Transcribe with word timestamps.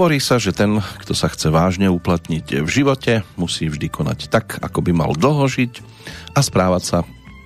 Hovorí 0.00 0.16
sa, 0.16 0.40
že 0.40 0.56
ten, 0.56 0.80
kto 0.80 1.12
sa 1.12 1.28
chce 1.28 1.52
vážne 1.52 1.92
uplatniť 1.92 2.64
v 2.64 2.68
živote, 2.72 3.20
musí 3.36 3.68
vždy 3.68 3.92
konať 3.92 4.32
tak, 4.32 4.56
ako 4.64 4.80
by 4.80 4.96
mal 4.96 5.12
dlho 5.12 5.44
žiť 5.44 5.84
a 6.32 6.40
správať 6.40 6.82
sa 6.88 6.98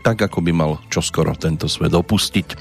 tak, 0.07 0.23
ako 0.23 0.39
by 0.39 0.55
mal 0.55 0.79
čoskoro 0.87 1.35
tento 1.35 1.67
svet 1.67 1.91
opustiť. 1.91 2.55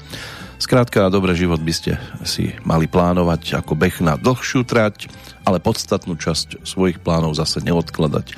Skrátka, 0.58 1.14
dobrý 1.14 1.38
život 1.38 1.62
by 1.62 1.70
ste 1.70 1.94
si 2.26 2.58
mali 2.66 2.90
plánovať 2.90 3.54
ako 3.62 3.78
beh 3.78 4.02
na 4.02 4.18
dlhšiu 4.18 4.66
trať, 4.66 5.06
ale 5.46 5.62
podstatnú 5.62 6.18
časť 6.18 6.66
svojich 6.66 6.98
plánov 6.98 7.38
zase 7.38 7.62
neodkladať 7.62 8.34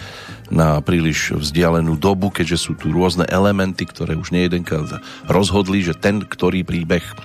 na 0.52 0.84
príliš 0.84 1.40
vzdialenú 1.40 1.96
dobu, 1.96 2.28
keďže 2.28 2.68
sú 2.68 2.72
tu 2.76 2.92
rôzne 2.92 3.24
elementy, 3.32 3.88
ktoré 3.88 4.12
už 4.12 4.28
nejedenkrát 4.28 5.00
rozhodli, 5.24 5.80
že 5.80 5.96
ten, 5.96 6.20
ktorý 6.20 6.68
príbeh 6.68 7.16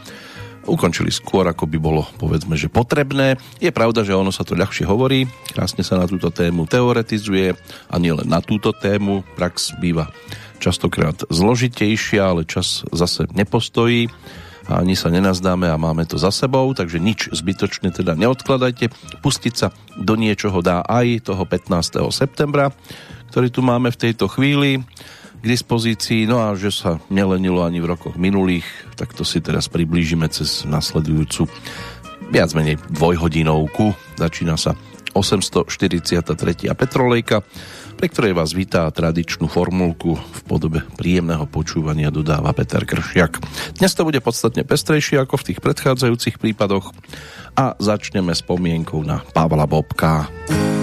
ukončili 0.70 1.10
skôr, 1.10 1.48
ako 1.50 1.66
by 1.66 1.78
bolo, 1.82 2.06
povedzme, 2.22 2.54
že 2.54 2.70
potrebné. 2.70 3.38
Je 3.58 3.74
pravda, 3.74 4.06
že 4.06 4.14
ono 4.14 4.30
sa 4.30 4.46
to 4.46 4.54
ľahšie 4.54 4.86
hovorí, 4.86 5.26
krásne 5.54 5.82
sa 5.82 5.98
na 5.98 6.06
túto 6.06 6.30
tému 6.30 6.70
teoretizuje 6.70 7.58
a 7.90 7.96
nielen 7.98 8.30
na 8.30 8.44
túto 8.44 8.74
tému. 8.76 9.26
Prax 9.38 9.74
býva 9.82 10.14
častokrát 10.62 11.26
zložitejšia, 11.34 12.22
ale 12.22 12.46
čas 12.46 12.86
zase 12.94 13.26
nepostojí 13.34 14.14
a 14.70 14.86
ani 14.86 14.94
sa 14.94 15.10
nenazdáme 15.10 15.66
a 15.66 15.82
máme 15.82 16.06
to 16.06 16.22
za 16.22 16.30
sebou, 16.30 16.70
takže 16.78 17.02
nič 17.02 17.34
zbytočne 17.34 17.90
teda 17.90 18.14
neodkladajte. 18.14 18.94
Pustiť 19.26 19.54
sa 19.58 19.74
do 19.98 20.14
niečoho 20.14 20.62
dá 20.62 20.86
aj 20.86 21.34
toho 21.34 21.44
15. 21.44 21.98
septembra, 22.14 22.70
ktorý 23.34 23.50
tu 23.50 23.66
máme 23.66 23.90
v 23.90 23.98
tejto 23.98 24.30
chvíli 24.30 24.86
k 25.42 25.46
dispozícii, 25.46 26.30
no 26.30 26.38
a 26.38 26.54
že 26.54 26.70
sa 26.70 27.02
nelenilo 27.10 27.66
ani 27.66 27.82
v 27.82 27.90
rokoch 27.90 28.16
minulých, 28.16 28.66
tak 28.94 29.18
to 29.18 29.26
si 29.26 29.42
teraz 29.42 29.66
priblížime 29.66 30.30
cez 30.30 30.64
nasledujúcu 30.70 31.50
viac 32.30 32.54
menej 32.54 32.78
dvojhodinovku. 32.94 33.92
Začína 34.22 34.56
sa 34.56 34.78
843. 35.18 36.72
Petrolejka 36.72 37.42
pre 38.02 38.10
ktorej 38.10 38.34
vás 38.34 38.50
vítá 38.58 38.90
tradičnú 38.90 39.46
formulku 39.46 40.18
v 40.18 40.42
podobe 40.50 40.82
príjemného 40.98 41.46
počúvania 41.46 42.10
dodáva 42.10 42.50
Peter 42.50 42.82
Kršiak. 42.82 43.38
Dnes 43.78 43.94
to 43.94 44.02
bude 44.02 44.18
podstatne 44.26 44.66
pestrejšie 44.66 45.22
ako 45.22 45.38
v 45.38 45.46
tých 45.54 45.60
predchádzajúcich 45.62 46.42
prípadoch 46.42 46.90
a 47.54 47.78
začneme 47.78 48.34
spomienkou 48.34 49.06
na 49.06 49.22
Pavla 49.22 49.70
Bobka. 49.70 50.26
Píseň 50.50 50.81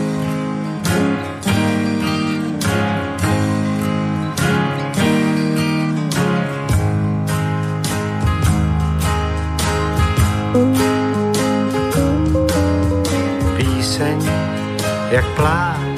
jak 15.19 15.27
plán 15.27 15.89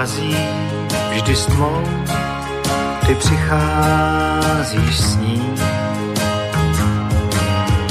přichází 0.00 0.36
vždy 1.10 1.36
s 1.36 1.46
tmou, 1.46 1.82
ty 3.06 3.14
přicházíš 3.14 5.00
s 5.00 5.16
ní. 5.16 5.54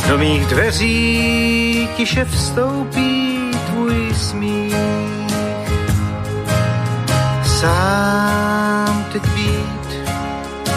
Do 0.07 0.17
mých 0.17 0.45
dveří 0.45 1.89
tiše 1.97 2.25
vstoupí 2.25 3.51
tvůj 3.65 4.13
smích. 4.13 4.75
Sám 7.45 9.05
teď 9.11 9.23
být, 9.27 10.09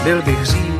byl 0.04 0.22
bych 0.22 0.38
hřích. 0.38 0.71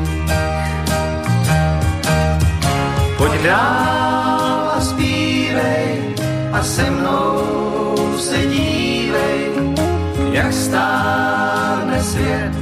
Dál 3.42 4.72
a 4.76 4.80
zpívej 4.80 6.14
a 6.52 6.62
se 6.62 6.90
mnou 6.90 8.16
sedí 8.18 8.82
jak 10.32 10.52
stárne 10.52 12.02
svět 12.02 12.52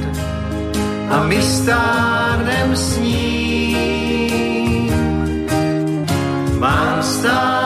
a 1.09 1.23
my 1.23 1.41
stárnem 1.41 2.75
s 2.75 2.97
ním. 2.97 3.71
Mám 6.59 7.03
stále 7.03 7.60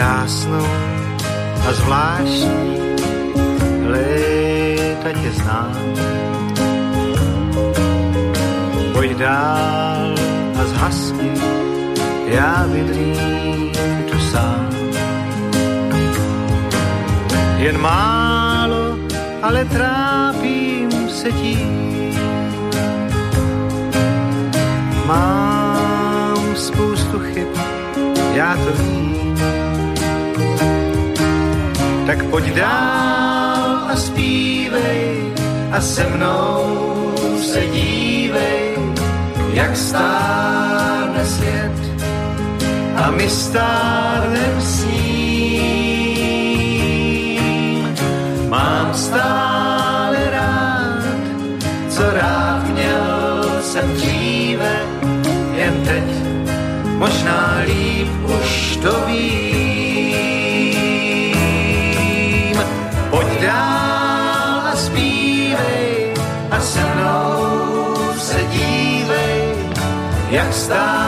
Krásnou 0.00 0.66
a 1.68 1.72
zvláštní 1.72 2.80
léta 3.84 5.12
tě 5.12 5.30
znám. 5.30 5.76
Pojď 8.92 9.16
dál 9.16 10.14
a 10.60 10.64
zhasni, 10.64 11.30
já 12.26 12.66
vydrím 12.72 13.72
tu 14.10 14.18
sám. 14.32 14.70
Jen 17.56 17.78
málo, 17.80 18.98
ale 19.42 19.64
trápím 19.64 21.08
se 21.08 21.32
tím. 21.32 22.12
Mám 25.06 26.56
spoustu 26.56 27.18
chyb, 27.18 27.48
já 28.34 28.56
to 28.56 28.82
vím. 28.82 29.09
Tak 32.06 32.24
pojď 32.24 32.44
dál 32.54 33.78
a 33.88 33.96
zpívej 33.96 35.32
a 35.72 35.80
se 35.80 36.04
mnou 36.04 37.14
se 37.42 37.66
dívej, 37.66 38.78
jak 39.52 39.76
stárne 39.76 41.26
svět 41.26 41.72
a 42.96 43.10
my 43.10 43.28
stárnem 43.28 44.60
s 44.60 44.84
ním. 44.84 45.09
Jak 70.70 70.78
stárne 70.78 70.99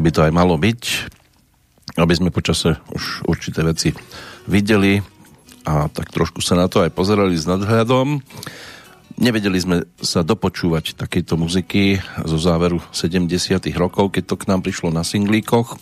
Tak 0.00 0.08
to 0.08 0.08
by 0.08 0.16
to 0.16 0.24
aj 0.24 0.32
malo 0.32 0.56
byť 0.56 0.82
aby 2.00 2.14
sme 2.16 2.32
počase 2.32 2.80
už 2.96 3.28
určité 3.28 3.60
veci 3.60 3.92
videli 4.48 4.96
a 5.68 5.92
tak 5.92 6.08
trošku 6.08 6.40
sa 6.40 6.56
na 6.56 6.72
to 6.72 6.80
aj 6.80 6.96
pozerali 6.96 7.36
s 7.36 7.44
nadhľadom. 7.44 8.24
Nevedeli 9.20 9.60
sme 9.60 9.84
sa 10.00 10.24
dopočúvať 10.24 10.96
takejto 10.96 11.36
muziky 11.36 12.00
zo 12.24 12.40
záveru 12.40 12.80
70 12.96 13.28
rokov, 13.76 14.16
keď 14.16 14.24
to 14.24 14.40
k 14.40 14.48
nám 14.48 14.64
prišlo 14.64 14.88
na 14.88 15.04
singlíkoch, 15.04 15.76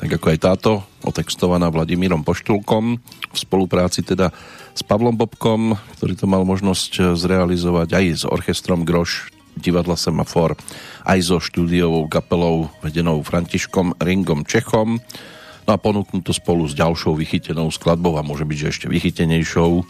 tak 0.00 0.08
ako 0.16 0.32
aj 0.32 0.38
táto, 0.40 0.70
otextovaná 1.04 1.68
Vladimírom 1.68 2.24
Poštulkom 2.24 2.96
v 3.04 3.36
spolupráci 3.36 4.00
teda 4.00 4.32
s 4.72 4.80
Pavlom 4.80 5.20
Bobkom, 5.20 5.76
ktorý 6.00 6.16
to 6.16 6.24
mal 6.24 6.48
možnosť 6.48 7.12
zrealizovať 7.12 7.88
aj 7.92 8.04
s 8.16 8.24
orchestrom 8.24 8.88
Groš 8.88 9.36
divadla 9.58 9.98
Semafor, 9.98 10.56
aj 11.04 11.18
so 11.20 11.36
štúdiovou 11.42 12.06
kapelou 12.06 12.70
vedenou 12.80 13.20
Františkom 13.20 13.98
Ringom 14.00 14.46
Čechom. 14.46 15.02
No 15.68 15.70
a 15.70 15.76
ponúknú 15.76 16.24
to 16.24 16.32
spolu 16.32 16.64
s 16.64 16.72
ďalšou 16.72 17.12
vychytenou 17.18 17.68
skladbou 17.68 18.16
a 18.16 18.24
môže 18.24 18.48
byť, 18.48 18.56
že 18.56 18.70
ešte 18.72 18.86
vychytenejšou, 18.88 19.84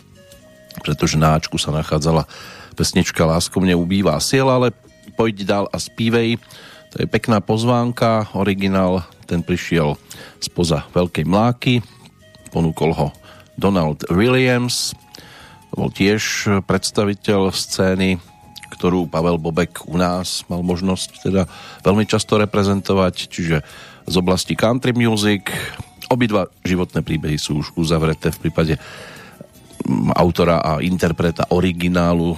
pretože 0.83 1.15
na 1.21 1.39
Ačku 1.39 1.55
sa 1.55 1.71
nachádzala 1.71 2.27
pesnička 2.75 3.23
Lásko 3.23 3.63
mne 3.63 3.79
ubývá 3.79 4.19
siela, 4.19 4.59
ale 4.59 4.75
pojď 5.15 5.37
dál 5.47 5.67
a 5.71 5.79
spívej. 5.79 6.39
To 6.95 7.03
je 7.03 7.07
pekná 7.07 7.43
pozvánka, 7.45 8.31
originál, 8.33 9.05
ten 9.29 9.45
prišiel 9.45 10.01
spoza 10.41 10.89
Veľkej 10.95 11.27
Mláky, 11.29 11.75
ponúkol 12.49 12.97
ho 12.97 13.09
Donald 13.59 14.07
Williams, 14.09 14.97
bol 15.75 15.93
tiež 15.93 16.49
predstaviteľ 16.65 17.53
scény, 17.53 18.19
ktorú 18.69 19.09
Pavel 19.09 19.41
Bobek 19.41 19.89
u 19.89 19.97
nás 19.97 20.45
mal 20.47 20.61
možnosť 20.61 21.11
teda 21.29 21.43
veľmi 21.83 22.05
často 22.05 22.37
reprezentovať, 22.37 23.15
čiže 23.29 23.57
z 24.09 24.15
oblasti 24.17 24.57
country 24.57 24.93
music. 24.97 25.53
Obidva 26.09 26.49
životné 26.65 27.05
príbehy 27.05 27.37
sú 27.37 27.61
už 27.61 27.77
uzavreté 27.77 28.33
v 28.33 28.49
prípade 28.49 28.75
autora 30.17 30.61
a 30.61 30.81
interpreta 30.85 31.49
originálu 31.53 32.37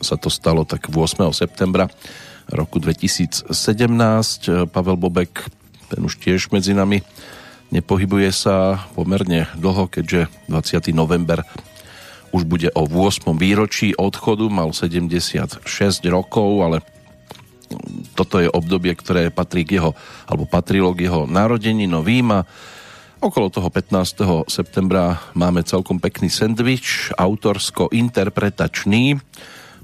sa 0.00 0.16
to 0.16 0.32
stalo 0.32 0.64
tak 0.64 0.88
8. 0.88 1.28
septembra 1.36 1.86
roku 2.50 2.80
2017. 2.82 3.52
Pavel 4.72 4.96
Bobek, 4.96 5.46
ten 5.92 6.00
už 6.02 6.18
tiež 6.18 6.50
medzi 6.50 6.72
nami 6.74 7.04
nepohybuje 7.70 8.30
sa 8.34 8.82
pomerne 8.98 9.46
dlho, 9.54 9.86
keďže 9.86 10.26
20. 10.50 10.90
november 10.90 11.46
už 12.30 12.42
bude 12.46 12.70
o 12.74 12.86
8. 12.86 13.38
výročí 13.38 13.94
odchodu, 13.94 14.50
mal 14.50 14.70
76 14.70 15.62
rokov, 16.10 16.62
ale 16.62 16.82
toto 18.18 18.42
je 18.42 18.50
obdobie, 18.50 18.94
ktoré 18.98 19.30
patrí 19.30 19.62
k 19.62 19.78
jeho, 19.78 19.94
alebo 20.26 20.46
patrilo 20.46 20.90
k 20.94 21.06
jeho 21.06 21.26
narodení 21.26 21.86
novým 21.86 22.34
a 22.34 22.42
okolo 23.22 23.50
toho 23.52 23.70
15. 23.70 24.50
septembra 24.50 25.22
máme 25.38 25.62
celkom 25.62 26.02
pekný 26.02 26.32
sendvič, 26.32 27.14
autorsko-interpretačný, 27.14 29.22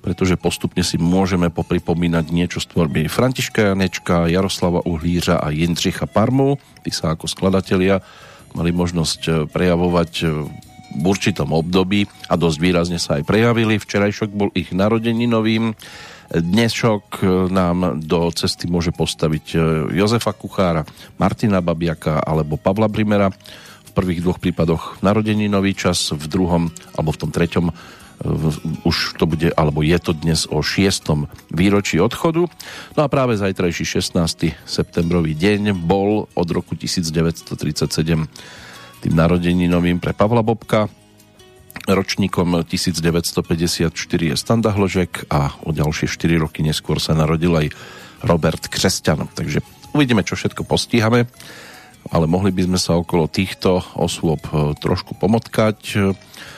pretože 0.03 0.39
postupne 0.39 0.87
si 0.87 1.03
môžeme 1.03 1.51
popripomínať 1.51 2.31
niečo 2.31 2.63
z 2.63 2.71
tvorby 2.71 3.11
Františka 3.11 3.75
Janečka, 3.75 4.31
Jaroslava 4.31 4.87
Uhlířa 4.87 5.43
a 5.43 5.51
Jindřicha 5.51 6.07
Parmu. 6.07 6.63
Tí 6.87 6.95
sa 6.95 7.15
ako 7.15 7.27
skladatelia 7.27 7.99
mali 8.55 8.71
možnosť 8.71 9.51
prejavovať 9.51 10.13
v 10.97 11.05
určitom 11.05 11.53
období 11.53 12.09
a 12.27 12.35
dosť 12.35 12.59
výrazne 12.59 12.99
sa 12.99 13.21
aj 13.21 13.29
prejavili. 13.29 13.77
Včerajšok 13.77 14.31
bol 14.33 14.49
ich 14.57 14.73
narodeninovým. 14.73 15.77
Dnešok 16.27 17.05
e, 17.21 17.25
nám 17.53 18.03
do 18.03 18.33
cesty 18.35 18.67
môže 18.67 18.91
postaviť 18.91 19.45
Jozefa 19.95 20.35
Kuchára, 20.35 20.83
Martina 21.21 21.63
Babiaka 21.63 22.25
alebo 22.25 22.59
Pavla 22.59 22.89
Brimera. 22.91 23.31
V 23.87 23.91
prvých 23.95 24.25
dvoch 24.25 24.41
prípadoch 24.41 25.01
narodeninový 25.05 25.77
čas, 25.77 26.13
v 26.13 26.25
druhom 26.27 26.73
alebo 26.97 27.11
v 27.15 27.21
tom 27.21 27.31
treťom 27.31 27.67
už 28.85 29.21
to 29.21 29.29
bude, 29.29 29.53
alebo 29.53 29.85
je 29.85 29.99
to 30.01 30.17
dnes 30.17 30.49
o 30.49 30.65
6. 30.65 31.29
výročí 31.53 32.01
odchodu. 32.01 32.49
No 32.97 33.01
a 33.05 33.13
práve 33.13 33.37
zajtrajší 33.37 33.85
16. 34.01 34.57
septembrový 34.65 35.37
deň 35.37 35.77
bol 35.77 36.25
od 36.33 36.49
roku 36.49 36.73
1937 36.73 37.53
tým 39.07 39.15
narodeninovým 39.15 40.03
pre 40.03 40.11
Pavla 40.11 40.43
Bobka. 40.43 40.91
Ročníkom 41.87 42.67
1954 42.67 43.95
je 43.95 44.35
Standa 44.35 44.75
Hložek 44.75 45.31
a 45.31 45.55
o 45.63 45.71
ďalšie 45.71 46.11
4 46.11 46.43
roky 46.43 46.67
neskôr 46.67 46.99
sa 46.99 47.15
narodil 47.15 47.55
aj 47.55 47.71
Robert 48.27 48.67
Křesťan. 48.67 49.31
Takže 49.31 49.63
uvidíme, 49.95 50.27
čo 50.27 50.35
všetko 50.35 50.67
postíhame, 50.67 51.31
ale 52.11 52.27
mohli 52.27 52.51
by 52.51 52.67
sme 52.67 52.79
sa 52.83 52.99
okolo 52.99 53.31
týchto 53.31 53.79
osôb 53.95 54.43
e, 54.51 54.75
trošku 54.75 55.15
pomotkať 55.15 55.79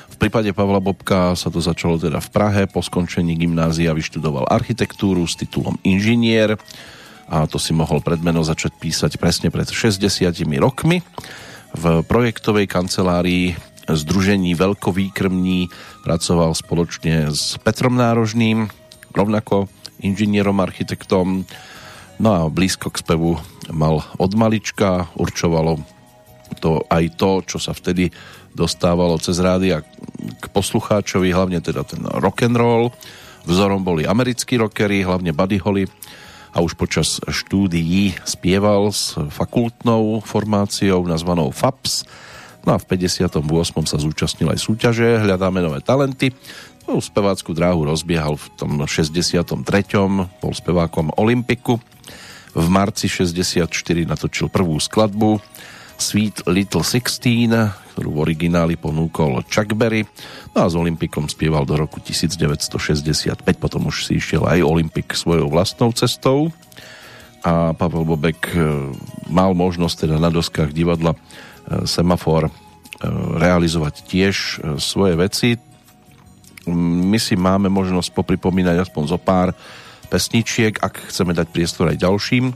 v 0.09 0.27
prípade 0.27 0.51
Pavla 0.51 0.83
Bobka 0.83 1.37
sa 1.39 1.47
to 1.47 1.63
začalo 1.63 1.95
teda 1.95 2.19
v 2.19 2.33
Prahe, 2.35 2.63
po 2.67 2.83
skončení 2.83 3.39
gymnázia 3.39 3.95
vyštudoval 3.95 4.51
architektúru 4.51 5.23
s 5.29 5.39
titulom 5.39 5.79
inžinier 5.87 6.59
a 7.31 7.47
to 7.47 7.61
si 7.61 7.71
mohol 7.71 8.03
predmeno 8.03 8.43
začať 8.43 8.75
písať 8.83 9.21
presne 9.21 9.53
pred 9.53 9.71
60 9.71 10.03
rokmi. 10.59 11.05
V 11.77 11.85
projektovej 12.07 12.71
kancelárii 12.71 13.57
Združení 13.89 14.53
Veľkovýkrmní 14.53 15.73
pracoval 16.05 16.53
spoločne 16.53 17.33
s 17.33 17.57
Petrom 17.61 17.97
Nárožným, 17.97 18.69
rovnako 19.17 19.73
inžinierom, 20.05 20.61
architektom. 20.61 21.49
No 22.21 22.29
a 22.29 22.41
blízko 22.53 22.93
k 22.93 23.01
spevu 23.01 23.41
mal 23.73 24.05
od 24.21 24.33
malička, 24.37 25.09
určovalo 25.17 25.81
to 26.61 26.85
aj 26.89 27.05
to, 27.17 27.45
čo 27.45 27.59
sa 27.61 27.77
vtedy 27.77 28.09
dostávalo 28.57 29.21
cez 29.21 29.37
rádia 29.39 29.85
k 30.41 30.45
poslucháčovi, 30.51 31.31
hlavne 31.31 31.61
teda 31.61 31.85
ten 31.85 32.03
rock 32.05 32.49
and 32.49 32.57
roll. 32.57 32.91
Vzorom 33.49 33.81
boli 33.81 34.05
americkí 34.05 34.61
rockery, 34.61 35.05
hlavne 35.05 35.33
Buddy 35.33 35.59
Holly 35.61 35.85
a 36.53 36.65
už 36.65 36.75
počas 36.75 37.21
štúdií 37.25 38.17
spieval 38.25 38.91
s 38.91 39.15
fakultnou 39.15 40.25
formáciou 40.25 41.05
nazvanou 41.05 41.53
FAPS. 41.53 42.09
No 42.67 42.75
a 42.75 42.79
v 42.81 42.85
58. 42.85 43.41
sa 43.89 43.97
zúčastnil 43.97 44.53
aj 44.53 44.61
súťaže 44.61 45.25
Hľadáme 45.25 45.65
nové 45.65 45.81
talenty. 45.81 46.35
No, 46.89 47.05
spevácku 47.05 47.53
dráhu 47.53 47.85
rozbiehal 47.85 48.41
v 48.41 48.47
tom 48.57 48.73
63. 48.81 49.61
Bol 50.41 50.53
spevákom 50.57 51.13
Olympiku. 51.21 51.77
V 52.57 52.67
marci 52.73 53.07
64 53.13 53.69
natočil 54.09 54.49
prvú 54.49 54.81
skladbu 54.81 55.41
Sweet 55.99 56.47
Little 56.47 56.87
Sixteen, 56.87 57.51
ktorú 57.93 58.15
v 58.15 58.31
origináli 58.31 58.79
ponúkol 58.79 59.43
Chuck 59.51 59.75
Berry. 59.75 60.07
No 60.55 60.63
a 60.63 60.71
s 60.71 60.79
Olympikom 60.79 61.27
spieval 61.27 61.67
do 61.67 61.75
roku 61.75 61.99
1965, 61.99 63.43
potom 63.59 63.91
už 63.91 64.07
si 64.07 64.23
išiel 64.23 64.47
aj 64.47 64.63
Olympik 64.63 65.11
svojou 65.19 65.51
vlastnou 65.51 65.91
cestou 65.91 66.55
a 67.43 67.75
Pavel 67.75 68.07
Bobek 68.07 68.55
e, 68.55 68.59
mal 69.31 69.55
možnosť 69.55 70.07
teda 70.07 70.17
na 70.23 70.31
doskách 70.31 70.71
divadla 70.71 71.15
e, 71.15 71.19
Semafor 71.87 72.47
e, 72.47 72.53
realizovať 73.39 74.07
tiež 74.07 74.37
svoje 74.79 75.15
veci. 75.19 75.51
My 76.71 77.19
si 77.19 77.35
máme 77.39 77.67
možnosť 77.71 78.15
popripomínať 78.15 78.87
aspoň 78.87 79.05
zo 79.07 79.19
pár 79.19 79.55
pesničiek, 80.11 80.79
ak 80.79 81.11
chceme 81.11 81.35
dať 81.35 81.51
priestor 81.51 81.91
aj 81.91 82.01
ďalším 82.01 82.55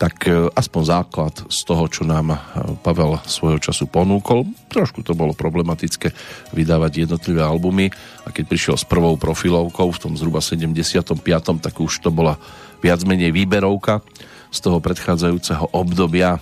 tak 0.00 0.24
e, 0.24 0.48
aspoň 0.48 0.82
základ 0.88 1.34
z 1.52 1.60
toho, 1.68 1.84
čo 1.92 2.08
nám 2.08 2.32
e, 2.32 2.38
Pavel 2.80 3.20
svojho 3.28 3.60
času 3.60 3.84
ponúkol. 3.84 4.48
Trošku 4.72 5.04
to 5.04 5.12
bolo 5.12 5.36
problematické 5.36 6.16
vydávať 6.56 7.04
jednotlivé 7.04 7.44
albumy 7.44 7.92
a 8.24 8.32
keď 8.32 8.44
prišiel 8.48 8.76
s 8.80 8.88
prvou 8.88 9.20
profilovkou 9.20 9.92
v 9.92 10.00
tom 10.00 10.16
zhruba 10.16 10.40
75. 10.40 11.04
tak 11.60 11.74
už 11.76 12.00
to 12.00 12.08
bola 12.08 12.40
viac 12.80 13.04
menej 13.04 13.28
výberovka 13.36 14.00
z 14.48 14.58
toho 14.64 14.80
predchádzajúceho 14.80 15.76
obdobia. 15.76 16.40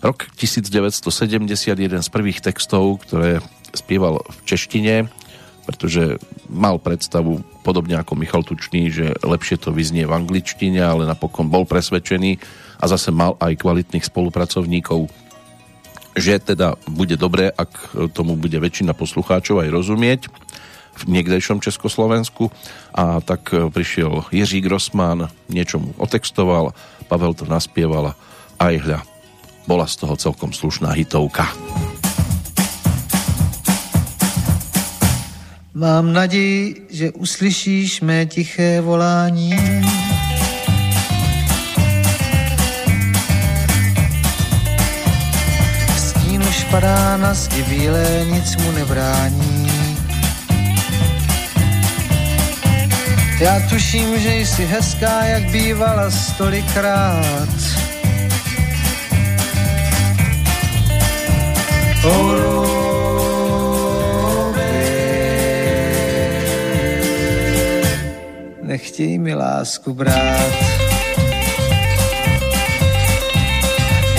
Rok 0.00 0.32
1971 0.40 2.00
z 2.00 2.08
prvých 2.08 2.40
textov, 2.40 3.04
ktoré 3.04 3.44
spieval 3.76 4.24
v 4.24 4.38
češtine, 4.48 5.12
pretože 5.66 6.22
mal 6.46 6.78
predstavu, 6.78 7.42
podobne 7.66 7.98
ako 7.98 8.14
Michal 8.14 8.46
Tučný, 8.46 8.88
že 8.94 9.18
lepšie 9.20 9.58
to 9.58 9.74
vyznie 9.74 10.06
v 10.06 10.14
angličtine, 10.14 10.78
ale 10.78 11.02
napokon 11.04 11.50
bol 11.50 11.66
presvedčený, 11.66 12.38
a 12.76 12.84
zase 12.86 13.08
mal 13.08 13.40
aj 13.40 13.56
kvalitných 13.56 14.04
spolupracovníkov, 14.04 15.08
že 16.16 16.40
teda 16.40 16.76
bude 16.88 17.16
dobré, 17.16 17.48
ak 17.52 17.92
tomu 18.12 18.36
bude 18.36 18.56
väčšina 18.56 18.96
poslucháčov 18.96 19.64
aj 19.64 19.68
rozumieť 19.72 20.20
v 20.96 21.02
niekdejšom 21.12 21.60
Československu 21.60 22.48
a 22.96 23.20
tak 23.20 23.52
prišiel 23.52 24.24
Jiří 24.32 24.64
Grossman, 24.64 25.28
niečo 25.52 25.76
mu 25.76 25.92
otextoval, 26.00 26.72
Pavel 27.08 27.36
to 27.36 27.44
naspieval 27.44 28.12
a 28.12 28.16
aj 28.60 28.74
hľa, 28.80 29.00
bola 29.68 29.84
z 29.84 30.04
toho 30.04 30.16
celkom 30.16 30.56
slušná 30.56 30.96
hitovka. 30.96 31.52
Mám 35.78 36.12
naději, 36.12 36.86
že 36.90 37.10
uslyšíš 37.10 38.00
mé 38.00 38.26
tiché 38.26 38.80
volání 38.80 39.56
padá 46.70 47.16
na 47.16 47.34
zdi 47.34 47.62
bílé, 47.62 48.26
nic 48.30 48.56
mu 48.56 48.70
nebrání. 48.72 49.70
Já 53.40 53.60
tuším, 53.70 54.18
že 54.18 54.34
jsi 54.34 54.64
hezká, 54.64 55.24
jak 55.24 55.42
bývala 55.50 56.10
stolikrát. 56.10 57.48
Nechtěj 68.66 69.18
mi 69.18 69.34
lásku 69.34 69.94
brát. 69.94 70.52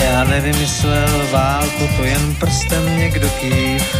Já 0.03 0.23
nevymyslel 0.23 1.27
válku, 1.31 1.87
to 1.97 2.03
jen 2.03 2.35
prstem 2.35 2.97
někdo 2.97 3.29
kýv. 3.29 3.95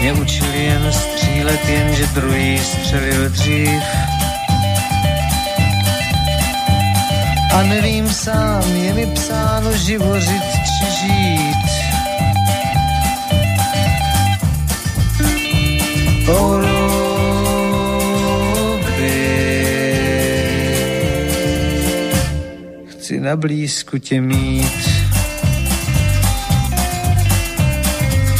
Mě 0.00 0.12
učili 0.12 0.64
jen 0.64 0.92
střílet, 0.92 1.68
jenže 1.68 2.06
druhý 2.06 2.58
střelil 2.58 3.28
dřív. 3.28 3.82
A 7.54 7.62
nevím 7.62 8.08
sám, 8.08 8.76
je 8.76 8.94
mi 8.94 9.06
psáno 9.06 9.76
živořit 9.76 10.44
či 10.52 10.90
žít. 10.90 11.64
Chci 15.14 17.03
na 23.24 23.36
blízku 23.36 23.98
tě 23.98 24.20
mít. 24.20 24.88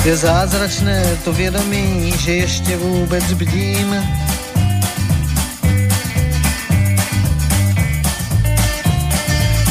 Je 0.04 0.16
zázračné 0.16 1.16
to 1.24 1.32
vědomí, 1.32 2.12
že 2.18 2.32
ještě 2.32 2.76
vůbec 2.76 3.32
bdím. 3.32 3.96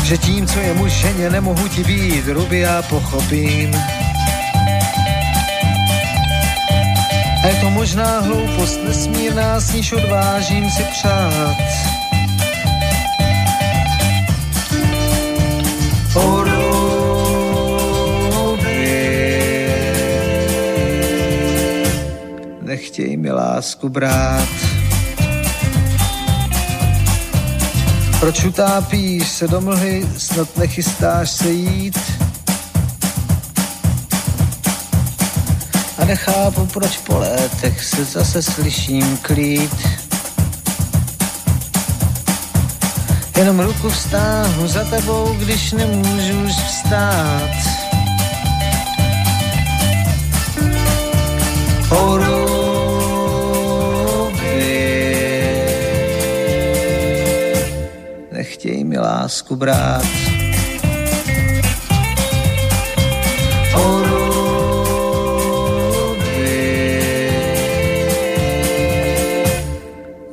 Že 0.03 0.17
tím, 0.17 0.47
co 0.47 0.59
je 0.59 0.73
mušeně, 0.73 1.29
nemohu 1.29 1.67
ti 1.67 1.83
být, 1.83 2.27
ruby 2.27 2.59
já 2.59 2.81
pochopím. 2.81 3.75
A 7.43 7.47
je 7.47 7.55
to 7.61 7.69
možná 7.69 8.19
hloupost 8.19 8.79
nesmírná, 8.87 9.59
s 9.59 9.73
níž 9.73 9.91
odvážím 9.91 10.71
si 10.71 10.83
přát. 10.83 12.02
Nechtěj 22.83 23.17
mi 23.17 23.31
lásku 23.31 23.89
brát. 23.89 24.49
Proč 28.19 28.43
utápíš 28.45 29.27
se 29.27 29.47
do 29.47 29.61
mlhy, 29.61 30.07
snad 30.17 30.57
nechystáš 30.57 31.29
se 31.29 31.49
jít? 31.49 31.99
A 35.97 36.05
nechápu, 36.05 36.65
proč 36.65 36.97
po 36.97 37.17
létech 37.17 37.83
se 37.83 38.05
zase 38.05 38.41
slyším 38.41 39.17
klít. 39.17 39.87
Jenom 43.37 43.59
ruku 43.59 43.89
vstáhnu 43.89 44.67
za 44.67 44.83
tebou, 44.83 45.35
když 45.39 45.71
nemůžu 45.71 46.43
už 46.45 46.51
vstát. 46.51 47.49
Horu 51.89 52.23
nechtěj 52.23 52.52
lásku 59.23 59.55
brát. 59.55 60.03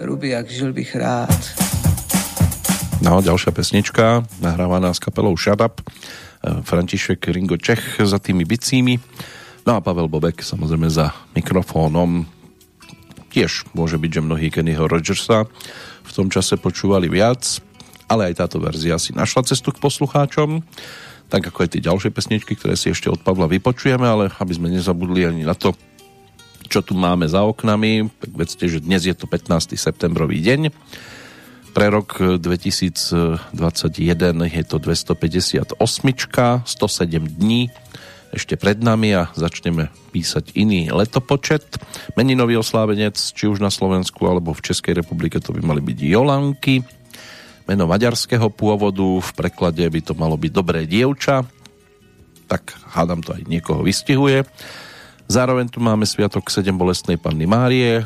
Ruby, 0.01 0.29
jak 0.29 0.51
žil 0.51 0.73
bych 0.73 0.97
rád. 0.97 1.31
No, 3.01 3.23
ďalšia 3.23 3.55
pesnička, 3.55 4.27
nahrávaná 4.43 4.91
s 4.91 4.99
kapelou 4.99 5.39
Shut 5.39 5.63
Up. 5.63 5.79
Eh, 5.79 6.59
František 6.67 7.31
Ringo 7.31 7.55
Čech 7.63 8.03
za 8.03 8.19
tými 8.19 8.43
bicími. 8.43 8.99
No 9.71 9.79
a 9.79 9.81
Pavel 9.81 10.11
Bobek 10.11 10.43
samozrejme 10.43 10.91
za 10.91 11.15
mikrofónom. 11.39 12.27
Tiež 13.31 13.71
môže 13.71 14.03
byť, 14.03 14.11
že 14.19 14.27
mnohí 14.27 14.51
Kennyho 14.51 14.91
Rogersa 14.91 15.47
v 16.03 16.11
tom 16.11 16.27
čase 16.27 16.59
počúvali 16.59 17.07
viac 17.07 17.70
ale 18.11 18.35
aj 18.35 18.43
táto 18.43 18.59
verzia 18.59 18.99
si 18.99 19.15
našla 19.15 19.47
cestu 19.47 19.71
k 19.71 19.79
poslucháčom, 19.79 20.67
tak 21.31 21.47
ako 21.47 21.63
aj 21.63 21.79
tie 21.79 21.87
ďalšie 21.87 22.11
pesničky, 22.11 22.59
ktoré 22.59 22.75
si 22.75 22.91
ešte 22.91 23.07
od 23.07 23.23
Pavla 23.23 23.47
vypočujeme, 23.47 24.03
ale 24.03 24.35
aby 24.35 24.53
sme 24.53 24.67
nezabudli 24.67 25.31
ani 25.31 25.47
na 25.47 25.55
to, 25.55 25.79
čo 26.67 26.83
tu 26.83 26.99
máme 26.99 27.31
za 27.31 27.47
oknami, 27.47 28.11
tak 28.19 28.31
vedzte, 28.35 28.67
že 28.67 28.83
dnes 28.83 29.07
je 29.07 29.15
to 29.15 29.31
15. 29.31 29.79
septembrový 29.79 30.43
deň. 30.43 30.75
Pre 31.71 31.87
rok 31.87 32.19
2021 32.43 33.55
je 34.51 34.65
to 34.67 34.77
258, 34.83 35.79
107 35.79 36.67
dní 37.39 37.71
ešte 38.31 38.55
pred 38.55 38.79
nami 38.79 39.15
a 39.15 39.31
začneme 39.35 39.91
písať 40.15 40.55
iný 40.55 40.91
letopočet. 40.91 41.79
Meninový 42.15 42.59
oslávenec, 42.59 43.19
či 43.19 43.51
už 43.51 43.59
na 43.59 43.71
Slovensku 43.71 44.23
alebo 44.27 44.55
v 44.55 44.71
Českej 44.71 45.03
republike, 45.03 45.43
to 45.43 45.51
by 45.51 45.63
mali 45.63 45.83
byť 45.83 45.99
Jolanky 45.99 46.83
meno 47.71 47.87
maďarského 47.87 48.51
pôvodu, 48.51 49.23
v 49.23 49.31
preklade 49.39 49.87
by 49.87 50.01
to 50.03 50.19
malo 50.19 50.35
byť 50.35 50.51
dobré 50.51 50.91
dievča, 50.91 51.47
tak 52.51 52.75
hádam 52.91 53.23
to 53.23 53.31
aj 53.31 53.47
niekoho 53.47 53.87
vystihuje. 53.87 54.43
Zároveň 55.31 55.71
tu 55.71 55.79
máme 55.79 56.03
sviatok 56.03 56.51
7 56.51 56.67
bolestnej 56.75 57.15
panny 57.15 57.47
Márie, 57.47 58.03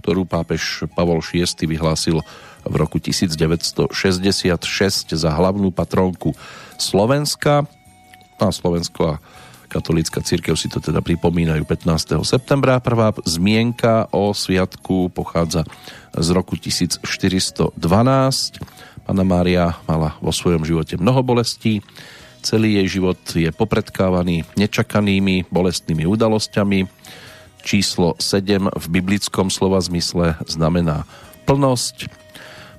ktorú 0.00 0.24
pápež 0.24 0.88
Pavol 0.96 1.20
VI 1.20 1.44
vyhlásil 1.68 2.24
v 2.64 2.74
roku 2.80 2.96
1966 2.96 3.92
za 5.12 5.30
hlavnú 5.36 5.68
patrónku 5.68 6.32
Slovenska. 6.80 7.68
Slovensko 8.40 9.16
a 9.16 9.20
katolícka 9.68 10.24
církev 10.24 10.56
si 10.56 10.72
to 10.72 10.80
teda 10.80 11.04
pripomínajú 11.04 11.64
15. 11.68 12.24
septembra. 12.24 12.80
Prvá 12.80 13.12
zmienka 13.28 14.08
o 14.12 14.32
sviatku 14.32 15.12
pochádza 15.12 15.68
z 16.16 16.28
roku 16.32 16.56
1412 16.56 17.76
Pana 19.04 19.20
Mária 19.20 19.76
mala 19.84 20.16
vo 20.24 20.32
svojom 20.32 20.64
živote 20.64 20.96
mnoho 20.96 21.20
bolestí. 21.20 21.84
Celý 22.40 22.80
jej 22.80 23.00
život 23.00 23.20
je 23.36 23.52
popredkávaný 23.52 24.48
nečakanými 24.56 25.48
bolestnými 25.52 26.08
udalosťami. 26.08 26.88
Číslo 27.64 28.16
7 28.16 28.72
v 28.72 28.86
biblickom 28.88 29.52
slova 29.52 29.80
zmysle 29.80 30.40
znamená 30.48 31.04
plnosť. 31.44 32.08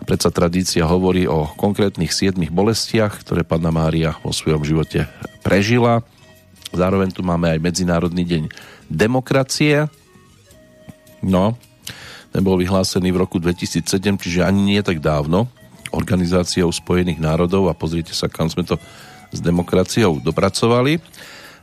Predsa 0.06 0.30
tradícia 0.34 0.86
hovorí 0.86 1.30
o 1.30 1.50
konkrétnych 1.58 2.14
siedmých 2.14 2.54
bolestiach, 2.54 3.26
ktoré 3.26 3.46
Panna 3.46 3.74
Mária 3.74 4.18
vo 4.22 4.34
svojom 4.34 4.66
živote 4.66 5.10
prežila. 5.46 6.06
Zároveň 6.74 7.14
tu 7.14 7.22
máme 7.22 7.54
aj 7.54 7.62
Medzinárodný 7.62 8.26
deň 8.26 8.44
demokracie. 8.90 9.90
No, 11.26 11.58
ten 12.34 12.42
bol 12.42 12.58
vyhlásený 12.58 13.14
v 13.14 13.22
roku 13.22 13.38
2007, 13.38 13.86
čiže 14.22 14.46
ani 14.46 14.62
nie 14.76 14.82
tak 14.82 15.02
dávno. 15.02 15.50
Organizáciou 15.96 16.68
Spojených 16.70 17.24
národov 17.24 17.72
a 17.72 17.78
pozrite 17.78 18.12
sa, 18.12 18.28
kam 18.28 18.52
sme 18.52 18.68
to 18.68 18.76
s 19.32 19.40
demokraciou 19.40 20.20
dopracovali. 20.20 21.00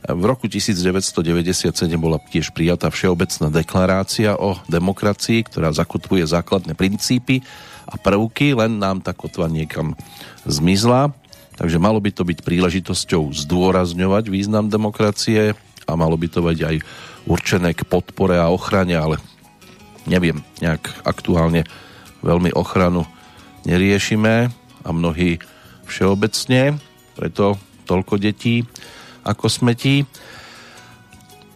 V 0.03 0.23
roku 0.27 0.51
1997 0.51 1.71
bola 1.95 2.19
tiež 2.19 2.51
prijatá 2.51 2.91
Všeobecná 2.91 3.47
deklarácia 3.47 4.35
o 4.35 4.59
demokracii, 4.67 5.47
ktorá 5.47 5.71
zakotvuje 5.71 6.27
základné 6.27 6.75
princípy 6.75 7.39
a 7.87 7.95
prvky, 7.95 8.51
len 8.51 8.83
nám 8.83 8.99
tá 8.99 9.15
kotva 9.15 9.47
niekam 9.47 9.95
zmizla. 10.43 11.15
Takže 11.55 11.79
malo 11.79 12.03
by 12.03 12.11
to 12.11 12.27
byť 12.27 12.43
príležitosťou 12.43 13.31
zdôrazňovať 13.31 14.27
význam 14.27 14.67
demokracie 14.67 15.55
a 15.87 15.93
malo 15.95 16.19
by 16.19 16.27
to 16.27 16.43
byť 16.43 16.59
aj 16.59 16.75
určené 17.23 17.71
k 17.71 17.87
podpore 17.87 18.35
a 18.35 18.51
ochrane, 18.51 18.97
ale 18.97 19.21
neviem, 20.03 20.43
nejak 20.59 20.83
aktuálne 21.07 21.63
veľmi 22.19 22.51
ochranu 22.55 23.07
neriešime 23.65 24.51
a 24.83 24.89
mnohí 24.91 25.39
všeobecne, 25.87 26.77
preto 27.15 27.55
toľko 27.85 28.19
detí 28.19 28.67
ako 29.23 29.47
smetí. 29.47 30.03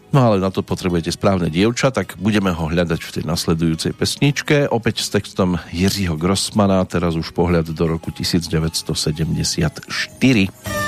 No 0.08 0.24
ale 0.24 0.40
na 0.40 0.48
to 0.48 0.64
potrebujete 0.64 1.12
správne 1.12 1.52
dievča, 1.52 1.92
tak 1.92 2.16
budeme 2.16 2.48
ho 2.48 2.64
hľadať 2.64 3.00
v 3.04 3.12
tej 3.20 3.24
nasledujúcej 3.28 3.92
pesničke, 3.92 4.64
opäť 4.72 5.04
s 5.04 5.12
textom 5.12 5.60
Jiřího 5.68 6.16
Grossmana, 6.16 6.80
teraz 6.88 7.12
už 7.12 7.36
pohľad 7.36 7.76
do 7.76 7.84
roku 7.84 8.08
1974. 8.08 10.87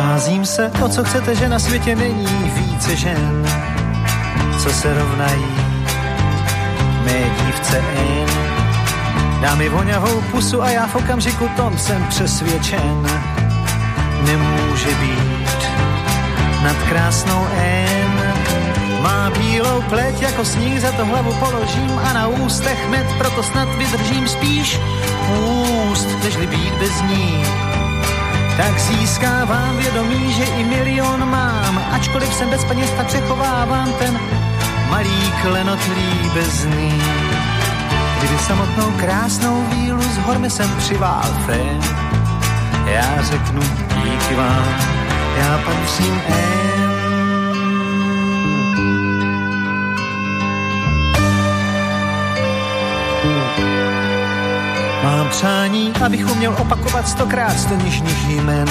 Tázím 0.00 0.46
se, 0.46 0.70
o 0.84 0.88
co 0.88 1.04
chcete, 1.04 1.34
že 1.34 1.48
na 1.48 1.58
světě 1.58 1.96
není 1.96 2.52
více 2.56 2.96
žen, 2.96 3.46
co 4.62 4.70
se 4.70 4.94
rovnají 4.94 5.46
mé 7.04 7.20
dívce 7.40 7.78
N. 7.78 8.28
Dá 9.40 9.54
mi 9.54 9.68
voňavou 9.68 10.20
pusu 10.20 10.62
a 10.62 10.70
já 10.70 10.86
v 10.86 10.94
okamžiku 10.96 11.48
tom 11.56 11.78
jsem 11.78 12.06
přesvědčen, 12.08 13.06
nemůže 14.26 14.90
být 15.00 15.68
nad 16.62 16.76
krásnou 16.88 17.46
N. 17.58 18.22
Má 19.02 19.30
bílou 19.30 19.82
pleť 19.88 20.22
jako 20.22 20.44
sníh, 20.44 20.80
za 20.80 20.92
to 20.92 21.06
hlavu 21.06 21.32
položím 21.32 22.00
a 22.04 22.12
na 22.12 22.26
ústech 22.26 22.88
med, 22.90 23.06
proto 23.18 23.42
snad 23.42 23.68
vydržím 23.74 24.28
spíš 24.28 24.80
úst, 25.90 26.08
nežli 26.24 26.46
být 26.46 26.74
bez 26.74 27.02
ní 27.02 27.44
tak 28.60 28.78
získávám 28.78 29.76
vědomí, 29.76 30.32
že 30.32 30.44
i 30.44 30.64
milion 30.64 31.30
mám. 31.30 31.84
Ačkoliv 31.92 32.34
jsem 32.34 32.50
bez 32.50 32.64
peněz, 32.64 32.90
tak 32.90 33.06
přechovávám 33.06 33.92
ten 33.92 34.20
malý 34.90 35.32
klenot 35.42 35.78
líbezný. 35.96 37.02
Kdyby 38.18 38.38
samotnou 38.38 38.90
krásnou 38.92 39.62
vílu 39.62 40.02
s 40.02 40.16
hormi 40.16 40.50
jsem 40.50 40.76
přivál 40.76 41.34
fén, 41.46 41.80
já 42.86 43.22
řeknu 43.22 43.60
díky 44.04 44.34
vám, 44.34 44.64
já 45.38 45.58
patřím 45.64 46.20
Mám 55.10 55.28
přání, 55.28 55.92
abych 56.04 56.30
uměl 56.30 56.56
opakovat 56.58 57.08
stokrát 57.08 57.58
sto 57.58 57.74
nižních 57.74 58.28
jmen 58.28 58.68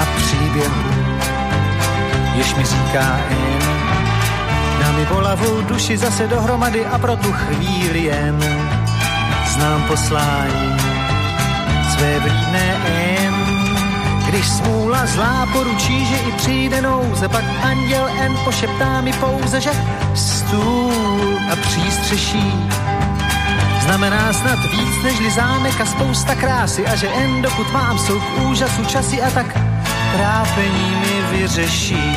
a 0.00 0.04
příběhů, 0.16 0.90
jež 2.34 2.54
mi 2.54 2.64
říká 2.64 3.20
jen. 3.30 3.62
Dá 4.80 4.92
mi 4.92 5.06
bolavou 5.06 5.60
duši 5.60 5.98
zase 5.98 6.28
dohromady 6.28 6.86
a 6.86 6.98
pro 6.98 7.16
tu 7.16 7.32
chvíli 7.32 8.02
jen 8.02 8.38
znám 9.46 9.82
poslání 9.82 10.76
své 11.90 12.18
vlídné 12.18 12.76
N. 13.18 13.34
Když 14.28 14.48
smůla 14.48 15.06
zlá 15.06 15.46
poručí, 15.52 16.06
že 16.06 16.16
i 16.16 16.32
přijde 16.32 16.82
nouze, 16.82 17.28
pak 17.28 17.44
anděl 17.62 18.08
N 18.18 18.36
pošeptá 18.44 19.00
mi 19.00 19.12
pouze, 19.12 19.60
že 19.60 19.70
stůl 20.14 21.38
a 21.52 21.56
přístřeší 21.56 22.68
znamená 23.82 24.32
snad 24.32 24.58
víc 24.70 25.02
nežli 25.04 25.30
zámek 25.30 25.80
a 25.80 25.86
spousta 25.86 26.34
krásy 26.34 26.86
a 26.86 26.96
že 26.96 27.06
jen 27.06 27.42
dokud 27.42 27.72
mám 27.72 27.98
jsou 27.98 28.20
k 28.20 28.38
úžasu 28.50 28.84
časy 28.84 29.22
a 29.22 29.30
tak 29.30 29.58
trápení 30.16 30.96
mi 30.96 31.36
vyřeší. 31.36 32.16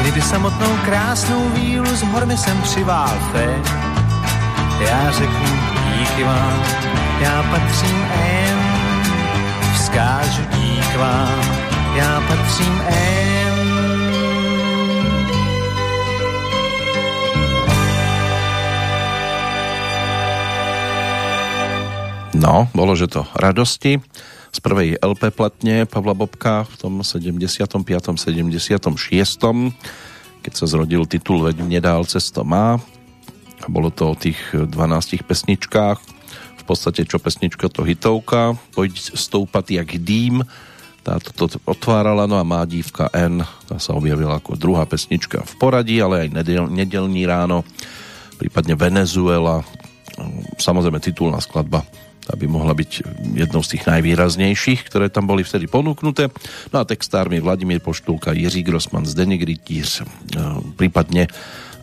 Kdyby 0.00 0.22
samotnou 0.22 0.76
krásnou 0.84 1.48
vílu 1.48 1.96
z 1.96 2.02
hormy 2.02 2.36
jsem 2.36 2.62
přivál 2.62 3.18
já 4.80 5.10
řeknu 5.10 5.58
díky 5.98 6.24
vám, 6.24 6.62
já 7.20 7.42
patřím 7.42 8.06
M, 8.22 8.58
vzkážu 9.74 10.42
dík 10.42 10.96
vám, 10.96 11.40
já 11.96 12.20
patřím 12.28 12.82
M. 12.88 13.53
No, 22.44 22.68
bolo, 22.76 22.92
že 22.92 23.08
to 23.08 23.24
radosti 23.32 24.04
z 24.52 24.58
prvej 24.60 25.00
LP 25.00 25.32
platne 25.32 25.88
Pavla 25.88 26.12
Bobka 26.12 26.68
v 26.68 26.74
tom 26.76 26.92
75. 27.00 27.64
76. 28.20 28.92
keď 30.44 30.52
sa 30.52 30.66
zrodil 30.68 31.08
titul 31.08 31.40
Veď 31.40 31.64
nedál 31.64 32.04
cesto 32.04 32.44
má. 32.44 32.76
A 33.64 33.66
bolo 33.72 33.88
to 33.88 34.12
o 34.12 34.18
tých 34.20 34.36
12 34.52 34.68
pesničkách. 35.24 35.98
V 36.60 36.64
podstate 36.68 37.08
čo 37.08 37.16
pesnička 37.16 37.72
to 37.72 37.80
hitovka. 37.80 38.60
Pojď 38.76 39.16
stoupať 39.16 39.80
jak 39.80 39.96
dým. 40.04 40.44
Táto 41.00 41.32
to 41.32 41.48
otvárala, 41.64 42.28
no 42.28 42.36
a 42.36 42.44
má 42.44 42.60
dívka 42.68 43.08
N. 43.16 43.40
Tá 43.64 43.80
sa 43.80 43.96
objavila 43.96 44.36
ako 44.36 44.60
druhá 44.60 44.84
pesnička 44.84 45.40
v 45.48 45.52
poradí, 45.56 45.96
ale 45.96 46.28
aj 46.28 46.44
nedel, 46.44 46.68
nedelní 46.68 47.24
ráno, 47.24 47.64
prípadne 48.36 48.76
Venezuela. 48.76 49.64
Samozrejme 50.60 51.00
titulná 51.00 51.40
skladba 51.40 51.84
aby 52.32 52.48
mohla 52.48 52.72
byť 52.72 52.90
jednou 53.36 53.60
z 53.60 53.76
tých 53.76 53.84
najvýraznejších, 53.84 54.88
ktoré 54.88 55.12
tam 55.12 55.28
boli 55.28 55.44
vtedy 55.44 55.68
ponúknuté. 55.68 56.32
No 56.72 56.80
a 56.80 56.88
textármi 56.88 57.40
Vladimír 57.40 57.84
Poštulka, 57.84 58.32
Jiří 58.32 58.64
Grossman, 58.64 59.04
Zdeněk 59.04 59.44
Rytíř, 59.44 60.00
e, 60.00 60.04
prípadne 60.80 61.28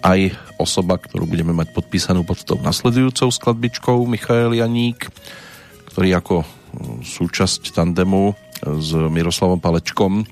aj 0.01 0.33
osoba, 0.57 0.97
ktorú 0.97 1.29
budeme 1.29 1.53
mať 1.53 1.77
podpísanú 1.77 2.25
pod 2.25 2.41
tou 2.41 2.57
nasledujúcou 2.57 3.29
skladbičkou, 3.29 4.01
Michael 4.09 4.57
Janík, 4.57 5.13
ktorý 5.93 6.17
ako 6.17 6.35
e, 6.41 6.45
súčasť 7.05 7.77
tandemu 7.77 8.33
s 8.61 8.89
Miroslavom 8.97 9.61
Palečkom 9.61 10.21
e, 10.21 10.25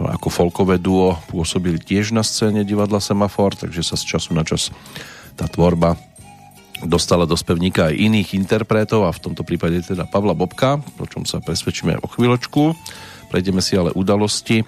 ako 0.00 0.32
folkové 0.32 0.80
duo 0.80 1.20
pôsobili 1.28 1.76
tiež 1.76 2.16
na 2.16 2.24
scéne 2.24 2.64
divadla 2.64 3.04
Semafor, 3.04 3.52
takže 3.52 3.84
sa 3.84 4.00
z 4.00 4.16
času 4.16 4.32
na 4.32 4.48
čas 4.48 4.72
tá 5.36 5.44
tvorba 5.44 6.00
dostala 6.84 7.24
do 7.24 7.38
spevníka 7.38 7.88
aj 7.88 7.96
iných 7.96 8.36
interpretov 8.36 9.08
a 9.08 9.14
v 9.14 9.22
tomto 9.22 9.46
prípade 9.46 9.80
teda 9.80 10.04
Pavla 10.04 10.36
Bobka, 10.36 10.76
o 11.00 11.06
čom 11.08 11.24
sa 11.24 11.40
presvedčíme 11.40 11.96
o 12.04 12.06
chvíľočku. 12.10 12.76
Prejdeme 13.32 13.64
si 13.64 13.80
ale 13.80 13.96
udalosti, 13.96 14.60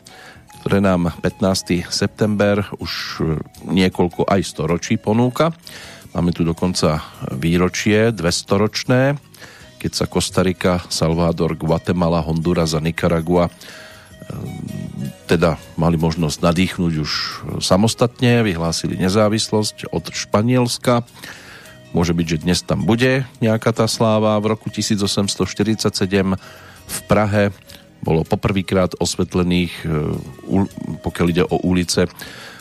ktoré 0.62 0.80
nám 0.80 1.12
15. 1.20 1.84
september 1.92 2.64
už 2.80 2.92
e, 3.20 3.22
niekoľko 3.68 4.24
aj 4.26 4.40
storočí 4.42 4.96
ponúka. 4.96 5.52
Máme 6.16 6.32
tu 6.32 6.42
dokonca 6.42 7.04
výročie 7.36 8.10
200 8.10 8.62
ročné, 8.62 9.02
keď 9.78 9.92
sa 9.92 10.04
Kostarika, 10.10 10.82
Salvador, 10.88 11.54
Guatemala, 11.54 12.24
Honduras 12.24 12.72
a 12.72 12.80
Nicaragua 12.80 13.46
e, 13.46 13.52
teda 15.28 15.60
mali 15.76 16.00
možnosť 16.00 16.40
nadýchnuť 16.40 16.92
už 16.98 17.12
samostatne, 17.60 18.42
vyhlásili 18.42 18.96
nezávislosť 18.96 19.92
od 19.92 20.08
Španielska 20.10 21.04
Môže 21.96 22.12
byť, 22.12 22.26
že 22.26 22.42
dnes 22.44 22.60
tam 22.60 22.84
bude 22.84 23.24
nejaká 23.40 23.72
tá 23.72 23.88
sláva. 23.88 24.36
V 24.40 24.52
roku 24.52 24.68
1847 24.68 26.36
v 26.88 26.98
Prahe 27.08 27.50
bolo 28.04 28.22
poprvýkrát 28.22 28.94
osvetlených, 29.00 29.72
e, 29.82 29.86
pokiaľ 31.02 31.26
ide 31.32 31.44
o 31.48 31.56
ulice, 31.64 32.06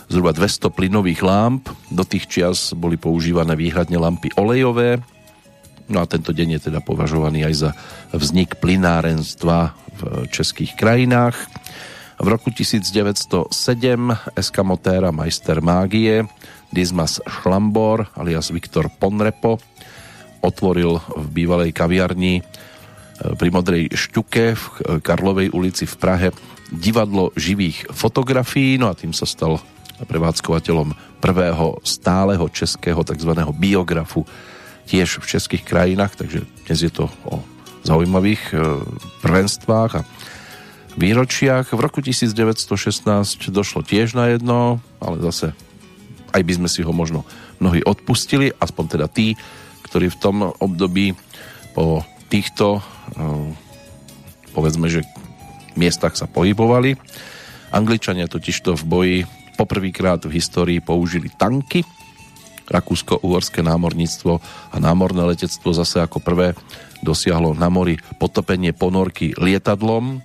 zhruba 0.08 0.32
200 0.32 0.72
plynových 0.72 1.22
lámp. 1.22 1.68
Do 1.92 2.08
tých 2.08 2.32
čias 2.32 2.72
boli 2.72 2.96
používané 2.96 3.54
výhradne 3.60 4.00
lampy 4.00 4.32
olejové. 4.40 5.04
No 5.88 6.04
a 6.04 6.10
tento 6.10 6.36
deň 6.36 6.60
je 6.60 6.62
teda 6.72 6.80
považovaný 6.84 7.48
aj 7.48 7.54
za 7.56 7.72
vznik 8.12 8.60
plynárenstva 8.60 9.76
v 10.00 10.02
českých 10.32 10.76
krajinách. 10.76 11.36
V 12.18 12.28
roku 12.28 12.50
1907 12.50 13.54
eskamotéra 14.34 15.14
majster 15.14 15.62
mágie 15.62 16.26
Dismas 16.72 17.24
Schlambor 17.24 18.12
alias 18.16 18.52
Viktor 18.52 18.92
Ponrepo 18.92 19.58
otvoril 20.44 21.00
v 21.00 21.26
bývalej 21.32 21.72
kaviarni 21.74 22.40
e, 22.40 22.44
pri 23.36 23.50
Modrej 23.50 23.92
šťuke 23.92 24.44
v 24.54 24.64
Karlovej 25.02 25.52
ulici 25.52 25.90
v 25.90 25.96
Prahe 25.98 26.30
divadlo 26.72 27.32
živých 27.40 27.88
fotografií, 27.96 28.76
no 28.76 28.92
a 28.92 28.98
tým 28.98 29.16
sa 29.16 29.24
stal 29.24 29.60
prevádzkovateľom 29.98 30.94
prvého 31.24 31.82
stáleho 31.82 32.46
českého 32.54 33.02
tzv. 33.02 33.32
biografu 33.58 34.28
tiež 34.86 35.20
v 35.20 35.26
českých 35.26 35.64
krajinách, 35.66 36.14
takže 36.16 36.46
dnes 36.68 36.80
je 36.80 36.92
to 36.94 37.10
o 37.28 37.42
zaujímavých 37.84 38.44
e, 38.52 38.56
prvenstvách 39.24 39.92
a 40.00 40.06
výročiach. 40.98 41.72
V 41.72 41.80
roku 41.80 42.00
1916 42.04 43.08
došlo 43.50 43.82
tiež 43.84 44.14
na 44.18 44.34
jedno, 44.34 44.84
ale 45.00 45.22
zase 45.24 45.56
aj 46.34 46.42
by 46.44 46.54
sme 46.58 46.70
si 46.72 46.82
ho 46.84 46.92
možno 46.92 47.24
mnohí 47.62 47.84
odpustili, 47.84 48.52
aspoň 48.58 48.86
teda 48.98 49.08
tí, 49.08 49.38
ktorí 49.88 50.12
v 50.12 50.20
tom 50.20 50.36
období 50.58 51.16
po 51.72 52.04
týchto 52.28 52.82
eh, 53.16 53.68
povedzme, 54.58 54.90
že 54.90 55.06
miestach 55.78 56.18
sa 56.18 56.26
pohybovali. 56.26 56.98
Angličania 57.70 58.26
totižto 58.26 58.74
v 58.82 58.84
boji 58.90 59.18
poprvýkrát 59.54 60.26
v 60.26 60.42
histórii 60.42 60.82
použili 60.82 61.30
tanky. 61.30 61.86
Rakúsko-uhorské 62.68 63.62
námorníctvo 63.62 64.42
a 64.74 64.76
námorné 64.82 65.24
letectvo 65.24 65.72
zase 65.78 66.02
ako 66.02 66.20
prvé 66.20 66.58
dosiahlo 67.06 67.54
na 67.54 67.70
mori 67.70 68.02
potopenie 68.18 68.74
ponorky 68.74 69.38
lietadlom. 69.38 70.20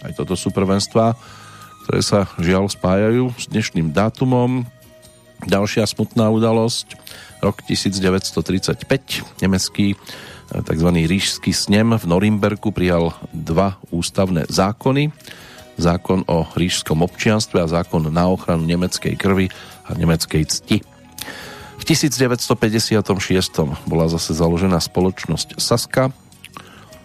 Aj 0.00 0.12
toto 0.16 0.34
sú 0.34 0.50
prvenstva, 0.50 1.14
ktoré 1.84 2.00
sa 2.00 2.26
žiaľ 2.40 2.72
spájajú 2.72 3.30
s 3.36 3.46
dnešným 3.52 3.92
dátumom. 3.92 4.64
Ďalšia 5.44 5.84
smutná 5.84 6.32
udalosť, 6.32 6.96
rok 7.44 7.60
1935, 7.68 8.84
nemecký 9.44 9.92
eh, 9.92 9.98
tzv. 10.64 10.88
ríšský 10.88 11.52
snem 11.52 11.92
v 11.96 12.04
Norimberku 12.08 12.72
prijal 12.72 13.12
dva 13.30 13.76
ústavné 13.92 14.48
zákony. 14.48 15.12
zákon 15.74 16.22
o 16.30 16.46
rížskom 16.54 17.02
občianstve 17.02 17.60
a 17.60 17.66
zákon 17.66 18.08
na 18.08 18.30
ochranu 18.30 18.62
nemeckej 18.64 19.14
krvi 19.18 19.50
a 19.84 19.92
nemeckej 19.92 20.42
cti. 20.48 20.78
V 21.76 21.82
1956. 21.82 23.04
bola 23.84 24.06
zase 24.08 24.32
založená 24.32 24.80
spoločnosť 24.80 25.60
Saska 25.60 26.14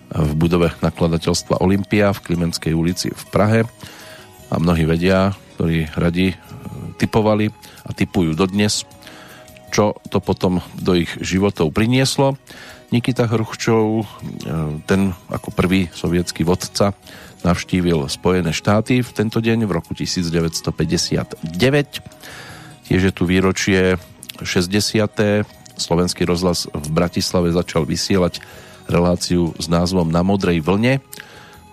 v 0.10 0.32
budove 0.34 0.74
nakladateľstva 0.82 1.62
Olympia 1.62 2.10
v 2.16 2.24
Klimenskej 2.24 2.74
ulici 2.74 3.14
v 3.14 3.24
Prahe 3.30 3.62
a 4.50 4.56
mnohí 4.58 4.86
vedia, 4.90 5.38
ktorí 5.58 5.94
radi 5.94 6.34
e, 6.34 6.36
typovali 6.98 7.54
a 7.90 7.92
typujú 7.92 8.38
dodnes, 8.38 8.86
čo 9.74 9.98
to 10.14 10.22
potom 10.22 10.62
do 10.78 10.94
ich 10.94 11.10
životov 11.18 11.74
prinieslo. 11.74 12.38
Nikita 12.90 13.30
Hruščov, 13.30 13.86
e, 13.86 14.06
ten 14.86 15.14
ako 15.30 15.50
prvý 15.54 15.90
sovietský 15.94 16.46
vodca, 16.46 16.94
navštívil 17.46 18.10
Spojené 18.10 18.52
štáty 18.54 19.02
v 19.02 19.12
tento 19.14 19.40
deň 19.42 19.66
v 19.66 19.72
roku 19.72 19.94
1959. 19.94 21.46
Tiež 22.90 23.02
je 23.06 23.14
tu 23.14 23.24
výročie 23.30 24.02
60. 24.42 25.46
Slovenský 25.80 26.26
rozhlas 26.26 26.68
v 26.68 26.88
Bratislave 26.92 27.54
začal 27.54 27.86
vysielať 27.86 28.42
reláciu 28.90 29.54
s 29.56 29.70
názvom 29.70 30.10
Na 30.10 30.26
modrej 30.26 30.60
vlne. 30.66 31.00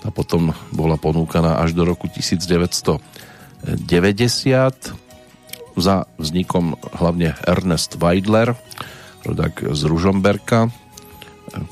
A 0.06 0.14
potom 0.14 0.54
bola 0.70 0.94
ponúkaná 1.00 1.58
až 1.58 1.74
do 1.74 1.82
roku 1.82 2.06
1990 2.06 3.00
za 5.76 6.08
vznikom 6.16 6.80
hlavne 6.96 7.36
Ernest 7.44 8.00
Weidler, 8.00 8.56
rodak 9.22 9.60
z 9.60 9.80
Ružomberka, 9.84 10.72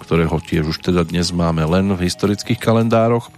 ktorého 0.04 0.36
tiež 0.38 0.76
už 0.76 0.78
teda 0.80 1.02
dnes 1.08 1.32
máme 1.32 1.64
len 1.64 1.90
v 1.96 2.06
historických 2.06 2.60
kalendároch. 2.60 3.32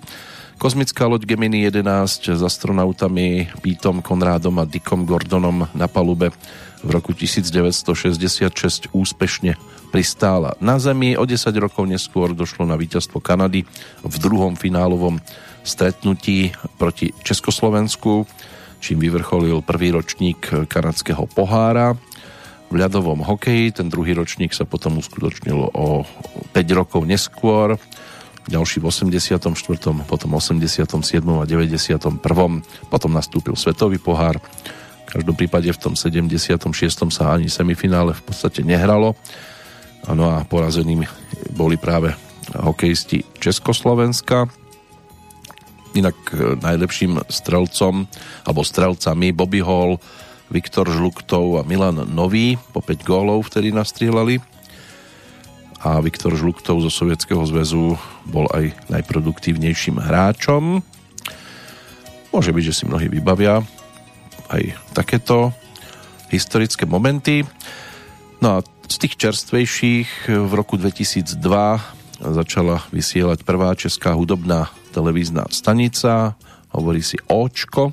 Kozmická 0.56 1.04
loď 1.04 1.28
Gemini 1.28 1.68
11 1.68 2.32
s 2.32 2.40
astronautami 2.40 3.52
Pítom 3.60 4.00
Konrádom 4.00 4.56
a 4.56 4.64
Dickom 4.64 5.04
Gordonom 5.04 5.68
na 5.76 5.84
palube 5.84 6.32
v 6.80 6.88
roku 6.88 7.12
1966 7.12 8.88
úspešne 8.96 9.60
pristála 9.92 10.56
na 10.56 10.80
Zemi. 10.80 11.12
O 11.20 11.28
10 11.28 11.52
rokov 11.60 11.84
neskôr 11.84 12.32
došlo 12.32 12.64
na 12.64 12.80
víťazstvo 12.80 13.20
Kanady 13.20 13.68
v 14.00 14.14
druhom 14.16 14.56
finálovom 14.56 15.20
stretnutí 15.60 16.56
proti 16.80 17.12
Československu, 17.20 18.24
čím 18.80 19.00
vyvrcholil 19.00 19.62
prvý 19.64 19.92
ročník 19.94 20.68
kanadského 20.68 21.26
pohára 21.30 21.96
v 22.66 22.74
ľadovom 22.74 23.22
hokeji. 23.22 23.70
Ten 23.76 23.86
druhý 23.86 24.14
ročník 24.14 24.50
sa 24.50 24.66
potom 24.66 24.98
uskutočnil 24.98 25.74
o 25.74 26.02
5 26.50 26.78
rokov 26.78 27.06
neskôr, 27.06 27.78
ďalší 28.50 28.82
v 28.82 28.84
84., 28.90 29.42
potom 30.06 30.30
87. 30.34 30.90
a 31.22 31.44
91. 31.46 32.22
Potom 32.90 33.10
nastúpil 33.10 33.54
svetový 33.54 33.98
pohár. 33.98 34.38
V 35.06 35.22
každom 35.22 35.38
prípade 35.38 35.70
v 35.70 35.78
tom 35.78 35.94
76. 35.94 36.66
sa 37.14 37.24
ani 37.34 37.46
semifinále 37.46 38.10
v 38.14 38.22
podstate 38.26 38.66
nehralo 38.66 39.14
Ano 40.06 40.30
a 40.30 40.46
porazenými 40.46 41.02
boli 41.50 41.74
práve 41.74 42.14
hokejisti 42.54 43.26
Československa. 43.42 44.46
Inak 45.96 46.16
e, 46.30 46.60
najlepším 46.60 47.24
strelcom 47.32 48.04
alebo 48.44 48.60
strelcami 48.60 49.32
Bobby 49.32 49.64
Hall, 49.64 49.96
Viktor 50.52 50.86
Žluktov 50.86 51.58
a 51.58 51.66
Milan 51.66 52.04
Nový 52.12 52.60
po 52.70 52.84
5 52.84 53.02
gólov 53.02 53.48
vtedy 53.48 53.72
nastrieľali 53.72 54.38
a 55.86 56.02
Viktor 56.02 56.34
Žluktov 56.34 56.82
zo 56.82 56.90
Sovietskeho 56.90 57.46
zväzu 57.46 57.94
bol 58.26 58.50
aj 58.50 58.74
najproduktívnejším 58.90 60.02
hráčom. 60.02 60.82
Môže 62.34 62.50
byť, 62.50 62.64
že 62.66 62.74
si 62.74 62.84
mnohí 62.90 63.06
vybavia 63.06 63.62
aj 64.50 64.62
takéto 64.96 65.54
historické 66.34 66.90
momenty. 66.90 67.46
No 68.42 68.58
a 68.58 68.66
z 68.90 68.96
tých 68.98 69.14
čerstvejších 69.14 70.30
v 70.30 70.52
roku 70.54 70.74
2002 70.74 71.38
začala 72.18 72.82
vysielať 72.90 73.46
prvá 73.46 73.70
česká 73.78 74.10
hudobná 74.16 74.72
televízna 74.96 75.44
stanica, 75.52 76.32
hovorí 76.72 77.04
si 77.04 77.20
Očko. 77.28 77.92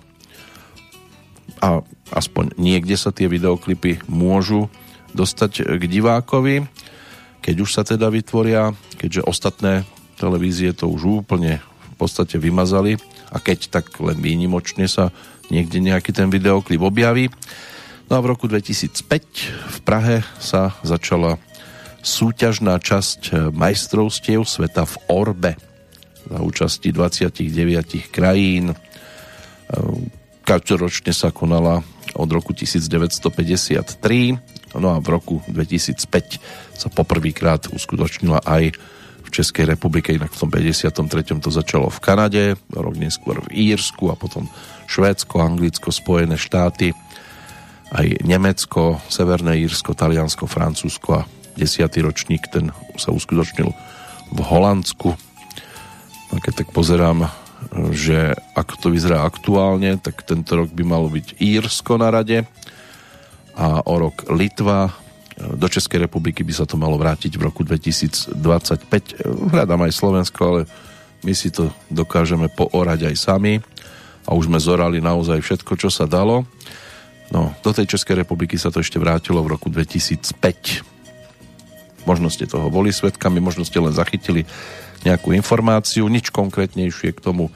A 1.60 1.84
aspoň 2.16 2.56
niekde 2.56 2.96
sa 2.96 3.12
tie 3.12 3.28
videoklipy 3.28 4.08
môžu 4.08 4.72
dostať 5.12 5.68
k 5.76 5.84
divákovi, 5.84 6.64
keď 7.44 7.56
už 7.60 7.70
sa 7.76 7.84
teda 7.84 8.08
vytvoria, 8.08 8.72
keďže 8.96 9.28
ostatné 9.28 9.84
televízie 10.16 10.72
to 10.72 10.88
už 10.88 11.28
úplne 11.28 11.60
v 11.60 11.96
podstate 12.00 12.40
vymazali 12.40 12.96
a 13.30 13.38
keď 13.44 13.68
tak 13.68 13.92
len 14.00 14.24
výnimočne 14.24 14.88
sa 14.88 15.12
niekde 15.52 15.84
nejaký 15.84 16.16
ten 16.16 16.32
videoklip 16.32 16.80
objaví. 16.80 17.28
No 18.08 18.20
a 18.20 18.24
v 18.24 18.32
roku 18.32 18.48
2005 18.48 19.04
v 19.52 19.80
Prahe 19.84 20.24
sa 20.40 20.76
začala 20.88 21.40
súťažná 22.04 22.80
časť 22.80 23.52
majstrovstiev 23.52 24.44
sveta 24.44 24.84
v 24.88 24.96
Orbe 25.08 25.52
za 26.34 26.42
účasti 26.42 26.90
29 26.90 28.10
krajín. 28.10 28.74
Každoročne 30.42 31.14
sa 31.14 31.30
konala 31.30 31.86
od 32.18 32.30
roku 32.34 32.58
1953, 32.58 33.22
no 34.82 34.88
a 34.90 34.98
v 34.98 35.08
roku 35.14 35.46
2005 35.46 36.42
sa 36.74 36.90
poprvýkrát 36.90 37.70
uskutočnila 37.70 38.42
aj 38.42 38.74
v 39.24 39.30
Českej 39.30 39.66
republike, 39.70 40.14
inak 40.14 40.34
v 40.34 40.40
tom 40.42 40.50
53. 40.50 41.38
to 41.42 41.50
začalo 41.54 41.94
v 41.94 42.00
Kanade, 42.02 42.44
rok 42.74 42.98
neskôr 42.98 43.42
v 43.46 43.74
Írsku 43.74 44.10
a 44.10 44.18
potom 44.18 44.50
Švédsko, 44.90 45.42
Anglicko, 45.42 45.94
Spojené 45.94 46.38
štáty 46.38 46.94
aj 47.94 48.26
Nemecko, 48.26 48.98
Severné 49.06 49.62
Írsko, 49.62 49.94
Taliansko, 49.94 50.50
Francúzsko 50.50 51.10
a 51.22 51.28
desiatý 51.54 52.02
ročník 52.02 52.50
ten 52.50 52.74
sa 52.98 53.14
uskutočnil 53.14 53.70
v 54.34 54.40
Holandsku. 54.42 55.14
A 56.34 56.42
keď 56.42 56.66
tak 56.66 56.70
pozerám, 56.74 57.30
že 57.94 58.34
ako 58.58 58.74
to 58.82 58.88
vyzerá 58.90 59.22
aktuálne, 59.22 60.02
tak 60.02 60.26
tento 60.26 60.58
rok 60.58 60.74
by 60.74 60.82
malo 60.82 61.14
byť 61.14 61.38
Írsko 61.38 62.02
na 62.02 62.10
rade 62.10 62.42
a 63.54 63.86
o 63.86 63.96
rok 64.02 64.34
Litva. 64.34 64.90
Do 65.38 65.70
Českej 65.70 66.10
republiky 66.10 66.42
by 66.42 66.54
sa 66.54 66.66
to 66.66 66.78
malo 66.78 66.98
vrátiť 66.98 67.38
v 67.38 67.46
roku 67.46 67.62
2025. 67.62 69.54
Hľadám 69.54 69.82
aj 69.86 69.94
Slovensko, 69.94 70.42
ale 70.42 70.62
my 71.22 71.34
si 71.38 71.54
to 71.54 71.70
dokážeme 71.90 72.50
poorať 72.50 73.14
aj 73.14 73.16
sami 73.18 73.62
a 74.26 74.34
už 74.34 74.50
sme 74.50 74.60
zorali 74.62 75.02
naozaj 75.02 75.42
všetko, 75.42 75.78
čo 75.78 75.90
sa 75.94 76.10
dalo. 76.10 76.46
No, 77.34 77.50
do 77.66 77.74
tej 77.74 77.90
Českej 77.90 78.22
republiky 78.22 78.62
sa 78.62 78.70
to 78.70 78.82
ešte 78.82 79.02
vrátilo 79.02 79.42
v 79.42 79.58
roku 79.58 79.70
2005. 79.70 82.06
Možno 82.06 82.28
ste 82.28 82.46
toho 82.46 82.70
boli 82.70 82.94
svetkami, 82.94 83.42
možno 83.42 83.66
ste 83.66 83.80
len 83.80 83.96
zachytili 83.96 84.46
nejakú 85.04 85.36
informáciu, 85.36 86.08
nič 86.08 86.32
konkrétnejšie 86.32 87.16
k 87.16 87.24
tomu 87.24 87.52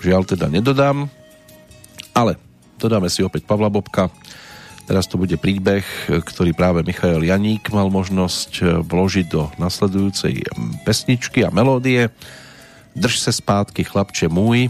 žiaľ 0.00 0.24
teda 0.24 0.48
nedodám, 0.48 1.12
ale 2.16 2.40
dodáme 2.80 3.12
si 3.12 3.20
opäť 3.20 3.44
Pavla 3.44 3.68
Bobka. 3.68 4.08
Teraz 4.88 5.06
to 5.06 5.20
bude 5.20 5.38
príbeh, 5.38 5.86
ktorý 6.08 6.50
práve 6.50 6.82
Michael 6.82 7.22
Janík 7.22 7.70
mal 7.70 7.94
možnosť 7.94 8.82
vložiť 8.82 9.26
do 9.30 9.46
nasledujúcej 9.54 10.42
pesničky 10.82 11.46
a 11.46 11.54
melódie. 11.54 12.10
Drž 12.98 13.22
se 13.22 13.30
zpátky, 13.30 13.86
chlapče 13.86 14.26
môj, 14.26 14.66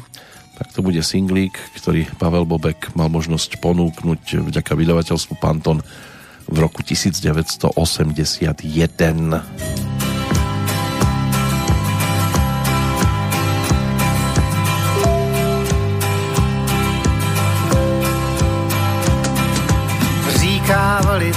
tak 0.61 0.77
to 0.77 0.85
bude 0.85 1.01
singlík, 1.01 1.57
ktorý 1.73 2.05
Pavel 2.21 2.45
Bobek 2.45 2.93
mal 2.93 3.09
možnosť 3.09 3.65
ponúknuť 3.65 4.45
vďaka 4.45 4.77
vydavateľstvu 4.77 5.41
Panton 5.41 5.81
v 6.45 6.57
roku 6.61 6.85
1981. 6.85 7.73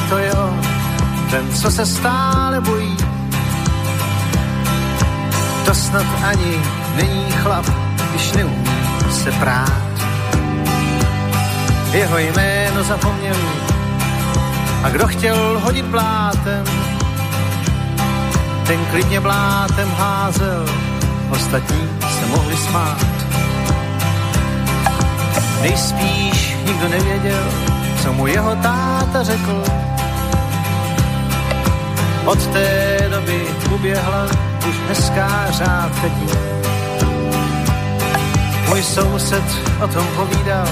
To 0.10 0.18
je 0.18 0.34
on, 0.34 0.62
ten, 1.32 1.56
co 1.56 1.72
se 1.72 1.86
stále 1.86 2.62
bojí. 2.62 2.98
To 5.66 5.74
snad 5.76 6.06
ani 6.24 6.62
není 6.96 7.32
chlap, 7.32 7.66
když 8.10 8.32
neumí 8.32 8.70
se 9.12 9.32
prát. 9.32 9.84
Jeho 11.92 12.18
jméno 12.18 12.84
zapomněli 12.84 13.74
a 14.84 14.90
kdo 14.90 15.08
chtěl 15.08 15.60
hodit 15.64 15.86
blátem, 15.86 16.66
ten 18.68 18.86
klidně 18.86 19.20
blátem 19.20 19.92
házel, 19.98 20.66
ostatní 21.30 21.90
se 22.20 22.26
mohli 22.26 22.58
smát. 22.58 23.06
Nejspíš 25.62 26.58
nikdo 26.66 26.90
nevěděl, 26.90 27.44
co 28.04 28.14
mu 28.14 28.28
jeho 28.28 28.56
táta 28.56 29.24
řekl. 29.24 29.64
Od 32.26 32.48
té 32.48 32.98
doby 33.10 33.46
uběhla 33.76 34.26
už 34.70 34.76
hezká 34.90 35.52
řádka 35.52 36.08
dní 36.08 36.28
Můj 38.70 38.84
soused 38.84 39.44
o 39.84 39.88
tom 39.88 40.08
povídal, 40.16 40.68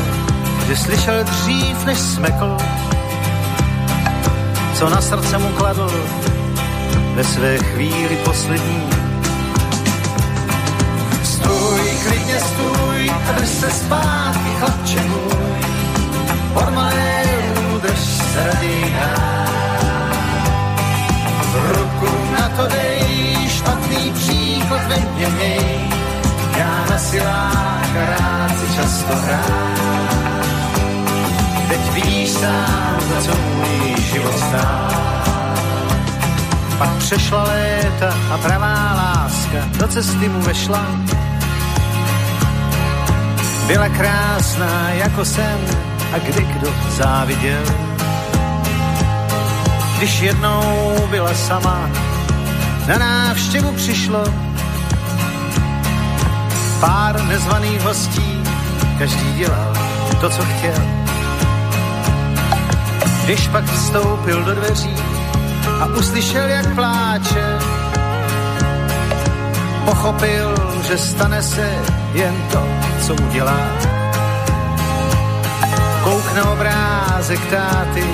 že 0.67 0.75
slyšel 0.75 1.23
dřív, 1.23 1.85
než 1.85 1.97
smekl, 1.97 2.57
co 4.73 4.89
na 4.89 5.01
srdce 5.01 5.37
mu 5.37 5.47
kladl 5.47 5.91
ve 7.15 7.23
své 7.23 7.57
chvíli 7.57 8.17
poslední. 8.25 8.89
Stůj, 11.23 11.81
klidně 12.07 12.39
stůj 12.39 13.11
a 13.29 13.31
drž 13.31 13.49
se 13.49 13.71
zpátky, 13.71 14.49
chlapče 14.59 15.03
můj, 15.03 15.70
maléru 16.53 17.79
drž 17.81 17.99
se 17.99 18.51
V 21.51 21.77
ruku 21.77 22.11
na 22.39 22.49
to 22.49 22.67
dej, 22.67 23.49
špatný 23.49 24.13
příklad 24.13 24.81
ve 24.87 24.97
mně 24.97 25.81
já 26.57 26.85
na 26.89 26.97
silách 26.97 27.95
rád 27.95 28.75
často 28.75 29.15
hrát. 29.15 29.91
Teď 31.67 31.93
vidíš 31.93 32.29
sám, 32.29 32.99
za 33.09 33.21
co 33.21 33.37
život 34.11 34.37
stál. 34.37 34.91
Pak 36.77 36.89
přešla 36.97 37.43
léta 37.43 38.13
a 38.33 38.37
pravá 38.37 38.93
láska 38.95 39.57
do 39.79 39.87
cesty 39.87 40.29
mu 40.29 40.41
vešla. 40.41 40.85
Byla 43.67 43.89
krásná 43.89 44.89
jako 44.89 45.25
sen 45.25 45.90
a 46.13 46.17
kdy 46.19 46.41
kdo 46.41 46.73
záviděl. 46.89 47.63
Když 49.97 50.21
jednou 50.21 50.93
byla 51.09 51.33
sama, 51.33 51.89
na 52.87 52.97
návštěvu 52.97 53.71
přišlo 53.71 54.23
pár 56.79 57.23
nezvaných 57.23 57.81
hostí, 57.81 58.43
každý 58.97 59.33
dělal 59.33 59.73
to, 60.21 60.29
co 60.29 60.41
chtěl. 60.43 60.83
Když 63.23 63.47
pak 63.47 63.65
vstoupil 63.65 64.43
do 64.43 64.55
dveří, 64.55 64.95
a 65.81 65.85
uslyšel, 65.85 66.49
jak 66.49 66.75
pláče. 66.75 67.59
Pochopil, 69.85 70.55
že 70.87 70.97
stane 70.97 71.43
se 71.43 71.69
jen 72.13 72.35
to, 72.51 72.63
co 73.01 73.13
udělá. 73.13 74.00
Koukne 76.31 76.47
obrázek 76.47 77.43
táty 77.51 78.07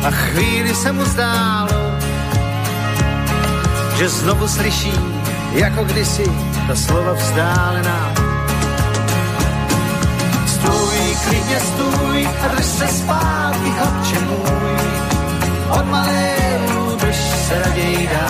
a 0.00 0.10
chvíli 0.10 0.72
se 0.74 0.88
mu 0.92 1.04
zdálo, 1.04 1.68
že 3.98 4.08
znovu 4.08 4.48
slyší, 4.48 4.92
jako 5.52 5.84
kdysi 5.84 6.24
ta 6.66 6.74
slova 6.76 7.12
vzdálená. 7.12 8.14
Stůj, 10.46 11.16
klidně 11.28 11.60
stůj 11.60 12.28
a 12.44 12.48
drž 12.48 12.64
se 12.64 12.88
zpátky, 12.88 13.70
chlapče 13.70 14.18
můj, 14.20 14.80
od 15.68 15.86
maléru 15.90 16.98
se 17.48 17.62
raději 17.64 18.08
dá. 18.08 18.28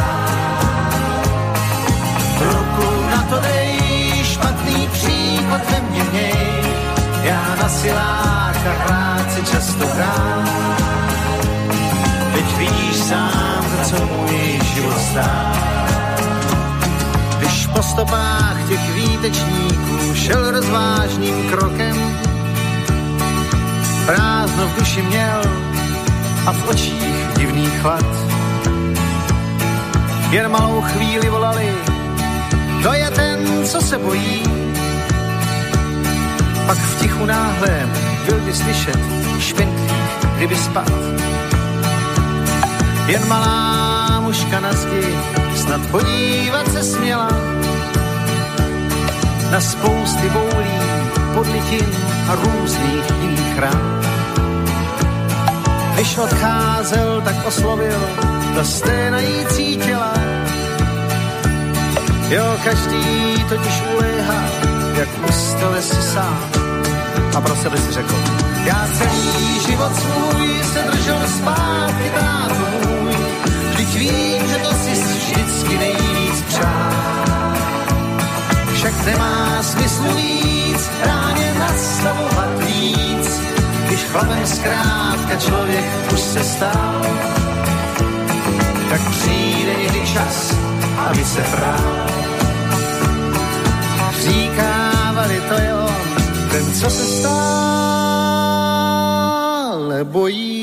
Ruku 2.42 2.90
na 3.10 3.22
to 3.22 3.40
dej, 3.40 3.78
špatný 4.24 4.88
příklad 4.92 5.62
ve 5.70 5.80
mně 5.80 6.02
měj, 6.10 6.34
já 7.22 7.56
na 7.62 7.68
silách 7.68 8.37
a 8.68 8.88
rád 8.88 9.32
si 9.32 9.42
často 9.42 9.86
hrám. 9.86 10.44
Teď 12.32 12.56
vidíš 12.58 12.96
sám, 12.96 13.64
co 13.84 13.96
můj 14.06 14.60
život 14.74 14.98
stál. 15.10 15.52
Když 17.38 17.66
po 17.66 17.82
stopách 17.82 18.68
těch 18.68 18.94
výtečníků 18.94 20.14
šel 20.14 20.50
rozvážným 20.50 21.48
krokem, 21.50 21.96
prázdno 24.06 24.66
v 24.66 24.78
duši 24.78 25.02
měl 25.02 25.42
a 26.46 26.52
v 26.52 26.68
očích 26.68 27.26
divný 27.36 27.66
chlad 27.66 28.06
jen 30.30 30.50
malou 30.50 30.80
chvíli 30.80 31.28
volali, 31.28 31.74
to 32.82 32.92
je 32.92 33.10
ten, 33.10 33.64
co 33.64 33.80
se 33.80 33.98
bojí. 33.98 34.42
Pak 36.66 36.78
v 36.78 37.00
tichu 37.00 37.26
náhlém 37.26 38.07
byl 38.28 38.40
by 38.40 38.54
slyšet 38.54 39.00
špentlík, 39.40 40.26
kdyby 40.36 40.56
spad. 40.56 40.92
Jen 43.06 43.28
malá 43.28 44.20
mužka 44.20 44.60
na 44.60 44.72
zdi 44.72 45.02
snad 45.56 45.80
podívat 45.90 46.72
se 46.72 46.82
směla 46.82 47.28
na 49.50 49.60
spousty 49.60 50.30
boulí, 50.30 50.78
podlitin 51.34 51.86
a 52.28 52.34
různých 52.34 53.04
jiných 53.22 53.58
ran. 53.58 54.00
Když 55.94 56.18
odcházel, 56.18 57.20
tak 57.20 57.46
oslovil 57.46 58.00
ta 58.54 58.64
stejna 58.64 59.20
jí 59.20 59.46
cítila. 59.46 60.12
Jo, 62.28 62.56
každý 62.64 63.44
totiž 63.48 63.82
uléhá, 63.96 64.42
jak 64.98 65.08
ustele 65.28 65.82
si 65.82 66.02
sám. 66.02 66.67
A 67.36 67.40
pro 67.40 67.56
sebe 67.56 67.78
si 67.78 67.92
řekl, 67.92 68.14
já 68.64 68.88
celý 68.98 69.60
život 69.66 69.92
svůj 69.96 70.62
se 70.72 70.82
držel 70.82 71.20
zpátky, 71.38 72.10
tátu 72.14 72.88
můj. 72.88 73.14
Vždyť 73.70 73.94
vím, 73.94 74.48
že 74.48 74.56
to 74.56 74.72
si 74.74 74.90
vždycky 74.90 75.78
nejvíc 75.78 76.42
přál. 76.48 77.54
Však 78.74 79.06
nemá 79.06 79.62
smysl 79.62 80.02
víc 80.16 80.90
ráně 81.04 81.54
nastavovat 81.58 82.64
víc, 82.64 83.40
když 83.86 84.04
chlapem 84.04 84.46
zkrátka 84.46 85.36
člověk 85.36 86.12
už 86.12 86.20
se 86.20 86.44
stal 86.44 87.02
tak 88.88 89.00
přijde 89.10 89.74
někdy 89.82 90.00
čas, 90.06 90.54
aby 90.96 91.24
se 91.24 91.40
bral. 91.56 92.06
Říkávali 94.22 95.42
to 95.48 95.54
je 95.54 95.74
on, 95.74 95.87
ten, 96.58 96.74
co 96.74 96.90
se 96.90 97.04
stále 97.22 98.34
bojí. 100.04 100.58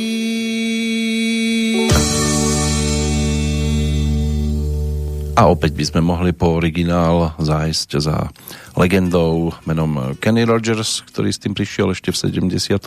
A 5.36 5.52
opäť 5.52 5.76
by 5.76 5.84
sme 5.84 6.00
mohli 6.04 6.32
po 6.32 6.56
originál 6.56 7.36
zájsť 7.40 7.90
za 8.00 8.32
legendou 8.80 9.52
menom 9.68 10.16
Kenny 10.20 10.48
Rogers, 10.48 11.04
ktorý 11.12 11.32
s 11.32 11.44
tým 11.44 11.52
prišiel 11.56 11.92
ešte 11.92 12.12
v 12.12 12.20
70 12.40 12.80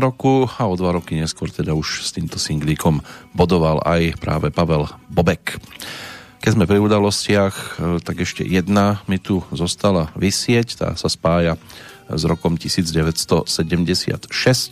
roku 0.00 0.48
a 0.48 0.64
o 0.64 0.76
dva 0.76 0.96
roky 0.96 1.20
neskôr 1.20 1.52
teda 1.52 1.76
už 1.76 2.08
s 2.08 2.16
týmto 2.16 2.40
singlíkom 2.40 3.04
bodoval 3.36 3.84
aj 3.84 4.16
práve 4.16 4.48
Pavel 4.48 4.88
Bobek. 5.12 5.60
Keď 6.44 6.60
sme 6.60 6.68
pri 6.68 6.76
udalostiach, 6.76 7.56
e, 7.56 8.04
tak 8.04 8.20
ešte 8.20 8.44
jedna 8.44 9.00
mi 9.08 9.16
tu 9.16 9.40
zostala 9.48 10.12
vysieť, 10.12 10.76
tá 10.76 10.92
sa 10.92 11.08
spája 11.08 11.56
s 12.12 12.20
rokom 12.28 12.60
1976 12.60 13.48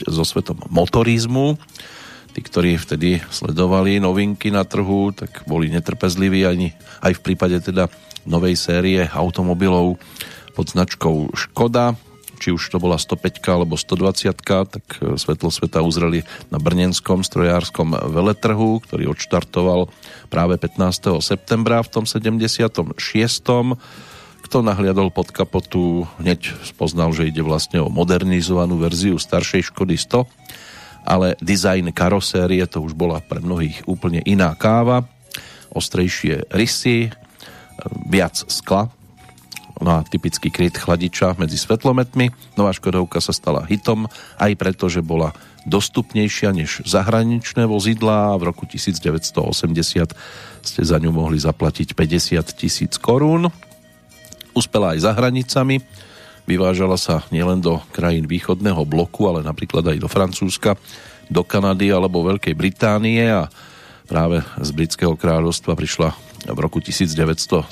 so 0.05 0.23
svetom 0.29 0.61
motorizmu. 0.69 1.57
Tí, 2.37 2.41
ktorí 2.45 2.77
vtedy 2.77 3.25
sledovali 3.33 4.05
novinky 4.05 4.53
na 4.53 4.69
trhu, 4.69 5.17
tak 5.17 5.49
boli 5.49 5.73
netrpezliví 5.73 6.45
ani 6.45 6.77
aj 7.01 7.17
v 7.17 7.25
prípade 7.25 7.57
teda 7.65 7.89
novej 8.29 8.53
série 8.61 9.09
automobilov 9.09 9.97
pod 10.53 10.77
značkou 10.77 11.33
Škoda 11.33 11.97
či 12.43 12.51
už 12.51 12.75
to 12.75 12.83
bola 12.83 12.99
105 12.99 13.39
alebo 13.47 13.79
120 13.79 14.35
tak 14.43 14.85
e, 14.99 15.15
svetlo 15.15 15.55
sveta 15.55 15.79
uzreli 15.79 16.27
na 16.51 16.59
Brnenskom 16.59 17.23
strojárskom 17.23 17.95
veletrhu, 18.11 18.83
ktorý 18.83 19.15
odštartoval 19.15 19.87
práve 20.27 20.59
15. 20.59 21.23
septembra 21.23 21.79
v 21.87 21.89
tom 21.95 22.03
76. 22.03 22.99
Kto 24.43 24.59
nahliadol 24.59 25.15
pod 25.15 25.31
kapotu, 25.31 26.11
hneď 26.19 26.51
spoznal, 26.67 27.15
že 27.15 27.31
ide 27.31 27.47
vlastne 27.47 27.79
o 27.79 27.87
modernizovanú 27.87 28.75
verziu 28.83 29.15
staršej 29.15 29.71
Škody 29.71 29.95
100, 29.95 30.27
ale 31.07 31.39
dizajn 31.39 31.95
karosérie 31.95 32.67
to 32.67 32.83
už 32.83 32.99
bola 32.99 33.23
pre 33.23 33.39
mnohých 33.39 33.87
úplne 33.87 34.19
iná 34.27 34.51
káva, 34.59 35.07
ostrejšie 35.71 36.51
rysy, 36.51 37.07
e, 37.07 37.11
viac 38.11 38.35
skla, 38.51 38.91
No 39.83 39.99
a 39.99 40.07
typický 40.07 40.55
kryt 40.55 40.79
chladiča 40.79 41.35
medzi 41.43 41.59
svetlometmi. 41.59 42.31
Nová 42.55 42.71
Škodovka 42.71 43.19
sa 43.19 43.35
stala 43.35 43.67
hitom 43.67 44.07
aj 44.39 44.55
preto, 44.55 44.87
že 44.87 45.03
bola 45.03 45.35
dostupnejšia 45.67 46.55
než 46.55 46.87
zahraničné 46.87 47.67
vozidlá 47.67 48.35
v 48.39 48.51
roku 48.51 48.67
1980 48.67 50.15
ste 50.63 50.83
za 50.87 50.97
ňu 51.03 51.11
mohli 51.11 51.43
zaplatiť 51.43 51.99
50 51.99 52.39
tisíc 52.55 52.95
korún. 52.99 53.51
Uspela 54.55 54.95
aj 54.95 55.03
za 55.03 55.13
hranicami, 55.19 55.83
vyvážala 56.47 56.95
sa 56.95 57.27
nielen 57.35 57.59
do 57.59 57.83
krajín 57.91 58.31
východného 58.31 58.87
bloku, 58.87 59.27
ale 59.27 59.43
napríklad 59.43 59.83
aj 59.91 59.99
do 59.99 60.09
Francúzska, 60.11 60.79
do 61.27 61.43
Kanady 61.43 61.91
alebo 61.91 62.23
Veľkej 62.23 62.55
Británie 62.55 63.27
a 63.27 63.51
práve 64.07 64.43
z 64.61 64.71
britského 64.75 65.15
kráľovstva 65.15 65.75
prišla 65.79 66.15
v 66.49 66.59
roku 66.59 66.83
1977 66.83 67.71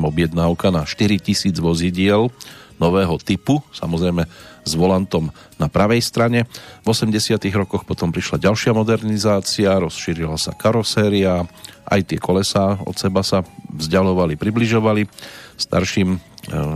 objednávka 0.00 0.72
na 0.72 0.88
4000 0.88 1.52
vozidiel 1.60 2.32
nového 2.78 3.18
typu, 3.18 3.60
samozrejme 3.74 4.24
s 4.62 4.72
volantom 4.76 5.32
na 5.58 5.66
pravej 5.66 6.04
strane. 6.04 6.46
V 6.84 6.86
80 6.92 7.40
rokoch 7.56 7.82
potom 7.88 8.14
prišla 8.14 8.38
ďalšia 8.38 8.72
modernizácia, 8.76 9.80
rozšírila 9.80 10.36
sa 10.38 10.54
karoséria, 10.54 11.48
aj 11.88 12.00
tie 12.04 12.18
kolesá 12.20 12.76
od 12.84 12.94
seba 12.94 13.24
sa 13.24 13.42
vzdialovali, 13.72 14.36
približovali 14.36 15.08
starším 15.56 16.20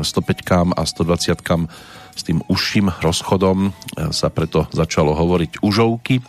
105 0.03 0.75
a 0.75 0.83
120 0.83 1.93
s 2.13 2.23
tým 2.29 2.45
užším 2.45 2.93
rozchodom 3.01 3.69
e, 3.69 4.13
sa 4.13 4.29
preto 4.29 4.69
začalo 4.69 5.17
hovoriť 5.17 5.65
užovky. 5.65 6.21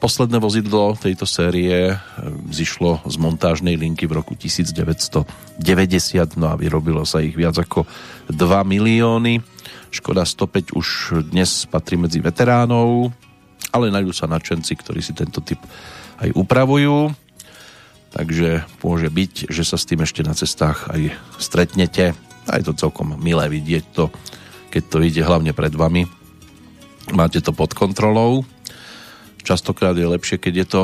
Posledné 0.00 0.40
vozidlo 0.40 0.96
tejto 0.96 1.28
série 1.28 1.92
e, 1.92 1.96
zišlo 2.48 3.04
z 3.04 3.16
montážnej 3.20 3.76
linky 3.76 4.08
v 4.08 4.16
roku 4.16 4.32
1990 4.32 5.28
no 6.40 6.46
a 6.48 6.56
vyrobilo 6.56 7.04
sa 7.04 7.20
ich 7.20 7.36
viac 7.36 7.60
ako 7.60 7.84
2 8.32 8.34
milióny. 8.64 9.44
Škoda 9.92 10.24
105 10.24 10.72
už 10.72 10.88
dnes 11.28 11.68
patrí 11.68 12.00
medzi 12.00 12.24
veteránov, 12.24 13.12
ale 13.70 13.92
nájdú 13.92 14.16
sa 14.16 14.24
nadšenci, 14.24 14.72
ktorí 14.80 15.04
si 15.04 15.12
tento 15.12 15.44
typ 15.44 15.60
aj 16.24 16.32
upravujú. 16.32 17.12
Takže 18.10 18.64
môže 18.80 19.12
byť, 19.12 19.52
že 19.52 19.62
sa 19.68 19.76
s 19.76 19.84
tým 19.84 20.00
ešte 20.02 20.24
na 20.24 20.32
cestách 20.32 20.88
aj 20.88 21.12
stretnete. 21.36 22.16
A 22.48 22.56
je 22.56 22.72
to 22.72 22.88
celkom 22.88 23.20
milé 23.20 23.46
vidieť 23.52 23.84
to 23.92 24.08
keď 24.70 24.82
to 24.86 24.98
ide 25.02 25.22
hlavne 25.26 25.50
pred 25.50 25.74
vami. 25.74 26.06
Máte 27.10 27.42
to 27.42 27.50
pod 27.50 27.74
kontrolou. 27.74 28.46
Častokrát 29.40 29.96
je 29.96 30.06
lepšie, 30.06 30.36
keď 30.38 30.54
je 30.54 30.66
to 30.66 30.82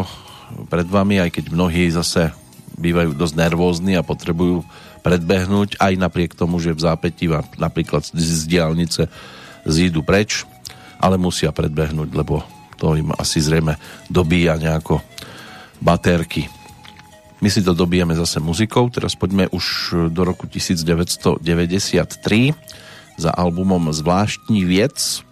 pred 0.71 0.87
vami, 0.87 1.21
aj 1.21 1.31
keď 1.35 1.45
mnohí 1.53 1.91
zase 1.91 2.33
bývajú 2.77 3.17
dosť 3.17 3.35
nervózni 3.37 3.97
a 3.97 4.07
potrebujú 4.07 4.63
predbehnúť, 5.01 5.79
aj 5.79 5.95
napriek 5.97 6.35
tomu, 6.35 6.59
že 6.59 6.75
v 6.75 6.83
zápätí 6.83 7.31
napríklad 7.57 8.03
z 8.11 8.43
diálnice 8.47 9.07
zídu 9.63 10.03
preč, 10.03 10.43
ale 10.99 11.17
musia 11.21 11.55
predbehnúť, 11.55 12.11
lebo 12.11 12.43
to 12.77 12.97
im 12.99 13.13
asi 13.17 13.41
zrejme 13.41 13.79
dobíja 14.11 14.59
nejako 14.61 15.01
batérky. 15.81 16.49
My 17.45 17.53
si 17.53 17.61
to 17.61 17.77
dobijeme 17.77 18.17
zase 18.17 18.41
muzikou, 18.41 18.89
teraz 18.89 19.13
poďme 19.13 19.49
už 19.53 19.95
do 20.09 20.25
roku 20.25 20.49
1993 20.49 21.45
za 23.17 23.31
albumom 23.33 23.93
Zvláštní 23.93 24.65
věc, 24.65 25.26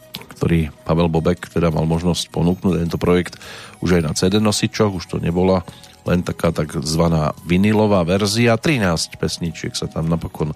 ktorý 0.44 0.68
Pavel 0.84 1.08
Bobek 1.08 1.48
teda 1.48 1.72
mal 1.72 1.88
možnosť 1.88 2.28
ponúknuť 2.28 2.84
tento 2.84 3.00
projekt 3.00 3.40
už 3.80 3.96
aj 3.96 4.02
na 4.04 4.12
CD 4.12 4.36
nosičoch, 4.44 4.92
už 4.92 5.08
to 5.08 5.16
nebola 5.16 5.64
len 6.04 6.20
taká 6.20 6.52
takzvaná 6.52 7.32
vinilová 7.48 8.04
verzia. 8.04 8.60
13 8.60 9.16
pesničiek 9.16 9.72
sa 9.72 9.88
tam 9.88 10.04
napokon 10.04 10.52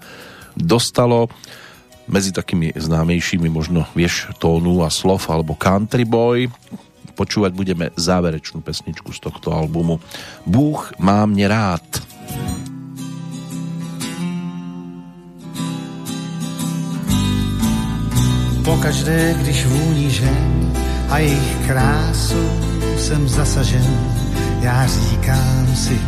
dostalo. 0.53 1.25
Medzi 2.05 2.29
takými 2.29 2.69
známejšími 2.77 3.49
možno 3.49 3.89
vieš 3.97 4.29
tónu 4.37 4.85
a 4.85 4.93
slov 4.93 5.25
alebo 5.25 5.57
Country 5.57 6.05
Boy. 6.05 6.53
Počúvať 7.17 7.57
budeme 7.57 7.89
záverečnú 7.97 8.61
pesničku 8.61 9.09
z 9.09 9.25
tohto 9.25 9.57
albumu. 9.57 9.97
Bůh 10.45 10.93
má 11.01 11.25
mne 11.25 11.49
rád. 11.49 11.85
Pokaždé, 18.69 19.35
když 19.37 19.65
vůní 19.65 20.09
žen 20.09 20.73
a 21.09 21.17
jejich 21.17 21.67
krásu 21.67 22.49
jsem 22.97 23.29
zasažen, 23.29 23.97
já 24.61 24.87
říkám 24.87 25.75
si 25.75 26.01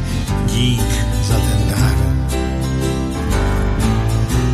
dík 0.46 1.06
za 1.24 1.34
ten 1.34 1.70
dar. 1.70 1.96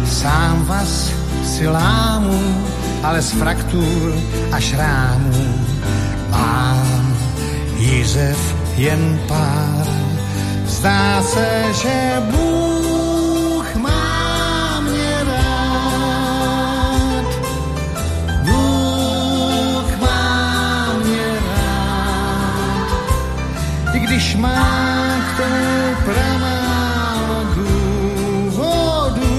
Sám 0.06 0.65
vás 0.65 1.12
si 1.43 1.67
lámu, 1.67 2.65
ale 3.04 3.22
z 3.22 3.32
fraktur 3.32 4.15
a 4.52 4.60
šrámů 4.60 5.65
mám 6.30 7.17
Jiřev 7.78 8.56
jen 8.78 9.20
pár. 9.28 9.88
Zdá 10.65 11.22
se, 11.22 11.63
že 11.82 12.24
Bůh 12.32 12.77
když 24.17 24.36
má 24.36 25.17
k 25.30 25.38
tomu 25.38 25.95
pramálo 26.06 27.45
důvodu. 27.56 29.36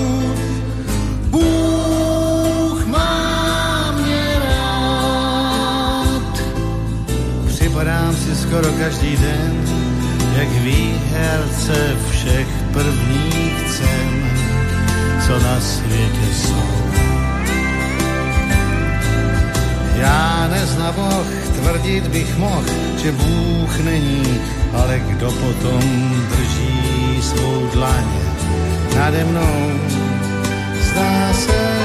Bůh 1.31 2.87
má 2.87 3.93
mě 3.93 4.27
rád. 4.49 5.63
Připadám 7.47 8.17
si 8.17 8.37
skoro 8.37 8.73
každý 8.79 9.17
den, 9.17 9.65
jak 10.39 10.49
výherce 10.49 11.97
všech 12.11 12.49
prvních 12.73 13.73
cen, 13.77 14.31
co 15.27 15.39
na 15.39 15.61
světě 15.61 16.35
jsou. 16.35 17.18
Já 19.99 20.49
nezna 20.51 20.93
Boh, 20.93 21.27
tvrdit 21.55 22.07
bych 22.09 22.37
mohl, 22.37 22.65
že 23.03 23.13
Bůh 23.13 23.81
není 23.81 24.41
ale 24.73 24.99
kdo 24.99 25.33
potom 25.33 25.83
drží 26.37 27.23
svou 27.23 27.67
dlaň 27.73 28.05
nade 28.97 29.25
mnou. 29.25 29.81
Zdá 30.83 31.33
se, 31.33 31.78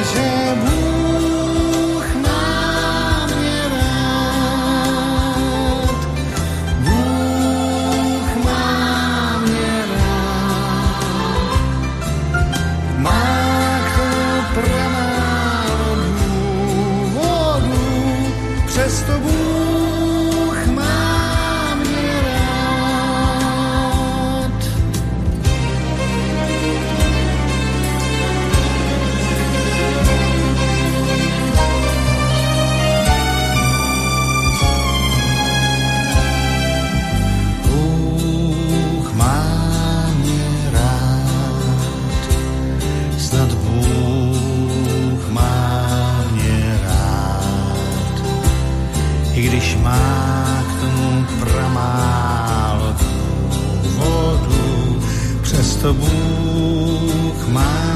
to 55.84 55.94
Bůh 55.94 57.48
má 57.48 57.93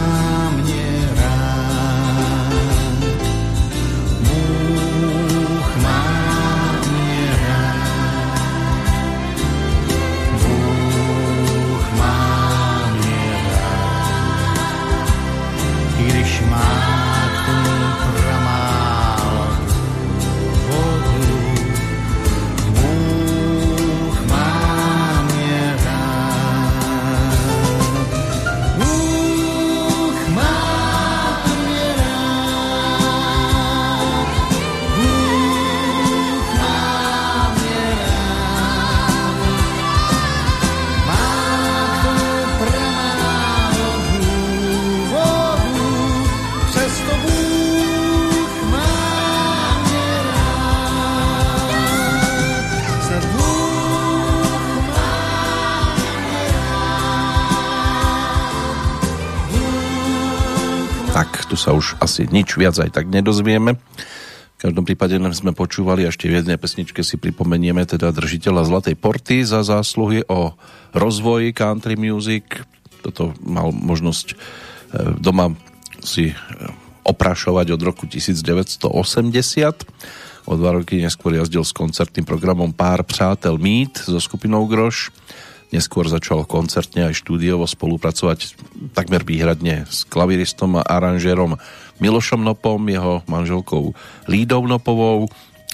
tu 61.58 61.66
sa 61.66 61.74
už 61.74 61.98
asi 61.98 62.30
nič 62.30 62.54
viac 62.54 62.78
aj 62.78 62.94
tak 62.94 63.10
nedozvieme. 63.10 63.82
V 63.82 64.58
každom 64.62 64.86
prípade 64.86 65.18
sme 65.34 65.58
počúvali 65.58 66.06
a 66.06 66.14
ešte 66.14 66.30
v 66.30 66.38
jednej 66.46 66.62
pesničke 66.62 67.02
si 67.02 67.18
pripomenieme 67.18 67.82
teda 67.82 68.14
držiteľa 68.14 68.62
Zlatej 68.70 68.94
porty 68.94 69.42
za 69.42 69.66
zásluhy 69.66 70.22
o 70.30 70.54
rozvoj 70.94 71.58
country 71.58 71.98
music. 71.98 72.62
Toto 73.02 73.34
mal 73.42 73.74
možnosť 73.74 74.28
e, 74.30 74.36
doma 75.18 75.58
si 76.06 76.30
e, 76.30 76.36
oprašovať 77.02 77.74
od 77.74 77.82
roku 77.82 78.06
1980. 78.06 78.86
O 80.46 80.54
dva 80.54 80.78
roky 80.78 81.02
neskôr 81.02 81.34
jazdil 81.42 81.66
s 81.66 81.74
koncertným 81.74 82.30
programom 82.30 82.70
Pár 82.70 83.02
přátel 83.02 83.58
Mít 83.58 83.98
so 83.98 84.22
skupinou 84.22 84.70
Groš 84.70 85.10
Neskôr 85.68 86.08
začal 86.08 86.48
koncertne 86.48 87.12
aj 87.12 87.20
štúdiovo 87.20 87.68
spolupracovať 87.68 88.56
takmer 88.96 89.28
výhradne 89.28 89.84
s 89.84 90.08
klaviristom 90.08 90.80
a 90.80 90.88
aranžérom 90.88 91.60
Milošom 92.00 92.40
Nopom, 92.40 92.80
jeho 92.88 93.20
manželkou 93.28 93.92
Lídou 94.32 94.64
Nopovou. 94.64 95.28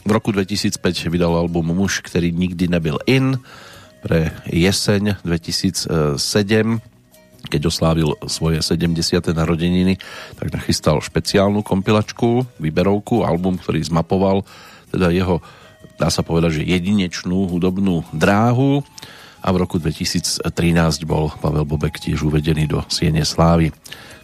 V 0.04 0.10
roku 0.10 0.34
2005 0.34 0.82
vydal 1.14 1.38
album 1.38 1.78
Muž, 1.78 2.02
ktorý 2.02 2.34
nikdy 2.34 2.74
nebyl 2.74 2.98
in. 3.06 3.38
Pre 4.02 4.34
jeseň 4.50 5.22
2007 5.22 6.82
keď 7.44 7.68
oslávil 7.68 8.16
svoje 8.32 8.64
70. 8.64 9.20
narodeniny, 9.36 10.00
tak 10.40 10.48
nachystal 10.56 11.04
špeciálnu 11.04 11.60
kompilačku, 11.60 12.48
výberovku, 12.56 13.28
album, 13.28 13.60
ktorý 13.60 13.84
zmapoval 13.84 14.48
teda 14.96 15.12
jeho, 15.12 15.44
dá 16.00 16.08
sa 16.08 16.24
povedať, 16.24 16.64
že 16.64 16.70
jedinečnú 16.72 17.52
hudobnú 17.52 18.08
dráhu 18.16 18.80
a 19.44 19.48
v 19.52 19.60
roku 19.60 19.76
2013 19.76 20.48
bol 21.04 21.28
Pavel 21.36 21.68
Bobek 21.68 22.00
tiež 22.00 22.24
uvedený 22.24 22.72
do 22.72 22.80
Siene 22.88 23.28
Slávy 23.28 23.76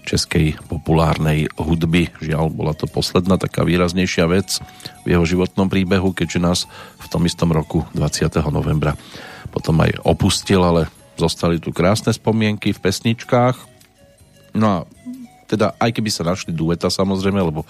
českej 0.08 0.56
populárnej 0.72 1.52
hudby. 1.60 2.08
Žiaľ, 2.24 2.56
bola 2.56 2.72
to 2.72 2.88
posledná 2.88 3.36
taká 3.36 3.68
výraznejšia 3.68 4.26
vec 4.32 4.64
v 5.04 5.12
jeho 5.12 5.28
životnom 5.28 5.68
príbehu, 5.68 6.16
keďže 6.16 6.40
nás 6.40 6.60
v 6.98 7.08
tom 7.12 7.28
istom 7.28 7.52
roku 7.52 7.84
20. 7.94 8.32
novembra 8.48 8.96
potom 9.52 9.76
aj 9.84 10.00
opustil, 10.08 10.64
ale 10.64 10.88
zostali 11.20 11.60
tu 11.60 11.76
krásne 11.76 12.16
spomienky 12.16 12.72
v 12.72 12.80
pesničkách. 12.80 13.58
No 14.56 14.66
a 14.66 14.78
teda 15.50 15.76
aj 15.82 16.00
keby 16.00 16.10
sa 16.14 16.24
našli 16.24 16.56
dueta 16.56 16.88
samozrejme, 16.88 17.42
lebo 17.42 17.68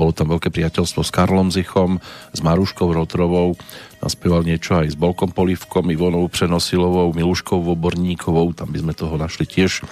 bolo 0.00 0.16
tam 0.16 0.32
veľké 0.32 0.48
priateľstvo 0.48 1.04
s 1.04 1.12
Karlom 1.12 1.52
Zichom, 1.52 2.00
s 2.32 2.40
Maruškou 2.40 2.88
Rotrovou, 2.88 3.60
naspieval 4.00 4.40
niečo 4.48 4.80
aj 4.80 4.92
s 4.92 4.96
Bolkom 4.96 5.28
Polivkom, 5.28 5.92
Ivonou 5.92 6.24
Prenosilovou, 6.32 7.12
Miluškou 7.12 7.60
Voborníkovou, 7.60 8.56
tam 8.56 8.72
by 8.72 8.80
sme 8.80 8.96
toho 8.96 9.20
našli 9.20 9.44
tiež 9.44 9.84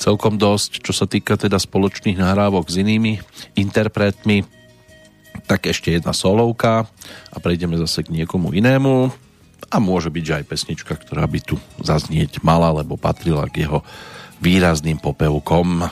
celkom 0.00 0.40
dosť, 0.40 0.80
čo 0.80 0.96
sa 0.96 1.04
týka 1.04 1.36
teda 1.36 1.60
spoločných 1.60 2.16
nahrávok 2.16 2.72
s 2.72 2.80
inými 2.80 3.20
interpretmi, 3.52 4.48
tak 5.44 5.68
ešte 5.68 5.92
jedna 5.92 6.16
solovka 6.16 6.88
a 7.28 7.36
prejdeme 7.36 7.76
zase 7.76 8.08
k 8.08 8.14
niekomu 8.16 8.56
inému. 8.56 9.12
A 9.68 9.76
môže 9.76 10.08
byť, 10.08 10.24
že 10.24 10.36
aj 10.40 10.48
pesnička, 10.48 10.96
ktorá 10.96 11.28
by 11.28 11.44
tu 11.44 11.60
zaznieť 11.84 12.40
mala, 12.40 12.72
lebo 12.72 12.96
patrila 12.96 13.44
k 13.52 13.68
jeho 13.68 13.84
výrazným 14.40 14.96
popevkom. 14.96 15.84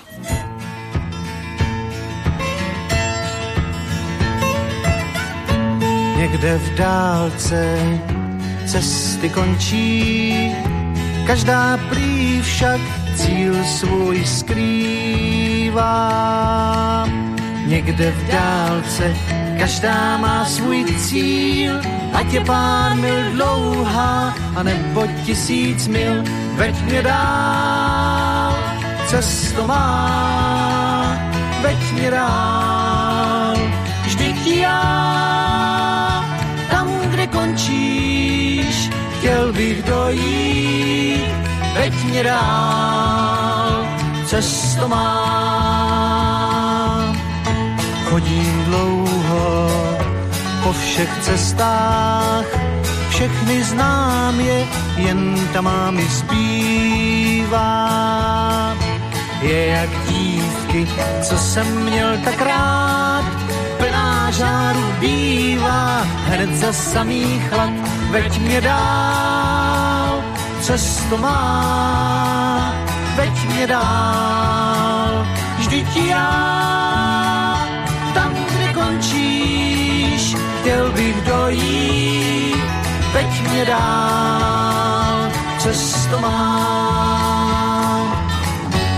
Někde 6.17 6.59
v 6.59 6.75
dálce 6.75 7.79
cesty 8.67 9.31
končí, 9.31 10.35
každá 11.27 11.77
prý 11.89 12.41
však 12.43 12.81
cíl 13.15 13.65
svůj 13.65 14.25
skrývá. 14.25 15.87
Někde 17.67 18.11
v 18.11 18.33
dálce 18.33 19.17
každá 19.59 20.17
má 20.17 20.45
svůj 20.45 20.85
cíl, 20.85 21.81
ať 22.13 22.33
je 22.33 22.41
pár 22.41 22.95
mil 22.95 23.33
dlouhá, 23.33 24.35
anebo 24.57 25.07
tisíc 25.25 25.89
mil, 25.89 26.25
veď 26.55 26.83
mě 26.83 27.03
dál, 27.03 28.57
cesto 29.07 29.67
má, 29.67 31.19
veď 31.63 31.93
mě 31.93 32.11
dál, 32.11 32.66
chtěl 39.27 39.53
bych 39.53 39.83
dojít, 39.83 41.27
veď 41.75 42.05
mě 42.05 42.23
dál, 42.23 43.87
cesto 44.27 44.89
má. 44.89 45.07
Chodím 48.05 48.65
dlouho 48.65 49.71
po 50.63 50.73
všech 50.73 51.19
cestách, 51.21 52.45
všechny 53.11 53.65
znám 53.65 54.41
je, 54.41 54.67
jen 54.97 55.49
tam 55.53 55.65
mám 55.65 56.01
zbývá. 56.01 57.67
Je 59.43 59.67
jak 59.67 59.91
dívky, 60.09 60.89
co 61.23 61.39
jsem 61.39 61.85
měl 61.85 62.19
tak 62.25 62.41
rád, 62.41 63.36
žáru 64.31 64.85
bývá 65.01 66.03
hned 66.27 66.57
za 66.57 66.73
samý 66.73 67.41
chlad, 67.49 67.71
veď 68.11 68.39
mě 68.39 68.61
dál, 68.61 70.23
cesto 70.61 71.17
má, 71.17 72.75
veď 73.17 73.49
mě 73.49 73.67
dál, 73.67 75.27
vždyť 75.59 75.97
já, 75.97 76.29
tam, 78.15 78.35
kde 78.35 78.73
končíš, 78.73 80.37
chtěl 80.61 80.93
bych 80.93 81.21
dojít, 81.25 82.65
veď 83.13 83.51
mě 83.51 83.65
dál, 83.65 85.31
cesto 85.59 86.19
má 86.21 87.26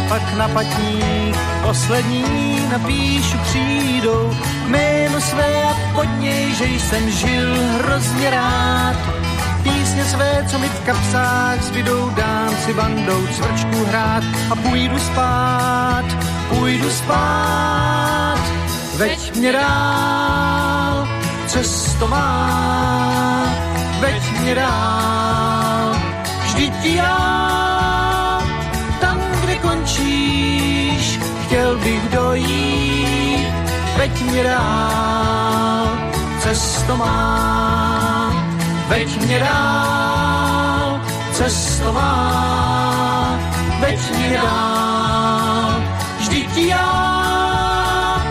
pak 0.08 0.34
na 0.36 0.48
patník 0.48 1.36
poslední 1.62 2.68
napíšu 2.70 3.38
přijdou 3.38 4.36
jméno 4.66 5.20
své 5.20 5.64
a 5.64 5.74
pod 5.94 6.08
něj, 6.20 6.54
že 6.54 6.64
jsem 6.64 7.10
žil 7.10 7.54
hrozně 7.78 8.30
rád. 8.30 8.96
Písně 9.62 10.04
své, 10.04 10.46
co 10.50 10.58
mi 10.58 10.68
v 10.68 10.80
kapsách 10.86 11.62
zbydou, 11.62 12.10
dám 12.10 12.56
si 12.64 12.74
bandou 12.74 13.26
cvrčku 13.26 13.84
hrát 13.84 14.22
a 14.50 14.56
půjdu 14.56 14.98
spát, 14.98 16.04
půjdu 16.48 16.90
spát. 16.90 18.38
Veď 18.96 19.36
mě 19.36 19.52
dál, 19.52 21.08
cesto 21.46 22.08
má, 22.08 23.54
veď 24.00 24.40
mě 24.40 24.54
dál, 24.54 25.96
vždyť 26.44 26.84
já 26.84 27.67
chtěl 31.48 31.78
bych 31.78 32.08
dojít, 32.08 33.48
veď 33.96 34.22
mě 34.22 34.42
dál, 34.42 35.88
cesto 36.40 36.96
má, 36.96 38.32
veď 38.88 39.20
mě 39.20 39.38
dál, 39.38 41.00
cesto 41.32 41.92
má, 41.92 43.38
veď 43.80 43.98
mě 44.16 44.40
dál, 44.42 45.82
vždyť 46.18 46.56
já, 46.56 48.22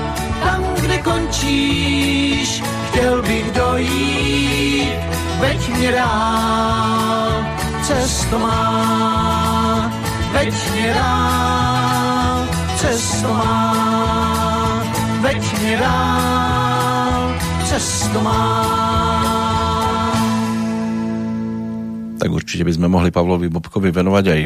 tam, 0.44 0.64
kde 0.82 0.98
končíš, 0.98 2.64
chtěl 2.88 3.22
bych 3.22 3.52
dojít, 3.52 5.00
veď 5.40 5.70
mě 5.70 5.92
dál, 5.92 7.46
cesto 7.82 8.40
má, 8.40 9.92
veď 10.32 10.54
mě 10.72 10.94
dál, 10.94 12.17
cesto 12.88 13.28
má, 13.28 13.68
veď 15.20 15.44
mě 15.60 15.78
dál, 15.78 17.22
cesto 17.68 18.20
má. 18.24 18.44
Tak 22.18 22.32
určite 22.32 22.64
by 22.64 22.72
sme 22.74 22.88
mohli 22.88 23.12
Pavlovi 23.12 23.52
Bobkovi 23.52 23.92
venovať 23.92 24.26
aj 24.32 24.42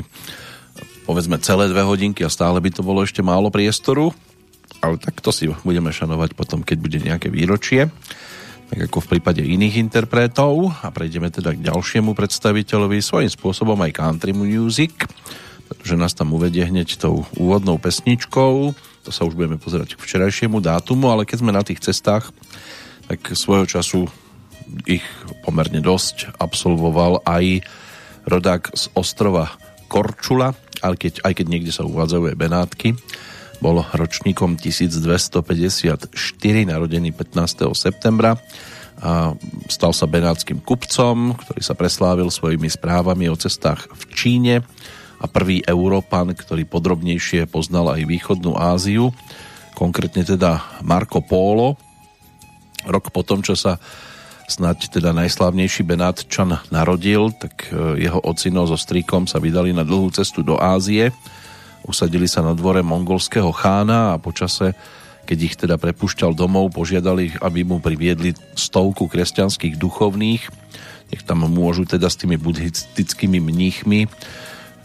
povedzme 1.06 1.38
celé 1.38 1.70
dve 1.70 1.86
hodinky 1.86 2.26
a 2.26 2.34
stále 2.34 2.58
by 2.58 2.74
to 2.74 2.82
bolo 2.82 3.06
ešte 3.06 3.22
málo 3.22 3.54
priestoru, 3.54 4.10
ale 4.82 4.98
tak 4.98 5.22
to 5.22 5.30
si 5.30 5.46
budeme 5.62 5.94
šanovať 5.94 6.34
potom, 6.34 6.66
keď 6.66 6.78
bude 6.82 6.98
nejaké 6.98 7.30
výročie 7.30 7.94
tak 8.72 8.88
ako 8.88 9.04
v 9.04 9.10
prípade 9.20 9.44
iných 9.44 9.84
interpretov. 9.84 10.72
A 10.80 10.96
prejdeme 10.96 11.28
teda 11.28 11.52
k 11.52 11.60
ďalšiemu 11.60 12.16
predstaviteľovi, 12.16 13.04
svojím 13.04 13.28
spôsobom 13.28 13.76
aj 13.84 13.92
country 13.92 14.32
music 14.32 14.96
že 15.80 15.96
nás 15.96 16.12
tam 16.12 16.36
uvedie 16.36 16.68
hneď 16.68 17.00
tou 17.00 17.24
úvodnou 17.40 17.80
pesničkou. 17.80 18.76
To 18.76 19.10
sa 19.10 19.24
už 19.24 19.34
budeme 19.34 19.56
pozerať 19.58 19.96
k 19.96 20.04
včerajšiemu 20.04 20.60
dátumu, 20.60 21.10
ale 21.10 21.24
keď 21.24 21.38
sme 21.42 21.56
na 21.56 21.64
tých 21.64 21.80
cestách, 21.80 22.30
tak 23.08 23.24
svojho 23.34 23.66
času 23.68 24.08
ich 24.88 25.04
pomerne 25.44 25.84
dosť 25.84 26.36
absolvoval 26.40 27.24
aj 27.28 27.66
rodák 28.24 28.72
z 28.72 28.88
ostrova 28.96 29.52
Korčula, 29.92 30.56
ale 30.80 30.96
keď, 30.96 31.26
aj 31.28 31.34
keď 31.36 31.46
niekde 31.52 31.72
sa 31.76 31.84
uvádzajú 31.84 32.32
aj 32.32 32.40
Benátky. 32.40 32.90
bol 33.60 33.84
ročníkom 33.84 34.56
1254, 34.56 36.14
narodený 36.66 37.12
15. 37.12 37.68
septembra 37.76 38.40
a 39.02 39.34
stal 39.66 39.98
sa 39.98 40.06
benátským 40.06 40.62
kupcom, 40.62 41.34
ktorý 41.34 41.62
sa 41.66 41.74
preslávil 41.74 42.30
svojimi 42.30 42.70
správami 42.70 43.34
o 43.34 43.36
cestách 43.36 43.90
v 43.90 44.04
Číne 44.14 44.56
a 45.22 45.26
prvý 45.30 45.62
Európan, 45.62 46.34
ktorý 46.34 46.66
podrobnejšie 46.66 47.46
poznal 47.46 47.94
aj 47.94 48.10
východnú 48.10 48.58
Áziu, 48.58 49.14
konkrétne 49.78 50.26
teda 50.26 50.82
Marco 50.82 51.22
Polo. 51.22 51.78
Rok 52.90 53.14
potom, 53.14 53.46
čo 53.46 53.54
sa 53.54 53.78
snať 54.50 54.98
teda 54.98 55.14
najslávnejší 55.14 55.86
Benátčan 55.86 56.58
narodil, 56.74 57.32
tak 57.38 57.70
e, 57.70 58.02
jeho 58.02 58.20
ocino 58.26 58.66
so 58.66 58.76
stríkom 58.76 59.30
sa 59.30 59.38
vydali 59.38 59.72
na 59.72 59.86
dlhú 59.86 60.10
cestu 60.12 60.42
do 60.42 60.58
Ázie. 60.60 61.14
Usadili 61.86 62.26
sa 62.26 62.42
na 62.42 62.58
dvore 62.58 62.82
mongolského 62.82 63.54
chána 63.54 64.18
a 64.18 64.20
počase 64.20 64.74
keď 65.22 65.38
ich 65.40 65.56
teda 65.56 65.78
prepušťal 65.78 66.34
domov, 66.34 66.74
požiadali 66.74 67.38
aby 67.40 67.62
mu 67.62 67.78
priviedli 67.78 68.34
stovku 68.58 69.06
kresťanských 69.06 69.78
duchovných, 69.78 70.44
nech 71.14 71.24
tam 71.24 71.46
môžu 71.48 71.88
teda 71.88 72.10
s 72.10 72.20
tými 72.20 72.36
buddhistickými 72.36 73.40
mníchmi 73.40 74.10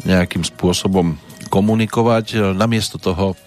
nejakým 0.04 0.44
spôsobom 0.44 1.16
komunikovať. 1.48 2.52
Namiesto 2.52 2.98
toho 3.00 3.38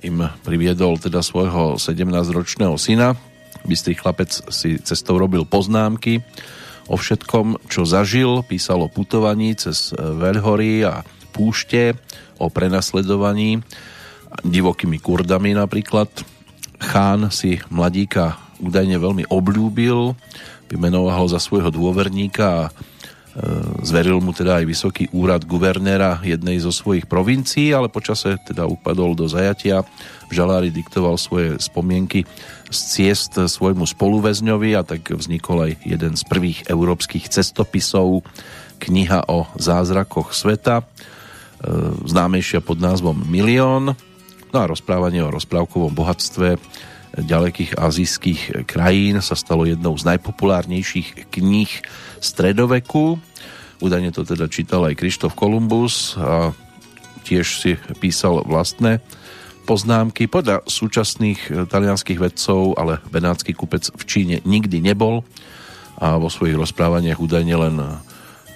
im 0.00 0.24
priviedol 0.46 0.96
teda 0.96 1.20
svojho 1.20 1.76
17-ročného 1.76 2.78
syna. 2.78 3.18
Bystrý 3.66 3.98
chlapec 3.98 4.30
si 4.48 4.78
cestou 4.80 5.18
robil 5.18 5.42
poznámky 5.42 6.22
o 6.88 6.96
všetkom, 6.96 7.68
čo 7.68 7.84
zažil, 7.84 8.46
písal 8.46 8.86
o 8.86 8.88
putovaní 8.88 9.52
cez 9.58 9.92
Veľhory 9.92 10.86
a 10.88 11.04
púšte, 11.34 11.98
o 12.38 12.48
prenasledovaní 12.48 13.60
divokými 14.44 15.02
kurdami 15.02 15.56
napríklad 15.56 16.08
Chán 16.78 17.34
si 17.34 17.58
mladíka 17.74 18.38
údajne 18.62 18.98
veľmi 18.98 19.24
obľúbil, 19.30 20.14
vymenoval 20.70 21.24
ho 21.24 21.26
za 21.26 21.42
svojho 21.42 21.70
dôverníka 21.74 22.44
a 22.46 22.62
e, 22.66 22.70
zveril 23.86 24.18
mu 24.18 24.34
teda 24.34 24.58
aj 24.58 24.64
vysoký 24.66 25.04
úrad 25.14 25.46
guvernéra 25.46 26.18
jednej 26.26 26.58
zo 26.58 26.74
svojich 26.74 27.06
provincií, 27.06 27.70
ale 27.70 27.86
počase 27.86 28.34
teda 28.42 28.66
upadol 28.66 29.14
do 29.14 29.30
zajatia. 29.30 29.86
V 30.26 30.32
žalári 30.34 30.74
diktoval 30.74 31.14
svoje 31.14 31.54
spomienky 31.62 32.26
z 32.68 32.78
ciest 32.78 33.38
svojmu 33.38 33.86
spoluväzňovi 33.86 34.74
a 34.74 34.82
tak 34.82 35.14
vznikol 35.14 35.70
aj 35.70 35.72
jeden 35.86 36.18
z 36.18 36.22
prvých 36.26 36.66
európskych 36.66 37.30
cestopisov, 37.30 38.26
kniha 38.78 39.26
o 39.30 39.46
zázrakoch 39.58 40.34
sveta, 40.34 40.82
e, 40.82 40.84
známejšia 42.06 42.62
pod 42.62 42.78
názvom 42.78 43.26
Milión 43.26 43.98
No 44.48 44.64
a 44.64 44.70
rozprávanie 44.70 45.20
o 45.20 45.32
rozprávkovom 45.32 45.92
bohatstve 45.92 46.56
ďalekých 47.18 47.76
azijských 47.76 48.40
krajín 48.64 49.20
sa 49.20 49.36
stalo 49.36 49.68
jednou 49.68 49.92
z 49.96 50.08
najpopulárnejších 50.08 51.28
kníh 51.28 51.72
stredoveku. 52.20 53.20
Údajne 53.78 54.10
to 54.10 54.26
teda 54.26 54.50
čítal 54.50 54.82
aj 54.90 54.98
Krištof 54.98 55.38
Kolumbus 55.38 56.18
a 56.18 56.50
tiež 57.22 57.46
si 57.46 57.72
písal 58.02 58.42
vlastné 58.42 58.98
poznámky. 59.70 60.26
Podľa 60.26 60.66
súčasných 60.66 61.70
talianských 61.70 62.18
vedcov, 62.18 62.74
ale 62.74 62.98
benátsky 63.12 63.54
kupec 63.54 63.92
v 63.94 64.02
Číne 64.02 64.36
nikdy 64.42 64.82
nebol 64.82 65.22
a 66.00 66.18
vo 66.18 66.26
svojich 66.26 66.58
rozprávaniach 66.58 67.22
údajne 67.22 67.54
len 67.54 67.74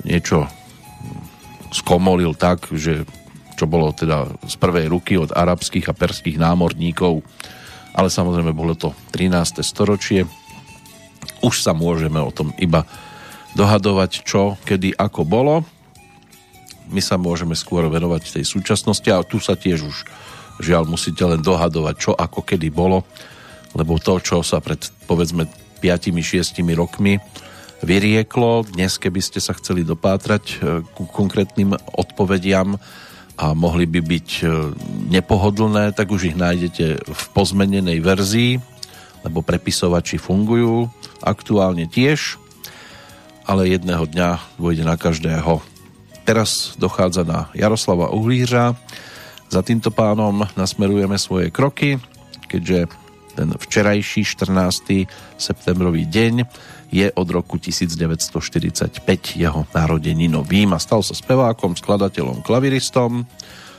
niečo 0.03 0.51
skomolil 1.71 2.35
tak, 2.35 2.67
že 2.75 3.07
čo 3.55 3.71
bolo 3.71 3.95
teda 3.95 4.27
z 4.49 4.55
prvej 4.59 4.91
ruky 4.91 5.15
od 5.21 5.31
arabských 5.31 5.87
a 5.87 5.95
perských 5.95 6.35
námorníkov, 6.35 7.23
ale 7.95 8.09
samozrejme 8.11 8.51
bolo 8.51 8.75
to 8.75 8.91
13. 9.15 9.63
storočie. 9.63 10.27
Už 11.47 11.63
sa 11.63 11.71
môžeme 11.71 12.19
o 12.19 12.35
tom 12.35 12.51
iba 12.59 12.83
dohadovať, 13.57 14.25
čo, 14.25 14.57
kedy, 14.65 14.97
ako 14.97 15.23
bolo. 15.25 15.55
My 16.93 17.01
sa 17.01 17.17
môžeme 17.17 17.57
skôr 17.57 17.89
venovať 17.89 18.41
tej 18.41 18.45
súčasnosti 18.45 19.09
a 19.09 19.25
tu 19.25 19.41
sa 19.41 19.57
tiež 19.57 19.81
už 19.85 19.97
žiaľ 20.61 20.87
musíte 20.87 21.25
len 21.25 21.41
dohadovať, 21.41 21.95
čo, 21.97 22.13
ako, 22.13 22.45
kedy 22.45 22.69
bolo, 22.69 23.03
lebo 23.73 23.97
to, 23.97 24.21
čo 24.21 24.45
sa 24.45 24.61
pred 24.61 24.79
povedzme 25.09 25.49
5-6 25.81 26.63
rokmi 26.77 27.19
vyrieklo, 27.83 28.63
dnes 28.69 28.95
keby 29.01 29.19
ste 29.19 29.43
sa 29.43 29.57
chceli 29.59 29.83
dopátrať 29.83 30.45
eh, 30.45 30.57
ku 30.95 31.09
konkrétnym 31.09 31.75
odpovediam, 31.97 32.79
a 33.43 33.57
mohli 33.57 33.89
by 33.89 34.01
byť 34.05 34.29
e, 34.39 34.45
nepohodlné, 35.09 35.97
tak 35.97 36.13
už 36.13 36.31
ich 36.31 36.37
nájdete 36.37 36.87
v 37.09 37.23
pozmenenej 37.33 37.99
verzii, 38.05 38.61
lebo 39.25 39.41
prepisovači 39.41 40.21
fungujú 40.21 40.91
aktuálne 41.25 41.89
tiež, 41.89 42.42
ale 43.47 43.73
jedného 43.73 44.07
dňa 44.07 44.59
dôjde 44.59 44.85
na 44.87 44.95
každého. 44.95 45.63
Teraz 46.23 46.79
dochádza 46.79 47.27
na 47.27 47.51
Jaroslava 47.53 48.15
Uhlířa. 48.15 48.79
Za 49.51 49.61
týmto 49.61 49.91
pánom 49.91 50.47
nasmerujeme 50.55 51.19
svoje 51.19 51.51
kroky, 51.51 51.99
keďže 52.47 52.87
ten 53.33 53.49
včerajší 53.57 54.29
14. 54.29 55.09
septembrový 55.41 56.05
deň 56.05 56.35
je 56.93 57.09
od 57.09 57.29
roku 57.33 57.57
1945 57.57 59.01
jeho 59.41 59.61
narodeninovým 59.73 60.77
a 60.77 60.79
stal 60.79 61.01
sa 61.01 61.17
spevákom, 61.17 61.73
skladateľom, 61.73 62.45
klaviristom 62.45 63.25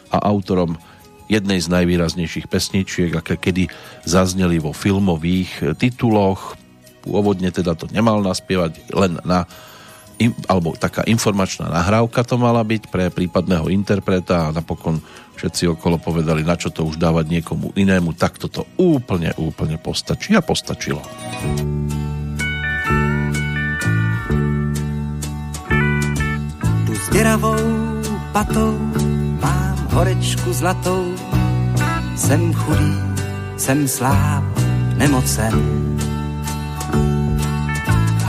a 0.09 0.17
autorom 0.25 0.73
jednej 1.29 1.61
z 1.61 1.69
najvýraznejších 1.69 2.49
pesničiek, 2.49 3.13
aké 3.13 3.37
kedy 3.37 3.69
zazneli 4.03 4.57
vo 4.57 4.73
filmových 4.73 5.77
tituloch. 5.77 6.57
Pôvodne 7.03 7.51
teda 7.51 7.75
to 7.75 7.91
nemal 7.91 8.23
naspievať 8.23 8.79
len 8.95 9.19
na 9.27 9.45
alebo 10.47 10.77
taká 10.77 11.03
informačná 11.03 11.67
nahrávka 11.67 12.23
to 12.23 12.39
mala 12.39 12.63
byť 12.63 12.87
pre 12.87 13.11
prípadného 13.11 13.67
interpreta 13.67 14.47
a 14.47 14.53
napokon 14.55 15.03
všetci 15.35 15.75
okolo 15.75 15.99
povedali, 15.99 16.45
na 16.47 16.55
čo 16.55 16.71
to 16.71 16.87
už 16.87 16.95
dávať 16.95 17.27
niekomu 17.27 17.75
inému, 17.75 18.15
tak 18.15 18.39
toto 18.39 18.63
úplne, 18.79 19.35
úplne 19.35 19.75
postačí 19.81 20.37
a 20.37 20.45
postačilo. 20.45 21.01
děravou 27.13 27.55
patou 28.31 28.79
mám 29.41 29.87
horečku 29.91 30.53
zlatou. 30.53 31.13
Jsem 32.15 32.53
chudý, 32.53 32.93
jsem 33.57 33.87
sláb, 33.87 34.43
nemocen. 34.97 35.53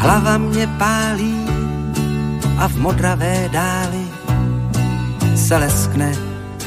Hlava 0.04 0.38
mě 0.38 0.66
pálí 0.66 1.46
a 2.58 2.68
v 2.68 2.76
modravé 2.76 3.48
dáli 3.52 4.04
se 5.36 5.56
leskne 5.56 6.12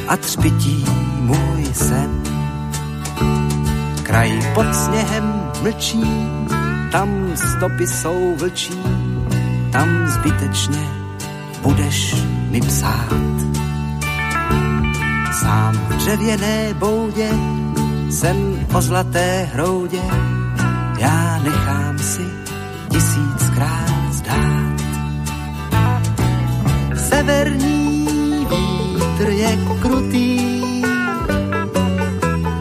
a 0.07 0.17
třpití 0.17 0.85
můj 1.19 1.65
sen. 1.73 2.09
Kraj 4.03 4.53
pod 4.53 4.75
sněhem 4.75 5.51
mlčí, 5.61 6.03
tam 6.91 7.09
stopy 7.35 7.87
jsou 7.87 8.35
vlčí, 8.35 8.81
tam 9.71 10.07
zbytečně 10.07 10.87
budeš 11.61 12.15
mi 12.49 12.61
psát. 12.61 13.13
Sám 15.31 15.73
v 15.73 15.93
dřevěné 15.95 16.73
boudě 16.73 17.29
jsem 18.09 18.65
o 18.73 18.81
zlaté 18.81 19.49
hroudě, 19.53 20.01
já 20.99 21.39
nechám 21.43 21.99
si 21.99 22.46
tisíckrát 22.97 24.09
zdát. 24.11 24.77
Severní 26.97 28.07
vítr 28.49 29.29
je 29.29 29.57
krutý, 29.81 30.39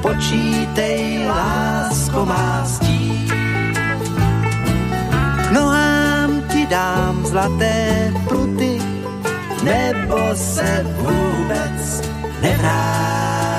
počítej, 0.03 1.25
lásko 1.29 2.27
má 2.27 2.65
stí. 2.65 3.29
K 5.49 5.51
nohám 5.53 6.43
ti 6.53 6.67
dám 6.67 7.27
zlaté 7.27 8.13
pruty, 8.29 8.79
nebo 9.65 10.19
se 10.35 10.87
vůbec 11.01 12.03
nevrátí. 12.43 13.56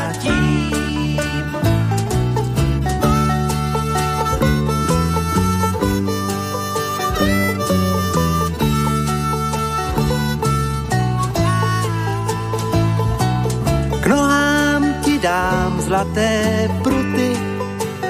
Zlaté 15.88 16.70
pruty, 16.84 17.32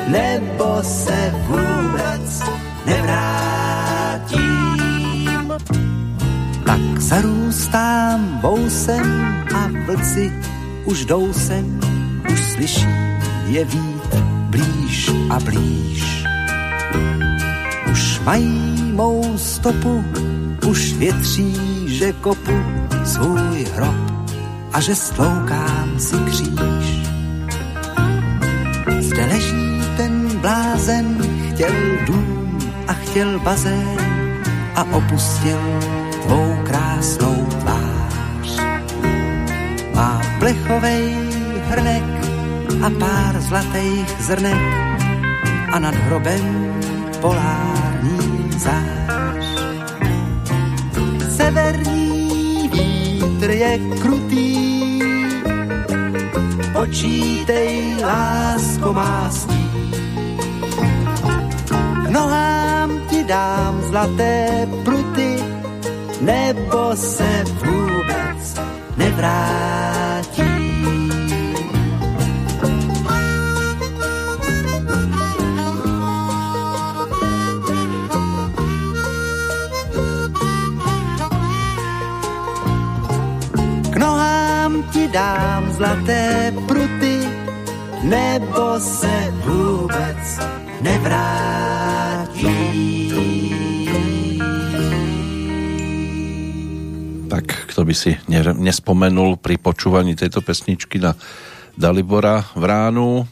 nebo 0.07 0.77
se 0.81 1.33
vůbec 1.47 2.43
nevrátí 2.85 3.37
tak 6.65 7.01
zarůstám 7.01 8.39
vousem 8.41 9.35
a 9.55 9.69
vlci 9.85 10.33
už 10.85 11.05
jdou 11.05 11.33
sem, 11.33 11.79
už 12.31 12.39
slyším 12.43 13.19
je 13.47 13.65
vít 13.65 14.15
blíž 14.49 15.11
a 15.29 15.39
blíž. 15.39 16.23
Už 17.91 18.19
mají 18.19 18.91
mou 18.93 19.37
stopu, 19.37 20.03
už 20.67 20.93
větří, 20.93 21.55
že 21.87 22.13
kopu 22.13 22.63
svůj 23.03 23.65
hrob 23.75 23.95
a 24.73 24.81
že 24.81 24.95
stloukám 24.95 25.99
si 25.99 26.15
kříž. 26.15 26.76
Blázen, 30.87 31.17
chtěl 31.49 31.73
dům 32.05 32.59
a 32.87 32.93
chtěl 32.93 33.39
bazén 33.39 33.97
a 34.75 34.83
opustil 34.83 35.59
tvou 36.23 36.57
krásnou 36.63 37.45
tvář. 37.45 38.61
Má 39.95 40.21
plechovej 40.39 41.15
hrnek 41.69 42.03
a 42.85 42.89
pár 42.99 43.41
zlatých 43.41 44.09
zrnek 44.19 44.61
a 45.71 45.79
nad 45.79 45.95
hrobem 45.95 46.73
polární 47.21 48.51
zář. 48.57 49.45
Severní 51.35 52.69
vítr 52.73 53.49
je 53.49 53.79
krutý, 54.01 54.99
počítej 56.73 57.95
lásko 58.01 58.93
má 58.93 59.29
K 59.29 59.66
nohám 62.17 62.89
ti 63.09 63.23
dám 63.23 63.81
zlaté 63.81 64.67
pruty, 64.85 65.31
nebo 66.21 66.95
se 66.95 67.43
vůbec 67.61 68.41
nevrátí. 68.97 70.46
Si 97.97 98.13
nespomenul 98.29 99.41
pri 99.41 99.57
počúvaní 99.57 100.13
tejto 100.13 100.45
pesničky 100.45 101.01
na 101.01 101.17
Dalibora 101.73 102.45
Vránu, 102.53 103.25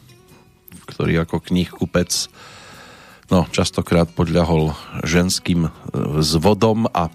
ktorý 0.90 1.22
ako 1.22 1.46
knihkupec 1.46 2.10
no, 3.30 3.46
častokrát 3.54 4.10
podľahol 4.10 4.74
ženským 5.06 5.70
e, 5.70 5.72
zvodom 6.26 6.90
a 6.90 7.14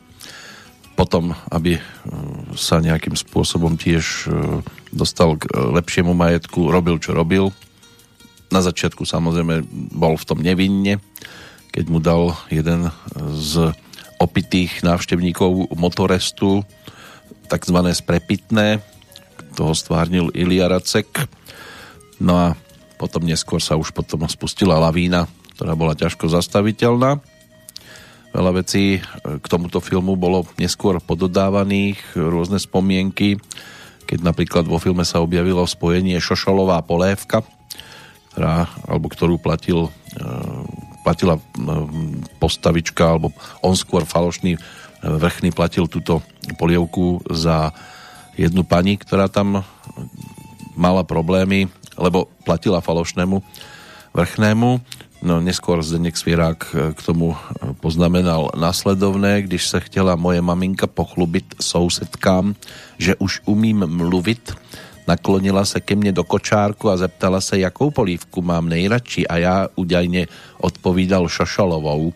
potom, 0.94 1.34
aby 1.50 1.78
e, 1.78 1.82
sa 2.54 2.78
nejakým 2.78 3.18
spôsobom 3.18 3.74
tiež 3.74 4.04
e, 4.04 4.62
dostal 4.94 5.34
k 5.34 5.50
lepšiemu 5.50 6.14
majetku, 6.14 6.70
robil, 6.70 7.02
čo 7.02 7.14
robil. 7.14 7.50
Na 8.50 8.62
začiatku 8.62 9.02
samozrejme 9.02 9.66
bol 9.94 10.14
v 10.14 10.26
tom 10.26 10.38
nevinne, 10.42 11.02
keď 11.70 11.84
mu 11.86 11.98
dal 12.02 12.34
jeden 12.50 12.90
z 13.38 13.74
opitých 14.20 14.82
návštevníkov 14.82 15.72
motorestu 15.78 16.66
takzvané 17.50 17.90
sprepitné. 17.90 18.78
Toho 19.58 19.74
stvárnil 19.74 20.30
Ilia 20.30 20.70
Racek. 20.70 21.26
No 22.22 22.38
a 22.38 22.46
potom 22.94 23.26
neskôr 23.26 23.58
sa 23.58 23.74
už 23.74 23.90
potom 23.90 24.22
spustila 24.30 24.78
lavína, 24.78 25.26
ktorá 25.58 25.74
bola 25.74 25.98
ťažko 25.98 26.30
zastaviteľná. 26.30 27.18
Veľa 28.30 28.62
vecí 28.62 29.02
k 29.26 29.46
tomuto 29.50 29.82
filmu 29.82 30.14
bolo 30.14 30.46
neskôr 30.54 31.02
pododávaných, 31.02 31.98
rôzne 32.14 32.62
spomienky, 32.62 33.42
keď 34.06 34.22
napríklad 34.22 34.70
vo 34.70 34.78
filme 34.78 35.02
sa 35.02 35.18
objavilo 35.18 35.66
spojenie 35.66 36.14
Šošolová 36.22 36.78
polévka, 36.86 37.42
ktorá, 38.30 38.70
alebo 38.86 39.10
ktorú 39.10 39.42
platil, 39.42 39.90
e, 40.14 40.22
platila 41.02 41.38
e, 41.38 41.42
postavička, 42.38 43.18
alebo 43.18 43.34
on 43.66 43.74
skôr 43.74 44.06
falošný 44.06 44.54
vrchný 45.02 45.50
platil 45.52 45.88
túto 45.88 46.22
polievku 46.60 47.20
za 47.32 47.72
jednu 48.36 48.62
pani, 48.64 48.96
ktorá 48.96 49.28
tam 49.28 49.64
mala 50.76 51.04
problémy, 51.04 51.68
lebo 51.98 52.28
platila 52.44 52.80
falošnému 52.80 53.42
vrchnému. 54.16 54.80
No 55.20 55.36
neskôr 55.44 55.84
Zdeněk 55.84 56.16
Svierák 56.16 56.60
k 56.96 57.00
tomu 57.04 57.36
poznamenal 57.84 58.56
následovné, 58.56 59.42
když 59.42 59.68
se 59.68 59.80
chtěla 59.80 60.16
moje 60.16 60.40
maminka 60.40 60.86
pochlubit 60.86 61.44
sousedkám, 61.60 62.56
že 62.96 63.16
už 63.20 63.44
umím 63.44 63.84
mluvit, 63.86 64.56
naklonila 65.08 65.64
se 65.64 65.80
ke 65.80 65.92
mně 65.92 66.12
do 66.12 66.24
kočárku 66.24 66.88
a 66.90 66.96
zeptala 66.96 67.40
se, 67.40 67.58
jakou 67.58 67.90
polívku 67.90 68.42
mám 68.42 68.68
nejradši 68.68 69.26
a 69.26 69.36
já 69.36 69.68
údajně 69.76 70.26
odpovídal 70.60 71.28
šošolovou. 71.28 72.12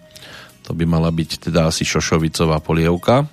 To 0.65 0.73
by 0.73 0.85
mala 0.89 1.13
byť 1.13 1.51
teda 1.51 1.69
asi 1.69 1.85
šošovicová 1.85 2.61
polievka. 2.65 3.29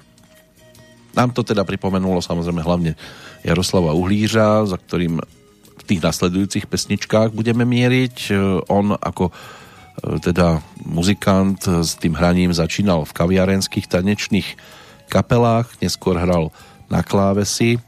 Nám 1.11 1.35
to 1.35 1.43
teda 1.43 1.67
pripomenulo 1.67 2.23
samozrejme 2.23 2.63
hlavne 2.63 2.91
Jaroslava 3.43 3.91
Uhlířa, 3.95 4.67
za 4.67 4.77
ktorým 4.79 5.19
v 5.81 5.83
tých 5.83 6.03
nasledujúcich 6.03 6.65
pesničkách 6.69 7.35
budeme 7.35 7.67
mieriť. 7.67 8.31
On 8.69 8.95
ako 8.95 9.31
e, 9.31 9.33
teda 10.23 10.61
muzikant 10.87 11.59
s 11.65 11.97
tým 11.99 12.15
hraním 12.15 12.55
začínal 12.55 13.03
v 13.03 13.15
kaviarenských 13.15 13.89
tanečných 13.89 14.47
kapelách, 15.11 15.67
neskôr 15.83 16.15
hral 16.15 16.55
na 16.87 17.03
klávesi 17.03 17.79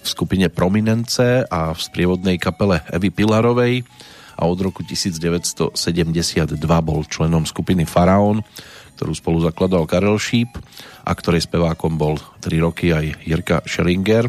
v 0.00 0.06
skupine 0.06 0.48
Prominence 0.48 1.44
a 1.48 1.76
v 1.76 1.80
sprievodnej 1.80 2.40
kapele 2.40 2.80
Evy 2.88 3.12
Pilarovej 3.12 3.84
a 4.40 4.48
od 4.48 4.58
roku 4.64 4.80
1972 4.80 5.76
bol 6.80 7.04
členom 7.04 7.44
skupiny 7.44 7.84
Faraón, 7.84 8.40
ktorú 9.00 9.16
spolu 9.16 9.38
zakladal 9.40 9.88
Karel 9.88 10.20
Šíp 10.20 10.60
a 11.08 11.16
ktorej 11.16 11.48
spevákom 11.48 11.96
bol 11.96 12.20
3 12.44 12.52
roky 12.60 12.92
aj 12.92 13.24
Jirka 13.24 13.64
Schellinger 13.64 14.28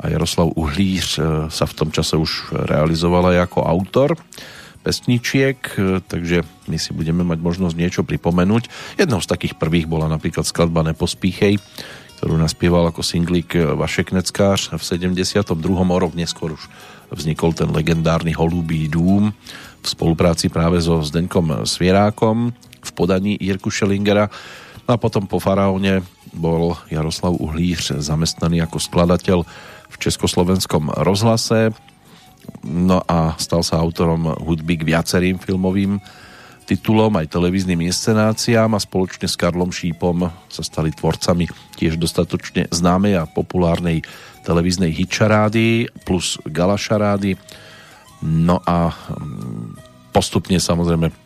a 0.00 0.08
Jaroslav 0.08 0.56
Uhlíř 0.56 1.20
e, 1.20 1.52
sa 1.52 1.68
v 1.68 1.76
tom 1.76 1.92
čase 1.92 2.16
už 2.16 2.56
realizoval 2.64 3.36
aj 3.36 3.52
ako 3.52 3.68
autor 3.68 4.16
pesničiek, 4.80 5.60
e, 5.76 6.00
takže 6.00 6.48
my 6.72 6.80
si 6.80 6.96
budeme 6.96 7.28
mať 7.28 7.44
možnosť 7.44 7.76
niečo 7.76 8.02
pripomenúť. 8.08 8.96
Jednou 8.96 9.20
z 9.20 9.28
takých 9.28 9.60
prvých 9.60 9.84
bola 9.84 10.08
napríklad 10.08 10.48
skladba 10.48 10.80
Nepospíchej, 10.80 11.60
ktorú 12.16 12.40
naspieval 12.40 12.88
ako 12.88 13.04
singlík 13.04 13.52
Vašek 13.52 14.16
Neckář 14.16 14.80
v 14.80 14.82
72. 15.12 15.52
o 15.60 15.96
rok 16.00 16.16
neskôr 16.16 16.56
už 16.56 16.72
vznikol 17.12 17.52
ten 17.52 17.68
legendárny 17.68 18.32
Holubý 18.32 18.88
dům 18.88 19.28
v 19.84 19.86
spolupráci 19.86 20.48
práve 20.48 20.80
so 20.80 21.04
Zdeňkom 21.04 21.68
Svierákom 21.68 22.56
v 22.86 22.90
podaní 22.94 23.32
Jirku 23.42 23.74
Schellingera. 23.74 24.30
No 24.86 24.94
a 24.94 24.98
potom 25.02 25.26
po 25.26 25.42
Faraóne 25.42 26.06
bol 26.30 26.78
Jaroslav 26.86 27.34
Uhlíř 27.34 27.98
zamestnaný 27.98 28.62
ako 28.62 28.78
skladateľ 28.78 29.42
v 29.90 29.96
Československom 29.98 30.94
rozhlase 31.02 31.74
no 32.62 33.02
a 33.06 33.34
stal 33.38 33.62
sa 33.66 33.82
autorom 33.82 34.34
hudby 34.42 34.78
k 34.78 34.86
viacerým 34.94 35.38
filmovým 35.38 35.98
titulom 36.66 37.14
aj 37.14 37.30
televíznym 37.30 37.78
inscenáciám 37.86 38.74
a 38.74 38.82
spoločne 38.82 39.30
s 39.30 39.38
Karlom 39.38 39.70
Šípom 39.70 40.26
sa 40.50 40.62
stali 40.66 40.90
tvorcami 40.90 41.46
tiež 41.78 41.94
dostatočne 41.94 42.66
známej 42.74 43.22
a 43.22 43.30
populárnej 43.30 44.02
televíznej 44.42 44.90
hitšarády 44.90 45.94
plus 46.02 46.42
galašarády. 46.42 47.38
No 48.26 48.58
a 48.66 48.90
postupne 50.10 50.58
samozrejme 50.58 51.25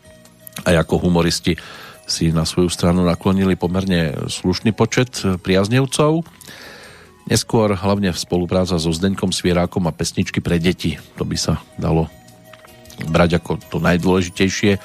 aj 0.65 0.75
ako 0.87 1.07
humoristi 1.07 1.57
si 2.09 2.33
na 2.33 2.43
svoju 2.43 2.67
stranu 2.67 3.07
naklonili 3.07 3.55
pomerne 3.55 4.27
slušný 4.27 4.75
počet 4.75 5.15
priaznevcov. 5.41 6.27
Neskôr 7.29 7.71
hlavne 7.77 8.11
v 8.11 8.19
spolupráca 8.19 8.75
so 8.75 8.91
Zdeňkom 8.91 9.31
Svierákom 9.31 9.87
a 9.87 9.95
pesničky 9.95 10.43
pre 10.43 10.59
deti. 10.59 10.99
To 11.15 11.23
by 11.23 11.37
sa 11.39 11.61
dalo 11.79 12.11
brať 13.07 13.39
ako 13.39 13.61
to 13.71 13.77
najdôležitejšie, 13.79 14.81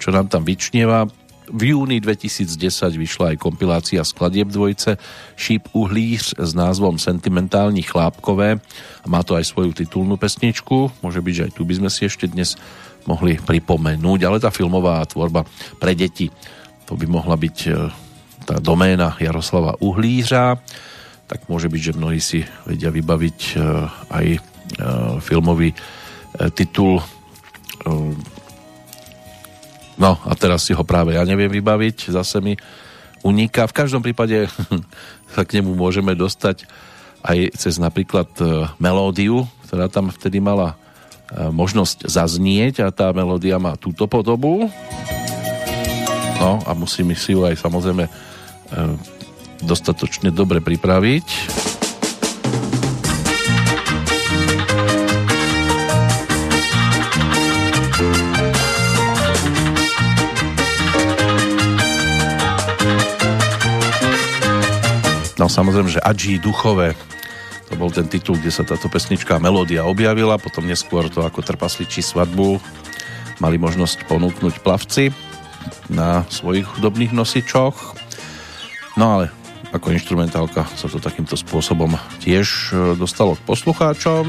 čo 0.00 0.08
nám 0.08 0.32
tam 0.32 0.46
vyčnieva. 0.46 1.10
V 1.50 1.74
júni 1.74 1.98
2010 1.98 2.46
vyšla 2.94 3.34
aj 3.34 3.42
kompilácia 3.42 4.06
skladieb 4.06 4.54
dvojce 4.54 5.02
Šíp 5.34 5.66
uhlíř 5.74 6.38
s 6.38 6.50
názvom 6.54 6.94
Sentimentální 6.94 7.82
chlápkové. 7.82 8.62
Má 9.10 9.20
to 9.26 9.34
aj 9.34 9.50
svoju 9.50 9.74
titulnú 9.74 10.14
pesničku. 10.14 11.02
Môže 11.02 11.18
byť, 11.18 11.34
že 11.34 11.44
aj 11.50 11.52
tu 11.58 11.66
by 11.66 11.74
sme 11.74 11.90
si 11.90 12.06
ešte 12.06 12.30
dnes 12.30 12.54
mohli 13.08 13.38
pripomenúť, 13.38 14.20
ale 14.26 14.42
tá 14.42 14.52
filmová 14.52 15.00
tvorba 15.08 15.46
pre 15.78 15.96
deti, 15.96 16.28
to 16.84 16.98
by 16.98 17.06
mohla 17.06 17.38
byť 17.38 17.56
e, 17.66 17.70
tá 18.44 18.56
doména 18.58 19.14
Jaroslava 19.20 19.78
Uhlířa, 19.78 20.58
tak 21.30 21.46
môže 21.46 21.70
byť, 21.70 21.80
že 21.80 21.96
mnohí 21.96 22.18
si 22.18 22.42
vedia 22.66 22.90
vybaviť 22.90 23.38
e, 23.38 23.54
aj 24.10 24.26
e, 24.34 24.40
filmový 25.22 25.70
titul 26.54 27.02
No 30.00 30.16
a 30.16 30.32
teraz 30.32 30.64
si 30.64 30.72
ho 30.72 30.80
práve 30.80 31.12
ja 31.12 31.26
neviem 31.28 31.52
vybaviť, 31.52 32.08
zase 32.08 32.40
mi 32.40 32.56
uniká. 33.20 33.68
V 33.68 33.76
každom 33.76 34.00
prípade 34.00 34.48
sa 35.34 35.42
k 35.44 35.60
nemu 35.60 35.76
môžeme 35.76 36.16
dostať 36.16 36.64
aj 37.20 37.52
cez 37.52 37.76
napríklad 37.76 38.32
melódiu, 38.80 39.44
ktorá 39.68 39.92
tam 39.92 40.08
vtedy 40.08 40.40
mala 40.40 40.79
možnosť 41.30 42.10
zaznieť 42.10 42.82
a 42.82 42.88
tá 42.90 43.14
melódia 43.14 43.62
má 43.62 43.78
túto 43.78 44.10
podobu. 44.10 44.66
No 46.40 46.58
a 46.64 46.72
musíme 46.72 47.14
si 47.14 47.36
ju 47.36 47.44
aj 47.44 47.54
samozrejme 47.60 48.08
e, 48.08 48.12
dostatočne 49.60 50.32
dobre 50.32 50.64
pripraviť. 50.64 51.26
No 65.40 65.48
samozrejme, 65.48 65.88
že 65.88 66.04
Adži 66.04 66.36
Duchové 66.36 66.92
bol 67.80 67.88
ten 67.88 68.04
titul, 68.04 68.36
kde 68.36 68.52
sa 68.52 68.60
táto 68.60 68.92
pesnička 68.92 69.40
melódia 69.40 69.88
objavila, 69.88 70.36
potom 70.36 70.68
neskôr 70.68 71.08
to 71.08 71.24
ako 71.24 71.40
trpasličí 71.40 72.04
svadbu 72.04 72.60
mali 73.40 73.56
možnosť 73.56 74.04
ponúknuť 74.04 74.60
plavci 74.60 75.08
na 75.88 76.28
svojich 76.28 76.68
hudobných 76.76 77.16
nosičoch. 77.16 77.96
No 79.00 79.16
ale 79.16 79.32
ako 79.72 79.96
instrumentálka 79.96 80.68
sa 80.76 80.92
to 80.92 81.00
takýmto 81.00 81.40
spôsobom 81.40 81.96
tiež 82.20 82.76
e, 82.76 82.92
dostalo 83.00 83.40
k 83.40 83.46
poslucháčom. 83.48 84.28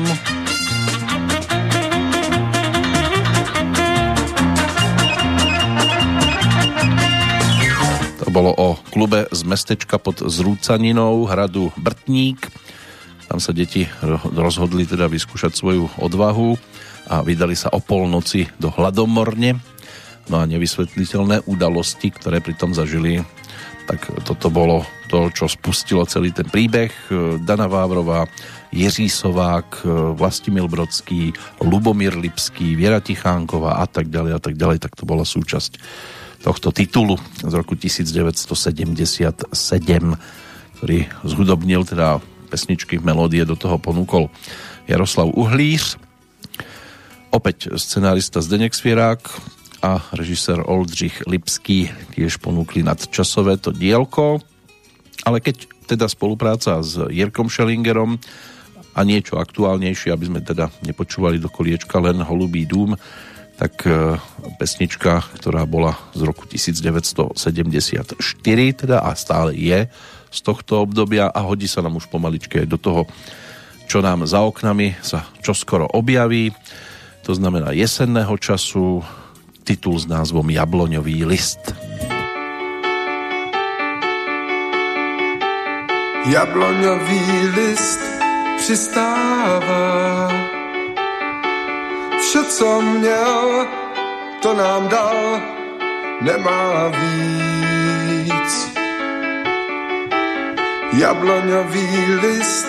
bolo 8.32 8.56
o 8.56 8.80
klube 8.96 9.28
z 9.28 9.44
mestečka 9.44 10.00
pod 10.00 10.24
Zrúcaninou 10.24 11.28
hradu 11.28 11.68
Brtník. 11.76 12.40
Tam 13.32 13.40
sa 13.40 13.56
deti 13.56 13.88
rozhodli 14.36 14.84
teda 14.84 15.08
vyskúšať 15.08 15.56
svoju 15.56 15.88
odvahu 16.04 16.60
a 17.08 17.24
vydali 17.24 17.56
sa 17.56 17.72
o 17.72 17.80
polnoci 17.80 18.52
do 18.60 18.68
Hladomorne. 18.68 19.56
No 20.28 20.44
a 20.44 20.48
nevysvetliteľné 20.52 21.48
udalosti, 21.48 22.12
ktoré 22.12 22.44
pri 22.44 22.60
tom 22.60 22.76
zažili, 22.76 23.24
tak 23.88 24.04
toto 24.28 24.52
bolo 24.52 24.84
to, 25.08 25.32
čo 25.32 25.48
spustilo 25.48 26.04
celý 26.04 26.36
ten 26.36 26.44
príbeh. 26.44 26.92
Dana 27.40 27.72
Vávrová, 27.72 28.28
Jiří 28.76 29.08
Sovák, 29.08 29.88
Vlastimil 30.20 30.68
Brodský, 30.68 31.32
Lubomír 31.64 32.20
Lipský, 32.20 32.76
Viera 32.76 33.00
Tichánková 33.00 33.80
a 33.80 33.88
tak 33.88 34.12
ďalej 34.12 34.32
a 34.36 34.40
tak 34.44 34.60
ďalej, 34.60 34.84
tak 34.84 35.00
to 35.00 35.08
bola 35.08 35.24
súčasť 35.24 35.80
tohto 36.44 36.76
titulu 36.76 37.16
z 37.40 37.54
roku 37.56 37.80
1977, 37.80 39.56
ktorý 40.76 41.00
zhudobnil 41.24 41.88
teda 41.88 42.20
pesničky, 42.52 43.00
melódie 43.00 43.48
do 43.48 43.56
toho 43.56 43.80
ponúkol 43.80 44.28
Jaroslav 44.92 45.32
Uhlíř. 45.32 45.96
Opäť 47.32 47.72
scenárista 47.80 48.44
Zdenek 48.44 48.76
Svierák 48.76 49.24
a 49.80 50.04
režisér 50.12 50.60
Oldřich 50.68 51.24
Lipský 51.24 51.88
tiež 52.12 52.44
ponúkli 52.44 52.84
nadčasové 52.84 53.56
to 53.56 53.72
dielko, 53.72 54.44
ale 55.24 55.40
keď 55.40 55.64
teda 55.88 56.12
spolupráca 56.12 56.84
s 56.84 57.00
Jirkom 57.08 57.48
Schellingerom 57.48 58.20
a 58.92 59.00
niečo 59.08 59.40
aktuálnejšie, 59.40 60.12
aby 60.12 60.26
sme 60.28 60.40
teda 60.44 60.68
nepočúvali 60.84 61.40
do 61.40 61.48
koliečka 61.48 62.04
len 62.04 62.20
Holubý 62.20 62.68
dům, 62.68 63.00
tak 63.56 63.86
e, 63.86 64.18
pesnička, 64.58 65.22
ktorá 65.38 65.64
bola 65.70 65.94
z 66.18 66.26
roku 66.26 66.50
1974 66.50 68.18
teda 68.74 68.98
a 69.06 69.14
stále 69.14 69.54
je 69.54 69.86
z 70.32 70.40
tohto 70.42 70.82
obdobia 70.82 71.28
a 71.28 71.44
hodí 71.44 71.68
sa 71.68 71.84
nám 71.84 72.00
už 72.00 72.08
pomaličke 72.08 72.64
do 72.64 72.80
toho, 72.80 73.06
čo 73.92 74.00
nám 74.00 74.24
za 74.24 74.40
oknami 74.40 74.96
sa 75.04 75.28
čoskoro 75.44 75.92
objaví. 75.92 76.56
To 77.28 77.36
znamená 77.36 77.76
jesenného 77.76 78.34
času, 78.40 79.04
titul 79.68 80.00
s 80.00 80.08
názvom 80.08 80.48
Jabloňový 80.48 81.28
list. 81.28 81.76
Jabloňový 86.26 87.26
list 87.52 88.02
přistává 88.58 90.32
Vše, 92.22 92.44
co 92.44 92.82
měl, 92.82 93.68
to 94.42 94.54
nám 94.54 94.88
dal, 94.88 95.42
nemá 96.22 96.88
víc. 96.88 98.81
Jabloňový 100.94 102.16
list 102.16 102.68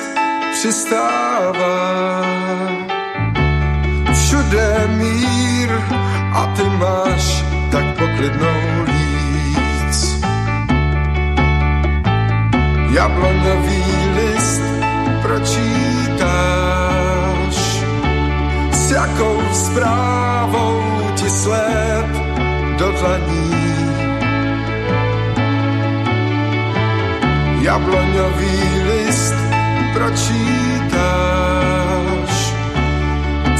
přistává, 0.53 2.23
všude 4.13 4.89
mír 4.89 5.71
a 6.33 6.47
ty 6.57 6.63
máš 6.63 7.45
tak 7.71 7.85
poklidnou 7.99 8.85
líc. 8.85 10.23
Jabloňový 12.91 13.85
list 14.15 14.63
pročítáš, 15.23 16.23
jakou 18.91 19.43
zprávou 19.53 20.83
ti 21.15 21.31
sled 21.31 22.07
do 22.79 22.93
dlaní. 22.93 23.62
Jabloňový 27.63 28.83
list 28.83 29.35
pročítáš, 29.95 30.95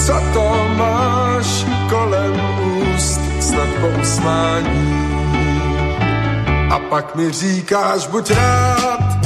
co 0.07 0.13
to 0.33 0.69
máš 0.77 1.67
kolem 1.91 2.41
úst, 2.95 3.21
snad 3.41 3.69
po 3.81 3.87
usmání. 4.03 5.07
A 6.71 6.79
pak 6.79 7.15
mi 7.15 7.33
říkáš, 7.33 8.07
buď 8.07 8.31
rád, 8.31 9.21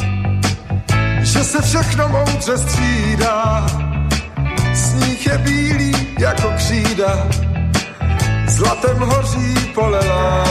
že 1.21 1.45
se 1.45 1.63
všechno 1.63 2.09
moudře 2.09 2.59
střídá, 2.59 3.67
sníh 4.75 5.27
je 5.27 5.39
bílý 5.39 5.93
jako 6.19 6.53
křída, 6.57 7.29
zlatem 8.47 8.99
hoří 8.99 9.55
polela. 9.75 10.45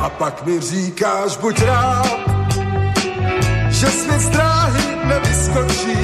A 0.00 0.08
pak 0.08 0.46
mi 0.46 0.60
říkáš, 0.60 1.36
buď 1.36 1.62
rád, 1.62 2.29
že 3.80 3.86
svět 3.86 4.20
z 4.20 4.28
dráhy 4.28 4.96
nevyskočí, 5.04 5.99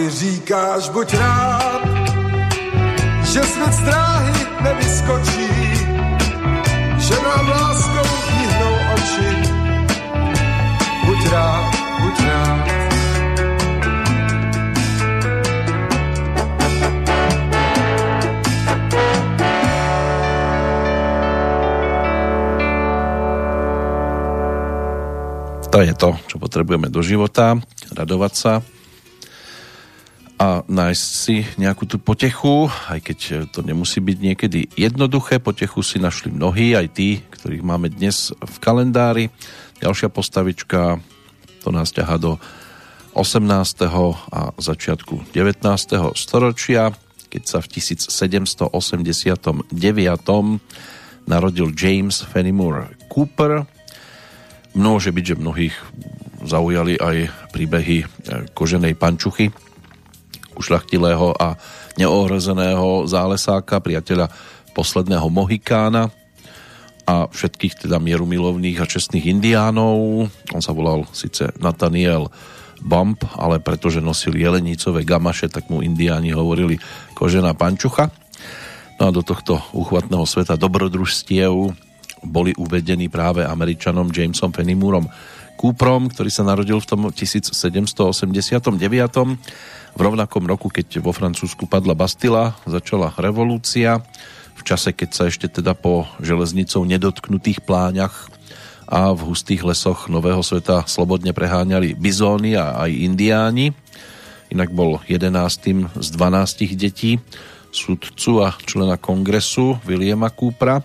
mi 0.00 0.10
říkáš, 0.10 0.88
buď 0.88 1.14
rád, 1.14 1.82
že 3.22 3.40
svět 3.42 3.72
z 3.72 3.80
dráhy 3.80 4.32
nevyskočí, 4.60 5.48
že 6.98 7.14
nám 7.24 7.48
láskou 7.48 8.08
hýhnou 8.32 8.74
oči. 8.94 9.30
Buď 11.06 11.32
rád, 11.32 11.70
buď 12.00 12.16
rád. 12.24 12.70
To 25.70 25.78
je 25.80 25.94
to, 25.94 26.18
čo 26.26 26.36
potrebujeme 26.42 26.90
do 26.90 26.98
života, 26.98 27.54
radovať 27.94 28.32
sa 28.34 28.52
nájsť 30.70 31.02
si 31.02 31.42
nejakú 31.58 31.90
tú 31.90 31.98
potechu, 31.98 32.70
aj 32.86 33.02
keď 33.02 33.50
to 33.50 33.66
nemusí 33.66 33.98
byť 33.98 34.18
niekedy 34.22 34.70
jednoduché. 34.78 35.42
Potechu 35.42 35.82
si 35.82 35.98
našli 35.98 36.30
mnohí, 36.30 36.78
aj 36.78 36.86
tí, 36.94 37.26
ktorých 37.26 37.66
máme 37.66 37.90
dnes 37.90 38.30
v 38.30 38.56
kalendári. 38.62 39.34
Ďalšia 39.82 40.14
postavička, 40.14 41.02
to 41.66 41.74
nás 41.74 41.90
ťaha 41.90 42.16
do 42.22 42.38
18. 43.18 43.42
a 44.30 44.54
začiatku 44.54 45.34
19. 45.34 45.66
storočia, 46.14 46.94
keď 47.26 47.42
sa 47.42 47.58
v 47.58 47.66
1789 47.74 49.74
narodil 51.26 51.68
James 51.74 52.22
Fenimore 52.22 52.94
Cooper, 53.10 53.66
Môže 54.70 55.10
byť, 55.10 55.24
že 55.34 55.40
mnohých 55.40 55.74
zaujali 56.46 56.94
aj 56.94 57.16
príbehy 57.50 57.98
e, 58.00 58.06
koženej 58.54 58.94
pančuchy, 58.94 59.50
ušlachtilého 60.60 61.32
a 61.40 61.56
neohrozeného 61.96 63.08
zálesáka, 63.08 63.80
priateľa 63.80 64.28
posledného 64.76 65.26
Mohikána 65.32 66.12
a 67.08 67.26
všetkých 67.26 67.88
teda 67.88 67.98
mierumilovných 67.98 68.78
a 68.78 68.86
čestných 68.86 69.26
indiánov. 69.32 70.28
On 70.54 70.62
sa 70.62 70.76
volal 70.76 71.08
síce 71.10 71.50
Nathaniel 71.58 72.30
Bump, 72.80 73.24
ale 73.34 73.58
pretože 73.58 74.04
nosil 74.04 74.36
jelenicové 74.38 75.02
gamaše, 75.04 75.50
tak 75.50 75.68
mu 75.68 75.82
indiáni 75.82 76.30
hovorili 76.32 76.78
kožená 77.18 77.52
pančucha. 77.58 78.08
No 79.00 79.08
a 79.08 79.10
do 79.10 79.24
tohto 79.24 79.58
uchvatného 79.72 80.28
sveta 80.28 80.60
dobrodružstiev 80.60 81.52
boli 82.20 82.52
uvedení 82.56 83.08
práve 83.08 83.48
Američanom 83.48 84.12
Jamesom 84.12 84.52
Fenimúrom 84.52 85.08
Cooprom, 85.56 86.08
ktorý 86.08 86.30
sa 86.32 86.44
narodil 86.44 86.80
v 86.80 86.88
tom 86.88 87.00
1789. 87.12 88.80
V 89.96 90.00
rovnakom 90.00 90.46
roku, 90.46 90.70
keď 90.70 91.02
vo 91.02 91.10
Francúzsku 91.10 91.66
padla 91.66 91.98
Bastila, 91.98 92.54
začala 92.64 93.10
revolúcia. 93.18 93.98
V 94.54 94.62
čase, 94.62 94.94
keď 94.94 95.10
sa 95.10 95.24
ešte 95.26 95.50
teda 95.50 95.74
po 95.74 96.06
železnicou 96.20 96.84
nedotknutých 96.86 97.64
pláňach 97.64 98.28
a 98.90 99.14
v 99.14 99.20
hustých 99.30 99.62
lesoch 99.62 100.10
Nového 100.10 100.42
sveta 100.42 100.84
slobodne 100.90 101.30
preháňali 101.30 101.94
bizóny 101.94 102.58
a 102.58 102.82
aj 102.86 102.90
indiáni. 102.90 103.70
Inak 104.50 104.74
bol 104.74 104.98
11. 105.06 105.94
z 105.94 106.08
12 106.10 106.74
detí 106.74 107.22
sudcu 107.70 108.42
a 108.42 108.50
člena 108.66 108.98
kongresu 108.98 109.78
Williama 109.86 110.34
Coopera 110.34 110.82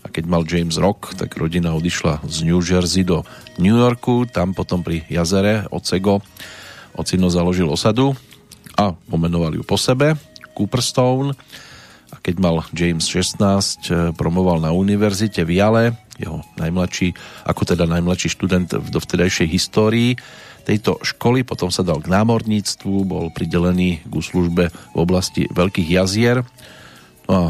a 0.00 0.06
keď 0.08 0.24
mal 0.30 0.46
James 0.48 0.80
rok, 0.80 1.12
tak 1.18 1.36
rodina 1.36 1.76
odišla 1.76 2.24
z 2.24 2.46
New 2.48 2.62
Jersey 2.62 3.04
do 3.04 3.26
New 3.60 3.76
Yorku, 3.76 4.24
tam 4.30 4.56
potom 4.56 4.80
pri 4.80 5.04
jazere 5.12 5.68
Ocego 5.68 6.24
ocino 6.96 7.28
založil 7.28 7.68
osadu 7.68 8.16
a 8.80 8.96
pomenoval 8.96 9.52
ju 9.52 9.60
po 9.60 9.76
sebe, 9.76 10.16
Cooperstone. 10.56 11.36
A 12.10 12.16
keď 12.18 12.34
mal 12.40 12.64
James 12.72 13.04
16, 13.06 14.16
promoval 14.16 14.58
na 14.64 14.72
univerzite 14.72 15.44
v 15.44 15.60
Jale, 15.60 15.84
jeho 16.16 16.40
najmladší, 16.56 17.14
ako 17.46 17.62
teda 17.76 17.84
najmladší 17.86 18.28
študent 18.32 18.72
v 18.72 18.88
dovtedajšej 18.88 19.48
histórii 19.48 20.16
tejto 20.64 21.00
školy, 21.00 21.42
potom 21.42 21.72
sa 21.72 21.80
dal 21.80 22.04
k 22.04 22.12
námorníctvu, 22.12 23.08
bol 23.08 23.32
pridelený 23.32 24.04
k 24.04 24.12
službe 24.12 24.68
v 24.68 24.96
oblasti 24.96 25.48
Veľkých 25.48 25.88
jazier. 25.88 26.44
No 27.24 27.34
a 27.34 27.46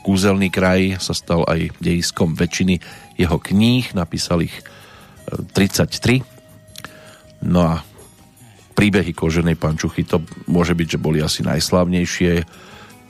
Kúzelný 0.00 0.48
kraj 0.48 0.96
sa 1.04 1.12
stal 1.12 1.44
aj 1.44 1.76
dejiskom 1.84 2.32
väčšiny 2.32 2.80
jeho 3.20 3.36
kníh, 3.36 3.92
napísal 3.92 4.48
ich 4.48 4.56
33. 5.28 5.84
E, 6.16 6.24
no 7.44 7.60
a 7.60 7.84
príbehy 8.74 9.12
koženej 9.12 9.56
pančuchy, 9.58 10.06
to 10.06 10.22
môže 10.46 10.74
byť, 10.74 10.88
že 10.96 11.02
boli 11.02 11.18
asi 11.20 11.42
najslavnejšie. 11.44 12.44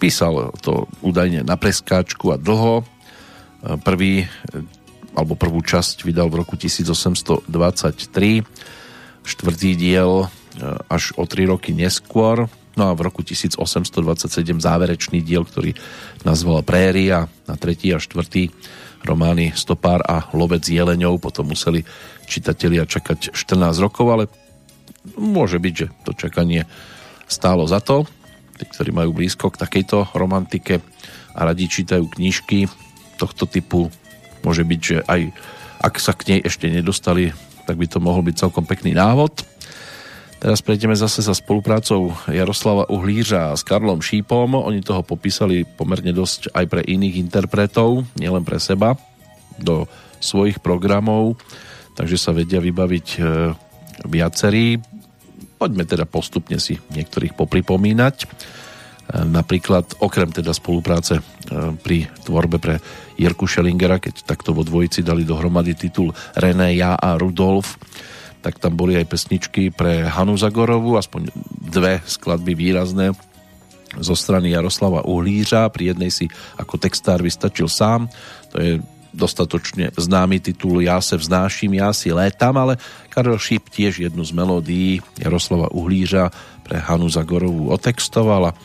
Písal 0.01 0.55
to 0.65 0.89
údajne 1.05 1.45
na 1.45 1.57
preskáčku 1.61 2.33
a 2.33 2.41
dlho. 2.41 2.83
E, 2.83 2.85
prvý, 3.81 4.25
e, 4.25 4.27
alebo 5.15 5.37
prvú 5.37 5.61
časť 5.61 6.07
vydal 6.07 6.33
v 6.33 6.41
roku 6.43 6.57
1823, 6.57 7.45
štvrtý 9.21 9.71
diel 9.77 10.31
až 10.91 11.15
o 11.15 11.31
tri 11.31 11.47
roky 11.47 11.71
neskôr, 11.71 12.51
No 12.79 12.89
a 12.89 12.97
v 12.97 13.03
roku 13.03 13.27
1827 13.27 14.63
záverečný 14.63 15.21
diel, 15.27 15.43
ktorý 15.43 15.75
nazval 16.23 16.63
Préria 16.63 17.27
na 17.51 17.59
tretí 17.59 17.91
a 17.91 17.99
štvrtý 17.99 18.49
romány 19.03 19.51
Stopár 19.53 20.01
a 20.07 20.31
Lovec 20.37 20.65
jeleňov 20.65 21.19
potom 21.19 21.51
museli 21.51 21.83
čitatelia 22.31 22.87
čakať 22.87 23.35
14 23.35 23.85
rokov, 23.85 24.07
ale 24.09 24.25
môže 25.17 25.57
byť, 25.57 25.75
že 25.75 25.87
to 26.05 26.13
čakanie 26.17 26.65
stálo 27.31 27.65
za 27.65 27.81
to. 27.81 28.05
Tí, 28.61 28.65
ktorí 28.69 28.91
majú 28.93 29.17
blízko 29.17 29.49
k 29.53 29.61
takejto 29.61 30.13
romantike 30.13 30.85
a 31.33 31.41
radi 31.49 31.71
čítajú 31.71 32.11
knižky 32.13 32.69
tohto 33.17 33.49
typu, 33.49 33.89
môže 34.45 34.65
byť, 34.65 34.81
že 34.81 34.97
aj 35.05 35.21
ak 35.81 35.95
sa 35.97 36.13
k 36.13 36.37
nej 36.37 36.41
ešte 36.45 36.69
nedostali, 36.69 37.33
tak 37.65 37.81
by 37.81 37.87
to 37.89 38.05
mohol 38.05 38.21
byť 38.21 38.37
celkom 38.37 38.69
pekný 38.69 38.93
návod. 38.93 39.49
Teraz 40.41 40.65
prejdeme 40.65 40.97
zase 40.97 41.21
za 41.21 41.37
spoluprácou 41.37 42.17
Jaroslava 42.25 42.89
Uhlířa 42.89 43.53
s 43.53 43.61
Karlom 43.61 44.01
Šípom. 44.01 44.57
Oni 44.57 44.81
toho 44.81 45.05
popísali 45.05 45.69
pomerne 45.69 46.17
dosť 46.17 46.57
aj 46.57 46.65
pre 46.65 46.81
iných 46.81 47.21
interpretov, 47.21 48.09
nielen 48.17 48.41
pre 48.41 48.57
seba, 48.57 48.97
do 49.61 49.85
svojich 50.17 50.65
programov, 50.65 51.37
takže 51.93 52.17
sa 52.17 52.33
vedia 52.33 52.57
vybaviť 52.57 53.07
e, 53.17 53.21
viacerí. 54.09 54.81
Poďme 55.61 55.85
teda 55.85 56.09
postupne 56.09 56.57
si 56.57 56.81
niektorých 56.89 57.37
popripomínať. 57.37 58.17
E, 58.25 58.27
napríklad 59.29 60.01
okrem 60.01 60.33
teda 60.33 60.57
spolupráce 60.57 61.21
e, 61.21 61.23
pri 61.77 62.09
tvorbe 62.25 62.57
pre 62.57 62.81
Jirku 63.21 63.45
Schellingera, 63.45 64.01
keď 64.01 64.25
takto 64.25 64.57
vo 64.57 64.65
dvojici 64.65 65.05
dali 65.05 65.29
dohromady 65.29 65.77
titul 65.77 66.17
René, 66.33 66.81
ja 66.81 66.97
a 66.97 67.21
Rudolf, 67.21 67.77
tak 68.41 68.57
tam 68.57 68.73
boli 68.73 68.97
aj 68.97 69.05
pesničky 69.05 69.69
pre 69.69 70.09
Hanu 70.09 70.41
Zagorovu, 70.41 70.97
aspoň 70.97 71.29
dve 71.61 72.01
skladby 72.09 72.57
výrazné 72.57 73.13
zo 74.01 74.17
strany 74.17 74.57
Jaroslava 74.57 75.05
Uhlířa. 75.05 75.69
Pri 75.69 75.93
jednej 75.93 76.09
si 76.09 76.25
ako 76.57 76.81
textár 76.81 77.21
vystačil 77.21 77.69
sám. 77.69 78.09
To 78.55 78.57
je 78.57 78.81
dostatočne 79.15 79.91
známy 79.95 80.41
titul 80.41 80.81
Ja 80.81 81.01
se 81.01 81.17
vznáším, 81.17 81.79
ja 81.79 81.91
si 81.93 82.13
létam, 82.13 82.57
ale 82.57 82.79
Karel 83.11 83.39
Šíp 83.39 83.69
tiež 83.71 84.07
jednu 84.07 84.25
z 84.25 84.33
melódií 84.33 85.03
Jaroslava 85.19 85.71
Uhlířa 85.75 86.31
pre 86.63 86.79
Hanu 86.79 87.11
Zagorovú 87.11 87.71
otextoval 87.75 88.55
a 88.55 88.57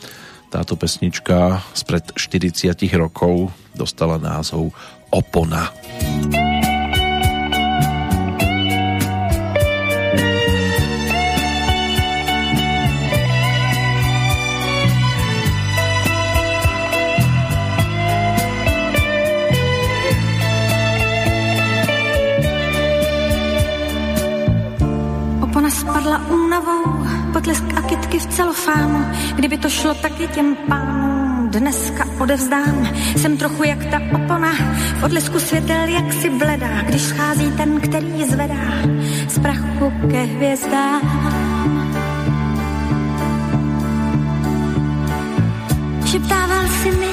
táto 0.50 0.78
pesnička 0.78 1.60
spred 1.74 2.14
40 2.14 2.78
rokov 2.94 3.50
dostala 3.74 4.16
názov 4.16 4.70
Opona. 5.10 5.70
Opona. 5.74 6.55
Spadla 26.16 26.36
únavou, 26.36 27.04
potlesk 27.32 27.64
a 27.76 27.82
kytky 27.82 28.18
v 28.18 28.26
celofánu. 28.26 29.06
Kdyby 29.36 29.58
to 29.58 29.68
šlo 29.68 29.94
taky 29.94 30.28
těm 30.28 30.56
pánům, 30.68 31.48
dneska 31.50 32.04
odevzdám. 32.18 32.88
Jsem 33.16 33.36
trochu 33.36 33.64
jak 33.64 33.84
ta 33.84 34.00
opona, 34.14 34.52
v 35.00 35.04
odlesku 35.04 35.40
světel 35.40 35.88
jak 35.88 36.12
si 36.12 36.30
bledá, 36.30 36.82
když 36.82 37.02
schází 37.02 37.50
ten, 37.56 37.80
který 37.80 38.24
zvedá 38.24 38.72
z 39.28 39.38
prachu 39.38 39.92
ke 40.10 40.22
hvězdám. 40.22 41.02
Šeptával 46.06 46.68
si 46.82 46.90
mi, 46.90 47.12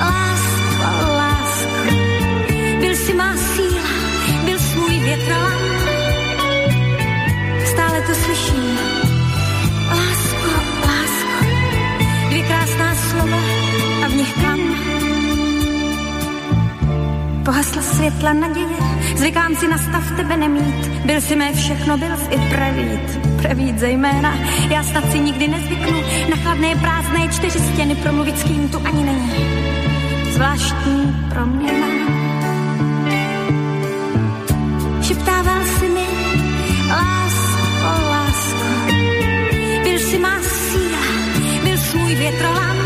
lásko, 0.00 1.12
lásko, 1.16 1.94
byl 2.80 2.96
si 2.96 3.14
má 3.14 3.36
síla, 3.36 3.88
byl 4.44 4.58
svůj 4.58 4.98
větrolám, 4.98 5.71
to 8.06 8.14
slyším. 8.14 8.78
Lásko, 9.88 10.52
lásko, 10.86 11.46
dvě 12.28 12.42
krásná 12.42 12.94
slova 12.94 13.36
a 14.04 14.08
v 14.08 14.14
nich 14.14 14.34
kam? 14.42 14.60
Pohasla 17.44 17.82
světla 17.82 18.32
naděje, 18.32 18.76
zvykám 19.16 19.56
si 19.56 19.68
na 19.68 19.78
stav 19.78 20.16
tebe 20.16 20.36
nemít. 20.36 20.86
Byl 21.04 21.20
si 21.20 21.36
mé 21.36 21.52
všechno, 21.52 21.98
byl 21.98 22.16
si 22.16 22.34
i 22.34 22.38
prevít, 22.38 23.18
prevít 23.42 23.78
zejména. 23.78 24.34
Já 24.70 24.82
snad 24.82 25.12
si 25.12 25.18
nikdy 25.18 25.48
nezvyknu 25.48 26.02
na 26.30 26.36
chladné 26.36 26.76
prázdné 26.76 27.28
čtyři 27.28 27.58
stěny 27.58 27.94
promluvit 27.94 28.38
s 28.38 28.42
kým 28.42 28.68
tu 28.68 28.78
ani 28.84 29.04
není. 29.04 29.30
Zvláštní 30.32 31.28
proměna. 31.28 31.86
Šeptával 35.02 35.64
si 35.78 35.88
mi, 35.88 36.21
větrolam. 42.22 42.76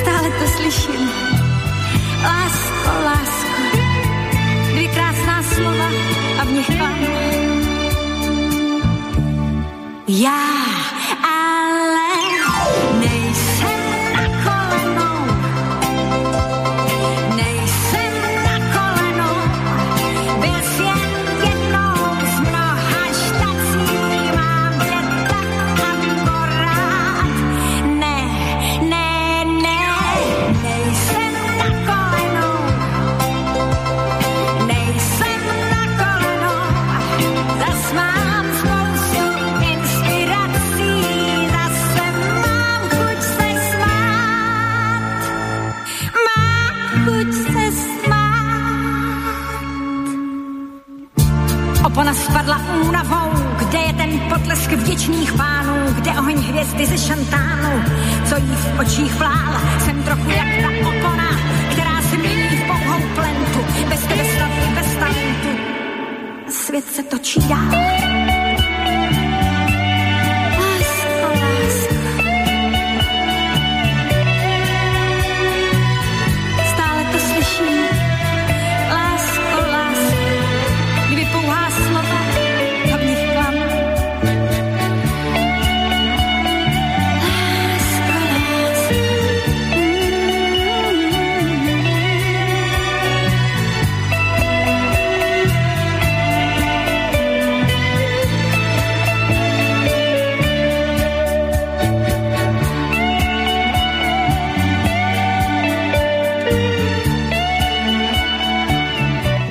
Stále 0.00 0.28
to 0.30 0.46
slyším. 0.56 1.10
Lásko, 2.22 2.90
lásko. 3.04 3.60
Dvě 4.72 4.88
krásná 4.88 5.42
slova 5.42 5.88
a 6.40 6.44
v 6.44 6.50
nich 6.52 6.66
klam. 6.66 6.98
Já 10.08 10.54
ale 10.76 10.93
Opona 51.84 52.14
spadla 52.14 52.60
únavou, 52.80 53.30
kde 53.56 53.78
je 53.78 53.92
ten 53.92 54.20
potlesk 54.20 54.70
vděčných 54.72 55.32
pánů, 55.32 55.92
kde 55.94 56.10
oheň 56.10 56.38
hvězdy 56.38 56.86
ze 56.86 56.98
šantánu, 56.98 57.84
co 58.28 58.36
jí 58.36 58.56
v 58.56 58.78
očích 58.80 59.14
vlál. 59.14 59.60
Jsem 59.84 60.02
trochu 60.02 60.30
jak 60.30 60.48
ta 60.62 60.88
opona, 60.88 61.28
která 61.70 62.02
se 62.02 62.16
mění 62.16 62.56
v 62.56 62.66
pouhou 62.66 63.00
plentu, 63.14 63.88
bez 63.88 64.00
tebe 64.00 64.22
i 64.24 64.74
bez 64.74 64.94
talentu. 64.94 65.48
Svět 66.48 66.84
se 66.84 67.02
točí 67.02 67.40
dál. 67.48 68.23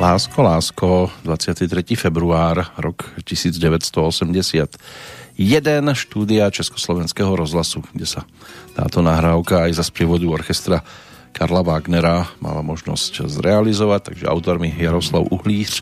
Lásko, 0.04 0.44
lásko, 0.44 0.88
23. 1.24 1.96
február, 1.96 2.76
rok 2.76 3.16
1981, 3.24 4.76
štúdia 5.96 6.52
Československého 6.52 7.32
rozhlasu, 7.32 7.80
kde 7.96 8.04
sa 8.04 8.28
táto 8.76 9.00
nahrávka 9.00 9.64
aj 9.64 9.80
za 9.80 9.88
sprievodu 9.88 10.28
orchestra 10.28 10.84
Karla 11.32 11.64
Wagnera 11.64 12.28
mala 12.44 12.60
možnosť 12.60 13.32
zrealizovať, 13.32 14.12
takže 14.12 14.28
autormi 14.28 14.76
Jaroslav 14.76 15.24
Uhlíř, 15.32 15.80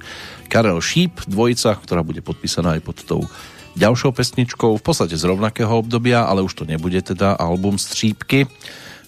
Karel 0.53 0.78
Šíp, 0.86 1.26
dvojica, 1.26 1.82
ktorá 1.82 2.05
bude 2.05 2.22
podpísaná 2.22 2.78
aj 2.78 2.82
pod 2.86 3.01
tou 3.01 3.26
ďalšou 3.74 4.13
pesničkou, 4.13 4.78
v 4.78 4.86
podstate 4.86 5.17
z 5.17 5.26
rovnakého 5.26 5.74
obdobia, 5.74 6.30
ale 6.30 6.45
už 6.45 6.61
to 6.61 6.69
nebude 6.69 7.01
teda 7.01 7.41
album 7.41 7.82
Střípky, 7.82 8.45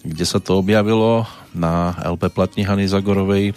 kde 0.01 0.26
sa 0.26 0.41
to 0.41 0.57
objavilo 0.57 1.30
na 1.53 2.01
LP 2.01 2.34
platni 2.34 2.66
Hany 2.66 2.89
Zagorovej 2.89 3.53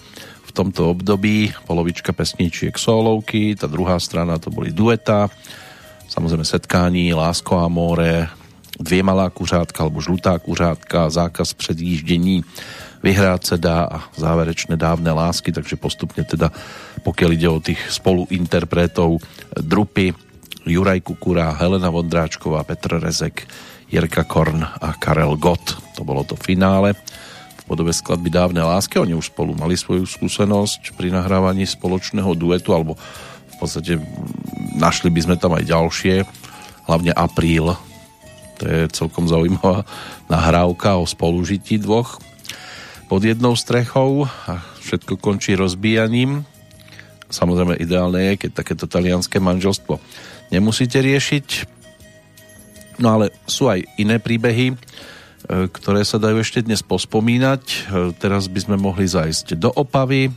tomto 0.57 0.89
období. 0.89 1.53
Polovička 1.69 2.17
pesničiek 2.17 2.73
solovky, 2.81 3.53
tá 3.53 3.69
druhá 3.69 4.01
strana 4.01 4.41
to 4.41 4.49
boli 4.49 4.73
dueta, 4.73 5.29
samozrejme 6.09 6.49
setkání, 6.49 7.13
Lásko 7.13 7.61
a 7.61 7.69
more, 7.69 8.33
dvě 8.81 9.03
malá 9.03 9.29
kuřátka 9.31 9.85
alebo 9.85 10.01
žlutá 10.01 10.39
kuřátka, 10.39 11.11
zákaz 11.11 11.53
předjíždění, 11.53 12.45
vyhrát 13.03 13.47
se 13.47 13.57
dá 13.61 13.85
a 13.85 14.03
záverečné 14.17 14.77
dávne 14.77 15.13
lásky, 15.13 15.53
takže 15.53 15.77
postupne 15.77 16.25
teda, 16.25 16.49
pokiaľ 17.05 17.31
ide 17.37 17.49
o 17.49 17.61
tých 17.61 17.81
spoluinterpretov 17.93 19.21
Drupy, 19.61 20.17
Juraj 20.67 21.01
Kukura, 21.07 21.55
Helena 21.55 21.93
Vondráčková, 21.93 22.65
Petr 22.67 22.99
Rezek, 22.99 23.47
Jirka 23.87 24.27
Korn 24.27 24.65
a 24.65 24.99
Karel 24.99 25.39
Gott. 25.39 25.79
To 25.95 26.03
bolo 26.03 26.27
to 26.27 26.35
finále 26.35 26.99
podobe 27.67 27.91
skladby 27.91 28.31
Dávne 28.31 28.63
lásky. 28.63 29.03
Oni 29.03 29.13
už 29.13 29.35
spolu 29.35 29.53
mali 29.59 29.75
svoju 29.75 30.07
skúsenosť 30.07 30.95
pri 30.95 31.11
nahrávaní 31.11 31.67
spoločného 31.67 32.33
duetu, 32.39 32.73
alebo 32.73 32.95
v 33.51 33.57
podstate 33.59 33.99
našli 34.79 35.11
by 35.11 35.21
sme 35.27 35.37
tam 35.37 35.59
aj 35.59 35.67
ďalšie, 35.67 36.23
hlavne 36.87 37.13
Apríl. 37.13 37.75
To 38.57 38.65
je 38.65 38.89
celkom 38.95 39.29
zaujímavá 39.29 39.85
nahrávka 40.31 40.97
o 40.97 41.05
spolužití 41.05 41.77
dvoch 41.83 42.23
pod 43.07 43.23
jednou 43.23 43.55
strechou 43.55 44.27
a 44.49 44.63
všetko 44.81 45.19
končí 45.19 45.59
rozbíjaním. 45.59 46.47
Samozrejme 47.27 47.79
ideálne 47.83 48.33
je, 48.33 48.47
keď 48.47 48.51
takéto 48.63 48.87
talianské 48.87 49.43
manželstvo 49.43 49.99
nemusíte 50.55 51.03
riešiť. 51.03 51.75
No 53.03 53.19
ale 53.19 53.35
sú 53.45 53.69
aj 53.69 53.85
iné 54.01 54.17
príbehy, 54.17 54.79
ktoré 55.47 56.03
sa 56.03 56.19
dajú 56.19 56.43
ešte 56.43 56.63
dnes 56.67 56.83
pospomínať. 56.83 57.63
E, 57.63 57.77
Teraz 58.19 58.51
by 58.51 58.61
sme 58.67 58.77
mohli 58.79 59.07
zajsť 59.07 59.55
do 59.55 59.71
Opavy. 59.71 60.31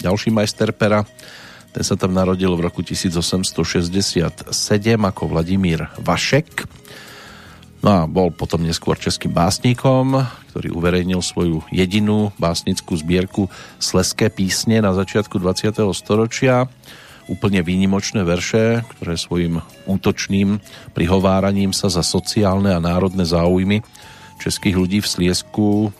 Ďalší 0.00 0.32
majster 0.32 0.72
pera, 0.74 1.04
ten 1.72 1.84
sa 1.84 1.96
tam 1.96 2.12
narodil 2.12 2.52
v 2.52 2.68
roku 2.68 2.84
1867 2.84 4.50
ako 5.00 5.22
Vladimír 5.30 5.88
Vašek. 6.00 6.68
No 7.82 7.90
a 7.90 8.00
bol 8.06 8.30
potom 8.30 8.62
neskôr 8.62 8.94
českým 8.94 9.34
básnikom, 9.34 10.22
ktorý 10.54 10.70
uverejnil 10.70 11.18
svoju 11.18 11.66
jedinú 11.74 12.30
básnickú 12.38 12.94
zbierku 12.94 13.50
Sleské 13.82 14.30
písne 14.30 14.84
na 14.84 14.94
začiatku 14.94 15.40
20. 15.40 15.82
storočia. 15.96 16.70
Úplne 17.26 17.62
výnimočné 17.64 18.22
verše, 18.22 18.86
ktoré 18.96 19.18
svojim 19.18 19.62
útočným 19.86 20.62
prihováraním 20.94 21.74
sa 21.74 21.90
za 21.90 22.06
sociálne 22.06 22.70
a 22.70 22.82
národné 22.82 23.26
záujmy 23.26 23.82
českých 24.48 24.76
ľudí 24.78 24.98
v 24.98 25.10
Sliesku 25.10 25.94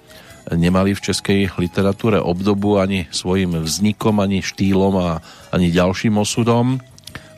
nemali 0.50 0.98
v 0.98 1.04
českej 1.04 1.40
literatúre 1.54 2.18
obdobu 2.18 2.82
ani 2.82 3.06
svojim 3.14 3.62
vznikom, 3.62 4.18
ani 4.18 4.42
štýlom 4.42 4.94
a 4.98 5.22
ani 5.54 5.70
ďalším 5.70 6.18
osudom. 6.18 6.82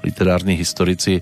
Literárni 0.00 0.57
historici 0.57 1.20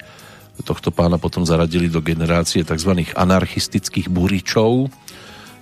tohto 0.62 0.94
pána 0.94 1.18
potom 1.18 1.42
zaradili 1.42 1.90
do 1.90 1.98
generácie 1.98 2.62
tzv. 2.62 3.02
anarchistických 3.18 4.06
buričov. 4.06 4.94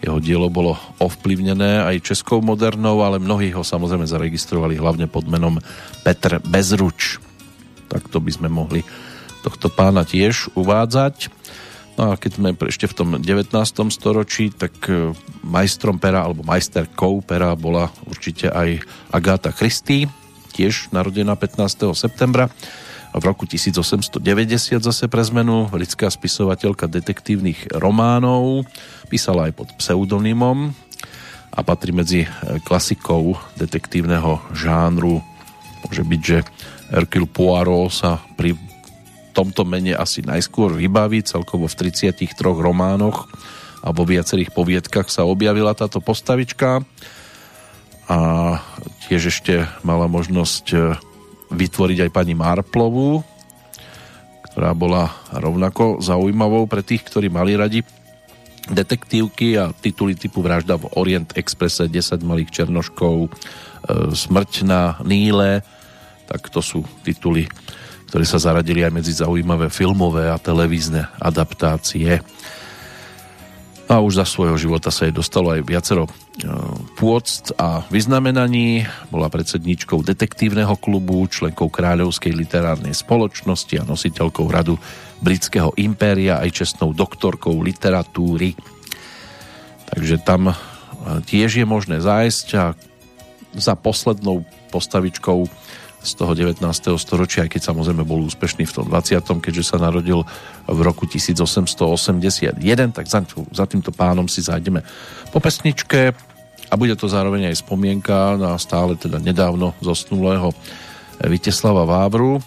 Jeho 0.00 0.18
dielo 0.20 0.48
bolo 0.48 0.76
ovplyvnené 1.00 1.84
aj 1.84 2.12
českou 2.12 2.40
modernou, 2.40 3.04
ale 3.04 3.20
mnohí 3.20 3.52
ho 3.52 3.64
samozrejme 3.64 4.08
zaregistrovali 4.08 4.76
hlavne 4.76 5.08
pod 5.08 5.28
menom 5.28 5.60
Petr 6.04 6.40
Bezruč. 6.40 7.20
Takto 7.88 8.20
by 8.20 8.32
sme 8.32 8.48
mohli 8.48 8.84
tohto 9.40 9.72
pána 9.72 10.04
tiež 10.04 10.52
uvádzať. 10.56 11.39
No 12.00 12.16
a 12.16 12.16
keď 12.16 12.40
sme 12.40 12.56
ešte 12.56 12.88
v 12.88 12.96
tom 12.96 13.08
19. 13.20 13.52
storočí, 13.92 14.48
tak 14.48 14.72
e, 14.88 15.12
majstrom 15.44 16.00
pera 16.00 16.24
alebo 16.24 16.40
majsterkou 16.40 17.20
pera 17.20 17.52
bola 17.52 17.92
určite 18.08 18.48
aj 18.48 18.80
Agáta 19.12 19.52
Christie, 19.52 20.08
tiež 20.56 20.88
narodená 20.96 21.36
15. 21.36 21.92
septembra 21.92 22.48
v 23.12 23.20
roku 23.20 23.44
1890 23.44 24.16
zase 24.80 25.12
pre 25.12 25.20
zmenu 25.28 25.68
britská 25.68 26.08
spisovateľka 26.08 26.88
detektívnych 26.88 27.68
románov 27.76 28.64
písala 29.12 29.52
aj 29.52 29.60
pod 29.60 29.68
pseudonymom 29.76 30.72
a 31.52 31.60
patrí 31.60 31.92
medzi 31.92 32.24
klasikou 32.64 33.36
detektívneho 33.60 34.40
žánru. 34.56 35.20
Môže 35.84 36.00
byť, 36.08 36.20
že 36.24 36.38
Hercule 36.88 37.28
Poirot 37.28 37.92
sa 37.92 38.24
pri 38.40 38.69
tomto 39.40 39.64
mene 39.64 39.96
asi 39.96 40.20
najskôr 40.20 40.76
vybaví, 40.76 41.24
celkovo 41.24 41.64
v 41.64 41.88
33 41.88 42.36
románoch 42.44 43.24
a 43.80 43.88
vo 43.88 44.04
viacerých 44.04 44.52
poviedkach 44.52 45.08
sa 45.08 45.24
objavila 45.24 45.72
táto 45.72 46.04
postavička. 46.04 46.84
A 48.10 48.18
tiež 49.08 49.32
ešte 49.32 49.64
mala 49.80 50.04
možnosť 50.12 50.64
e, 50.76 50.78
vytvoriť 51.56 51.98
aj 52.04 52.10
pani 52.12 52.36
Marplovú, 52.36 53.24
ktorá 54.52 54.76
bola 54.76 55.08
rovnako 55.32 56.04
zaujímavou 56.04 56.68
pre 56.68 56.84
tých, 56.84 57.06
ktorí 57.08 57.32
mali 57.32 57.56
radi 57.56 57.80
detektívky 58.68 59.56
a 59.56 59.72
tituly 59.72 60.12
typu 60.12 60.44
Vražda 60.44 60.76
v 60.76 60.90
Orient 61.00 61.32
Expresse, 61.32 61.88
10 61.88 62.20
malých 62.20 62.52
černoškov, 62.52 63.16
e, 63.24 63.28
Smrť 64.12 64.68
na 64.68 65.00
Níle, 65.00 65.64
tak 66.28 66.52
to 66.52 66.60
sú 66.60 66.84
tituly, 67.00 67.48
ktoré 68.10 68.26
sa 68.26 68.42
zaradili 68.42 68.82
aj 68.82 68.92
medzi 68.92 69.14
zaujímavé 69.14 69.70
filmové 69.70 70.26
a 70.26 70.36
televízne 70.36 71.06
adaptácie 71.22 72.18
a 73.90 73.98
už 73.98 74.22
za 74.22 74.26
svojho 74.26 74.54
života 74.54 74.94
sa 74.94 75.10
jej 75.10 75.10
dostalo 75.10 75.50
aj 75.50 75.66
viacero 75.66 76.06
e, 76.06 76.10
pôct 76.94 77.50
a 77.58 77.82
vyznamenaní. 77.90 78.86
Bola 79.10 79.26
predsedníčkou 79.26 80.06
detektívneho 80.06 80.78
klubu, 80.78 81.26
členkou 81.26 81.66
Kráľovskej 81.66 82.30
literárnej 82.30 82.94
spoločnosti 82.94 83.82
a 83.82 83.88
nositeľkou 83.90 84.46
radu 84.46 84.78
britského 85.18 85.74
impéria 85.74 86.38
aj 86.38 86.62
čestnou 86.62 86.94
doktorkou 86.94 87.58
literatúry. 87.58 88.54
Takže 89.90 90.22
tam 90.22 90.54
e, 90.54 90.56
tiež 91.26 91.58
je 91.58 91.66
možné 91.66 91.98
zájsť 91.98 92.46
a 92.62 92.78
za 93.58 93.74
poslednou 93.74 94.46
postavičkou 94.70 95.50
z 96.00 96.12
toho 96.16 96.32
19. 96.32 96.64
storočia, 96.96 97.44
aj 97.44 97.52
keď 97.52 97.62
samozrejme 97.72 98.08
bol 98.08 98.24
úspešný 98.24 98.64
v 98.64 98.72
tom 98.72 98.84
20. 98.88 99.20
keďže 99.20 99.64
sa 99.64 99.76
narodil 99.76 100.24
v 100.64 100.80
roku 100.80 101.04
1881, 101.04 102.56
tak 102.96 103.04
za, 103.04 103.20
za 103.52 103.64
týmto 103.68 103.92
pánom 103.92 104.24
si 104.24 104.40
zájdeme 104.40 104.80
po 105.28 105.38
pesničke 105.38 106.16
a 106.70 106.74
bude 106.78 106.96
to 106.96 107.10
zároveň 107.10 107.52
aj 107.52 107.60
spomienka 107.60 108.38
na 108.40 108.56
stále 108.56 108.96
teda 108.96 109.20
nedávno 109.20 109.76
zosnulého 109.84 110.54
Viteslava 111.20 111.84
Vávru, 111.84 112.40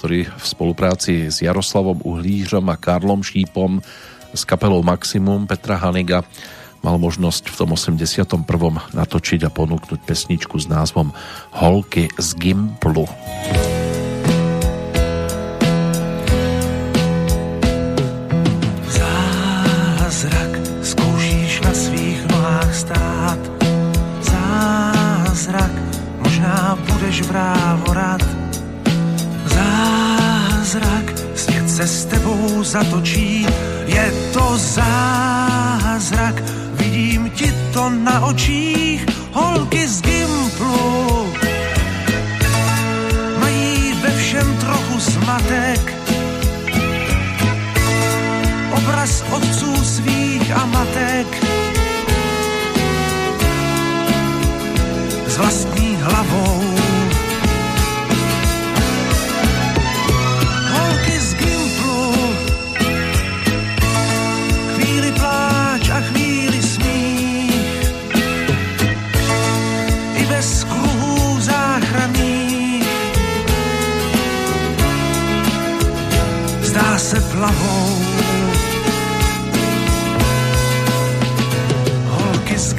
ktorý 0.00 0.24
v 0.24 0.44
spolupráci 0.46 1.28
s 1.28 1.44
Jaroslavom 1.44 2.00
Uhlířom 2.00 2.64
a 2.72 2.80
Karlom 2.80 3.20
Šípom 3.20 3.84
s 4.32 4.42
kapelou 4.48 4.80
Maximum 4.80 5.44
Petra 5.44 5.76
Haniga 5.76 6.24
mal 6.82 6.96
možnosť 6.96 7.50
v 7.50 7.54
tom 7.54 7.70
81. 7.74 8.26
natočiť 8.94 9.40
a 9.46 9.50
ponúknuť 9.50 10.00
pesničku 10.02 10.56
s 10.58 10.66
názvom 10.70 11.12
Holky 11.54 12.08
z 12.16 12.28
Gimplu. 12.38 13.06
Zázrak 18.88 20.52
skúšíš 20.82 21.52
na 21.62 21.72
svých 21.74 22.20
nohách 22.30 22.72
stát 22.74 23.42
Zázrak 24.22 25.74
možná 26.22 26.78
budeš 26.86 27.26
vrávorad 27.26 28.22
Zázrak 29.48 29.97
svět 31.34 31.70
se 31.70 31.86
s 31.86 32.04
tebou 32.04 32.62
zatočí 32.62 33.46
Je 33.86 34.12
to 34.32 34.58
zázrak 34.58 36.42
vidím 36.72 37.30
ti 37.30 37.54
to 37.72 37.90
na 37.90 38.20
očích, 38.24 39.06
holky 39.32 39.88
z 39.88 40.02
Gimplu. 40.02 41.32
Mají 43.40 43.92
ve 44.02 44.10
všem 44.10 44.56
trochu 44.56 45.00
smatek, 45.00 45.94
obraz 48.76 49.24
otců 49.30 49.84
svých 49.84 50.52
a 50.56 50.66
matek. 50.66 51.26
S 55.26 55.36
vlastní 55.36 55.96
hlavou 56.00 56.87
se 77.08 77.20
plavou. 77.20 77.98
Holky 82.06 82.58
z 82.58 82.72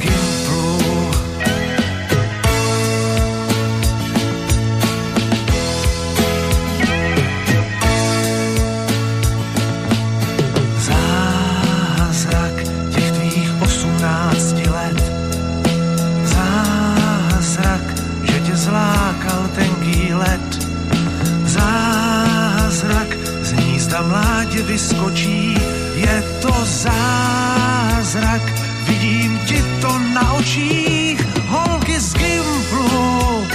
vyskočí, 24.80 25.54
je 25.94 26.16
to 26.40 26.52
zázrak, 26.64 28.42
vidím 28.88 29.38
ti 29.44 29.64
to 29.80 29.98
na 29.98 30.32
očích, 30.32 31.20
holky 31.46 32.00
z 32.00 32.14
Gimplu. 32.14 33.46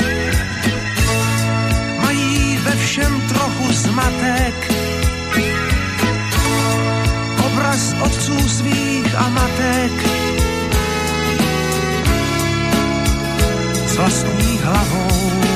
Mají 2.02 2.58
ve 2.58 2.76
všem 2.76 3.22
trochu 3.22 3.74
zmatek, 3.74 4.74
obraz 7.46 7.96
otců 8.06 8.50
svých 8.50 9.16
a 9.18 9.30
matek. 9.30 9.94
S 13.88 13.96
vlastní 13.98 14.60
hlavou 14.64 15.55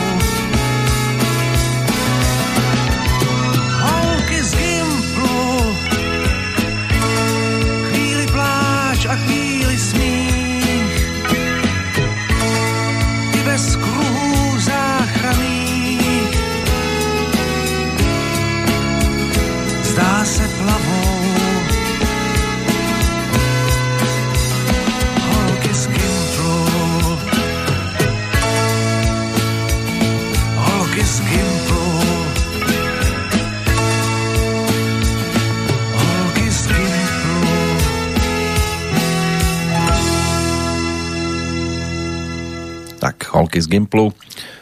Holky 43.49 43.65
z 43.65 43.81
Gimplu, 43.81 44.13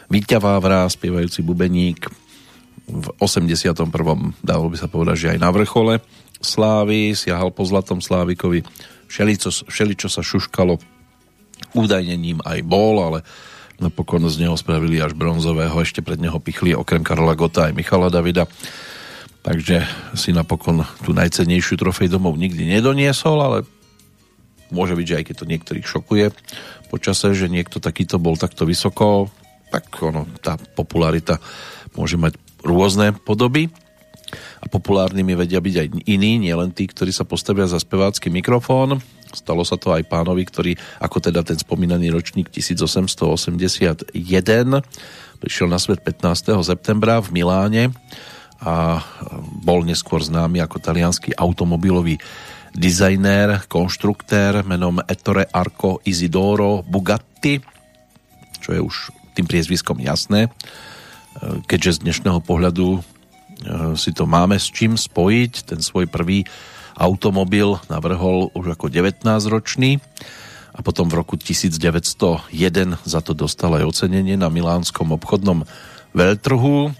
Víťa 0.08 0.40
Vávra, 0.40 0.88
spievajúci 0.88 1.44
bubeník. 1.44 2.08
V 2.88 3.12
81. 3.20 3.84
dalo 4.40 4.64
by 4.72 4.76
sa 4.80 4.88
povedať, 4.88 5.16
že 5.20 5.28
aj 5.36 5.44
na 5.44 5.52
vrchole. 5.52 6.00
Slávy, 6.40 7.12
siahal 7.12 7.52
po 7.52 7.68
Zlatom 7.68 8.00
Slávikovi, 8.00 8.64
všeličo, 9.12 9.68
všeličo 9.68 10.08
sa 10.08 10.24
šuškalo, 10.24 10.80
údajne 11.76 12.16
ním 12.16 12.40
aj 12.48 12.64
bol, 12.64 13.04
ale 13.04 13.28
napokon 13.76 14.24
z 14.24 14.48
neho 14.48 14.56
spravili 14.56 15.04
až 15.04 15.12
bronzového, 15.12 15.76
ešte 15.84 16.00
pred 16.00 16.16
neho 16.16 16.40
pichli 16.40 16.72
okrem 16.72 17.04
Karola 17.04 17.36
Gota 17.36 17.68
aj 17.68 17.76
Michala 17.76 18.08
Davida, 18.08 18.48
takže 19.44 19.84
si 20.16 20.32
napokon 20.32 20.80
tú 21.04 21.12
najcennejšiu 21.12 21.76
trofej 21.76 22.08
domov 22.08 22.40
nikdy 22.40 22.64
nedoniesol, 22.64 23.36
ale 23.36 23.58
môže 24.72 24.96
byť, 24.96 25.04
že 25.04 25.16
aj 25.20 25.24
keď 25.28 25.34
to 25.36 25.44
niektorých 25.44 25.84
šokuje, 25.84 26.32
počase, 26.88 27.36
že 27.36 27.52
niekto 27.52 27.78
takýto 27.78 28.16
bol 28.16 28.34
takto 28.40 28.64
vysoko, 28.64 29.28
tak 29.68 29.84
ono, 30.00 30.24
tá 30.40 30.56
popularita 30.56 31.36
môže 31.92 32.16
mať 32.16 32.40
rôzne 32.64 33.12
podoby. 33.12 33.68
a 34.60 34.66
populárnymi 34.68 35.38
vedia 35.38 35.62
byť 35.62 35.74
aj 35.78 35.88
iní, 36.04 36.36
nielen 36.36 36.74
tí, 36.74 36.84
ktorí 36.84 37.14
sa 37.14 37.24
postavia 37.24 37.64
za 37.64 37.78
spevácky 37.80 38.28
mikrofón. 38.28 39.00
Stalo 39.32 39.62
sa 39.64 39.76
to 39.76 39.92
aj 39.92 40.08
pánovi, 40.08 40.44
ktorý, 40.44 40.72
ako 41.00 41.20
teda 41.20 41.44
ten 41.44 41.56
spomínaný 41.60 42.12
ročník 42.12 42.48
1881, 42.52 44.12
prišiel 45.38 45.68
na 45.68 45.78
svet 45.78 46.00
15. 46.02 46.58
septembra 46.64 47.20
v 47.22 47.28
Miláne 47.36 47.84
a 48.58 48.98
bol 49.62 49.86
neskôr 49.86 50.18
známy 50.18 50.58
ako 50.64 50.82
talianský 50.82 51.30
automobilový 51.38 52.18
dizajnér, 52.78 53.66
konštruktér 53.66 54.62
menom 54.62 55.02
Ettore 55.04 55.50
Arco 55.50 55.98
Isidoro 56.06 56.86
Bugatti, 56.86 57.58
čo 58.62 58.70
je 58.72 58.80
už 58.80 58.94
tým 59.34 59.46
priezviskom 59.50 59.98
jasné, 59.98 60.50
keďže 61.66 62.00
z 62.00 62.02
dnešného 62.06 62.40
pohľadu 62.42 62.98
e, 62.98 63.00
si 63.94 64.10
to 64.14 64.26
máme 64.26 64.58
s 64.58 64.70
čím 64.70 64.98
spojiť. 64.98 65.52
Ten 65.74 65.80
svoj 65.82 66.10
prvý 66.10 66.46
automobil 66.98 67.78
navrhol 67.86 68.50
už 68.54 68.74
ako 68.74 68.90
19-ročný 68.90 70.02
a 70.74 70.78
potom 70.82 71.06
v 71.06 71.18
roku 71.18 71.38
1901 71.38 72.50
za 73.02 73.20
to 73.22 73.34
dostal 73.34 73.74
aj 73.74 73.86
ocenenie 73.86 74.34
na 74.34 74.50
milánskom 74.50 75.14
obchodnom 75.14 75.62
veľtrhu 76.14 76.90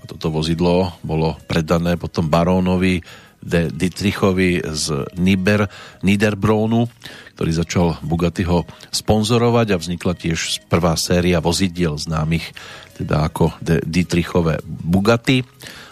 a 0.00 0.02
toto 0.08 0.32
vozidlo 0.32 0.96
bolo 1.04 1.36
predané 1.44 2.00
potom 2.00 2.26
barónovi 2.26 3.04
de 3.42 3.68
Dietrichovi 3.68 4.62
z 4.62 5.10
Niber, 5.18 5.66
Niederbronu, 6.06 6.86
ktorý 7.34 7.50
začal 7.50 7.86
Bugattiho 8.06 8.64
sponzorovať 8.94 9.74
a 9.74 9.80
vznikla 9.82 10.14
tiež 10.14 10.70
prvá 10.70 10.94
séria 10.94 11.42
vozidiel 11.42 11.98
známych 11.98 12.54
teda 13.02 13.26
ako 13.26 13.58
de 13.58 13.82
Dietrichové 13.82 14.62
Bugatti 14.64 15.42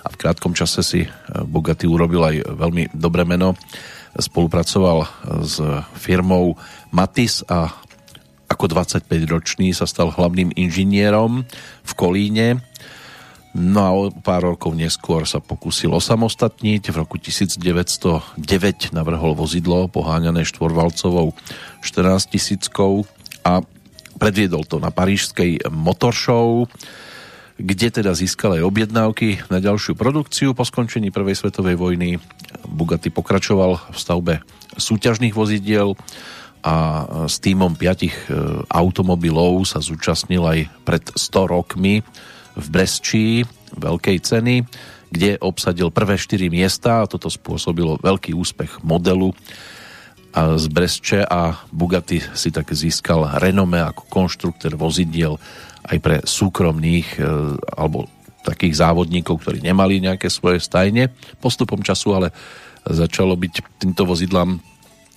a 0.04 0.08
v 0.08 0.16
krátkom 0.16 0.54
čase 0.54 0.80
si 0.86 1.02
eh, 1.02 1.10
Bugatti 1.42 1.90
urobil 1.90 2.22
aj 2.22 2.36
veľmi 2.54 2.94
dobré 2.94 3.26
meno. 3.26 3.58
Spolupracoval 4.10 5.06
s 5.46 5.62
firmou 5.94 6.58
Matis 6.90 7.46
a 7.46 7.70
ako 8.50 8.66
25-ročný 8.66 9.70
sa 9.70 9.86
stal 9.86 10.10
hlavným 10.10 10.50
inžinierom 10.58 11.46
v 11.86 11.92
Kolíne 11.94 12.58
No 13.50 13.80
a 13.82 13.90
o 13.90 14.02
pár 14.14 14.46
rokov 14.46 14.78
neskôr 14.78 15.26
sa 15.26 15.42
pokúsil 15.42 15.90
osamostatniť. 15.90 16.94
V 16.94 16.96
roku 17.02 17.18
1909 17.18 18.38
navrhol 18.94 19.34
vozidlo 19.34 19.90
poháňané 19.90 20.46
štvorvalcovou 20.46 21.34
14 21.82 22.30
tisíckou 22.30 23.02
a 23.42 23.58
predviedol 24.22 24.62
to 24.62 24.78
na 24.78 24.94
parížskej 24.94 25.66
Motor 25.66 26.14
Show, 26.14 26.70
kde 27.58 27.90
teda 27.90 28.14
získal 28.14 28.62
aj 28.62 28.70
objednávky 28.70 29.42
na 29.50 29.58
ďalšiu 29.58 29.98
produkciu. 29.98 30.54
Po 30.54 30.62
skončení 30.62 31.10
Prvej 31.10 31.42
svetovej 31.42 31.74
vojny 31.74 32.22
Bugatti 32.70 33.10
pokračoval 33.10 33.90
v 33.90 33.98
stavbe 33.98 34.34
súťažných 34.78 35.34
vozidiel 35.34 35.98
a 36.60 37.04
s 37.24 37.40
týmom 37.40 37.72
piatich 37.72 38.12
e, 38.28 38.36
automobilov 38.68 39.64
sa 39.64 39.80
zúčastnil 39.80 40.44
aj 40.44 40.58
pred 40.84 41.04
100 41.16 41.56
rokmi 41.56 42.04
v 42.56 42.66
Bresčí 42.70 43.44
veľkej 43.76 44.18
ceny, 44.22 44.56
kde 45.10 45.38
obsadil 45.42 45.90
prvé 45.90 46.18
4 46.18 46.50
miesta 46.50 47.02
a 47.02 47.08
toto 47.10 47.26
spôsobilo 47.26 47.98
veľký 47.98 48.34
úspech 48.34 48.82
modelu 48.86 49.34
a 50.30 50.54
z 50.54 50.66
Bresče 50.70 51.20
a 51.26 51.58
Bugatti 51.74 52.22
si 52.38 52.54
tak 52.54 52.70
získal 52.70 53.42
renome 53.42 53.82
ako 53.82 54.06
konštruktor 54.06 54.78
vozidiel 54.78 55.42
aj 55.90 55.98
pre 55.98 56.16
súkromných 56.22 57.18
e, 57.18 57.20
alebo 57.74 58.06
takých 58.46 58.78
závodníkov, 58.78 59.42
ktorí 59.42 59.58
nemali 59.58 59.98
nejaké 59.98 60.30
svoje 60.30 60.62
stajne. 60.62 61.10
Postupom 61.42 61.82
času 61.82 62.14
ale 62.14 62.28
začalo 62.86 63.34
byť 63.34 63.82
týmto 63.82 64.06
vozidlám 64.06 64.62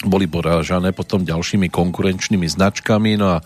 boli 0.04 0.28
porážané 0.28 0.92
potom 0.92 1.24
ďalšími 1.24 1.72
konkurenčnými 1.72 2.48
značkami, 2.50 3.16
no 3.16 3.40
a 3.40 3.46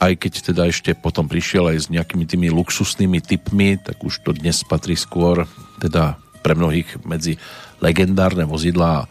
aj 0.00 0.12
keď 0.16 0.32
teda 0.52 0.62
ešte 0.72 0.96
potom 0.96 1.28
prišiel 1.28 1.76
aj 1.76 1.78
s 1.78 1.86
nejakými 1.92 2.24
tými 2.24 2.48
luxusnými 2.48 3.20
typmi, 3.20 3.76
tak 3.76 4.00
už 4.00 4.24
to 4.24 4.32
dnes 4.32 4.64
patrí 4.64 4.96
skôr 4.96 5.44
teda 5.76 6.16
pre 6.40 6.56
mnohých 6.56 7.04
medzi 7.04 7.36
legendárne 7.84 8.48
vozidlá. 8.48 9.04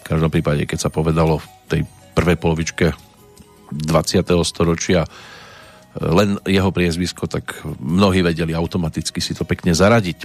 V 0.00 0.04
každom 0.06 0.30
prípade, 0.30 0.62
keď 0.62 0.78
sa 0.86 0.94
povedalo 0.94 1.42
v 1.42 1.46
tej 1.66 1.82
prvej 2.14 2.38
polovičke 2.38 2.94
20. 3.74 4.22
storočia 4.46 5.10
len 5.98 6.40
jeho 6.48 6.72
priezvisko, 6.72 7.28
tak 7.28 7.60
mnohí 7.82 8.24
vedeli 8.24 8.56
automaticky 8.56 9.20
si 9.20 9.36
to 9.36 9.44
pekne 9.44 9.76
zaradiť. 9.76 10.24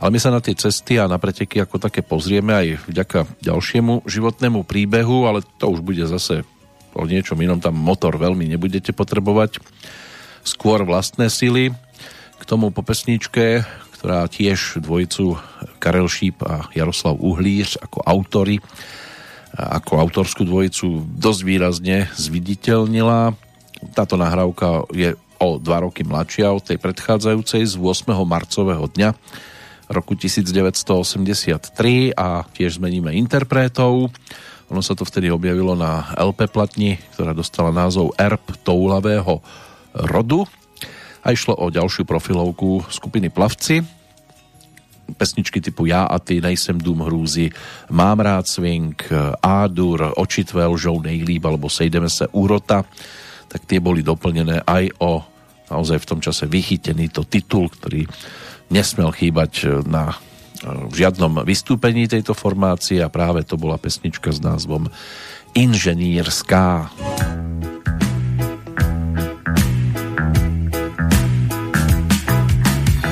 Ale 0.00 0.10
my 0.14 0.18
sa 0.18 0.32
na 0.32 0.40
tie 0.40 0.56
cesty 0.56 0.96
a 0.96 1.10
na 1.10 1.20
preteky 1.20 1.60
ako 1.60 1.76
také 1.76 2.00
pozrieme 2.00 2.54
aj 2.56 2.88
vďaka 2.88 3.18
ďalšiemu 3.44 4.08
životnému 4.08 4.64
príbehu, 4.64 5.28
ale 5.28 5.44
to 5.60 5.68
už 5.68 5.84
bude 5.84 6.02
zase 6.08 6.46
o 6.94 7.04
niečom 7.04 7.36
inom 7.42 7.58
tam 7.58 7.76
motor 7.76 8.16
veľmi 8.16 8.48
nebudete 8.48 8.94
potrebovať. 8.94 9.58
Skôr 10.46 10.86
vlastné 10.86 11.28
sily. 11.28 11.74
K 12.38 12.42
tomu 12.44 12.70
po 12.70 12.84
pesničke, 12.84 13.64
ktorá 13.98 14.28
tiež 14.28 14.84
dvojicu 14.84 15.40
Karel 15.80 16.08
Šíp 16.10 16.44
a 16.44 16.68
Jaroslav 16.76 17.16
Uhlíř 17.16 17.80
ako 17.80 18.04
autory, 18.04 18.60
ako 19.54 19.92
autorskú 19.96 20.44
dvojicu 20.44 21.08
dosť 21.14 21.40
výrazne 21.46 21.98
zviditeľnila. 22.12 23.32
Táto 23.96 24.20
nahrávka 24.20 24.84
je 24.92 25.16
o 25.40 25.56
dva 25.56 25.84
roky 25.84 26.04
mladšia 26.04 26.52
od 26.52 26.64
tej 26.64 26.78
predchádzajúcej 26.80 27.62
z 27.64 27.74
8. 27.78 28.12
marcového 28.24 28.84
dňa 28.92 29.10
roku 29.88 30.16
1983 30.16 32.16
a 32.16 32.28
tiež 32.48 32.80
zmeníme 32.80 33.12
interpretov. 33.12 34.08
Ono 34.72 34.80
sa 34.80 34.96
to 34.96 35.04
vtedy 35.04 35.28
objavilo 35.28 35.76
na 35.76 36.14
LP 36.16 36.48
platni, 36.48 36.96
ktorá 37.12 37.36
dostala 37.36 37.68
názov 37.68 38.16
Erb 38.16 38.40
toulavého 38.64 39.44
rodu 39.92 40.48
a 41.20 41.32
išlo 41.32 41.56
o 41.56 41.68
ďalšiu 41.68 42.08
profilovku 42.08 42.88
skupiny 42.88 43.28
Plavci. 43.28 43.84
Pesničky 45.04 45.60
typu 45.60 45.84
Já 45.84 46.08
a 46.08 46.16
ty, 46.18 46.40
Nejsem 46.40 46.80
dům 46.80 47.04
hrůzy, 47.04 47.52
Mám 47.92 48.20
rád 48.20 48.48
swing, 48.48 48.96
Ádur, 49.42 50.12
Oči 50.16 50.44
tvé 50.44 50.66
lžou 50.66 51.00
nejlíb 51.00 51.44
alebo 51.44 51.68
Sejdeme 51.68 52.08
se 52.08 52.24
úrota, 52.32 52.88
tak 53.48 53.68
tie 53.68 53.80
boli 53.84 54.00
doplnené 54.00 54.64
aj 54.64 54.90
o 54.98 55.20
naozaj 55.68 55.98
v 56.00 56.08
tom 56.08 56.20
čase 56.24 56.48
vychytený 56.48 57.12
to 57.12 57.24
titul, 57.24 57.68
ktorý 57.68 58.08
nesmel 58.72 59.12
chýbať 59.12 59.84
na 59.84 60.12
v 60.64 60.94
žiadnom 60.94 61.44
vystúpení 61.44 62.08
tejto 62.08 62.32
formácie 62.32 63.04
a 63.04 63.12
práve 63.12 63.44
to 63.44 63.60
bola 63.60 63.76
pesnička 63.76 64.32
s 64.32 64.40
názvom 64.40 64.88
Inženýrská. 65.54 66.90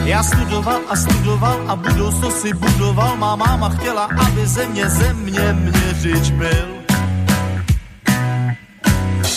Já 0.04 0.22
studoval 0.22 0.80
a 0.88 0.96
studoval 0.96 1.58
a 1.68 1.76
budoucnost 1.76 2.40
si 2.40 2.52
budoval. 2.52 3.16
Má 3.16 3.36
máma 3.36 3.68
chtěla, 3.68 4.04
aby 4.04 4.46
země 4.46 4.88
země 4.88 5.52
měřič 5.52 6.30
byl. 6.30 6.68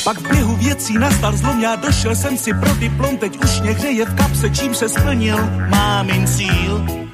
Pak 0.03 0.17
v 0.17 0.29
běhu 0.29 0.55
věcí 0.55 0.97
nastal 0.97 1.37
zlom, 1.37 1.61
já 1.61 1.75
došel 1.75 2.15
jsem 2.15 2.37
si 2.37 2.53
pro 2.53 2.75
diplom, 2.75 3.17
teď 3.17 3.43
už 3.43 3.59
někde 3.59 3.91
je 3.91 4.05
v 4.05 4.15
kapse, 4.15 4.49
čím 4.49 4.73
se 4.73 4.89
splnil 4.89 5.37
mámin 5.69 6.27
cíl. 6.27 7.05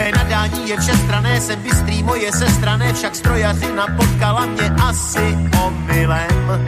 Mé 0.00 0.10
nadání 0.12 0.68
je 0.68 0.80
všestrané, 0.80 1.40
jsem 1.40 1.62
bystrý, 1.62 2.02
moje 2.02 2.32
sestrané, 2.32 2.92
však 2.92 3.14
strojařina 3.16 3.86
potkala 3.96 4.46
mě 4.46 4.70
asi 4.88 5.38
omylem. 5.66 6.66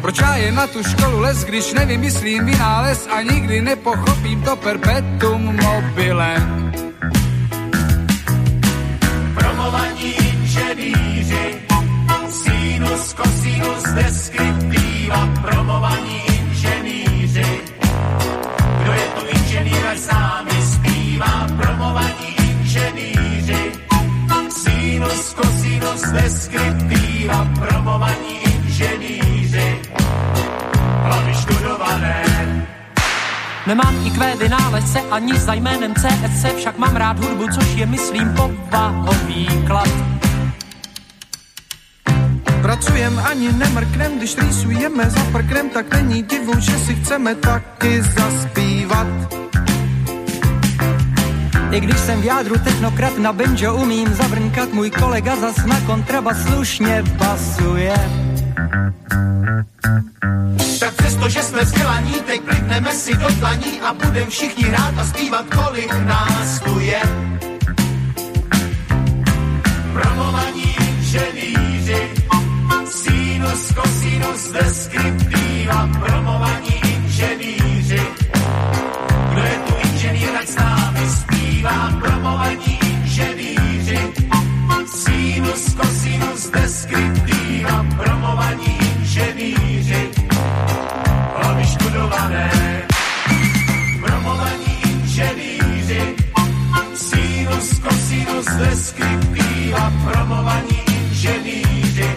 Proč 0.00 0.18
já 0.18 0.36
je 0.36 0.52
na 0.52 0.66
tu 0.66 0.82
školu 0.82 1.20
les, 1.20 1.44
když 1.44 1.72
nevymyslím 1.72 2.46
vynález 2.46 3.08
a 3.16 3.22
nikdy 3.22 3.62
nepochopím 3.62 4.42
to 4.42 4.56
perpetuum 4.56 5.56
mobilem? 5.62 6.72
Promovaní 9.34 10.12
inženýři, 10.12 11.62
sinus, 12.28 13.12
kosinus, 13.12 13.82
deskriptiva, 13.94 15.28
promovaní 15.42 16.20
inženýři. 16.26 17.60
Kdo 18.82 18.92
je 18.92 19.06
tu 19.16 19.26
inženýr, 19.38 19.96
sám 19.96 20.53
zpívá 21.24 21.46
promovaní 21.56 22.36
inženýři. 22.38 23.72
Sinus, 24.48 25.34
cosinus, 25.34 26.02
deskriptiva, 26.12 27.48
promovaní 27.58 28.34
inženýři. 28.44 29.80
Hlavy 31.02 31.34
študované. 31.34 32.24
Nemám 33.66 34.06
IQ 34.06 34.36
vynálezce 34.38 35.00
ani 35.10 35.38
za 35.38 35.54
jménem 35.54 35.94
CSC, 35.94 36.44
však 36.56 36.78
mám 36.78 36.96
rád 36.96 37.18
hudbu, 37.18 37.46
což 37.54 37.74
je, 37.74 37.86
myslím, 37.86 38.34
povahový 38.34 39.46
klad. 39.66 39.88
Pracujem 42.62 43.22
ani 43.30 43.52
nemrknem, 43.52 44.18
když 44.18 44.36
rýsujeme 44.38 45.10
za 45.10 45.20
prknem, 45.32 45.70
tak 45.70 45.94
není 45.94 46.22
divu, 46.22 46.60
že 46.60 46.78
si 46.78 46.94
chceme 46.94 47.34
taky 47.34 48.02
zaspívat. 48.02 49.06
I 51.74 51.80
když 51.80 52.00
jsem 52.00 52.20
v 52.20 52.24
jádru 52.24 52.58
technokrat 52.58 53.18
na 53.18 53.32
banjo 53.32 53.74
umím 53.74 54.14
zavrnkat, 54.14 54.72
můj 54.72 54.90
kolega 54.90 55.36
zas 55.36 55.64
na 55.66 55.80
kontrabas 55.80 56.36
slušně 56.42 57.02
basuje. 57.02 57.94
Tak 60.80 60.94
přesto, 60.94 61.28
že 61.28 61.42
jsme 61.42 61.62
vzdělaní, 61.62 62.14
teď 62.26 62.40
klikneme 62.40 62.92
si 62.92 63.16
do 63.16 63.26
dlaní 63.38 63.80
a 63.80 63.92
budem 63.94 64.26
všichni 64.26 64.64
hrát 64.64 64.98
a 64.98 65.04
zpívat, 65.04 65.44
kolik 65.54 65.92
nás 65.92 66.60
tu 66.60 66.80
je. 66.80 67.00
Promovaní 69.92 70.76
inženýři, 70.88 72.10
sinus, 72.90 73.72
kosinus, 73.74 74.52
deskriptiva, 74.52 75.88
promovaní 76.00 76.80
inženýři. 76.84 78.00
Zpívá, 81.64 81.90
promovaní 82.00 82.78
inženýři, 82.82 83.98
sinus, 84.86 85.74
kosinus, 85.74 86.50
deskriptiva, 86.50 87.86
promovaní 87.96 88.78
inženýři, 88.96 90.10
hlavy 91.36 91.64
študované, 91.64 92.50
promovaní 94.06 94.76
inženýři, 94.84 96.14
sinus, 96.94 97.78
kosinus, 97.78 98.46
deskriptiva, 98.46 99.92
promovaní 100.04 100.78
inženýři. 100.88 102.16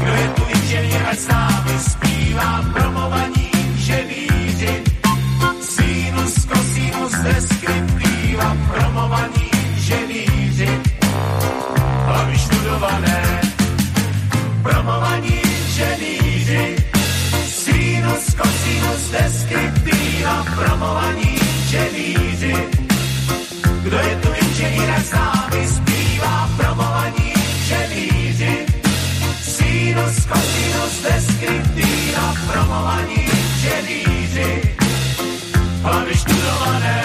Kdo 0.00 0.12
je 0.12 0.28
tu 0.28 0.42
inženýr, 0.58 1.02
ať 1.10 1.18
s 1.18 1.28
námi 1.28 1.78
zpívá, 1.78 2.64
promovaní 2.72 3.39
kosinus, 19.10 19.22
deskriptiva, 19.22 20.44
promovaní 20.56 21.38
inženýři. 21.38 22.54
Kdo 23.82 23.96
je 23.96 24.16
tu 24.22 24.28
ať 24.96 25.04
s 25.04 25.12
námi 25.12 25.66
zpívá, 25.66 26.50
promovaní 26.56 27.32
inženýři, 27.34 28.66
sinus, 29.42 30.16
kosinus, 30.26 30.94
deskriptiva, 31.02 32.34
promovaní 32.52 33.20
inženýři, 33.26 34.76
hlavy 35.82 36.14
študované. 36.14 36.96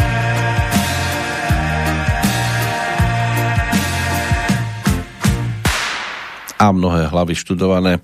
a 6.56 6.72
mnohé 6.72 7.12
hlavy 7.12 7.36
študované 7.36 8.00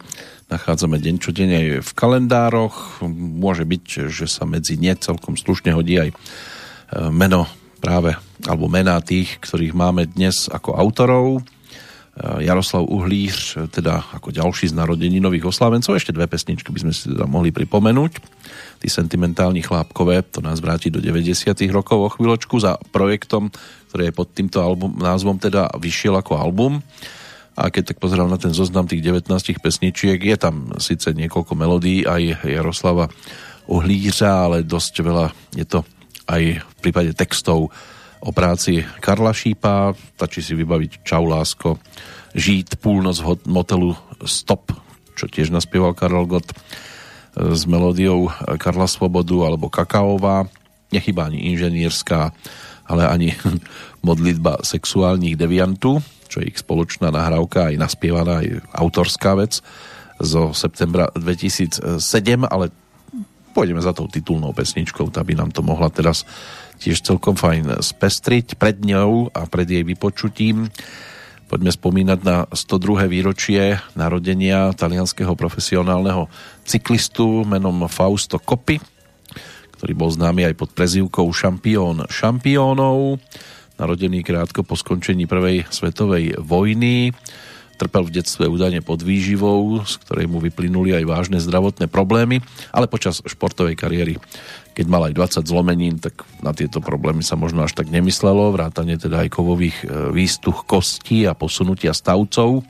nachádzame 0.52 1.00
deň 1.00 1.16
čo 1.24 1.32
deň 1.32 1.50
aj 1.50 1.68
v 1.88 1.92
kalendároch. 1.96 3.00
Môže 3.16 3.64
byť, 3.64 4.12
že 4.12 4.28
sa 4.28 4.44
medzi 4.44 4.76
ne 4.76 4.92
celkom 5.00 5.40
slušne 5.40 5.72
hodí 5.72 5.96
aj 5.96 6.10
e, 6.12 6.16
meno 7.16 7.48
práve, 7.80 8.14
alebo 8.44 8.68
mená 8.68 9.00
tých, 9.00 9.40
ktorých 9.40 9.72
máme 9.72 10.12
dnes 10.12 10.52
ako 10.52 10.76
autorov. 10.76 11.26
E, 11.40 11.42
Jaroslav 12.44 12.84
Uhlíř, 12.84 13.72
teda 13.72 14.12
ako 14.12 14.36
ďalší 14.36 14.76
z 14.76 14.78
narodeninových 14.78 15.48
oslávencov. 15.48 15.96
Ešte 15.96 16.12
dve 16.12 16.28
pesničky 16.28 16.68
by 16.68 16.80
sme 16.84 16.94
si 16.94 17.08
teda 17.08 17.24
mohli 17.32 17.56
pripomenúť. 17.56 18.12
Tí 18.84 18.88
sentimentálni 18.92 19.64
chlápkové, 19.64 20.28
to 20.28 20.44
nás 20.44 20.60
vráti 20.60 20.92
do 20.92 21.00
90 21.00 21.48
rokov 21.72 21.98
o 21.98 22.12
chvíľočku 22.12 22.60
za 22.60 22.76
projektom, 22.92 23.48
ktorý 23.88 24.12
je 24.12 24.14
pod 24.14 24.28
týmto 24.36 24.60
album, 24.60 25.00
názvom 25.00 25.40
teda 25.40 25.72
vyšiel 25.80 26.20
ako 26.20 26.36
album 26.36 26.84
a 27.56 27.68
keď 27.68 27.94
tak 27.94 27.98
pozerám 28.00 28.32
na 28.32 28.40
ten 28.40 28.56
zoznam 28.56 28.88
tých 28.88 29.04
19 29.04 29.28
pesničiek, 29.60 30.18
je 30.18 30.38
tam 30.40 30.72
síce 30.80 31.12
niekoľko 31.12 31.54
melódií 31.56 32.08
aj 32.08 32.48
Jaroslava 32.48 33.12
Uhlířa, 33.68 34.48
ale 34.48 34.58
dosť 34.64 34.94
veľa 35.04 35.26
je 35.56 35.66
to 35.68 35.80
aj 36.32 36.64
v 36.64 36.76
prípade 36.80 37.12
textov 37.14 37.70
o 38.22 38.30
práci 38.32 38.86
Karla 39.02 39.36
Šípa, 39.36 39.92
stačí 40.16 40.40
si 40.46 40.54
vybaviť 40.56 41.04
Čau 41.04 41.26
lásko, 41.28 41.82
Žít, 42.32 42.80
púlnoc 42.80 43.20
v 43.20 43.44
motelu 43.52 43.92
Stop, 44.24 44.72
čo 45.20 45.28
tiež 45.28 45.52
naspieval 45.52 45.92
Karel 45.92 46.24
Gott 46.24 46.48
s 47.36 47.68
melódiou 47.68 48.32
Karla 48.56 48.88
Svobodu 48.88 49.44
alebo 49.44 49.68
Kakaová, 49.68 50.48
nechybá 50.96 51.28
ani 51.28 51.52
inženýrská, 51.52 52.32
ale 52.88 53.08
ani 53.08 53.30
modlitba 54.08 54.64
sexuálnych 54.66 55.38
deviantu, 55.38 56.02
čo 56.32 56.40
je 56.40 56.50
ich 56.50 56.60
spoločná 56.62 57.12
nahrávka, 57.12 57.70
aj 57.70 57.76
naspievaná, 57.76 58.42
aj 58.42 58.64
autorská 58.72 59.36
vec 59.36 59.60
zo 60.22 60.54
septembra 60.54 61.10
2007, 61.18 62.00
ale 62.46 62.72
pôjdeme 63.52 63.84
za 63.84 63.92
tou 63.92 64.08
titulnou 64.08 64.56
pesničkou, 64.56 65.12
tá 65.12 65.26
by 65.26 65.36
nám 65.36 65.52
to 65.52 65.60
mohla 65.66 65.92
teraz 65.92 66.24
tiež 66.82 67.04
celkom 67.04 67.38
fajn 67.38 67.84
spestriť 67.84 68.58
pred 68.58 68.82
ňou 68.82 69.30
a 69.36 69.46
pred 69.46 69.70
jej 69.70 69.86
vypočutím. 69.86 70.72
Poďme 71.52 71.70
spomínať 71.70 72.20
na 72.24 72.48
102. 72.48 73.12
výročie 73.12 73.76
narodenia 73.94 74.72
talianského 74.72 75.36
profesionálneho 75.36 76.32
cyklistu 76.64 77.44
menom 77.44 77.92
Fausto 77.92 78.40
Coppi, 78.40 78.80
ktorý 79.82 79.98
bol 79.98 80.14
známy 80.14 80.54
aj 80.54 80.56
pod 80.62 80.70
prezývkou 80.78 81.26
šampión 81.34 82.06
šampiónov 82.06 83.18
narodený 83.82 84.22
krátko 84.22 84.62
po 84.62 84.78
skončení 84.78 85.26
prvej 85.26 85.66
svetovej 85.74 86.38
vojny. 86.38 87.18
Trpel 87.82 88.06
v 88.06 88.14
detstve 88.22 88.46
údajne 88.46 88.86
pod 88.86 89.02
výživou, 89.02 89.82
z 89.82 89.98
ktorej 90.06 90.30
mu 90.30 90.38
vyplynuli 90.38 90.94
aj 91.02 91.10
vážne 91.10 91.42
zdravotné 91.42 91.90
problémy, 91.90 92.46
ale 92.70 92.86
počas 92.86 93.26
športovej 93.26 93.74
kariéry, 93.74 94.22
keď 94.78 94.86
mal 94.86 95.10
aj 95.10 95.18
20 95.42 95.50
zlomenín, 95.50 95.98
tak 95.98 96.22
na 96.46 96.54
tieto 96.54 96.78
problémy 96.78 97.26
sa 97.26 97.34
možno 97.34 97.66
až 97.66 97.74
tak 97.74 97.90
nemyslelo, 97.90 98.54
vrátane 98.54 99.02
teda 99.02 99.26
aj 99.26 99.34
kovových 99.34 99.78
e, 99.82 100.14
výstuch 100.14 100.70
kostí 100.70 101.26
a 101.26 101.34
posunutia 101.34 101.98
stavcov. 101.98 102.62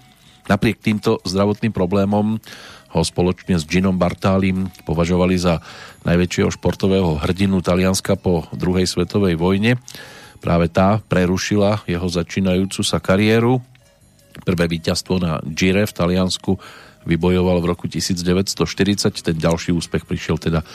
Napriek 0.48 0.80
týmto 0.80 1.20
zdravotným 1.28 1.76
problémom 1.76 2.40
ho 2.92 3.02
spoločne 3.04 3.56
s 3.56 3.64
Ginom 3.64 3.96
Bartálim 3.96 4.68
považovali 4.84 5.40
za 5.40 5.64
najväčšieho 6.04 6.52
športového 6.52 7.20
hrdinu 7.24 7.64
Talianska 7.64 8.20
po 8.20 8.48
druhej 8.52 8.88
svetovej 8.88 9.40
vojne 9.40 9.80
Práve 10.42 10.74
tá 10.74 10.98
prerušila 11.06 11.86
jeho 11.86 12.10
začínajúcu 12.10 12.82
sa 12.82 12.98
kariéru. 12.98 13.62
Prvé 14.42 14.66
víťazstvo 14.66 15.22
na 15.22 15.38
Gire 15.46 15.86
v 15.86 15.94
Taliansku 15.94 16.58
vybojoval 17.06 17.62
v 17.62 17.70
roku 17.70 17.86
1940, 17.86 18.58
ten 19.22 19.38
ďalší 19.38 19.70
úspech 19.70 20.10
prišiel 20.10 20.42
teda 20.42 20.66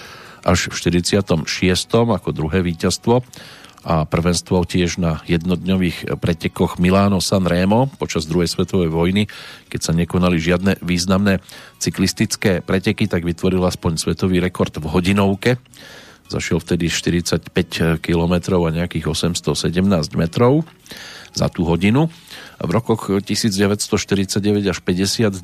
až 0.46 0.70
v 0.70 1.02
46. 1.02 1.42
ako 1.90 2.30
druhé 2.30 2.62
víťazstvo 2.62 3.26
a 3.86 4.02
prvenstvo 4.02 4.66
tiež 4.66 4.98
na 4.98 5.22
jednodňových 5.30 6.18
pretekoch 6.18 6.82
Milano 6.82 7.22
San 7.22 7.46
Remo 7.46 7.86
počas 7.86 8.26
druhej 8.26 8.50
svetovej 8.50 8.90
vojny, 8.90 9.30
keď 9.70 9.80
sa 9.80 9.92
nekonali 9.94 10.42
žiadne 10.42 10.82
významné 10.82 11.38
cyklistické 11.78 12.66
preteky, 12.66 13.06
tak 13.06 13.22
vytvoril 13.22 13.62
aspoň 13.62 14.02
svetový 14.02 14.42
rekord 14.42 14.74
v 14.74 14.90
hodinovke 14.90 15.62
zašiel 16.26 16.58
vtedy 16.58 16.90
45 16.90 18.02
km 18.02 18.34
a 18.58 18.70
nejakých 18.74 19.06
817 19.06 20.18
metrov 20.18 20.66
za 21.36 21.46
tú 21.52 21.62
hodinu. 21.68 22.10
V 22.56 22.70
rokoch 22.72 23.12
1949 23.20 24.66
až 24.66 24.78
52 24.80 25.38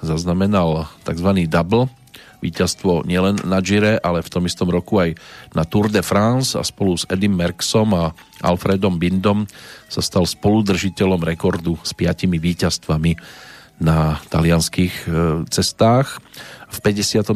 zaznamenal 0.00 0.86
tzv. 1.02 1.30
double, 1.50 1.90
víťazstvo 2.38 3.02
nielen 3.06 3.42
na 3.46 3.58
Gire, 3.58 3.98
ale 3.98 4.22
v 4.22 4.32
tom 4.32 4.46
istom 4.46 4.70
roku 4.70 5.02
aj 5.02 5.18
na 5.54 5.66
Tour 5.66 5.90
de 5.90 6.02
France 6.02 6.54
a 6.54 6.62
spolu 6.62 6.94
s 6.94 7.06
Edim 7.10 7.34
Merksom 7.34 7.90
a 7.94 8.14
Alfredom 8.42 8.96
Bindom 8.96 9.46
sa 9.90 10.00
stal 10.02 10.26
spoludržiteľom 10.26 11.22
rekordu 11.22 11.74
s 11.82 11.92
piatimi 11.94 12.38
víťazstvami 12.38 13.18
na 13.78 14.18
talianských 14.30 14.94
e, 15.06 15.08
cestách. 15.50 16.18
V 16.68 16.78
53. 16.82 17.30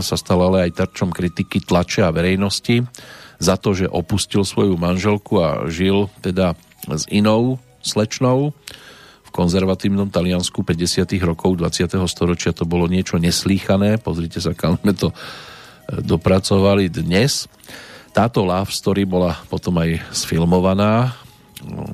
sa 0.00 0.16
stal 0.16 0.38
ale 0.38 0.70
aj 0.70 0.78
terčom 0.78 1.10
kritiky 1.10 1.58
tlače 1.62 2.06
a 2.06 2.14
verejnosti 2.14 2.86
za 3.42 3.58
to, 3.58 3.74
že 3.74 3.90
opustil 3.90 4.46
svoju 4.46 4.78
manželku 4.78 5.42
a 5.42 5.66
žil 5.66 6.06
teda 6.22 6.54
s 6.86 7.10
inou 7.10 7.58
slečnou. 7.82 8.54
Konzervatívnom 9.32 10.12
Taliansku 10.12 10.60
50. 10.60 11.08
rokov 11.24 11.56
20. 11.56 11.88
storočia 12.04 12.52
to 12.52 12.68
bolo 12.68 12.84
niečo 12.84 13.16
neslýchané. 13.16 13.96
Pozrite 13.96 14.44
sa, 14.44 14.52
kam 14.52 14.76
sme 14.76 14.92
to 14.92 15.08
e, 15.10 15.16
dopracovali 16.04 16.92
dnes. 16.92 17.48
Táto 18.12 18.44
love 18.44 18.68
story 18.68 19.08
bola 19.08 19.32
potom 19.48 19.80
aj 19.80 20.04
sfilmovaná 20.12 21.16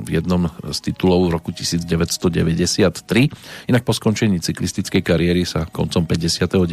v 0.03 0.19
jednom 0.19 0.51
z 0.73 0.91
titulov 0.91 1.29
v 1.29 1.31
roku 1.39 1.51
1993. 1.55 3.71
Inak 3.71 3.85
po 3.85 3.93
skončení 3.95 4.41
cyklistickej 4.41 5.05
kariéry 5.05 5.45
sa 5.45 5.69
koncom 5.69 6.09
59. 6.09 6.65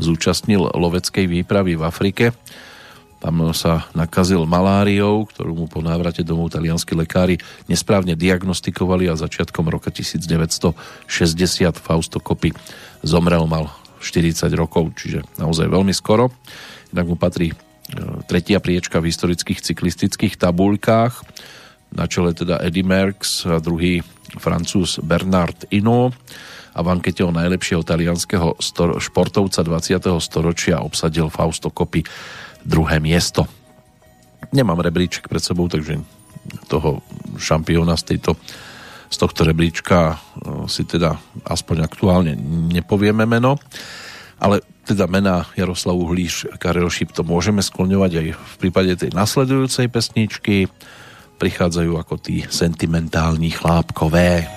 zúčastnil 0.00 0.70
loveckej 0.72 1.26
výpravy 1.26 1.76
v 1.76 1.82
Afrike. 1.82 2.24
Tam 3.20 3.36
sa 3.52 3.84
nakazil 3.92 4.48
maláriou, 4.48 5.28
ktorú 5.28 5.52
mu 5.52 5.66
po 5.68 5.84
návrate 5.84 6.24
domov 6.24 6.56
talianskí 6.56 6.96
lekári 6.96 7.36
nesprávne 7.68 8.16
diagnostikovali 8.16 9.12
a 9.12 9.20
začiatkom 9.20 9.68
roka 9.68 9.92
1960 9.92 10.72
Fausto 11.76 12.16
Coppi 12.16 12.48
zomrel, 13.04 13.44
mal 13.44 13.68
40 14.00 14.48
rokov, 14.56 14.96
čiže 14.96 15.20
naozaj 15.36 15.68
veľmi 15.68 15.92
skoro. 15.92 16.32
Inak 16.96 17.06
mu 17.12 17.16
patrí 17.20 17.52
e, 17.52 17.56
tretia 18.24 18.56
priečka 18.56 19.04
v 19.04 19.12
historických 19.12 19.60
cyklistických 19.60 20.40
tabuľkách. 20.40 21.20
Na 21.92 22.08
čele 22.08 22.32
teda 22.32 22.56
Eddie 22.64 22.88
Merckx 22.88 23.44
a 23.44 23.60
druhý 23.60 24.00
francúz 24.40 24.96
Bernard 25.04 25.68
Hinault 25.68 26.16
a 26.72 26.80
v 26.80 26.88
ankete 26.88 27.20
o 27.26 27.34
najlepšieho 27.34 27.82
talianského 27.82 28.56
športovca 29.02 29.60
20. 29.60 30.08
storočia 30.22 30.80
obsadil 30.80 31.28
Fausto 31.28 31.68
Coppi 31.68 32.06
druhé 32.64 33.00
miesto. 33.00 33.46
Nemám 34.50 34.80
rebríček 34.82 35.28
pred 35.28 35.42
sebou, 35.42 35.68
takže 35.70 36.00
toho 36.66 37.04
šampióna 37.36 37.94
z, 37.94 38.16
tejto, 38.16 38.34
z 39.12 39.16
tohto 39.20 39.44
rebríčka 39.44 40.14
e, 40.14 40.66
si 40.66 40.88
teda 40.88 41.20
aspoň 41.46 41.76
aktuálne 41.84 42.32
nepovieme 42.72 43.28
meno, 43.28 43.60
ale 44.40 44.64
teda 44.88 45.06
mená 45.06 45.46
Jaroslavu 45.54 46.08
Hlíš, 46.10 46.50
Karel 46.58 46.90
Šip 46.90 47.14
to 47.14 47.22
môžeme 47.22 47.62
skloňovať 47.62 48.12
aj 48.16 48.26
v 48.34 48.54
prípade 48.58 48.92
tej 48.98 49.14
nasledujúcej 49.14 49.86
pesničky. 49.86 50.66
Prichádzajú 51.38 51.92
ako 51.94 52.14
tí 52.18 52.42
sentimentálni 52.50 53.54
chlápkové. 53.54 54.50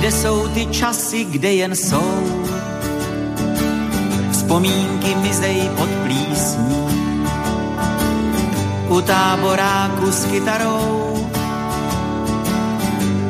Kde 0.00 0.12
jsou 0.12 0.48
ty 0.48 0.66
časy, 0.66 1.24
kde 1.24 1.52
jen 1.52 1.76
jsou. 1.76 2.40
Vzpomínky 4.32 5.14
mizej 5.14 5.70
pod 5.76 5.88
plísní. 5.88 6.86
U 8.88 9.00
táboráku 9.00 10.12
s 10.12 10.24
kytarou. 10.24 11.28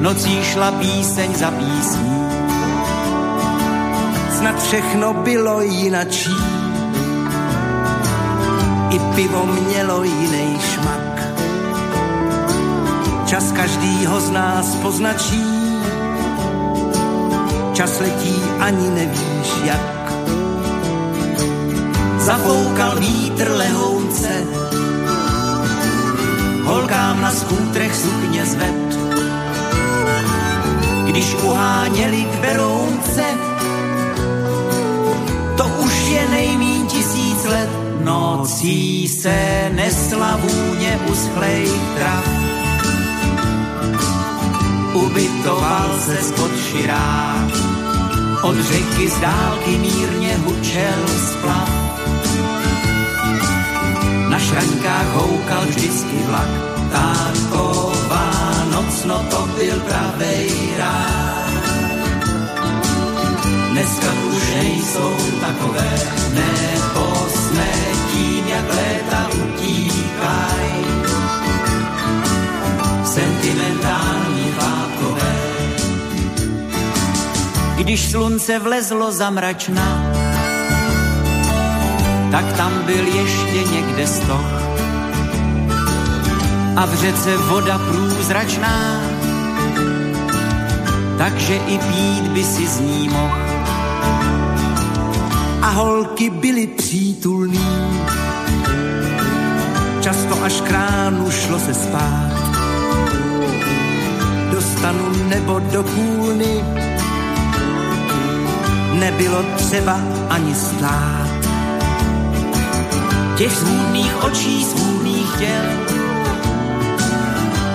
Nocí 0.01 0.45
šla 0.45 0.71
píseň 0.71 1.35
za 1.35 1.51
písní. 1.51 2.23
Snad 4.39 4.63
všechno 4.63 5.15
bylo 5.15 5.61
jinačí. 5.61 6.37
I 8.91 8.99
pivo 9.15 9.47
mělo 9.47 10.03
jiný 10.05 10.59
šmak. 10.75 11.23
Čas 13.27 13.53
každýho 13.53 14.21
z 14.21 14.31
nás 14.31 14.75
poznačí 14.75 15.60
čas 17.81 17.97
letí, 18.01 18.37
ani 18.61 18.91
nevíš 18.93 19.51
jak. 19.65 20.13
Zafoukal 22.21 23.01
vítr 23.01 23.51
lehounce, 23.57 24.45
holkám 26.65 27.21
na 27.21 27.31
skútrech 27.33 27.97
sukně 27.97 28.45
zved. 28.47 28.89
Když 31.09 31.35
uháněli 31.35 32.23
k 32.25 32.35
Berounce, 32.41 33.25
to 35.57 35.65
už 35.65 35.95
je 36.09 36.29
nejmín 36.29 36.87
tisíc 36.87 37.45
let. 37.45 37.71
Nocí 38.05 39.09
se 39.09 39.71
nesla 39.73 40.37
vůně 40.37 41.01
uschlej 41.09 41.69
trav. 41.97 42.20
Ubytoval 45.41 45.91
se 46.01 46.17
spod 46.17 46.53
širáč 46.53 47.53
od 48.43 48.57
řeky 48.57 49.09
z 49.09 49.21
dálky 49.21 49.79
mírně 49.79 50.37
hučel 50.37 51.03
splav. 51.17 51.71
Na 54.29 54.39
šraňkách 54.39 55.09
houkal 55.15 55.65
vždycky 55.69 56.17
vlak, 56.29 56.49
taková 56.93 58.31
noc, 58.73 59.05
no 59.05 59.25
to 59.31 59.49
byl 59.57 59.81
pravej 59.81 60.51
rád. 60.79 61.65
Dneska 63.71 64.13
už 64.37 64.55
nejsou 64.55 65.17
takové, 65.41 65.91
nebo 66.35 67.29
jsme 67.35 67.69
tím, 68.13 68.49
jak 68.49 68.69
léta 68.75 69.29
utíkaj. 69.45 71.10
Když 77.91 78.11
slunce 78.11 78.59
vlezlo 78.59 79.13
za 79.13 79.31
mračna, 79.31 80.13
tak 82.31 82.53
tam 82.57 82.73
byl 82.87 83.07
ještě 83.07 83.75
někde 83.75 84.07
stoch. 84.07 84.51
A 86.77 86.87
v 86.87 86.95
řece 86.95 87.37
voda 87.37 87.79
průzračná, 87.79 89.01
takže 91.19 91.57
i 91.57 91.79
pít 91.79 92.29
by 92.31 92.45
si 92.45 92.67
z 92.67 92.81
ní 92.81 93.09
mohl. 93.09 93.43
A 95.63 95.71
holky 95.71 96.31
byly 96.31 96.67
přítulný, 96.67 97.91
často 100.01 100.45
až 100.45 100.61
k 100.61 100.71
ránu 100.71 101.31
šlo 101.31 101.59
se 101.59 101.75
spát. 101.75 102.31
Dostanu 104.51 105.29
nebo 105.29 105.59
do 105.59 105.83
kůlny, 105.83 106.80
nebylo 109.01 109.43
třeba 109.57 110.01
ani 110.29 110.55
stát. 110.55 111.31
Těch 113.37 113.53
svůdných 113.53 114.25
očí, 114.25 114.65
svůdných 114.65 115.39
těl, 115.39 115.65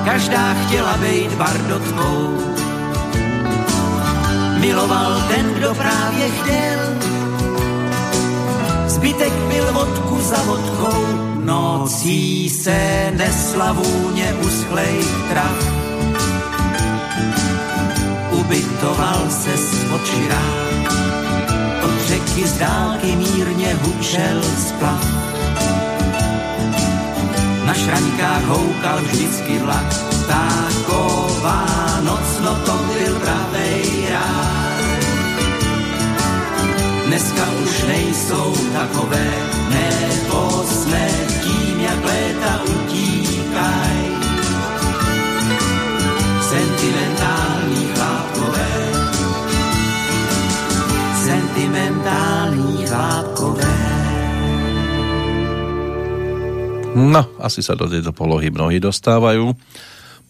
každá 0.06 0.54
chtěla 0.54 0.98
být 0.98 1.34
bardotkou. 1.34 2.38
Miloval 4.60 5.24
ten, 5.28 5.54
kdo 5.54 5.76
právě 5.76 6.30
chtěl, 6.30 6.80
zbytek 8.88 9.34
byl 9.34 9.74
vodku 9.74 10.22
za 10.22 10.44
vodkou, 10.44 11.06
nocí 11.44 12.50
se 12.50 13.12
nesla 13.18 13.72
vůně 13.72 14.34
uschlej 14.46 15.06
trav. 15.30 15.86
Ubytoval 18.32 19.22
se 19.30 19.58
s 19.58 19.85
očirák 19.96 20.76
řeky 22.08 22.48
z 22.48 22.58
dálky 22.58 23.16
mírně 23.16 23.74
hučel 23.82 24.42
splav. 24.68 25.06
Na 27.66 27.74
šraňkách 27.74 28.44
houkal 28.44 29.02
vždycky 29.02 29.60
vlak, 29.60 29.90
taková 30.28 31.66
noc, 32.04 32.40
no 32.44 32.56
to 32.56 32.72
byl 32.72 33.20
pravej 33.20 34.08
rád. 34.12 34.76
Dneska 37.08 37.44
už 37.64 37.84
nejsou 37.88 38.54
takové, 38.74 39.34
nebo 39.70 40.64
jsme 40.70 41.10
tím, 41.44 41.80
jak 41.80 42.06
léta 42.06 42.62
utíkaj. 42.64 43.98
Sentimentální 46.42 47.88
chlápkové, 47.96 48.05
sentimentální 51.76 52.88
chlápkové. 52.88 53.76
No, 56.96 57.28
asi 57.44 57.60
sa 57.60 57.76
do 57.76 57.92
tejto 57.92 58.16
polohy 58.16 58.48
mnohí 58.48 58.80
dostávajú 58.80 59.52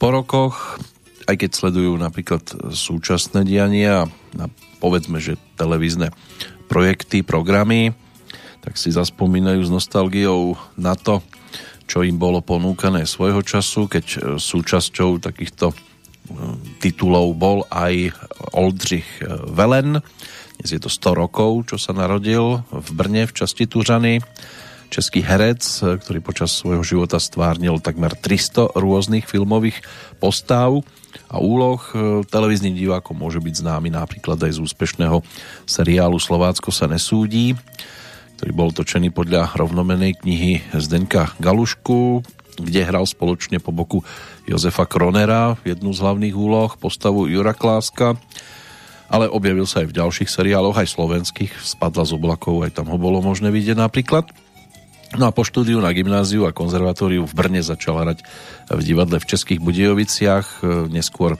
po 0.01 0.07
rokoch, 0.09 0.81
aj 1.29 1.37
keď 1.37 1.49
sledujú 1.53 1.93
napríklad 2.01 2.41
súčasné 2.73 3.45
diania 3.45 4.09
a 4.41 4.45
povedzme, 4.81 5.21
že 5.21 5.37
televízne 5.53 6.09
projekty, 6.65 7.21
programy, 7.21 7.93
tak 8.65 8.81
si 8.81 8.89
zaspomínajú 8.89 9.61
s 9.61 9.69
nostalgiou 9.69 10.57
na 10.73 10.97
to, 10.97 11.21
čo 11.85 12.01
im 12.01 12.17
bolo 12.17 12.41
ponúkané 12.41 13.05
svojho 13.05 13.45
času, 13.45 13.85
keď 13.85 14.41
súčasťou 14.41 15.21
takýchto 15.21 15.69
eh, 15.69 15.77
titulov 16.81 17.37
bol 17.37 17.69
aj 17.69 18.09
Oldřich 18.57 19.05
Velen, 19.53 20.01
dnes 20.65 20.81
je 20.81 20.89
to 20.89 20.89
100 20.89 21.21
rokov, 21.29 21.69
čo 21.69 21.77
sa 21.77 21.93
narodil 21.93 22.65
v 22.73 22.89
Brne 22.97 23.29
v 23.29 23.37
časti 23.37 23.69
Tužany. 23.69 24.17
Český 24.89 25.21
herec, 25.21 25.61
ktorý 25.61 26.25
počas 26.25 26.57
svojho 26.57 26.81
života 26.81 27.21
stvárnil 27.21 27.77
takmer 27.77 28.17
300 28.17 28.73
rôznych 28.73 29.29
filmových 29.29 29.85
postav 30.17 30.81
a 31.29 31.37
úloh. 31.37 31.77
Televíznym 32.25 32.73
divákom 32.73 33.13
môže 33.13 33.37
byť 33.45 33.61
známy 33.61 33.93
napríklad 33.93 34.41
aj 34.41 34.57
z 34.57 34.59
úspešného 34.65 35.21
seriálu 35.69 36.17
Slovácko 36.17 36.73
sa 36.73 36.89
nesúdí, 36.89 37.53
ktorý 38.41 38.49
bol 38.49 38.73
točený 38.73 39.13
podľa 39.13 39.53
rovnomenej 39.53 40.17
knihy 40.25 40.65
Zdenka 40.81 41.37
Galušku, 41.37 42.25
kde 42.57 42.81
hral 42.81 43.05
spoločne 43.05 43.61
po 43.61 43.69
boku 43.69 44.01
Jozefa 44.49 44.89
Kronera 44.89 45.61
jednu 45.61 45.93
z 45.93 46.01
hlavných 46.01 46.33
úloh, 46.33 46.73
postavu 46.73 47.29
Jura 47.29 47.53
Kláska, 47.53 48.17
ale 49.11 49.29
objavil 49.29 49.69
sa 49.69 49.85
aj 49.85 49.93
v 49.93 49.97
ďalších 50.01 50.29
seriáloch, 50.29 50.75
aj 50.75 50.89
slovenských, 50.89 51.53
spadla 51.61 52.03
z 52.05 52.17
oblakov, 52.17 52.65
aj 52.65 52.81
tam 52.81 52.89
ho 52.89 52.97
bolo 52.97 53.21
možné 53.21 53.53
vidieť 53.53 53.77
napríklad. 53.77 54.29
No 55.15 55.29
a 55.29 55.31
po 55.31 55.47
štúdiu 55.47 55.79
na 55.79 55.95
gymnáziu 55.95 56.43
a 56.43 56.51
konzervatóriu 56.51 57.23
v 57.23 57.37
Brne 57.37 57.61
začal 57.63 58.01
hrať 58.01 58.25
v 58.73 58.81
divadle 58.83 59.21
v 59.21 59.29
Českých 59.29 59.63
Budejoviciach, 59.63 60.65
neskôr 60.91 61.39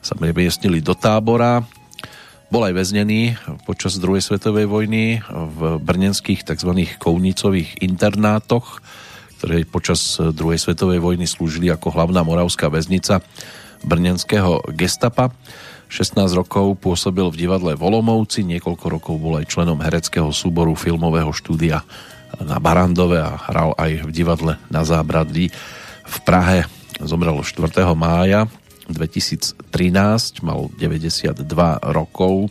sa 0.00 0.14
premiestnili 0.16 0.80
do 0.80 0.96
tábora. 0.96 1.66
Bol 2.48 2.68
aj 2.68 2.74
väznený 2.76 3.36
počas 3.64 3.96
druhej 4.00 4.24
svetovej 4.24 4.68
vojny 4.68 5.20
v 5.28 5.60
brnenských 5.82 6.44
tzv. 6.44 6.72
kounicových 7.00 7.80
internátoch, 7.84 8.80
ktoré 9.40 9.66
počas 9.66 10.20
druhej 10.20 10.60
svetovej 10.60 11.02
vojny 11.02 11.26
slúžili 11.26 11.68
ako 11.68 11.92
hlavná 11.92 12.22
moravská 12.22 12.70
väznica 12.70 13.20
brnenského 13.82 14.62
gestapa. 14.72 15.34
16 15.92 16.16
rokov 16.32 16.80
pôsobil 16.80 17.28
v 17.28 17.36
divadle 17.44 17.76
Volomovci, 17.76 18.48
niekoľko 18.48 18.86
rokov 18.96 19.14
bol 19.20 19.36
aj 19.36 19.52
členom 19.52 19.76
hereckého 19.76 20.32
súboru 20.32 20.72
filmového 20.72 21.28
štúdia 21.36 21.84
na 22.40 22.56
Barandove 22.56 23.20
a 23.20 23.36
hral 23.36 23.76
aj 23.76 24.08
v 24.08 24.10
divadle 24.10 24.56
na 24.72 24.88
Zábradlí 24.88 25.52
v 26.08 26.16
Prahe. 26.24 26.64
Zomrel 26.96 27.36
4. 27.36 27.84
mája 27.92 28.48
2013, 28.88 29.60
mal 30.40 30.72
92 30.80 31.44
rokov. 31.92 32.48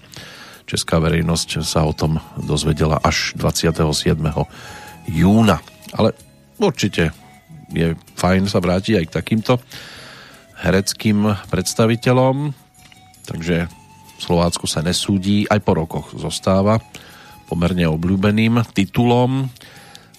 Česká 0.69 1.01
verejnosť 1.01 1.65
sa 1.65 1.81
o 1.81 1.97
tom 1.97 2.21
dozvedela 2.37 3.01
až 3.01 3.33
27. 3.41 4.21
júna. 5.09 5.57
Ale 5.97 6.13
určite 6.61 7.09
je 7.73 7.97
fajn 8.21 8.45
sa 8.45 8.61
vrátiť 8.61 9.01
aj 9.01 9.05
k 9.09 9.15
takýmto 9.17 9.57
hereckým 10.61 11.25
predstaviteľom. 11.49 12.60
Takže 13.31 13.71
Slovácku 14.19 14.67
sa 14.67 14.83
nesúdí, 14.83 15.47
aj 15.47 15.59
po 15.63 15.73
rokoch 15.73 16.11
zostáva 16.19 16.83
pomerne 17.47 17.87
obľúbeným 17.87 18.63
titulom 18.75 19.47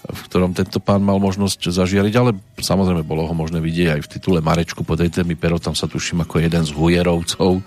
v 0.03 0.21
ktorom 0.27 0.51
tento 0.51 0.83
pán 0.83 0.99
mal 0.99 1.15
možnosť 1.15 1.71
zažiariť, 1.71 2.13
ale 2.19 2.35
samozrejme 2.59 3.07
bolo 3.07 3.23
ho 3.23 3.31
možné 3.31 3.63
vidieť 3.63 3.95
aj 3.95 4.01
v 4.03 4.11
titule 4.11 4.39
Marečku 4.43 4.83
podejte 4.83 5.23
mi 5.23 5.39
pero, 5.39 5.63
tam 5.63 5.79
sa 5.79 5.87
tuším 5.87 6.27
ako 6.27 6.43
jeden 6.43 6.63
z 6.67 6.75
hujerovcov 6.75 7.51
e, 7.55 7.63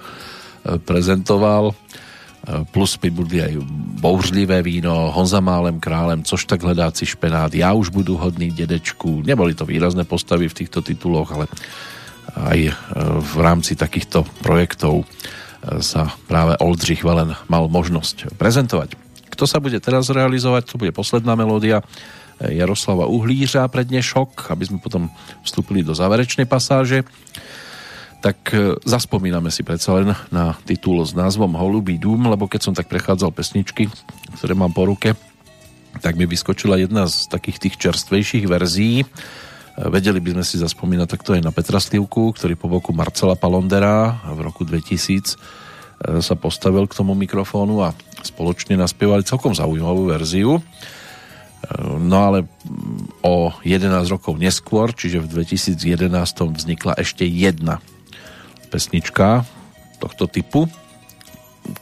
prezentoval. 0.84 1.72
E, 1.72 1.74
plus 2.68 3.00
pribudli 3.00 3.40
aj 3.40 3.56
bouřlivé 4.04 4.60
víno, 4.60 5.08
Honza 5.16 5.40
Málem 5.40 5.80
králem, 5.80 6.20
což 6.20 6.44
tak 6.44 6.60
hledáci 6.60 7.08
špenát, 7.08 7.48
ja 7.56 7.72
už 7.72 7.88
budu 7.88 8.20
hodný 8.20 8.52
dedečku. 8.52 9.24
Neboli 9.24 9.56
to 9.56 9.64
výrazné 9.64 10.04
postavy 10.04 10.52
v 10.52 10.58
týchto 10.60 10.84
tituloch, 10.84 11.32
ale 11.32 11.48
aj 12.34 12.58
e, 12.66 12.72
v 13.22 13.34
rámci 13.38 13.78
takýchto 13.78 14.26
projektov 14.42 15.06
sa 15.82 16.14
práve 16.30 16.54
Oldřich 16.62 17.02
Velen 17.02 17.34
mal 17.50 17.66
možnosť 17.66 18.38
prezentovať. 18.38 18.94
Kto 19.34 19.44
sa 19.50 19.58
bude 19.58 19.82
teraz 19.82 20.06
realizovať, 20.08 20.70
to 20.70 20.78
bude 20.78 20.94
posledná 20.94 21.34
melódia 21.34 21.82
Jaroslava 22.38 23.08
Uhlířa 23.08 23.64
pre 23.72 23.82
dnešok, 23.88 24.52
aby 24.52 24.64
sme 24.68 24.78
potom 24.78 25.08
vstúpili 25.40 25.80
do 25.80 25.96
záverečnej 25.96 26.44
pasáže. 26.44 27.02
Tak 28.20 28.38
e, 28.52 28.76
zaspomíname 28.84 29.48
si 29.48 29.64
predsa 29.64 29.96
len 29.96 30.12
na 30.28 30.56
titul 30.68 31.00
s 31.04 31.16
názvom 31.16 31.56
Holubý 31.56 31.96
dům, 31.96 32.28
lebo 32.28 32.48
keď 32.48 32.60
som 32.60 32.74
tak 32.76 32.92
prechádzal 32.92 33.32
pesničky, 33.32 33.88
ktoré 34.36 34.52
mám 34.52 34.72
po 34.76 34.84
ruke, 34.84 35.16
tak 36.00 36.20
mi 36.20 36.28
vyskočila 36.28 36.76
jedna 36.76 37.08
z 37.08 37.24
takých 37.32 37.68
tých 37.68 37.76
čerstvejších 37.80 38.44
verzií. 38.44 39.08
E, 39.76 39.88
vedeli 39.92 40.18
by 40.18 40.40
sme 40.40 40.44
si 40.44 40.56
zaspomínať 40.56 41.08
takto 41.08 41.36
aj 41.36 41.44
na 41.44 41.52
Petra 41.52 41.76
Slivku, 41.76 42.32
ktorý 42.32 42.56
po 42.56 42.72
boku 42.72 42.96
Marcela 42.96 43.36
Palondera 43.36 44.16
v 44.32 44.40
roku 44.40 44.64
2000 44.64 44.96
e, 44.96 46.20
sa 46.24 46.34
postavil 46.34 46.88
k 46.88 46.96
tomu 46.96 47.12
mikrofónu 47.12 47.84
a 47.84 47.92
spoločne 48.24 48.80
naspievali 48.80 49.22
celkom 49.22 49.52
zaujímavú 49.52 50.08
verziu. 50.10 50.58
No 51.98 52.16
ale 52.30 52.46
o 53.26 53.50
11 53.66 53.90
rokov 54.06 54.38
neskôr, 54.38 54.94
čiže 54.94 55.18
v 55.18 55.42
2011 55.42 56.14
vznikla 56.54 56.94
ešte 56.94 57.26
jedna 57.26 57.82
pesnička 58.70 59.42
tohto 59.98 60.30
typu, 60.30 60.70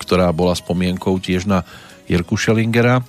ktorá 0.00 0.32
bola 0.32 0.56
spomienkou 0.56 1.20
tiež 1.20 1.44
na 1.44 1.68
Jirku 2.08 2.40
Schellingera 2.40 3.04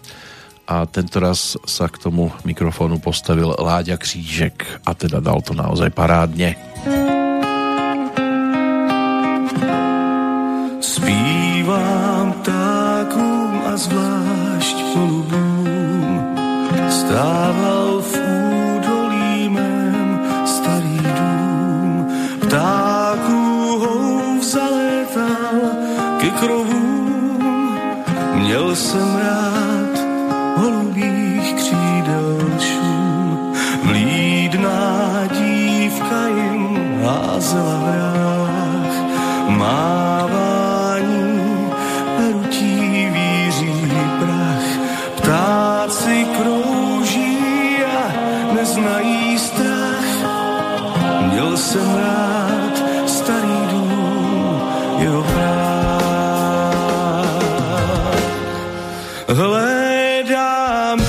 a 0.66 0.90
tento 0.90 1.22
raz 1.22 1.58
sa 1.66 1.86
k 1.86 2.02
tomu 2.02 2.34
mikrofónu 2.42 2.98
postavil 2.98 3.54
Láďa 3.54 4.02
Křížek 4.02 4.82
a 4.86 4.92
teda 4.98 5.22
dal 5.22 5.42
to 5.46 5.54
naozaj 5.54 5.94
parádne. 5.94 6.58
Spívam 10.82 12.34
tákum 12.42 13.50
a 13.70 13.74
zvlášť 13.78 14.78
stával 17.16 18.02
v 18.02 18.14
údolí 18.76 19.50
mém 19.50 20.20
starý 20.46 21.00
dům. 21.00 22.08
Ptáků 22.44 23.44
hov 23.80 24.44
zalétal 24.44 25.56
ke 26.20 26.30
krovům, 26.30 27.80
měl 28.36 28.76
jsem 28.76 29.16
rád 29.16 29.65
holubých 30.66 31.54
křídel 31.54 32.38
šum. 32.60 33.54
Vlídná 33.84 35.22
dívka 35.32 36.28
jim 36.28 36.78
házela 37.04 37.78
hrách, 37.78 38.96
mávání 39.48 40.50
perutí 42.18 43.08
víří 43.14 43.74
prach. 44.20 44.68
Ptáci 45.16 46.26
krov 46.38 46.76
znají 48.66 49.40
strach. 49.40 50.12
Měl 51.32 51.58
jsem 51.58 51.96
rád 51.96 52.84
starý 53.08 53.60
dům, 53.72 54.62
jeho 55.00 55.24
práv. 55.24 55.46
Hledám 59.28 59.85
dům 60.26 61.05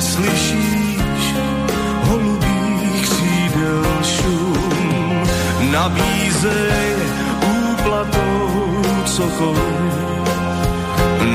neslyšíš 0.00 1.24
holubých 2.08 3.02
křídel 3.02 3.84
šum. 4.02 5.22
Nabízej 5.72 6.96
úplatou 7.60 8.82
cokoliv, 9.04 9.92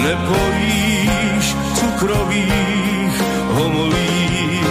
nepojíš 0.04 1.46
cukrových 1.80 3.16
homolí. 3.54 4.62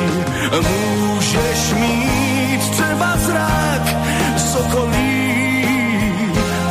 Můžeš 0.54 1.60
mít 1.80 2.60
třeba 2.70 3.16
zrak 3.16 3.84
sokolí, 4.36 5.66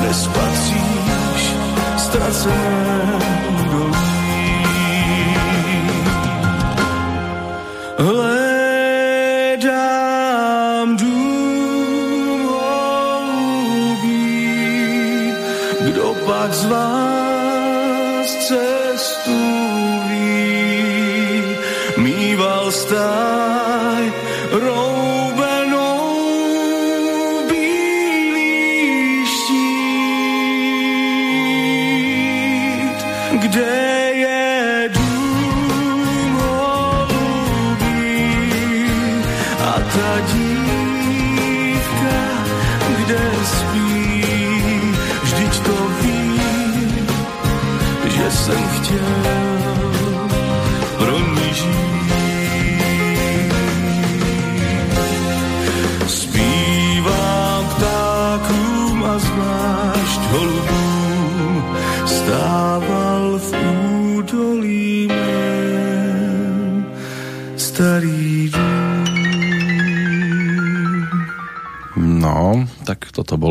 nespacíš 0.01 1.43
ztracené 1.97 3.42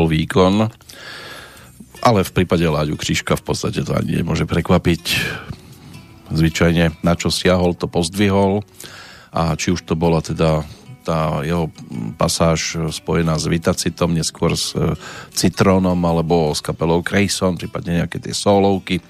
bol 0.03 0.11
výkon. 0.11 0.67
Ale 2.03 2.27
v 2.27 2.35
prípade 2.35 2.67
Láďu 2.67 2.99
Krížka 2.99 3.39
v 3.39 3.47
podstate 3.47 3.87
to 3.87 3.95
ani 3.95 4.19
nemôže 4.19 4.43
prekvapiť. 4.43 5.03
Zvyčajne 6.27 6.99
na 6.99 7.13
čo 7.15 7.31
siahol, 7.31 7.79
to 7.79 7.87
pozdvihol. 7.87 8.67
A 9.31 9.55
či 9.55 9.71
už 9.71 9.87
to 9.87 9.95
bola 9.95 10.19
teda 10.19 10.67
tá 11.07 11.39
jeho 11.47 11.71
pasáž 12.19 12.91
spojená 12.91 13.39
s 13.39 13.47
Vitacitom, 13.47 14.11
neskôr 14.15 14.55
s 14.55 14.71
e, 14.71 14.95
Citrónom 15.35 15.99
alebo 15.99 16.55
s 16.55 16.63
kapelou 16.63 17.03
Crayson, 17.03 17.59
prípadne 17.59 18.03
nejaké 18.03 18.23
tie 18.23 18.31
solovky, 18.31 19.03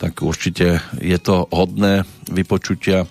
tak 0.00 0.24
určite 0.24 0.80
je 0.96 1.18
to 1.20 1.44
hodné 1.52 2.08
vypočutia. 2.28 3.04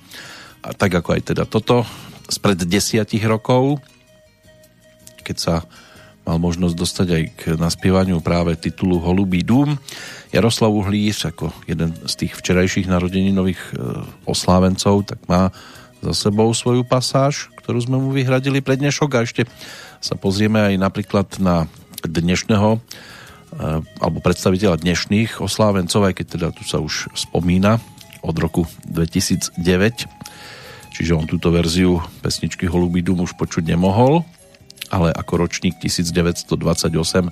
A 0.66 0.74
tak 0.74 0.98
ako 0.98 1.18
aj 1.18 1.22
teda 1.34 1.46
toto 1.46 1.86
spred 2.26 2.66
desiatich 2.66 3.22
rokov, 3.30 3.78
keď 5.22 5.38
sa 5.38 5.56
mal 6.26 6.42
možnosť 6.42 6.76
dostať 6.76 7.08
aj 7.08 7.24
k 7.38 7.42
naspievaniu 7.56 8.18
práve 8.20 8.58
titulu 8.58 8.98
Holubý 8.98 9.46
dům. 9.46 9.78
Jaroslav 10.34 10.74
Uhlíř 10.74 11.32
ako 11.32 11.54
jeden 11.70 11.94
z 12.10 12.14
tých 12.26 12.34
včerajších 12.36 12.90
narodeninových 12.90 13.62
e, 13.62 13.72
oslávencov, 14.26 15.06
tak 15.06 15.22
má 15.30 15.54
za 16.02 16.28
sebou 16.28 16.50
svoju 16.52 16.84
pasáž, 16.84 17.54
ktorú 17.62 17.80
sme 17.80 17.98
mu 18.02 18.10
vyhradili 18.12 18.60
pre 18.60 18.76
dnešok. 18.76 19.10
A 19.16 19.24
ešte 19.24 19.46
sa 20.02 20.18
pozrieme 20.18 20.60
aj 20.60 20.76
napríklad 20.82 21.28
na 21.38 21.70
dnešného 22.02 22.70
e, 22.76 22.80
alebo 24.02 24.18
predstaviteľa 24.20 24.82
dnešných 24.82 25.40
oslávencov, 25.40 26.10
aj 26.10 26.14
keď 26.20 26.26
teda 26.26 26.48
tu 26.52 26.66
sa 26.66 26.82
už 26.82 27.14
spomína 27.14 27.78
od 28.26 28.36
roku 28.42 28.66
2009 28.90 29.62
čiže 30.96 31.12
on 31.12 31.28
túto 31.28 31.52
verziu 31.52 32.00
pesničky 32.24 32.72
Holubý 32.72 33.04
dům 33.04 33.28
už 33.28 33.36
počuť 33.36 33.68
nemohol 33.68 34.24
ale 34.90 35.10
ako 35.14 35.48
ročník 35.48 35.78
1928 35.82 37.32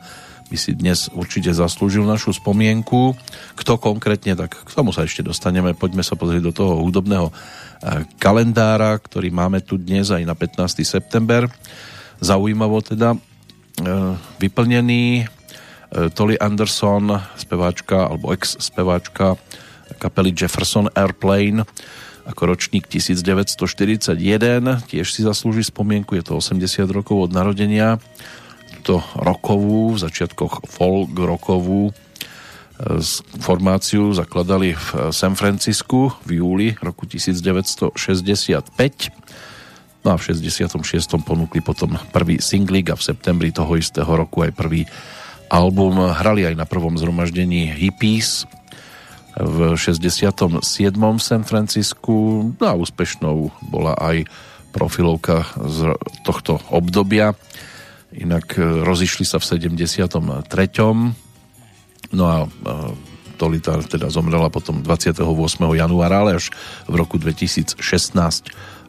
by 0.54 0.58
si 0.60 0.78
dnes 0.78 1.10
určite 1.10 1.50
zaslúžil 1.50 2.06
našu 2.06 2.36
spomienku. 2.36 3.18
Kto 3.58 3.82
konkrétne, 3.82 4.38
tak 4.38 4.54
k 4.54 4.70
tomu 4.70 4.94
sa 4.94 5.02
ešte 5.02 5.26
dostaneme. 5.26 5.74
Poďme 5.74 6.06
sa 6.06 6.14
pozrieť 6.14 6.44
do 6.46 6.54
toho 6.54 6.74
hudobného 6.84 7.32
eh, 7.32 8.06
kalendára, 8.22 8.94
ktorý 9.02 9.34
máme 9.34 9.66
tu 9.66 9.82
dnes 9.82 10.14
aj 10.14 10.22
na 10.22 10.38
15. 10.38 10.86
september. 10.86 11.50
Zaujímavo 12.22 12.86
teda 12.86 13.18
eh, 13.18 14.14
vyplnený 14.38 15.26
eh, 15.26 15.28
Tolly 16.14 16.38
Anderson, 16.38 17.18
speváčka 17.40 18.14
alebo 18.14 18.30
ex-speváčka 18.36 19.40
kapely 19.98 20.34
Jefferson 20.36 20.90
Airplane 20.94 21.66
ako 22.24 22.42
ročník 22.56 22.88
1941, 22.88 24.16
tiež 24.88 25.08
si 25.12 25.22
zaslúži 25.24 25.68
spomienku, 25.68 26.16
je 26.16 26.24
to 26.24 26.40
80 26.40 26.88
rokov 26.88 27.28
od 27.28 27.32
narodenia, 27.36 28.00
to 28.84 29.00
rokovú, 29.16 29.96
v 29.96 30.00
začiatkoch 30.04 30.68
folk 30.68 31.16
rokovú 31.16 31.90
e, 31.90 31.94
formáciu 33.40 34.12
zakladali 34.12 34.76
v 34.76 34.88
San 35.16 35.40
Francisku 35.40 36.12
v 36.28 36.44
júli 36.44 36.68
roku 36.84 37.08
1965 37.08 37.96
no 40.04 40.08
a 40.12 40.16
v 40.20 40.22
66. 40.36 40.84
ponúkli 41.24 41.64
potom 41.64 41.96
prvý 42.12 42.44
singlik 42.44 42.92
a 42.92 43.00
v 43.00 43.08
septembri 43.08 43.56
toho 43.56 43.80
istého 43.80 44.08
roku 44.08 44.44
aj 44.44 44.52
prvý 44.52 44.84
album. 45.48 45.96
Hrali 46.12 46.44
aj 46.44 46.60
na 46.60 46.68
prvom 46.68 47.00
zhromaždení 47.00 47.72
Hippies 47.72 48.44
v 49.38 49.74
67. 49.74 50.62
v 50.62 51.22
San 51.22 51.44
Francisku 51.44 52.16
no 52.54 52.66
a 52.66 52.74
úspešnou 52.78 53.50
bola 53.74 53.98
aj 53.98 54.30
profilovka 54.74 55.46
z 55.58 55.94
tohto 56.26 56.62
obdobia. 56.74 57.38
Inak 58.14 58.58
e, 58.58 58.62
rozišli 58.82 59.26
sa 59.26 59.38
v 59.38 59.46
73. 59.46 59.94
No 62.14 62.24
a 62.30 62.38
e, 62.46 62.48
Tolita 63.38 63.82
teda 63.82 64.14
zomrela 64.14 64.54
potom 64.54 64.82
28. 64.86 65.26
januára, 65.74 66.22
ale 66.26 66.38
až 66.38 66.54
v 66.86 66.94
roku 66.98 67.18
2016 67.18 67.82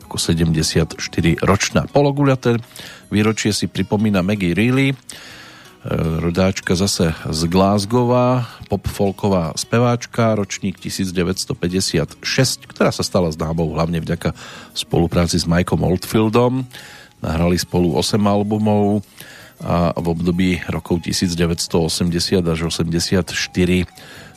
ako 0.04 0.16
74 0.20 1.00
ročná. 1.40 1.88
Pologuľaté 1.88 2.60
výročie 3.08 3.56
si 3.56 3.66
pripomína 3.66 4.20
Maggie 4.20 4.52
Reilly, 4.52 4.92
rodáčka 5.92 6.72
zase 6.72 7.12
z 7.12 7.40
Glasgowa, 7.44 8.48
pop-folková 8.72 9.52
speváčka, 9.52 10.32
ročník 10.32 10.80
1956, 10.80 12.24
ktorá 12.64 12.88
sa 12.88 13.04
stala 13.04 13.28
známou 13.28 13.68
hlavne 13.76 14.00
vďaka 14.00 14.32
spolupráci 14.72 15.36
s 15.36 15.44
Mikeom 15.44 15.84
Oldfieldom. 15.84 16.64
Nahrali 17.20 17.60
spolu 17.60 18.00
8 18.00 18.16
albumov 18.16 19.04
a 19.60 19.92
v 19.92 20.06
období 20.08 20.64
rokov 20.72 21.04
1980 21.04 22.40
až 22.40 22.60
84 22.72 23.28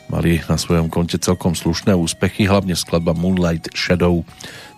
mali 0.08 0.40
na 0.48 0.56
svojom 0.56 0.88
konte 0.88 1.20
celkom 1.20 1.52
slušné 1.52 1.92
úspechy, 1.96 2.48
hlavne 2.48 2.76
skladba 2.76 3.12
Moonlight 3.12 3.72
Shadow, 3.76 4.24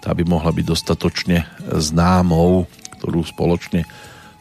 tá 0.02 0.14
by 0.14 0.26
mohla 0.26 0.50
byť 0.50 0.66
dostatočne 0.66 1.46
známou, 1.70 2.66
ktorú 2.98 3.22
spoločne 3.26 3.86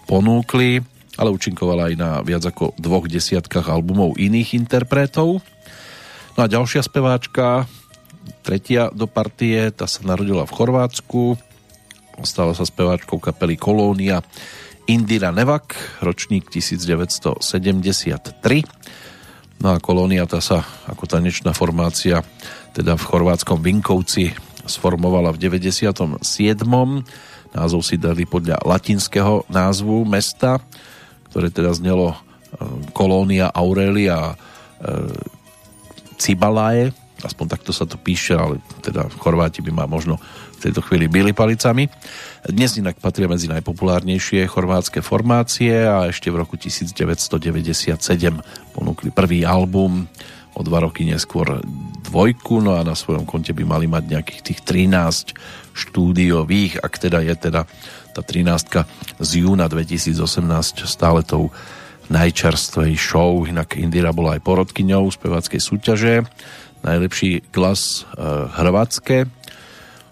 ponúkli 0.08 0.80
ale 1.18 1.34
účinkovala 1.34 1.90
aj 1.90 1.94
na 1.98 2.10
viac 2.22 2.46
ako 2.46 2.78
dvoch 2.78 3.10
desiatkách 3.10 3.66
albumov 3.66 4.14
iných 4.16 4.54
interpretov. 4.54 5.42
No 6.38 6.40
a 6.40 6.46
ďalšia 6.46 6.86
speváčka, 6.86 7.66
tretia 8.46 8.94
do 8.94 9.10
partie, 9.10 9.74
tá 9.74 9.90
sa 9.90 10.06
narodila 10.06 10.46
v 10.46 10.54
Chorvátsku, 10.54 11.34
stala 12.22 12.54
sa 12.54 12.62
speváčkou 12.62 13.18
kapely 13.18 13.58
Kolónia 13.58 14.22
Indira 14.86 15.34
Nevak, 15.34 15.74
ročník 16.00 16.48
1973. 16.48 17.42
No 19.58 19.74
a 19.74 19.82
Kolónia 19.82 20.24
tá 20.24 20.38
sa 20.38 20.62
ako 20.86 21.04
tanečná 21.10 21.50
formácia 21.50 22.22
teda 22.72 22.94
v 22.94 23.04
chorvátskom 23.04 23.58
Vinkovci 23.58 24.30
sformovala 24.64 25.34
v 25.34 25.50
97. 25.50 26.22
Názov 27.48 27.80
si 27.82 27.96
dali 27.98 28.22
podľa 28.28 28.62
latinského 28.62 29.42
názvu 29.50 30.06
mesta 30.06 30.62
ktoré 31.30 31.52
teda 31.52 31.72
znelo 31.76 32.14
e, 32.14 32.16
Kolónia 32.92 33.52
Aurelia 33.52 34.32
e, 34.32 34.36
Cibalae, 36.18 36.90
aspoň 37.22 37.46
takto 37.50 37.70
sa 37.74 37.86
to 37.86 37.98
píše, 37.98 38.34
ale 38.38 38.62
teda 38.82 39.10
Chorváti 39.18 39.62
by 39.62 39.72
ma 39.74 39.84
možno 39.90 40.18
v 40.58 40.70
tejto 40.70 40.82
chvíli 40.82 41.06
byli 41.06 41.30
palicami. 41.30 41.86
Dnes 42.46 42.74
inak 42.78 42.98
patria 42.98 43.30
medzi 43.30 43.46
najpopulárnejšie 43.46 44.42
chorvátske 44.50 45.02
formácie 45.02 45.86
a 45.86 46.10
ešte 46.10 46.30
v 46.34 46.42
roku 46.42 46.58
1997 46.58 48.02
ponúkli 48.74 49.14
prvý 49.14 49.46
album, 49.46 50.10
o 50.58 50.60
dva 50.66 50.82
roky 50.82 51.06
neskôr 51.06 51.62
dvojku, 52.10 52.58
no 52.58 52.74
a 52.74 52.82
na 52.82 52.98
svojom 52.98 53.22
konte 53.22 53.54
by 53.54 53.62
mali 53.62 53.86
mať 53.86 54.04
nejakých 54.10 54.40
tých 54.42 54.60
13 54.66 55.38
štúdiových, 55.70 56.82
ak 56.82 56.94
teda 56.98 57.22
je 57.22 57.34
teda 57.38 57.62
tá 58.18 58.26
13 58.26 59.22
z 59.22 59.30
júna 59.46 59.70
2018 59.70 60.18
stále 60.90 61.22
tou 61.22 61.54
najčerstvejšou, 62.10 63.46
inak 63.46 63.78
Indira 63.78 64.10
bola 64.10 64.34
aj 64.34 64.42
porodkyňou 64.42 65.06
speváckej 65.14 65.60
súťaže, 65.62 66.26
najlepší 66.82 67.46
klas 67.54 68.02
e, 68.02 68.18
Hrvatské, 68.58 69.30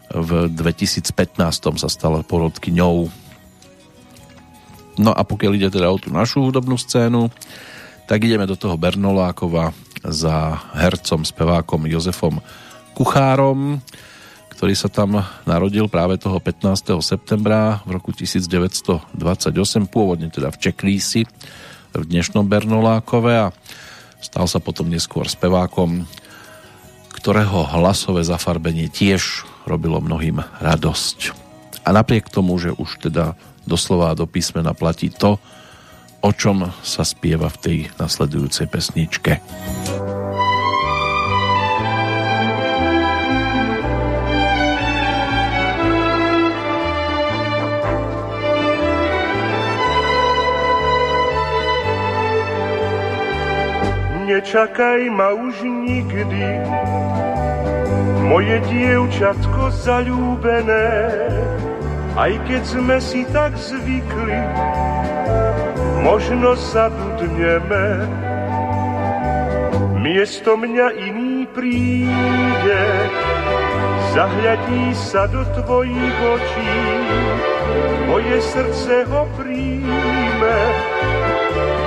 v 0.07 0.31
2015 0.55 1.83
sa 1.83 1.89
stala 1.91 2.23
porodkyňou. 2.23 3.11
No 5.03 5.11
a 5.11 5.27
pokiaľ 5.27 5.53
ide 5.59 5.69
teda 5.75 5.91
o 5.91 5.99
tú 5.99 6.15
našu 6.15 6.47
hudobnú 6.47 6.79
scénu, 6.79 7.27
tak 8.07 8.23
ideme 8.23 8.47
do 8.47 8.55
toho 8.55 8.79
Bernolákova 8.79 9.75
za 10.07 10.63
hercom, 10.79 11.27
spevákom 11.27 11.91
Jozefom 11.91 12.39
Kuchárom, 12.95 13.83
ktorý 14.57 14.73
sa 14.73 14.89
tam 14.89 15.21
narodil 15.45 15.85
práve 15.85 16.17
toho 16.17 16.41
15. 16.41 16.97
septembra 17.05 17.85
v 17.85 18.01
roku 18.01 18.09
1928, 18.09 19.13
pôvodne 19.85 20.33
teda 20.33 20.49
v 20.49 20.57
Čeklísi, 20.57 21.29
v 21.93 22.05
dnešnom 22.09 22.49
Bernolákove 22.49 23.33
a 23.37 23.53
stal 24.17 24.49
sa 24.49 24.57
potom 24.57 24.89
neskôr 24.89 25.29
spevákom, 25.29 26.09
ktorého 27.13 27.69
hlasové 27.69 28.25
zafarbenie 28.25 28.89
tiež 28.89 29.45
robilo 29.69 30.01
mnohým 30.01 30.41
radosť. 30.65 31.37
A 31.85 31.93
napriek 31.93 32.33
tomu, 32.33 32.57
že 32.57 32.73
už 32.73 33.13
teda 33.13 33.37
doslova 33.69 34.17
do 34.17 34.25
písmena 34.25 34.73
platí 34.73 35.13
to, 35.13 35.37
o 36.25 36.31
čom 36.33 36.73
sa 36.81 37.05
spieva 37.05 37.53
v 37.53 37.61
tej 37.61 37.79
nasledujúcej 38.01 38.73
pesničke. 38.73 39.37
Nečakaj 54.37 55.09
ma 55.17 55.33
už 55.33 55.65
nikdy, 55.65 56.61
moje 58.29 58.61
dievčatko 58.69 59.73
zalúbené, 59.73 60.93
aj 62.21 62.37
keď 62.45 62.63
sme 62.69 63.01
si 63.01 63.25
tak 63.33 63.57
zvykli, 63.57 64.37
možno 66.05 66.53
zabudneme. 66.53 68.05
Miesto 70.05 70.53
mňa 70.53 70.87
iný 71.01 71.49
príde, 71.57 72.85
zahľadí 74.13 74.93
sa 75.01 75.33
do 75.33 75.49
tvojich 75.65 76.19
očí, 76.21 76.77
moje 78.05 78.37
srdce 78.53 79.09
ho 79.09 79.25
príjme 79.41 80.59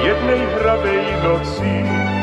jednej 0.01 0.43
hravej 0.57 1.05
noci. 1.21 2.18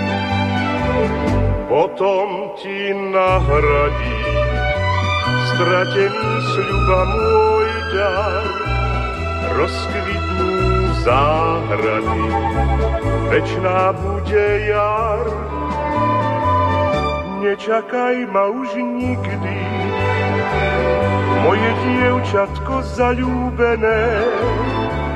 Potom 1.66 2.56
ti 2.56 2.92
nahradí 2.92 4.20
stratený 5.56 6.32
sľuba 6.52 7.00
môj 7.08 7.70
dar, 7.96 8.44
rozkvitnú 9.56 10.52
záhrady, 11.00 12.24
večná 13.32 13.96
bude 13.96 14.48
jar. 14.68 15.24
Nečakaj 17.40 18.26
ma 18.28 18.50
už 18.50 18.74
nikdy, 18.76 19.60
moje 21.46 21.70
dievčatko 21.86 22.82
zalúbené, 22.98 24.02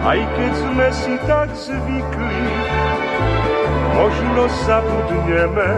aj 0.06 0.20
keď 0.38 0.52
sme 0.56 0.88
si 0.94 1.14
tak 1.26 1.48
zvykli, 1.52 2.69
možno 4.00 4.48
zabudneme, 4.66 5.72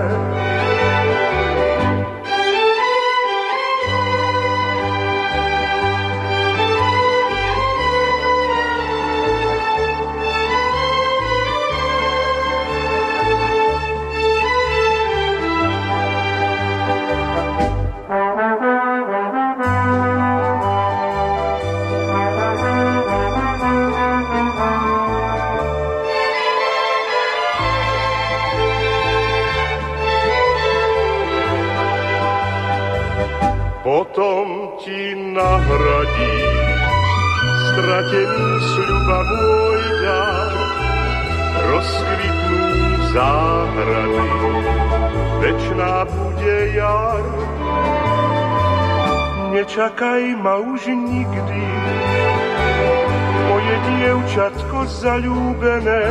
dievčatko 54.32 54.88
zalúbené, 54.88 56.04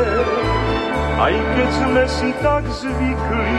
aj 1.18 1.34
keď 1.34 1.70
sme 1.74 2.04
si 2.06 2.30
tak 2.38 2.64
zvykli, 2.70 3.54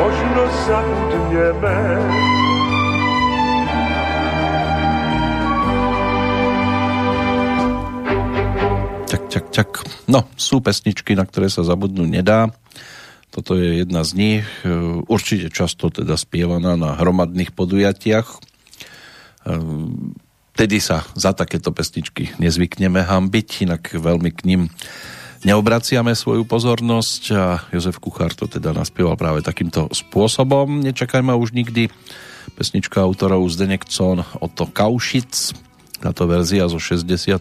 možno 0.00 0.42
zabudneme. 0.64 1.76
čak, 9.28 9.50
čak. 9.52 9.70
No, 10.08 10.24
sú 10.40 10.64
pesničky, 10.64 11.12
na 11.12 11.28
ktoré 11.28 11.52
sa 11.52 11.60
zabudnú 11.60 12.08
nedá. 12.08 12.54
Toto 13.34 13.58
je 13.58 13.84
jedna 13.84 14.06
z 14.06 14.10
nich, 14.14 14.46
e, 14.62 14.70
určite 15.10 15.50
často 15.50 15.90
teda 15.90 16.14
spievaná 16.14 16.78
na 16.78 16.94
hromadných 16.94 17.50
podujatiach. 17.50 18.43
E, 20.54 20.58
tedy 20.64 20.78
sa 20.78 21.02
za 21.18 21.34
takéto 21.34 21.74
pesničky 21.74 22.30
nezvykneme 22.38 23.02
hambiť, 23.02 23.48
inak 23.66 23.82
veľmi 23.98 24.30
k 24.30 24.40
ním 24.46 24.60
neobraciame 25.44 26.14
svoju 26.16 26.46
pozornosť 26.48 27.22
a 27.36 27.44
Jozef 27.74 28.00
Kuchár 28.00 28.32
to 28.32 28.48
teda 28.48 28.72
naspieval 28.72 29.18
práve 29.18 29.44
takýmto 29.44 29.90
spôsobom. 29.92 30.80
Nečakajme 30.80 31.34
už 31.36 31.52
nikdy 31.52 31.90
pesnička 32.56 33.02
autorov 33.02 33.44
Zdenek 33.50 33.84
Con 33.84 34.24
Oto 34.40 34.70
Kaušic, 34.70 35.52
táto 36.00 36.24
verzia 36.30 36.70
zo 36.70 36.80
60 36.80 37.36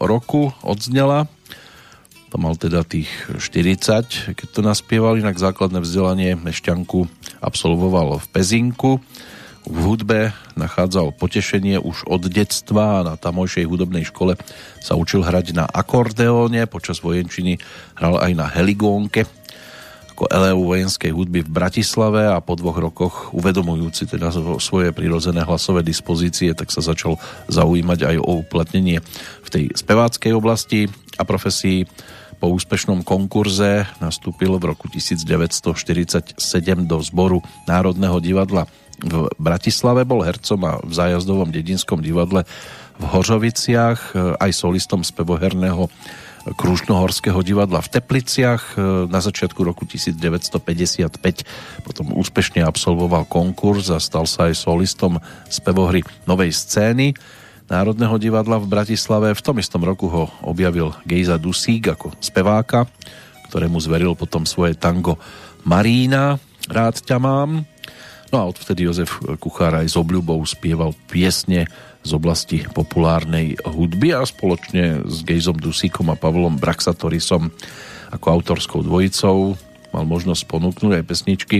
roku 0.00 0.50
odznela. 0.64 1.30
To 2.30 2.38
mal 2.38 2.54
teda 2.54 2.86
tých 2.86 3.10
40, 3.38 4.38
keď 4.38 4.46
to 4.54 4.60
naspieval, 4.62 5.18
inak 5.18 5.34
základné 5.34 5.82
vzdelanie 5.82 6.38
Mešťanku 6.38 7.10
absolvoval 7.42 8.22
v 8.22 8.26
Pezinku. 8.30 9.02
V 9.68 9.76
hudbe 9.76 10.32
nachádzal 10.56 11.12
potešenie 11.12 11.76
už 11.76 12.08
od 12.08 12.24
detstva 12.32 13.04
a 13.04 13.04
na 13.04 13.14
tamojšej 13.20 13.68
hudobnej 13.68 14.08
škole 14.08 14.40
sa 14.80 14.96
učil 14.96 15.20
hrať 15.20 15.52
na 15.52 15.68
akordeóne, 15.68 16.64
počas 16.64 17.04
vojenčiny 17.04 17.60
hral 17.92 18.16
aj 18.16 18.32
na 18.40 18.48
heligónke. 18.48 19.28
Ako 20.16 20.32
eleu 20.32 20.64
vojenskej 20.64 21.12
hudby 21.12 21.44
v 21.44 21.52
Bratislave 21.52 22.32
a 22.32 22.40
po 22.40 22.56
dvoch 22.56 22.80
rokoch 22.80 23.14
uvedomujúci 23.36 24.08
teda 24.08 24.32
svoje 24.60 24.96
prirodzené 24.96 25.44
hlasové 25.44 25.84
dispozície, 25.84 26.56
tak 26.56 26.72
sa 26.72 26.80
začal 26.80 27.20
zaujímať 27.52 28.00
aj 28.04 28.16
o 28.16 28.40
uplatnenie 28.40 29.04
v 29.44 29.48
tej 29.52 29.64
speváckej 29.76 30.32
oblasti 30.32 30.88
a 31.20 31.24
profesii. 31.28 31.84
Po 32.40 32.48
úspešnom 32.48 33.04
konkurze 33.04 33.84
nastúpil 34.00 34.56
v 34.56 34.72
roku 34.72 34.88
1947 34.88 36.40
do 36.88 36.96
zboru 37.04 37.44
Národného 37.68 38.16
divadla 38.24 38.64
v 39.00 39.32
Bratislave, 39.40 40.04
bol 40.04 40.20
hercom 40.22 40.60
a 40.68 40.72
v 40.80 40.92
zájazdovom 40.92 41.48
dedinskom 41.48 42.04
divadle 42.04 42.44
v 43.00 43.04
Hořoviciach, 43.04 44.14
aj 44.36 44.50
solistom 44.52 45.00
spevoherného 45.00 45.88
Krušnohorského 46.40 47.44
divadla 47.44 47.84
v 47.84 48.00
Tepliciach. 48.00 48.72
E, 48.72 49.04
na 49.12 49.20
začiatku 49.20 49.60
roku 49.60 49.84
1955 49.84 51.20
potom 51.84 52.16
úspešne 52.16 52.64
absolvoval 52.64 53.28
konkurs 53.28 53.92
a 53.92 54.00
stal 54.00 54.24
sa 54.24 54.48
aj 54.48 54.56
solistom 54.56 55.20
spevohry 55.52 56.00
Novej 56.24 56.56
scény 56.56 57.12
Národného 57.70 58.18
divadla 58.18 58.58
v 58.58 58.66
Bratislave. 58.66 59.30
V 59.30 59.44
tom 59.46 59.62
istom 59.62 59.86
roku 59.86 60.10
ho 60.10 60.26
objavil 60.42 60.90
Gejza 61.06 61.38
Dusík 61.38 61.94
ako 61.94 62.10
speváka, 62.18 62.90
ktorému 63.46 63.78
zveril 63.78 64.18
potom 64.18 64.42
svoje 64.42 64.74
tango 64.74 65.20
Marína, 65.62 66.40
Rád 66.68 67.02
ťa 67.02 67.18
mám. 67.18 67.64
No 68.30 68.36
a 68.38 68.44
odvtedy 68.46 68.86
Jozef 68.86 69.18
Kuchár 69.42 69.74
aj 69.74 69.90
s 69.90 69.98
obľubou 69.98 70.38
spieval 70.46 70.94
piesne 71.10 71.66
z 72.00 72.10
oblasti 72.14 72.62
populárnej 72.62 73.58
hudby 73.66 74.14
a 74.14 74.22
spoločne 74.22 75.02
s 75.02 75.26
Gejzom 75.26 75.58
Dusíkom 75.58 76.08
a 76.08 76.16
Pavlom 76.16 76.56
Braxatorisom 76.56 77.50
ako 78.14 78.26
autorskou 78.30 78.80
dvojicou 78.86 79.58
mal 79.90 80.04
možnosť 80.06 80.46
ponúknuť 80.46 81.02
aj 81.02 81.04
pesničky, 81.04 81.58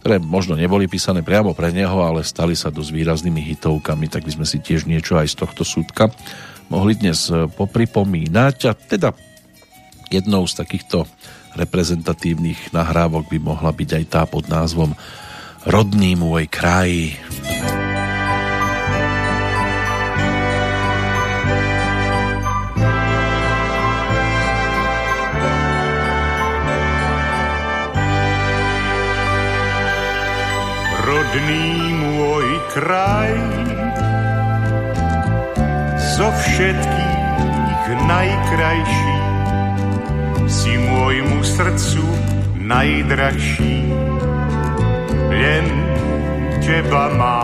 ktoré 0.00 0.16
možno 0.16 0.56
neboli 0.56 0.88
písané 0.88 1.20
priamo 1.20 1.52
pre 1.52 1.68
neho, 1.68 2.00
ale 2.00 2.24
stali 2.24 2.56
sa 2.56 2.72
dosť 2.72 2.90
výraznými 2.92 3.40
hitovkami, 3.52 4.08
tak 4.08 4.24
by 4.24 4.32
sme 4.40 4.46
si 4.48 4.64
tiež 4.64 4.88
niečo 4.88 5.20
aj 5.20 5.28
z 5.32 5.36
tohto 5.44 5.62
súdka 5.64 6.08
mohli 6.72 6.96
dnes 6.96 7.28
popripomínať. 7.28 8.56
A 8.68 8.72
teda 8.72 9.12
jednou 10.08 10.48
z 10.48 10.54
takýchto 10.56 11.04
reprezentatívnych 11.54 12.74
nahrávok 12.74 13.30
by 13.30 13.38
mohla 13.38 13.70
byť 13.70 13.90
aj 14.00 14.04
tá 14.10 14.22
pod 14.26 14.48
názvom 14.50 14.96
Rodný 15.64 16.12
môj 16.12 16.44
kraj. 16.52 17.16
Rodný 31.00 31.68
môj 31.96 32.48
kraj 32.76 33.32
zo 36.12 36.28
všetkých 36.28 37.84
najkrajší 38.04 39.16
si 40.44 40.76
môjmu 40.76 41.40
srdcu 41.40 42.04
najdrahší 42.60 43.80
len 45.34 45.66
teba 46.62 47.10
má. 47.18 47.42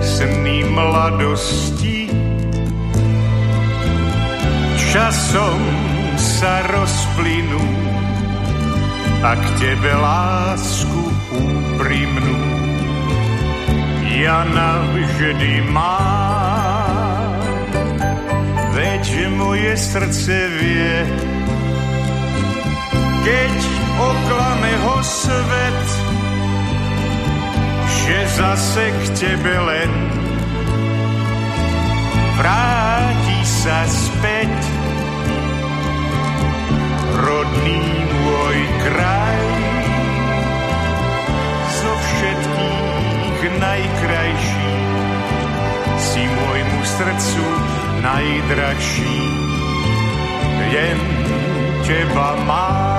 Sny 0.00 0.64
mladosti 0.72 2.08
časom 4.80 5.60
sa 6.16 6.64
rozplynú 6.72 7.66
a 9.20 9.36
k 9.36 9.44
tebe 9.60 9.92
lásku 9.92 11.02
úprimnú. 11.36 12.38
Ja 14.16 14.48
navždy 14.48 15.60
mám 15.68 16.96
veď 18.72 19.28
moje 19.36 19.72
srdce 19.76 20.36
vie 20.56 21.04
keď 23.26 23.75
oklame 23.96 24.72
ho 24.84 24.96
svet 25.02 26.16
že 28.06 28.18
zase 28.38 28.84
k 28.86 29.02
tebe 29.18 29.54
len. 29.66 29.92
Vráti 32.38 33.40
sa 33.42 33.82
späť 33.90 34.54
rodný 37.18 37.82
môj 38.22 38.58
kraj. 38.86 39.42
Zo 41.82 41.92
všetkých 41.98 43.40
najkrajší 43.58 44.74
si 45.98 46.22
môjmu 46.30 46.80
srdcu 46.86 47.46
najdrahší 48.06 49.18
jen 50.70 51.00
teba 51.82 52.38
mám 52.46 52.95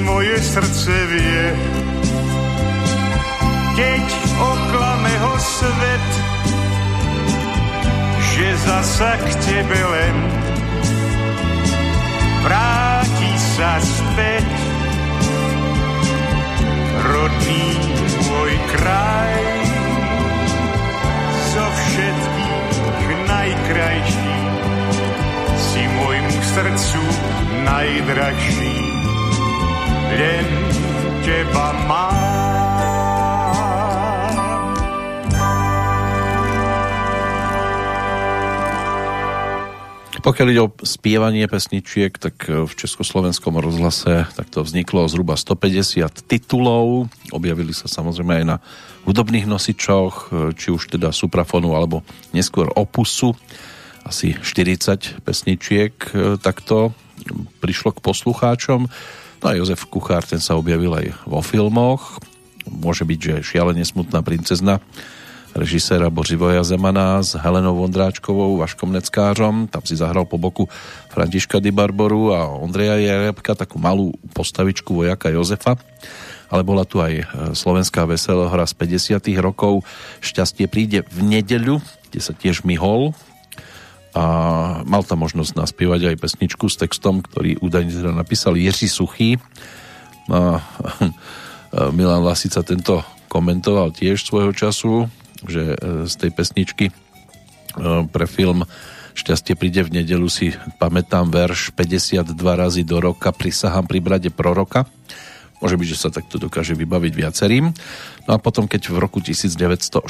moje 0.00 0.40
srdce 0.40 0.94
vie. 1.12 1.44
Keď 3.76 4.06
oklame 4.40 5.14
ho 5.20 5.34
svet, 5.36 6.08
že 8.32 8.46
zasa 8.64 9.12
k 9.20 9.28
tebe 9.44 9.76
len 9.76 10.16
vráti 12.48 13.32
sa 13.36 13.76
späť. 13.84 14.48
Rodný 17.04 17.68
môj 18.24 18.52
kraj, 18.72 19.44
zo 21.52 21.66
všetkých 21.68 23.20
najkrajší, 23.28 24.36
si 25.60 25.82
môjmu 26.00 26.38
srdcu 26.56 27.02
najdrahší 27.68 28.83
len 30.14 30.46
teba 31.26 31.66
mám. 31.90 32.22
Pokiaľ 40.24 40.48
ide 40.56 40.62
o 40.64 40.72
spievanie 40.88 41.44
pesničiek, 41.44 42.16
tak 42.16 42.48
v 42.48 42.72
Československom 42.72 43.60
rozhlase 43.60 44.24
tak 44.32 44.48
to 44.48 44.64
vzniklo 44.64 45.04
zhruba 45.04 45.36
150 45.36 46.24
titulov. 46.24 47.12
Objavili 47.28 47.76
sa 47.76 47.92
samozrejme 47.92 48.40
aj 48.40 48.44
na 48.48 48.56
hudobných 49.04 49.44
nosičoch, 49.44 50.32
či 50.56 50.72
už 50.72 50.96
teda 50.96 51.12
suprafonu 51.12 51.76
alebo 51.76 52.00
neskôr 52.32 52.72
opusu. 52.72 53.36
Asi 54.00 54.32
40 54.32 55.20
pesničiek 55.28 55.92
takto 56.40 56.96
prišlo 57.60 57.92
k 57.92 58.00
poslucháčom. 58.00 58.88
No 59.44 59.52
a 59.52 59.60
Jozef 59.60 59.84
Kuchár, 59.92 60.24
ten 60.24 60.40
sa 60.40 60.56
objavil 60.56 60.88
aj 60.96 61.20
vo 61.28 61.44
filmoch. 61.44 62.16
Môže 62.64 63.04
byť, 63.04 63.18
že 63.20 63.34
šialene 63.44 63.84
smutná 63.84 64.24
princezna 64.24 64.80
režiséra 65.52 66.08
Bořivoja 66.08 66.64
Zemana 66.64 67.20
s 67.20 67.36
Helenou 67.36 67.76
Vondráčkovou, 67.76 68.56
Vaškom 68.56 68.96
Neckářom. 68.96 69.68
Tam 69.68 69.84
si 69.84 70.00
zahral 70.00 70.24
po 70.24 70.40
boku 70.40 70.64
Františka 71.12 71.60
Di 71.60 71.76
Barboru 71.76 72.32
a 72.32 72.48
Ondreja 72.56 72.96
Jerebka, 72.96 73.52
takú 73.52 73.76
malú 73.76 74.16
postavičku 74.32 75.04
vojaka 75.04 75.28
Jozefa. 75.28 75.76
Ale 76.48 76.64
bola 76.64 76.88
tu 76.88 77.04
aj 77.04 77.28
slovenská 77.52 78.08
veselohra 78.08 78.64
z 78.64 78.80
50 79.20 79.44
rokov. 79.44 79.84
Šťastie 80.24 80.72
príde 80.72 81.04
v 81.12 81.20
nedeľu, 81.20 81.84
kde 82.08 82.20
sa 82.24 82.32
tiež 82.32 82.64
myhol 82.64 83.12
a 84.14 84.24
mal 84.86 85.02
tam 85.02 85.26
možnosť 85.26 85.58
naspievať 85.58 86.14
aj 86.14 86.22
pesničku 86.22 86.70
s 86.70 86.78
textom, 86.78 87.18
ktorý 87.18 87.58
údajne 87.58 87.90
teda 87.90 88.14
napísal 88.14 88.54
Jiří 88.54 88.86
Suchý. 88.86 89.30
A 90.30 90.62
Milan 91.90 92.22
Lasica 92.22 92.62
tento 92.62 93.02
komentoval 93.26 93.90
tiež 93.90 94.22
svojho 94.22 94.54
času, 94.54 95.10
že 95.42 95.74
e, 95.74 96.06
z 96.06 96.14
tej 96.14 96.30
pesničky 96.30 96.86
e, 96.88 96.94
pre 98.06 98.30
film 98.30 98.62
Šťastie 99.14 99.54
príde 99.54 99.86
v 99.86 100.02
nedelu 100.02 100.26
si 100.26 100.50
pamätám 100.82 101.30
verš 101.30 101.70
52 101.78 102.34
razy 102.34 102.82
do 102.82 102.98
roka 102.98 103.30
prisahám 103.30 103.86
pri 103.86 104.02
brade 104.02 104.30
proroka. 104.34 104.90
Môže 105.64 105.80
byť, 105.80 105.88
že 105.88 105.96
sa 105.96 106.12
takto 106.12 106.36
dokáže 106.36 106.76
vybaviť 106.76 107.12
viacerým. 107.16 107.72
No 108.28 108.30
a 108.30 108.38
potom, 108.38 108.68
keď 108.68 108.92
v 108.92 109.00
roku 109.00 109.24
1960 109.24 110.04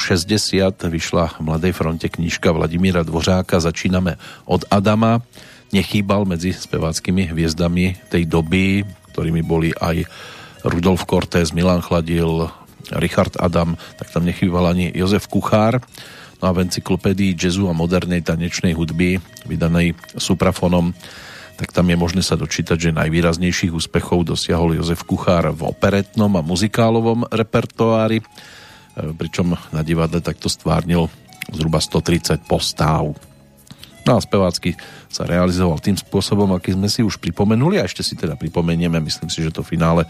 vyšla 0.83 1.39
v 1.39 1.41
Mladej 1.47 1.71
fronte 1.71 2.11
knižka 2.11 2.51
Vladimíra 2.51 3.07
Dvořáka 3.07 3.63
Začíname 3.63 4.19
od 4.51 4.67
Adama, 4.67 5.23
nechýbal 5.71 6.27
medzi 6.27 6.51
speváckými 6.51 7.31
hviezdami 7.31 8.11
tej 8.11 8.27
doby, 8.27 8.83
ktorými 9.15 9.47
boli 9.47 9.71
aj 9.79 10.11
Rudolf 10.67 11.07
Cortés, 11.07 11.55
Milan 11.55 11.87
Chladil, 11.87 12.51
Richard 12.99 13.39
Adam, 13.39 13.79
tak 13.95 14.11
tam 14.11 14.27
nechýbal 14.27 14.75
ani 14.75 14.91
Jozef 14.91 15.31
Kuchár. 15.31 15.79
No 16.43 16.51
a 16.51 16.53
v 16.53 16.67
encyklopédii 16.67 17.39
jazzu 17.39 17.71
a 17.71 17.79
modernej 17.79 18.27
tanečnej 18.27 18.75
hudby, 18.75 19.23
vydanej 19.47 19.95
suprafonom, 20.19 20.91
tak 21.55 21.71
tam 21.71 21.87
je 21.87 21.97
možné 21.99 22.23
sa 22.27 22.35
dočítať, 22.35 22.77
že 22.77 22.99
najvýraznejších 22.99 23.71
úspechov 23.71 24.27
dosiahol 24.27 24.75
Jozef 24.75 25.07
Kuchár 25.07 25.55
v 25.55 25.71
operetnom 25.71 26.31
a 26.35 26.43
muzikálovom 26.43 27.31
repertoári, 27.31 28.19
e, 28.21 28.25
pričom 29.15 29.55
na 29.71 29.83
divadle 29.87 30.19
takto 30.19 30.51
stvárnil 30.51 31.07
zhruba 31.55 31.79
130 31.79 32.43
postáv. 32.45 33.15
No 34.05 34.11
a 34.17 34.21
spevácky 34.21 34.77
sa 35.09 35.25
realizoval 35.25 35.81
tým 35.81 35.97
spôsobom, 35.97 36.53
aký 36.53 36.77
sme 36.77 36.91
si 36.91 37.01
už 37.01 37.17
pripomenuli 37.23 37.81
a 37.81 37.87
ešte 37.89 38.05
si 38.05 38.19
teda 38.19 38.37
pripomenieme, 38.37 39.01
myslím 39.01 39.31
si, 39.33 39.41
že 39.41 39.55
to 39.55 39.65
finále 39.65 40.05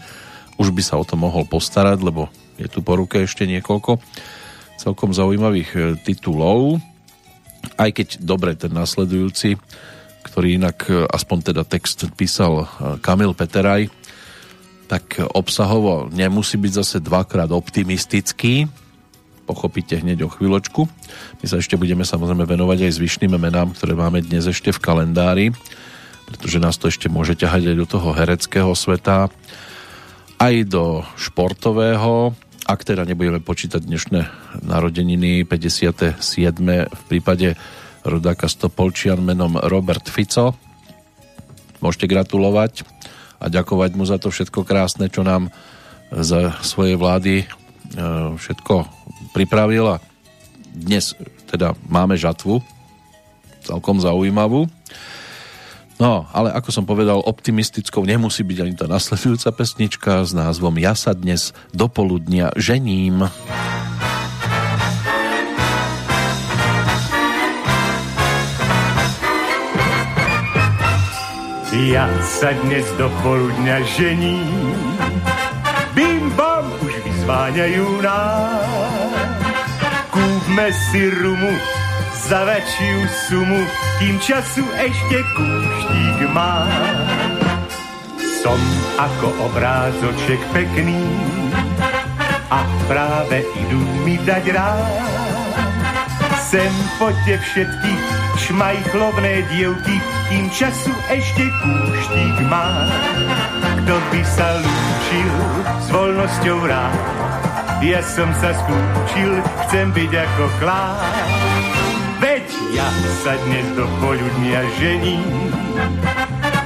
už 0.55 0.71
by 0.71 0.81
sa 0.83 0.95
o 0.95 1.03
to 1.03 1.19
mohol 1.19 1.43
postarať, 1.43 1.99
lebo 1.99 2.31
je 2.55 2.67
tu 2.71 2.79
po 2.79 2.95
ruke 2.95 3.19
ešte 3.19 3.43
niekoľko 3.43 3.99
celkom 4.79 5.11
zaujímavých 5.11 5.69
e, 5.75 5.79
titulov, 5.99 6.79
aj 7.79 7.89
keď 7.91 8.07
dobre 8.23 8.55
ten 8.55 8.71
nasledujúci 8.71 9.59
ktorý 10.25 10.57
inak 10.57 10.89
e, 10.89 11.05
aspoň 11.05 11.53
teda 11.53 11.61
text 11.61 12.09
písal 12.17 12.65
e, 12.65 12.97
Kamil 12.99 13.37
Peteraj, 13.37 13.93
tak 14.89 15.21
obsahovo 15.33 16.09
nemusí 16.09 16.57
byť 16.57 16.71
zase 16.81 16.97
dvakrát 17.01 17.49
optimistický. 17.53 18.65
pochopíte 19.45 20.01
hneď 20.01 20.25
o 20.25 20.29
chvíľočku. 20.29 20.89
My 21.41 21.45
sa 21.45 21.61
ešte 21.61 21.77
budeme 21.77 22.01
samozrejme 22.01 22.49
venovať 22.49 22.89
aj 22.89 22.97
zvyšným 22.97 23.37
menám, 23.37 23.77
ktoré 23.77 23.93
máme 23.93 24.25
dnes 24.25 24.49
ešte 24.49 24.73
v 24.73 24.81
kalendári, 24.81 25.45
pretože 26.25 26.57
nás 26.57 26.81
to 26.81 26.89
ešte 26.89 27.05
môže 27.05 27.37
ťahať 27.37 27.69
aj 27.69 27.75
do 27.77 27.85
toho 27.85 28.09
hereckého 28.17 28.73
sveta, 28.73 29.29
aj 30.41 30.55
do 30.65 31.05
športového, 31.13 32.33
ak 32.65 32.81
teda 32.81 33.05
nebudeme 33.05 33.37
počítať 33.37 33.77
dnešné 33.77 34.19
narodeniny 34.65 35.45
57. 35.45 36.17
v 36.89 37.01
prípade 37.05 37.53
rodáka 38.05 38.45
Stopolčian 38.45 39.19
menom 39.19 39.57
Robert 39.57 40.05
Fico. 40.07 40.53
Môžete 41.81 42.05
gratulovať 42.05 42.85
a 43.41 43.49
ďakovať 43.49 43.91
mu 43.97 44.05
za 44.05 44.21
to 44.21 44.29
všetko 44.29 44.63
krásne, 44.63 45.09
čo 45.09 45.25
nám 45.25 45.49
za 46.13 46.55
svoje 46.61 46.95
vlády 46.95 47.43
e, 47.43 47.45
všetko 48.37 48.75
a 49.35 49.95
dnes 50.75 51.15
teda 51.51 51.75
máme 51.87 52.15
žatvu 52.15 52.63
celkom 53.65 53.99
zaujímavú. 53.99 54.69
No, 55.95 56.27
ale 56.35 56.51
ako 56.51 56.69
som 56.75 56.83
povedal, 56.83 57.23
optimistickou 57.23 58.03
nemusí 58.03 58.43
byť 58.43 58.57
ani 58.59 58.73
tá 58.75 58.85
nasledujúca 58.85 59.49
pesnička 59.55 60.27
s 60.27 60.35
názvom 60.35 60.75
Ja 60.75 60.91
sa 60.91 61.15
dnes 61.15 61.55
do 61.71 61.87
poludnia 61.87 62.51
žením. 62.59 63.31
Ja 71.75 72.07
sa 72.23 72.55
dnes 72.63 72.87
do 72.95 73.11
poludňa 73.19 73.83
žením, 73.99 74.79
bim 75.91 76.31
bam 76.39 76.71
už 76.79 77.03
vyzváňajú 77.03 77.99
nás. 77.99 79.11
Kúpme 80.07 80.71
si 80.71 81.11
rumu, 81.11 81.51
za 82.31 82.47
väčšiu 82.47 82.99
sumu, 83.27 83.59
kým 83.99 84.15
času 84.23 84.63
ešte 84.79 85.19
kúštík 85.35 86.31
má. 86.31 86.63
Som 88.39 88.61
ako 88.95 89.35
obrázoček 89.51 90.39
pekný 90.55 91.03
a 92.55 92.63
práve 92.87 93.43
idú 93.67 93.83
mi 94.07 94.15
dať 94.23 94.43
rád. 94.47 94.95
Sem 96.39 96.71
poďte 97.03 97.35
všetky 97.43 98.24
šmajchlovné 98.37 99.47
dievky, 99.51 99.95
kým 100.31 100.45
času 100.51 100.91
ešte 101.11 101.43
kúštík 101.63 102.37
má. 102.51 102.87
Kto 103.83 103.95
by 104.11 104.21
sa 104.23 104.47
lúčil 104.59 105.33
s 105.81 105.87
voľnosťou 105.91 106.59
rád, 106.67 106.99
ja 107.83 107.99
som 108.03 108.29
sa 108.39 108.55
skúčil, 108.55 109.43
chcem 109.67 109.91
byť 109.91 110.11
ako 110.15 110.43
klár 110.63 110.99
Veď 112.23 112.47
ja 112.71 112.87
sa 113.21 113.35
dnes 113.43 113.67
do 113.75 113.85
poľudnia 113.99 114.63
žení, 114.79 115.19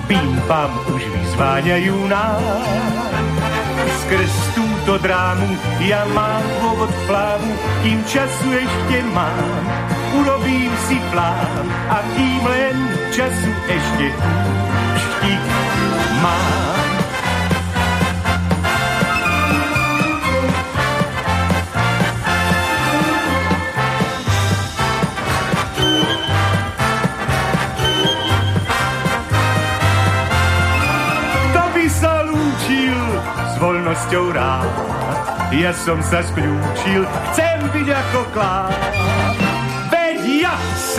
Bím 0.10 0.34
pam 0.50 0.74
už 0.90 1.06
vyzváňajú 1.06 1.96
nás. 2.10 2.42
Skrz 4.06 4.34
túto 4.58 4.98
drámu 5.06 5.46
ja 5.86 6.02
mám 6.18 6.42
dôvod 6.62 6.90
plánu, 7.06 7.54
kým 7.86 8.00
času 8.10 8.48
ešte 8.58 8.98
mám, 9.14 9.54
urobím 10.18 10.72
si 10.88 10.98
plán 11.12 11.66
a 11.90 11.98
kým 12.16 12.44
len 12.46 12.78
času 13.14 13.52
ešte 13.70 14.08
štík 14.98 15.44
mám. 16.24 16.70
voľnosťou 33.60 34.32
rád. 34.32 34.72
Ja 35.52 35.76
som 35.76 36.00
sa 36.00 36.24
skľúčil, 36.24 37.04
chcem 37.32 37.60
byť 37.76 37.88
ako 37.92 38.20
klár. 38.32 38.72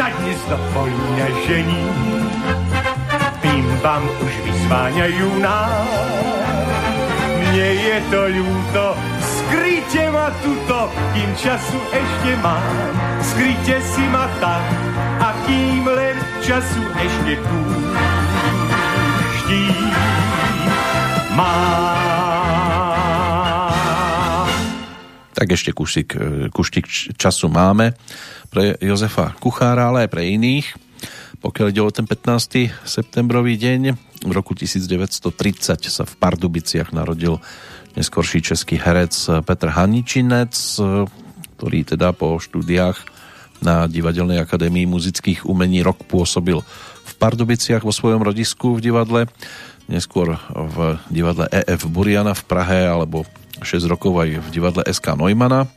Veď 0.01 0.09
ja 0.09 0.17
sa 0.17 0.17
dnes 0.25 0.41
do 0.49 0.57
polňa 0.73 1.29
žení, 1.45 1.85
tým 3.45 3.69
vám 3.85 4.01
už 4.25 4.33
vyzváňajú 4.49 5.29
nás. 5.45 5.93
Mne 7.37 7.69
je 7.77 8.01
to 8.09 8.33
ľúto, 8.33 8.97
skryte 9.21 10.09
ma 10.09 10.33
tuto, 10.41 10.89
kým 11.13 11.31
času 11.37 11.77
ešte 11.93 12.33
mám. 12.41 12.65
Skryte 13.21 13.77
si 13.93 14.01
ma 14.09 14.25
tam, 14.41 14.65
a 15.21 15.37
kým 15.45 15.85
len 15.85 16.17
času 16.49 16.81
ešte 16.97 17.37
kúští 17.45 18.25
mám. 21.37 22.00
Tak 25.41 25.57
ešte 25.57 25.73
kušik, 25.73 26.09
e, 26.13 26.27
kuštik 26.53 26.85
času 27.17 27.49
máme 27.49 27.97
pre 28.53 28.77
Jozefa 28.77 29.33
Kuchára, 29.41 29.89
ale 29.89 30.05
aj 30.05 30.13
pre 30.13 30.29
iných. 30.37 30.77
Pokiaľ 31.41 31.67
ide 31.73 31.81
o 31.81 31.89
ten 31.89 32.05
15. 32.05 32.69
septembrový 32.85 33.57
deň, 33.57 33.97
v 34.21 34.33
roku 34.37 34.53
1930 34.53 35.89
sa 35.89 36.05
v 36.05 36.15
Pardubiciach 36.21 36.93
narodil 36.93 37.41
neskorší 37.97 38.45
český 38.45 38.77
herec 38.77 39.17
Petr 39.49 39.73
Haničinec, 39.73 40.53
ktorý 41.57 41.79
teda 41.89 42.13
po 42.13 42.37
štúdiách 42.37 43.01
na 43.65 43.89
Divadelnej 43.89 44.45
akadémii 44.45 44.85
muzických 44.85 45.49
umení 45.49 45.81
rok 45.81 46.05
pôsobil 46.05 46.61
v 47.09 47.13
Pardubiciach 47.17 47.81
vo 47.81 47.97
svojom 47.97 48.21
rodisku 48.21 48.77
v 48.77 48.93
divadle, 48.93 49.25
neskôr 49.89 50.37
v 50.53 51.01
divadle 51.09 51.49
EF 51.49 51.89
Buriana 51.89 52.37
v 52.37 52.45
Prahe 52.45 52.85
alebo 52.85 53.25
6 53.63 53.87
rokov 53.87 54.21
aj 54.21 54.41
v 54.41 54.49
divadle 54.53 54.83
SK 54.89 55.17
Neumana 55.17 55.69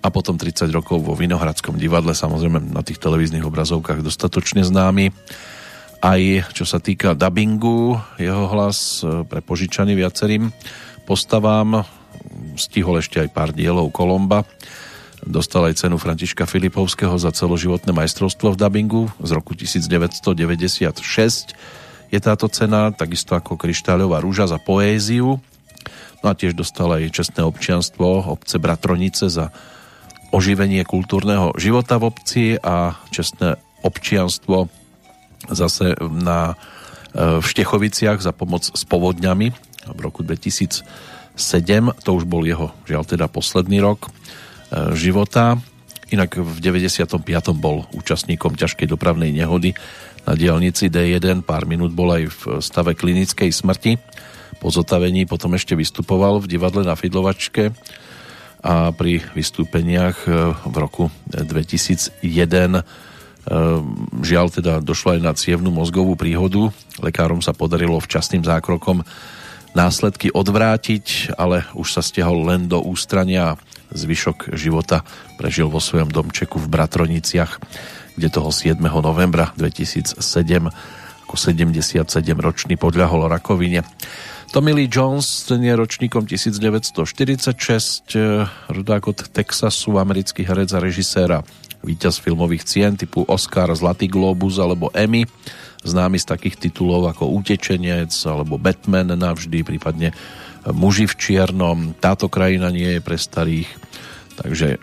a 0.00 0.08
potom 0.08 0.40
30 0.40 0.72
rokov 0.72 1.04
vo 1.04 1.12
Vinohradskom 1.12 1.76
divadle, 1.76 2.16
samozrejme 2.16 2.72
na 2.72 2.80
tých 2.80 2.96
televíznych 2.96 3.44
obrazovkách 3.44 4.00
dostatočne 4.00 4.64
známy. 4.64 5.12
Aj 6.00 6.20
čo 6.56 6.64
sa 6.64 6.80
týka 6.80 7.12
dubbingu, 7.12 8.00
jeho 8.16 8.48
hlas 8.48 9.04
e, 9.04 9.28
pre 9.28 9.44
požičany 9.44 9.92
viacerým 9.92 10.48
postavám, 11.04 11.84
stihol 12.56 13.04
ešte 13.04 13.20
aj 13.20 13.28
pár 13.36 13.52
dielov 13.52 13.92
Kolomba, 13.92 14.48
dostal 15.20 15.68
aj 15.68 15.84
cenu 15.84 16.00
Františka 16.00 16.48
Filipovského 16.48 17.12
za 17.20 17.28
celoživotné 17.28 17.92
majstrovstvo 17.92 18.56
v 18.56 18.58
dubbingu 18.60 19.12
z 19.20 19.30
roku 19.36 19.52
1996. 19.52 21.52
Je 22.08 22.18
táto 22.18 22.48
cena 22.48 22.88
takisto 22.96 23.36
ako 23.36 23.60
Kryštáľová 23.60 24.24
rúža 24.24 24.48
za 24.48 24.56
poéziu 24.56 25.36
No 26.20 26.32
a 26.32 26.36
tiež 26.36 26.52
dostal 26.52 26.92
aj 26.92 27.16
čestné 27.16 27.40
občianstvo 27.48 28.28
obce 28.28 28.60
Bratronice 28.60 29.32
za 29.32 29.48
oživenie 30.30 30.84
kultúrneho 30.84 31.56
života 31.56 31.96
v 31.96 32.12
obci 32.12 32.44
a 32.60 32.94
čestné 33.08 33.56
občianstvo 33.80 34.68
zase 35.48 35.96
na, 35.98 36.54
e, 37.16 37.40
v 37.40 37.44
Štechoviciach 37.44 38.20
za 38.20 38.36
pomoc 38.36 38.68
s 38.68 38.82
povodňami 38.84 39.48
v 39.90 39.98
roku 39.98 40.20
2007. 40.20 40.84
To 42.04 42.10
už 42.12 42.24
bol 42.28 42.44
jeho, 42.44 42.76
žiaľ 42.84 43.08
teda 43.08 43.26
posledný 43.26 43.80
rok 43.80 44.06
e, 44.06 44.10
života. 44.94 45.56
Inak 46.12 46.36
v 46.36 46.58
95. 46.60 47.16
bol 47.56 47.88
účastníkom 47.96 48.60
ťažkej 48.60 48.86
dopravnej 48.92 49.32
nehody 49.32 49.72
na 50.28 50.36
dielnici 50.36 50.92
D1. 50.92 51.48
Pár 51.48 51.64
minút 51.64 51.96
bol 51.96 52.12
aj 52.12 52.24
v 52.28 52.40
stave 52.60 52.92
klinickej 52.92 53.50
smrti 53.50 53.96
po 54.60 54.68
zotavení 54.68 55.24
potom 55.24 55.56
ešte 55.56 55.72
vystupoval 55.72 56.44
v 56.44 56.52
divadle 56.52 56.84
na 56.84 56.92
Fidlovačke 56.92 57.72
a 58.60 58.92
pri 58.92 59.24
vystúpeniach 59.32 60.28
e, 60.28 60.52
v 60.52 60.76
roku 60.76 61.08
2001 61.32 62.20
e, 62.20 62.82
žiaľ 64.20 64.46
teda 64.52 64.84
došlo 64.84 65.16
aj 65.16 65.20
na 65.24 65.32
cievnú 65.32 65.72
mozgovú 65.72 66.12
príhodu. 66.12 66.68
Lekárom 67.00 67.40
sa 67.40 67.56
podarilo 67.56 67.96
včasným 67.96 68.44
zákrokom 68.44 69.00
následky 69.72 70.28
odvrátiť, 70.28 71.32
ale 71.40 71.64
už 71.72 71.88
sa 71.96 72.02
stiahol 72.04 72.44
len 72.44 72.68
do 72.68 72.84
ústrania 72.84 73.56
a 73.56 73.58
zvyšok 73.96 74.54
života 74.60 75.02
prežil 75.40 75.72
vo 75.72 75.80
svojom 75.80 76.12
domčeku 76.12 76.60
v 76.60 76.68
Bratroniciach, 76.68 77.56
kde 78.18 78.28
toho 78.28 78.52
7. 78.52 78.76
novembra 78.76 79.56
2007 79.56 80.20
ako 81.30 81.38
77-ročný 81.38 82.74
podľahol 82.74 83.30
rakovine. 83.30 83.86
Tommy 84.50 84.74
Lee 84.74 84.90
Jones, 84.90 85.46
ten 85.46 85.62
je 85.62 85.70
ročníkom 85.70 86.26
1946, 86.26 88.18
eh, 88.18 88.42
rodák 88.66 89.06
od 89.06 89.30
Texasu, 89.30 89.94
americký 89.94 90.42
herec 90.42 90.74
a 90.74 90.82
režiséra, 90.82 91.46
víťaz 91.86 92.18
filmových 92.18 92.66
cien 92.66 92.98
typu 92.98 93.22
Oscar, 93.30 93.70
Zlatý 93.78 94.10
globus 94.10 94.58
alebo 94.58 94.90
Emmy, 94.90 95.22
známy 95.86 96.18
z 96.18 96.34
takých 96.34 96.66
titulov 96.66 97.14
ako 97.14 97.30
Utečenec 97.30 98.10
alebo 98.26 98.58
Batman 98.58 99.14
navždy, 99.14 99.62
prípadne 99.62 100.10
Muži 100.66 101.06
v 101.06 101.14
čiernom, 101.14 101.94
táto 102.02 102.26
krajina 102.26 102.74
nie 102.74 102.98
je 102.98 103.00
pre 103.06 103.14
starých, 103.14 103.70
takže 104.34 104.82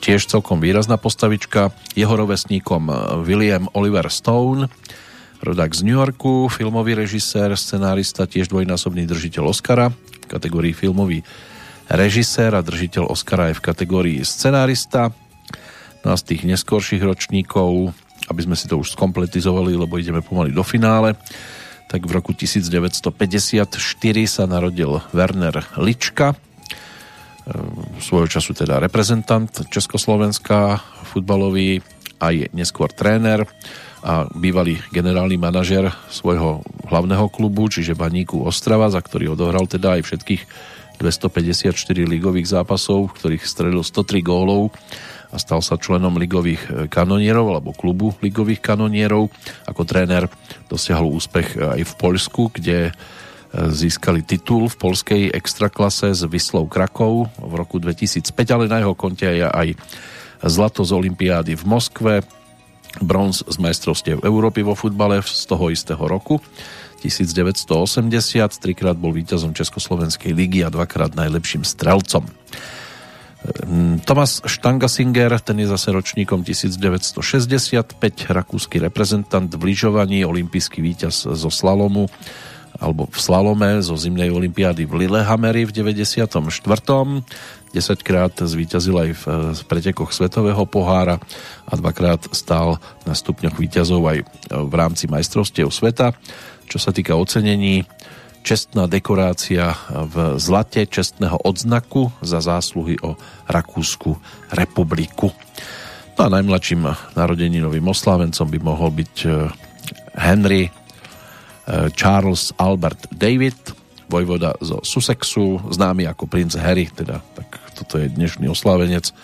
tiež 0.00 0.24
celkom 0.24 0.56
výrazná 0.56 0.96
postavička. 0.96 1.68
Jeho 1.92 2.16
rovesníkom 2.16 2.88
William 3.28 3.68
Oliver 3.76 4.08
Stone, 4.08 4.72
rodák 5.42 5.74
z 5.74 5.82
New 5.82 5.98
Yorku, 5.98 6.46
filmový 6.46 6.94
režisér, 6.94 7.58
scenárista, 7.58 8.30
tiež 8.30 8.46
dvojnásobný 8.48 9.10
držiteľ 9.10 9.50
Oscara 9.50 9.90
v 9.90 10.26
kategórii 10.30 10.70
filmový 10.70 11.26
režisér 11.90 12.54
a 12.54 12.62
držiteľ 12.62 13.10
Oscara 13.10 13.50
aj 13.50 13.58
v 13.58 13.64
kategórii 13.66 14.18
scenárista. 14.22 15.10
No 16.06 16.14
a 16.14 16.16
z 16.16 16.34
tých 16.34 16.46
neskorších 16.46 17.02
ročníkov, 17.02 17.90
aby 18.30 18.40
sme 18.46 18.54
si 18.54 18.70
to 18.70 18.78
už 18.78 18.94
skompletizovali, 18.94 19.74
lebo 19.74 19.98
ideme 19.98 20.22
pomaly 20.22 20.54
do 20.54 20.62
finále, 20.62 21.18
tak 21.90 22.06
v 22.06 22.14
roku 22.14 22.32
1954 22.32 23.74
sa 24.30 24.44
narodil 24.46 25.02
Werner 25.10 25.66
Lička, 25.76 26.38
svojho 27.98 28.30
času 28.30 28.54
teda 28.54 28.78
reprezentant 28.78 29.50
Československa, 29.66 30.78
futbalový, 31.10 31.82
aj 32.22 32.54
neskôr 32.54 32.86
tréner 32.94 33.42
a 34.02 34.26
bývalý 34.34 34.82
generálny 34.90 35.38
manažer 35.38 35.86
svojho 36.10 36.66
hlavného 36.90 37.30
klubu, 37.30 37.70
čiže 37.70 37.94
Baníku 37.94 38.42
Ostrava, 38.42 38.90
za 38.90 38.98
ktorý 38.98 39.38
odohral 39.38 39.70
teda 39.70 39.96
aj 39.98 40.02
všetkých 40.02 40.42
254 40.98 41.74
ligových 42.06 42.50
zápasov, 42.50 43.10
v 43.10 43.16
ktorých 43.16 43.44
strelil 43.46 43.82
103 43.82 44.22
gólov 44.22 44.74
a 45.32 45.40
stal 45.40 45.64
sa 45.64 45.80
členom 45.80 46.18
ligových 46.20 46.90
kanonierov 46.92 47.56
alebo 47.56 47.72
klubu 47.72 48.12
ligových 48.20 48.60
kanonierov. 48.60 49.32
Ako 49.64 49.82
tréner 49.88 50.28
dosiahol 50.68 51.08
úspech 51.16 51.56
aj 51.56 51.80
v 51.80 51.92
Poľsku, 51.96 52.42
kde 52.52 52.78
e, 52.88 52.92
získali 53.72 54.20
titul 54.28 54.68
v 54.68 54.76
polskej 54.76 55.22
extraklase 55.32 56.12
s 56.12 56.28
Vyslou 56.28 56.68
Krakov 56.68 57.32
v 57.40 57.52
roku 57.56 57.80
2005, 57.80 58.28
ale 58.52 58.68
na 58.68 58.84
jeho 58.84 58.92
konte 58.92 59.24
je 59.24 59.48
aj 59.48 59.72
zlato 60.44 60.84
z 60.84 60.92
Olympiády 60.92 61.56
v 61.56 61.64
Moskve, 61.64 62.14
bronz 63.00 63.46
z 63.46 63.56
majstrovstiev 63.56 64.20
Európy 64.20 64.60
vo 64.60 64.76
futbale 64.76 65.24
z 65.24 65.44
toho 65.48 65.72
istého 65.72 66.04
roku 66.04 66.42
1980, 67.02 67.72
trikrát 68.62 68.94
bol 68.94 69.10
víťazom 69.10 69.56
Československej 69.56 70.30
ligy 70.30 70.62
a 70.62 70.70
dvakrát 70.70 71.18
najlepším 71.18 71.66
strelcom. 71.66 72.28
Hm, 73.42 74.06
Thomas 74.06 74.38
Štangasinger, 74.46 75.34
ten 75.42 75.58
je 75.58 75.66
zase 75.66 75.90
ročníkom 75.90 76.46
1965, 76.46 78.30
rakúsky 78.30 78.78
reprezentant 78.78 79.50
v 79.50 79.62
lyžovaní, 79.74 80.22
olimpijský 80.22 80.78
víťaz 80.78 81.26
zo 81.26 81.50
slalomu 81.50 82.06
alebo 82.80 83.08
v 83.10 83.18
slalome 83.18 83.80
zo 83.84 83.96
zimnej 83.98 84.32
olympiády 84.32 84.88
v 84.88 85.04
Lillehammeri 85.04 85.68
v 85.68 85.72
94. 85.72 86.28
10 87.72 88.04
krát 88.04 88.36
zvíťazil 88.36 88.96
aj 89.00 89.10
v, 89.16 89.22
v 89.56 89.62
pretekoch 89.64 90.12
Svetového 90.12 90.68
pohára 90.68 91.16
a 91.64 91.72
dvakrát 91.72 92.20
stál 92.36 92.76
na 93.08 93.16
stupňoch 93.16 93.56
víťazov 93.56 94.04
aj 94.12 94.18
v 94.52 94.74
rámci 94.76 95.08
majstrovstiev 95.08 95.72
sveta. 95.72 96.12
Čo 96.68 96.76
sa 96.76 96.92
týka 96.92 97.16
ocenení, 97.16 97.88
čestná 98.44 98.90
dekorácia 98.90 99.72
v 99.88 100.36
zlate 100.36 100.84
čestného 100.84 101.40
odznaku 101.40 102.12
za 102.20 102.44
zásluhy 102.44 103.00
o 103.00 103.16
Rakúsku 103.48 104.20
republiku. 104.52 105.32
No 106.18 106.28
a 106.28 106.28
najmladším 106.28 107.16
narodeninovým 107.16 107.88
oslávencom 107.88 108.46
by 108.52 108.58
mohol 108.60 108.92
byť 108.92 109.14
eh, 109.24 109.32
Henry 110.18 110.68
eh, 110.68 110.81
Charles 111.94 112.50
Albert 112.58 113.06
David, 113.14 113.56
vojvoda 114.10 114.58
zo 114.58 114.82
Sussexu, 114.82 115.62
známy 115.70 116.10
ako 116.10 116.26
princ 116.26 116.58
Harry, 116.58 116.90
teda 116.90 117.22
tak 117.38 117.48
toto 117.78 117.96
je 118.02 118.10
dnešný 118.10 118.50
oslávenec, 118.50 119.14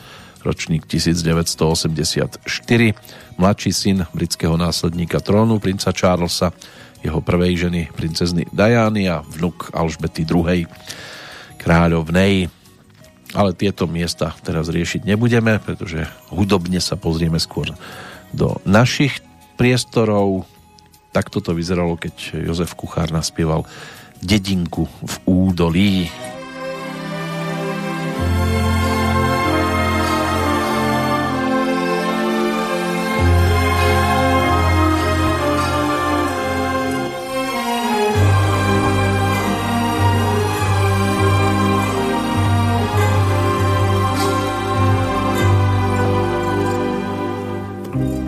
ročník 0.47 0.87
1984, 0.87 2.41
mladší 3.37 3.73
syn 3.75 4.07
britského 4.15 4.55
následníka 4.55 5.19
trónu, 5.19 5.59
princa 5.59 5.91
Charlesa, 5.91 6.55
jeho 7.03 7.23
prvej 7.23 7.69
ženy, 7.69 7.91
princezny 7.95 8.47
Diany 8.51 9.07
a 9.07 9.23
vnuk 9.23 9.71
Alžbety 9.75 10.27
II. 10.27 10.67
kráľovnej. 11.59 12.51
Ale 13.37 13.51
tieto 13.53 13.85
miesta 13.85 14.33
teraz 14.41 14.73
riešiť 14.73 15.05
nebudeme, 15.05 15.61
pretože 15.61 16.09
hudobne 16.33 16.81
sa 16.81 16.97
pozrieme 16.97 17.37
skôr 17.37 17.69
do 18.33 18.57
našich 18.65 19.21
priestorov. 19.61 20.49
Takto 21.09 21.41
to 21.41 21.57
vyzeralo, 21.57 21.97
keď 21.97 22.45
Jozef 22.47 22.77
Kuchár 22.79 23.11
naspieval 23.11 23.65
Dedinku 24.23 24.87
v 24.87 25.15
údolí. 25.27 26.11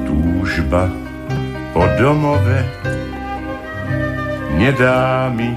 Túžba 0.07 1.10
po 1.71 1.83
domove 1.99 2.59
nedá 4.59 5.31
mi 5.31 5.55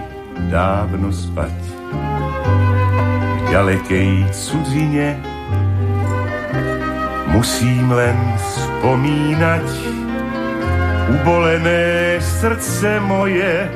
dávno 0.50 1.10
spať. 1.10 1.58
V 3.34 3.40
ďalekej 3.50 4.30
cudzine 4.34 5.18
musím 7.34 7.90
len 7.90 8.18
spomínať 8.38 9.68
ubolené 11.10 12.18
srdce 12.22 13.02
moje 13.04 13.68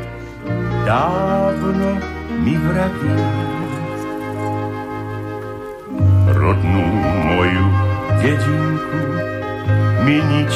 dávno 0.85 1.99
mi 2.41 2.55
vraví. 2.55 3.15
Rodnú 6.37 6.85
moju 7.27 7.67
dedinku 8.21 9.01
mi 10.05 10.17
nič 10.21 10.53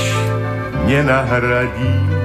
nenahradí 0.86 2.22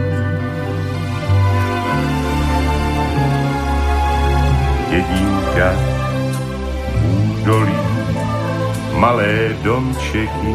dedinka, 4.97 5.71
údolí, 7.05 7.83
malé 8.97 9.53
domčeky. 9.63 10.55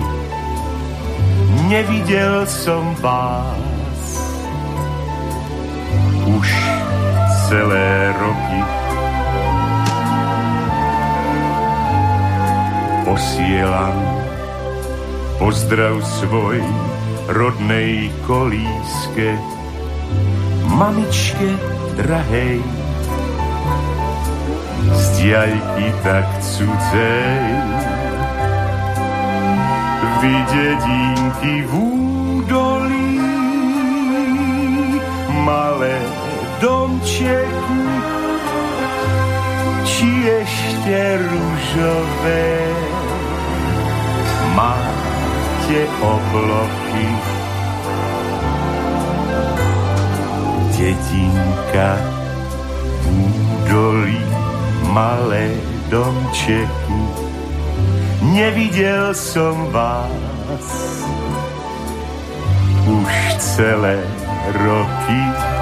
Neviděl 1.70 2.46
som 2.46 2.96
vás 3.00 4.18
už 6.26 6.50
celé 7.50 8.14
roky. 8.20 8.62
Posielam 13.06 13.98
pozdrav 15.38 16.00
svoj 16.06 16.64
rodnej 17.30 18.10
kolíske, 18.26 19.38
mamičke 20.66 21.50
drahej 22.00 22.62
z 24.90 25.04
diaľky 25.22 25.88
tak 26.02 26.26
cudzej. 26.42 27.46
Vy 30.22 30.34
dedinky 30.54 31.66
v 31.66 31.72
údolí, 31.74 33.18
malé 35.46 35.98
domčeky, 36.62 37.86
či 39.86 40.10
ešte 40.46 40.98
rúžové 41.26 42.62
máte 45.72 45.88
obloky. 46.04 47.08
Dedinka 50.76 51.92
údolí 53.08 54.26
malé 54.92 55.56
domčeky. 55.88 57.02
Nevidel 58.22 59.16
som 59.16 59.72
vás 59.72 60.12
už 62.88 63.14
celé 63.40 64.04
roky. 64.52 65.61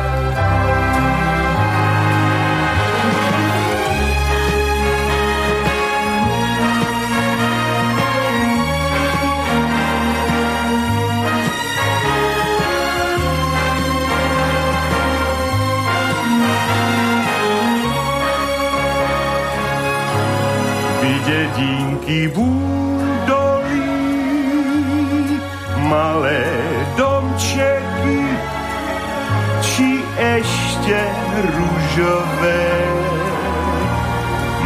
Dedinky 22.09 22.27
v 22.33 22.37
údolí. 22.41 23.85
malé 25.89 26.41
domčeky, 26.97 28.21
či 29.61 29.89
ešte 30.17 30.99
rúžové. 31.53 32.65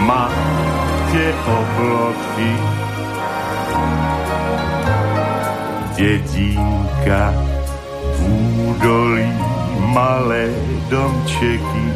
Máte 0.04 1.26
obloky, 1.48 2.52
dedínka 5.96 7.24
v 8.04 8.20
údolí 8.68 9.32
malé 9.96 10.52
domčeky. 10.92 11.88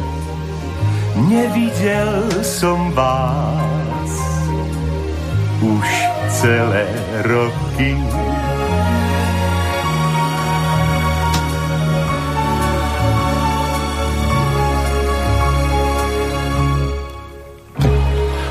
Nevidel 1.28 2.32
som 2.40 2.94
vás 2.96 3.77
už 5.58 5.86
celé 6.30 6.86
roky. 7.26 7.90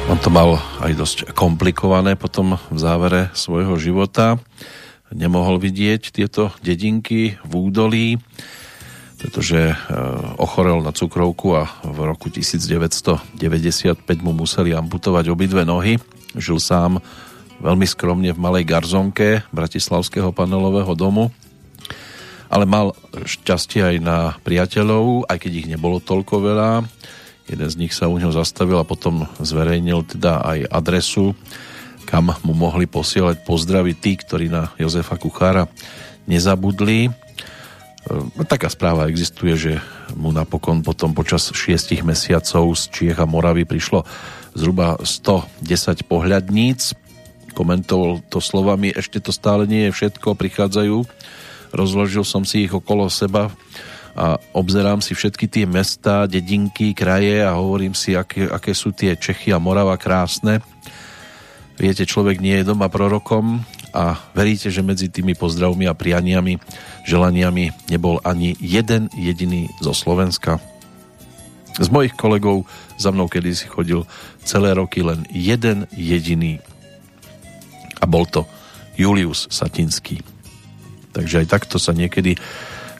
On 0.07 0.19
to 0.19 0.27
mal 0.31 0.59
aj 0.83 0.91
dosť 0.99 1.17
komplikované 1.31 2.19
potom 2.19 2.59
v 2.71 2.77
závere 2.79 3.31
svojho 3.31 3.79
života. 3.79 4.35
Nemohol 5.07 5.63
vidieť 5.63 6.11
tieto 6.11 6.51
dedinky 6.59 7.39
v 7.39 7.51
údolí, 7.55 8.07
pretože 9.15 9.71
e, 9.71 9.75
ochorel 10.35 10.83
na 10.83 10.91
cukrovku 10.91 11.55
a 11.55 11.71
v 11.87 12.03
roku 12.03 12.27
1995 12.27 13.39
mu 14.19 14.35
museli 14.35 14.75
amputovať 14.75 15.31
obidve 15.31 15.63
nohy 15.63 15.95
Žil 16.35 16.59
sám 16.59 16.91
veľmi 17.63 17.87
skromne 17.87 18.31
v 18.33 18.39
malej 18.41 18.67
garzonke 18.67 19.45
Bratislavského 19.49 20.35
panelového 20.35 20.93
domu, 20.93 21.31
ale 22.47 22.63
mal 22.67 22.93
šťastie 23.13 23.83
aj 23.83 23.95
na 24.03 24.17
priateľov, 24.43 25.27
aj 25.27 25.37
keď 25.41 25.51
ich 25.63 25.67
nebolo 25.67 26.03
toľko 26.03 26.35
veľa. 26.43 26.71
Jeden 27.47 27.67
z 27.71 27.79
nich 27.79 27.95
sa 27.95 28.11
u 28.11 28.19
neho 28.19 28.31
zastavil 28.35 28.75
a 28.79 28.87
potom 28.87 29.23
zverejnil 29.39 30.03
teda 30.03 30.43
aj 30.43 30.59
adresu, 30.67 31.31
kam 32.07 32.31
mu 32.43 32.53
mohli 32.55 32.87
posielať 32.87 33.43
pozdravy 33.43 33.95
tí, 33.95 34.19
ktorí 34.19 34.47
na 34.51 34.71
Jozefa 34.79 35.15
Kuchára 35.19 35.67
nezabudli. 36.27 37.11
No, 38.07 38.43
taká 38.47 38.71
správa 38.71 39.11
existuje, 39.11 39.55
že 39.59 39.73
mu 40.15 40.31
napokon 40.31 40.79
potom 40.79 41.11
počas 41.11 41.51
šiestich 41.51 42.07
mesiacov 42.07 42.71
z 42.79 42.83
Čiech 42.91 43.19
a 43.19 43.27
Moravy 43.27 43.67
prišlo 43.67 44.07
zhruba 44.57 44.97
110 45.05 46.09
pohľadníc. 46.09 46.97
Komentoval 47.53 48.25
to 48.33 48.41
slovami, 48.41 48.89
ešte 48.89 49.21
to 49.21 49.29
stále 49.29 49.69
nie 49.69 49.89
je 49.89 49.95
všetko, 49.95 50.33
prichádzajú. 50.33 51.05
Rozložil 51.73 52.25
som 52.25 52.41
si 52.41 52.65
ich 52.65 52.73
okolo 52.73 53.05
seba 53.13 53.53
a 54.17 54.41
obzerám 54.57 54.97
si 54.97 55.13
všetky 55.13 55.45
tie 55.45 55.65
mesta, 55.69 56.25
dedinky, 56.25 56.97
kraje 56.97 57.45
a 57.45 57.53
hovorím 57.53 57.93
si, 57.93 58.17
aké, 58.17 58.49
aké 58.49 58.73
sú 58.73 58.89
tie 58.89 59.13
Čechy 59.13 59.53
a 59.53 59.61
Morava 59.61 59.93
krásne. 59.93 60.65
Viete, 61.77 62.09
človek 62.09 62.41
nie 62.41 62.57
je 62.57 62.73
doma 62.73 62.89
prorokom 62.89 63.61
a 63.93 64.17
veríte, 64.33 64.73
že 64.73 64.81
medzi 64.81 65.13
tými 65.13 65.37
pozdravmi 65.37 65.85
a 65.85 65.93
prianiami, 65.93 66.57
želaniami 67.05 67.93
nebol 67.93 68.17
ani 68.25 68.57
jeden 68.57 69.13
jediný 69.13 69.69
zo 69.85 69.93
Slovenska? 69.93 70.57
Z 71.77 71.93
mojich 71.93 72.17
kolegov 72.17 72.65
za 72.97 73.13
mnou 73.13 73.29
kedysi 73.29 73.69
chodil 73.69 74.03
celé 74.41 74.73
roky 74.73 75.05
len 75.05 75.23
jeden 75.29 75.85
jediný. 75.93 76.59
A 78.01 78.05
bol 78.05 78.25
to 78.25 78.45
Julius 78.97 79.45
Satinský. 79.53 80.21
Takže 81.13 81.45
aj 81.45 81.47
takto 81.49 81.77
sa 81.77 81.93
niekedy 81.93 82.37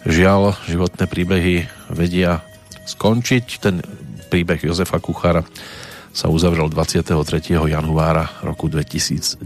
žiaľ 0.06 0.58
životné 0.70 1.06
príbehy 1.10 1.66
vedia 1.94 2.46
skončiť. 2.86 3.46
Ten 3.62 3.82
príbeh 4.30 4.62
Jozefa 4.62 5.02
Kuchára 5.02 5.46
sa 6.14 6.34
uzavrel 6.34 6.70
23. 6.70 7.14
januára 7.70 8.42
roku 8.42 8.70
2009. 8.70 9.46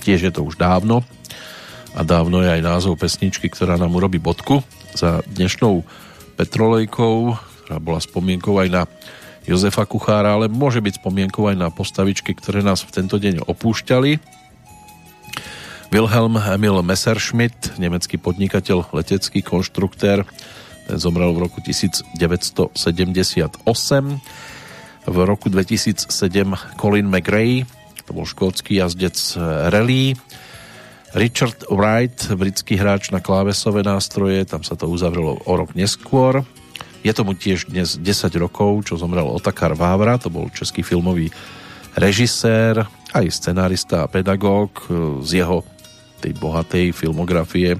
Tiež 0.00 0.20
je 0.28 0.32
to 0.32 0.48
už 0.48 0.56
dávno 0.56 1.04
a 1.92 2.00
dávno 2.00 2.40
je 2.40 2.48
aj 2.48 2.62
názov 2.64 2.96
pesničky, 2.96 3.52
ktorá 3.52 3.76
nám 3.76 3.92
urobí 3.92 4.16
bodku 4.16 4.64
za 4.96 5.20
dnešnou 5.28 5.84
Petrolejkou, 6.40 7.36
ktorá 7.64 7.76
bola 7.76 8.00
spomienkou 8.00 8.56
aj 8.56 8.68
na 8.72 8.82
Jozefa 9.42 9.82
Kuchára, 9.84 10.38
ale 10.38 10.46
môže 10.46 10.78
byť 10.78 11.02
spomienkou 11.02 11.50
aj 11.50 11.56
na 11.58 11.68
postavičky, 11.68 12.32
ktoré 12.38 12.62
nás 12.62 12.86
v 12.86 12.94
tento 12.94 13.18
deň 13.18 13.44
opúšťali. 13.44 14.22
Wilhelm 15.92 16.40
Emil 16.40 16.80
Messerschmitt, 16.80 17.76
nemecký 17.76 18.16
podnikateľ, 18.16 18.96
letecký 18.96 19.44
konštruktér, 19.44 20.24
ten 20.88 20.96
zomrel 20.96 21.36
v 21.36 21.44
roku 21.44 21.60
1978. 21.60 22.72
V 25.02 25.16
roku 25.26 25.46
2007 25.50 26.08
Colin 26.80 27.08
McRae, 27.10 27.68
to 28.06 28.10
bol 28.14 28.24
škótsky 28.24 28.78
jazdec 28.80 29.36
rally. 29.68 30.16
Richard 31.12 31.68
Wright, 31.68 32.16
britský 32.40 32.80
hráč 32.80 33.12
na 33.12 33.20
klávesové 33.20 33.84
nástroje, 33.84 34.48
tam 34.48 34.64
sa 34.64 34.80
to 34.80 34.88
uzavrelo 34.88 35.44
o 35.44 35.52
rok 35.52 35.76
neskôr. 35.76 36.40
Je 37.02 37.10
tomu 37.10 37.34
tiež 37.34 37.66
dnes 37.66 37.98
10 37.98 38.30
rokov, 38.38 38.86
čo 38.86 38.94
zomrel 38.94 39.26
Otakar 39.26 39.74
Vávra, 39.74 40.22
to 40.22 40.30
bol 40.30 40.46
český 40.54 40.86
filmový 40.86 41.34
režisér, 41.98 42.86
aj 43.12 43.26
scenárista 43.28 44.06
a 44.06 44.10
pedagóg 44.10 44.86
z 45.26 45.42
jeho 45.42 45.66
tej 46.22 46.32
bohatej 46.38 46.94
filmografie, 46.94 47.74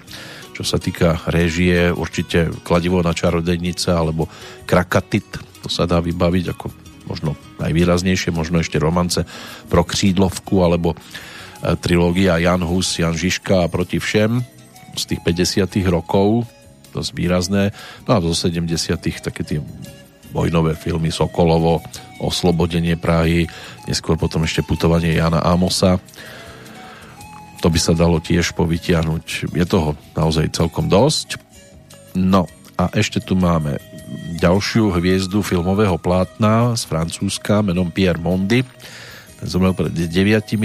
čo 0.52 0.66
sa 0.66 0.76
týka 0.76 1.22
režie, 1.30 1.94
určite 1.94 2.50
Kladivo 2.66 3.00
na 3.00 3.14
čarodejnice 3.14 3.94
alebo 3.94 4.26
Krakatit, 4.66 5.38
to 5.62 5.70
sa 5.70 5.86
dá 5.86 6.02
vybaviť 6.02 6.44
ako 6.52 6.66
možno 7.06 7.38
najvýraznejšie, 7.62 8.34
možno 8.34 8.58
ešte 8.58 8.82
romance 8.82 9.22
pro 9.70 9.86
křídlovku 9.86 10.66
alebo 10.66 10.92
e, 10.92 10.96
trilógia 11.78 12.42
Jan 12.42 12.66
Hus, 12.66 12.98
Jan 12.98 13.14
Žižka 13.14 13.66
a 13.66 13.70
proti 13.70 14.02
všem 14.02 14.42
z 14.98 15.02
tých 15.08 15.20
50 15.24 15.70
rokov 15.88 16.44
dosť 16.93 17.10
výrazné. 17.16 17.73
No 18.05 18.10
a 18.14 18.23
zo 18.23 18.36
70 18.36 18.69
také 19.01 19.43
tie 19.43 19.59
vojnové 20.32 20.74
filmy 20.74 21.12
Sokolovo, 21.12 21.85
Oslobodenie 22.19 22.97
Prahy, 22.97 23.47
neskôr 23.85 24.16
potom 24.16 24.43
ešte 24.48 24.64
putovanie 24.64 25.12
Jana 25.12 25.44
Amosa. 25.44 26.01
To 27.60 27.70
by 27.70 27.78
sa 27.78 27.94
dalo 27.94 28.19
tiež 28.19 28.56
povytiahnuť. 28.59 29.55
Je 29.55 29.64
toho 29.69 29.94
naozaj 30.19 30.51
celkom 30.56 30.90
dosť. 30.90 31.39
No 32.19 32.48
a 32.81 32.90
ešte 32.97 33.23
tu 33.23 33.39
máme 33.39 33.78
ďalšiu 34.43 34.90
hviezdu 34.98 35.40
filmového 35.44 35.94
plátna 36.01 36.74
z 36.74 36.82
Francúzska 36.90 37.62
menom 37.62 37.93
Pierre 37.93 38.19
Mondy. 38.19 38.66
Ten 39.39 39.47
zomrel 39.47 39.74
pred 39.74 39.94
9 39.94 40.10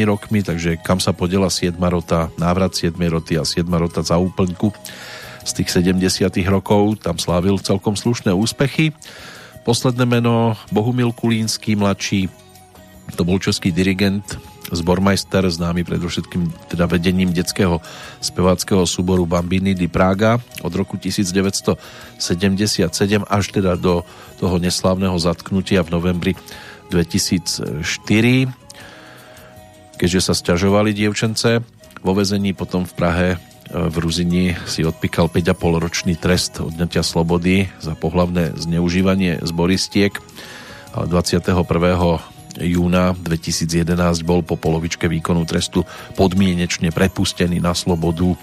rokmi, 0.09 0.41
takže 0.41 0.81
kam 0.81 0.97
sa 0.97 1.13
podela 1.13 1.53
7 1.53 1.77
rota, 1.77 2.33
návrat 2.41 2.73
7 2.73 2.97
roty 2.97 3.37
a 3.37 3.45
7 3.45 3.65
rota 3.77 4.01
za 4.01 4.17
úplňku 4.17 4.73
z 5.47 5.63
tých 5.63 5.71
70 5.71 6.27
rokov, 6.51 6.99
tam 6.99 7.15
slávil 7.15 7.55
celkom 7.63 7.95
slušné 7.95 8.35
úspechy. 8.35 8.91
Posledné 9.63 10.03
meno 10.03 10.59
Bohumil 10.75 11.15
Kulínsky 11.15 11.79
mladší, 11.79 12.27
to 13.15 13.23
bol 13.23 13.39
český 13.39 13.71
dirigent, 13.71 14.35
zbormajster, 14.71 15.47
známy 15.47 15.87
predovšetkým 15.87 16.51
teda 16.67 16.91
vedením 16.91 17.31
detského 17.31 17.79
speváckého 18.19 18.83
súboru 18.83 19.23
Bambini 19.23 19.71
di 19.71 19.87
Praga 19.87 20.43
od 20.59 20.73
roku 20.75 20.99
1977 20.99 21.79
až 23.23 23.45
teda 23.47 23.79
do 23.79 24.03
toho 24.43 24.59
neslávneho 24.59 25.15
zatknutia 25.15 25.87
v 25.87 25.93
novembri 25.95 26.33
2004 26.91 27.87
keďže 29.97 30.19
sa 30.19 30.33
stiažovali 30.35 30.91
dievčence 30.91 31.63
vo 32.03 32.11
vezení 32.11 32.51
potom 32.51 32.83
v 32.83 32.93
Prahe 32.93 33.27
v 33.67 33.95
Ruzini 33.99 34.55
si 34.63 34.87
odpíkal 34.87 35.27
5,5 35.27 35.83
ročný 35.83 36.15
trest 36.15 36.63
odňatia 36.63 37.03
slobody 37.03 37.67
za 37.83 37.99
pohlavné 37.99 38.55
zneužívanie. 38.55 39.43
Ale 40.95 41.05
21. 41.11 41.51
júna 42.63 43.13
2011 43.13 44.23
bol 44.23 44.41
po 44.41 44.55
polovičke 44.55 45.11
výkonu 45.11 45.43
trestu 45.43 45.83
podmienečne 46.15 46.95
prepustený 46.95 47.59
na 47.59 47.75
slobodu. 47.75 48.39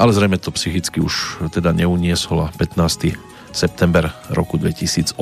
Ale 0.00 0.16
zrejme 0.16 0.40
to 0.40 0.48
psychicky 0.56 1.04
už 1.04 1.44
teda 1.52 1.76
neuniesol 1.76 2.48
a 2.48 2.52
15. 2.56 3.12
september 3.52 4.08
roku 4.32 4.56
2018 4.56 5.20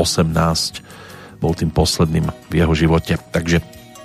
bol 1.43 1.53
tým 1.59 1.74
posledným 1.74 2.31
v 2.51 2.55
jeho 2.55 2.74
živote. 2.74 3.19
Takže 3.35 3.62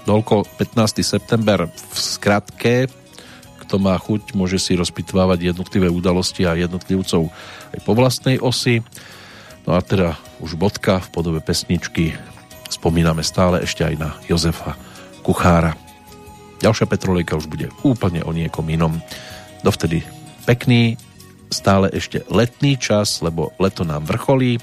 toľko 0.09 0.49
15. 0.57 1.05
september 1.05 1.69
v 1.69 1.97
skratke 1.97 3.02
kto 3.63 3.79
má 3.79 3.95
chuť, 3.95 4.35
môže 4.35 4.59
si 4.59 4.75
rozpitvávať 4.75 5.55
jednotlivé 5.55 5.87
udalosti 5.87 6.43
a 6.43 6.59
jednotlivcov 6.59 7.31
aj 7.71 7.79
po 7.81 7.91
vlastnej 7.95 8.37
osi. 8.43 8.83
No 9.63 9.73
a 9.73 9.81
teda 9.81 10.19
už 10.43 10.59
bodka 10.59 10.99
v 10.99 11.11
podobe 11.15 11.39
pesničky 11.39 12.13
spomíname 12.67 13.23
stále 13.23 13.63
ešte 13.63 13.87
aj 13.87 13.95
na 13.95 14.09
Jozefa 14.27 14.75
Kuchára. 15.23 15.79
Ďalšia 16.59 16.87
Petrolejka 16.87 17.39
už 17.39 17.47
bude 17.47 17.71
úplne 17.87 18.23
o 18.27 18.35
niekom 18.35 18.67
inom. 18.67 18.99
Dovtedy 19.63 20.03
pekný, 20.43 20.99
stále 21.47 21.87
ešte 21.95 22.27
letný 22.27 22.75
čas, 22.75 23.23
lebo 23.23 23.55
leto 23.61 23.87
nám 23.87 24.03
vrcholí. 24.03 24.59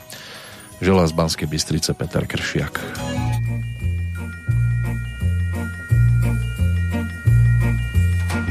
Želá 0.80 1.08
z 1.08 1.16
Banskej 1.16 1.48
Bystrice 1.48 1.92
Peter 1.96 2.24
Kršiak. 2.24 3.29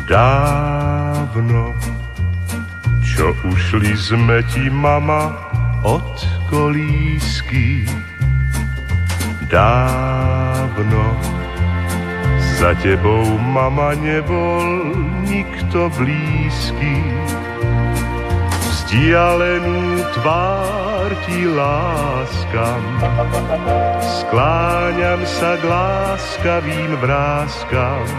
Dávno, 0.09 1.69
čo 3.05 3.29
ušli 3.45 3.93
sme 3.93 4.41
ti, 4.49 4.65
mama, 4.65 5.37
od 5.85 6.25
kolísky. 6.49 7.85
Dávno, 9.45 11.13
za 12.57 12.73
tebou, 12.81 13.37
mama, 13.37 13.93
nebol 14.01 14.97
nikto 15.29 15.93
blízky. 15.93 17.05
Vzdialenú 18.89 20.01
tvár 20.17 21.13
ti 21.29 21.45
láskam, 21.45 22.81
skláňam 24.01 25.21
sa 25.29 25.53
k 25.61 25.63
láskavým 25.69 26.97
vrázkam. 26.97 28.09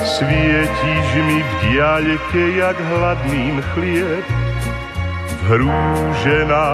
Svietíš 0.00 1.08
mi 1.28 1.44
v 1.44 1.52
diaľke, 1.60 2.56
jak 2.56 2.78
hladným 2.88 3.60
chlieb, 3.76 4.24
vhrúžená 5.44 6.72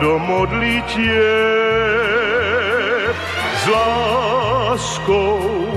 do 0.00 0.16
modlitie 0.16 1.20
s 3.60 3.64
láskou. 3.68 5.68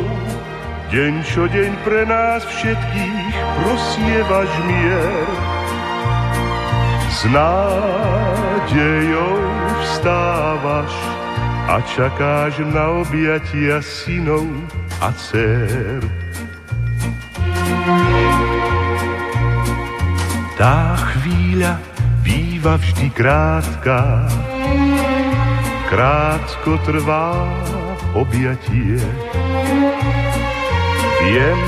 Deň 0.88 1.14
čo 1.28 1.52
deň 1.52 1.72
pre 1.84 2.08
nás 2.08 2.48
všetkých 2.48 3.36
prosievaš 3.60 4.52
mier. 4.64 5.39
S 7.10 7.26
nádejou 7.26 9.38
vstávaš 9.82 10.94
a 11.68 11.82
čakáš 11.82 12.62
na 12.70 13.02
objatia 13.02 13.82
synov 13.82 14.46
a 15.02 15.10
dcer. 15.14 16.06
Tá 20.58 20.96
chvíľa 20.96 21.82
býva 22.22 22.78
vždy 22.78 23.10
krátka, 23.16 24.28
krátko 25.90 26.78
trvá 26.86 27.48
objatie. 28.14 29.02
Viem, 31.26 31.60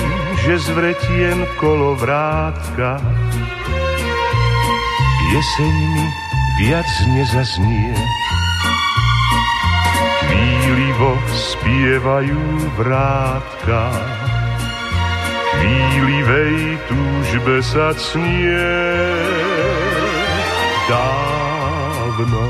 že 0.44 0.60
zvretien 0.60 1.48
kolovrátka 1.62 3.00
jeseň 5.32 5.76
mi 5.96 6.06
viac 6.60 6.92
nezaznie. 7.16 7.96
Chvílivo 10.28 11.16
spievajú 11.32 12.44
vrátka, 12.76 13.82
chvílivej 15.56 16.76
túžbe 16.92 17.64
sa 17.64 17.96
cnie 17.96 18.76
dávno, 20.92 22.48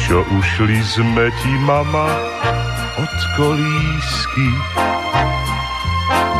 čo 0.00 0.24
ušli 0.24 0.80
sme 0.80 1.28
ti, 1.44 1.52
mama, 1.60 2.08
od 2.96 3.16
kolísky. 3.36 4.48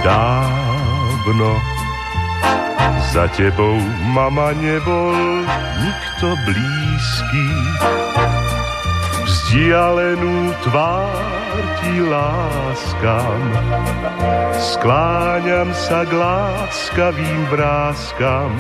Dávno, 0.05 1.73
za 3.14 3.30
tebou, 3.30 3.78
mama, 4.10 4.50
nebol 4.58 5.14
nikto 5.78 6.34
blízky. 6.42 7.46
Vzdialenú 9.22 10.50
tvár 10.66 11.62
ti 11.78 12.02
láskam, 12.02 13.40
skláňam 14.58 15.70
sa 15.78 16.02
k 16.02 16.10
láskavým 16.10 17.40
vrázkam. 17.54 18.50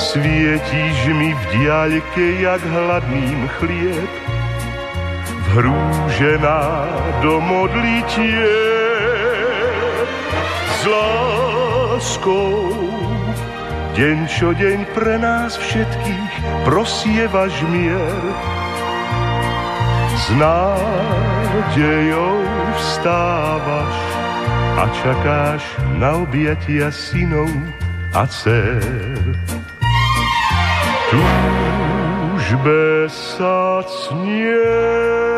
Svietíš 0.00 0.98
mi 1.12 1.36
v 1.36 1.42
diaľke, 1.52 2.24
jak 2.40 2.64
hladným 2.64 3.44
chlieb, 3.60 4.12
vhrúžená 5.52 6.64
do 7.20 7.44
modlitie 7.44 8.48
s 10.80 10.82
láskou. 12.02 12.66
Deň 13.94 14.18
čo 14.26 14.50
deň 14.50 14.90
pre 14.90 15.22
nás 15.22 15.54
všetkých 15.54 16.34
prosievaš 16.66 17.54
mier. 17.70 18.22
S 20.18 20.26
nádejou 20.34 22.42
vstávaš 22.74 23.96
a 24.82 24.84
čakáš 24.98 25.62
na 26.02 26.26
objatia 26.26 26.90
synov 26.90 27.54
a 28.18 28.26
dcer. 28.26 28.82
Túžbe 31.06 33.06
sa 33.14 33.86
cnie 33.86 35.31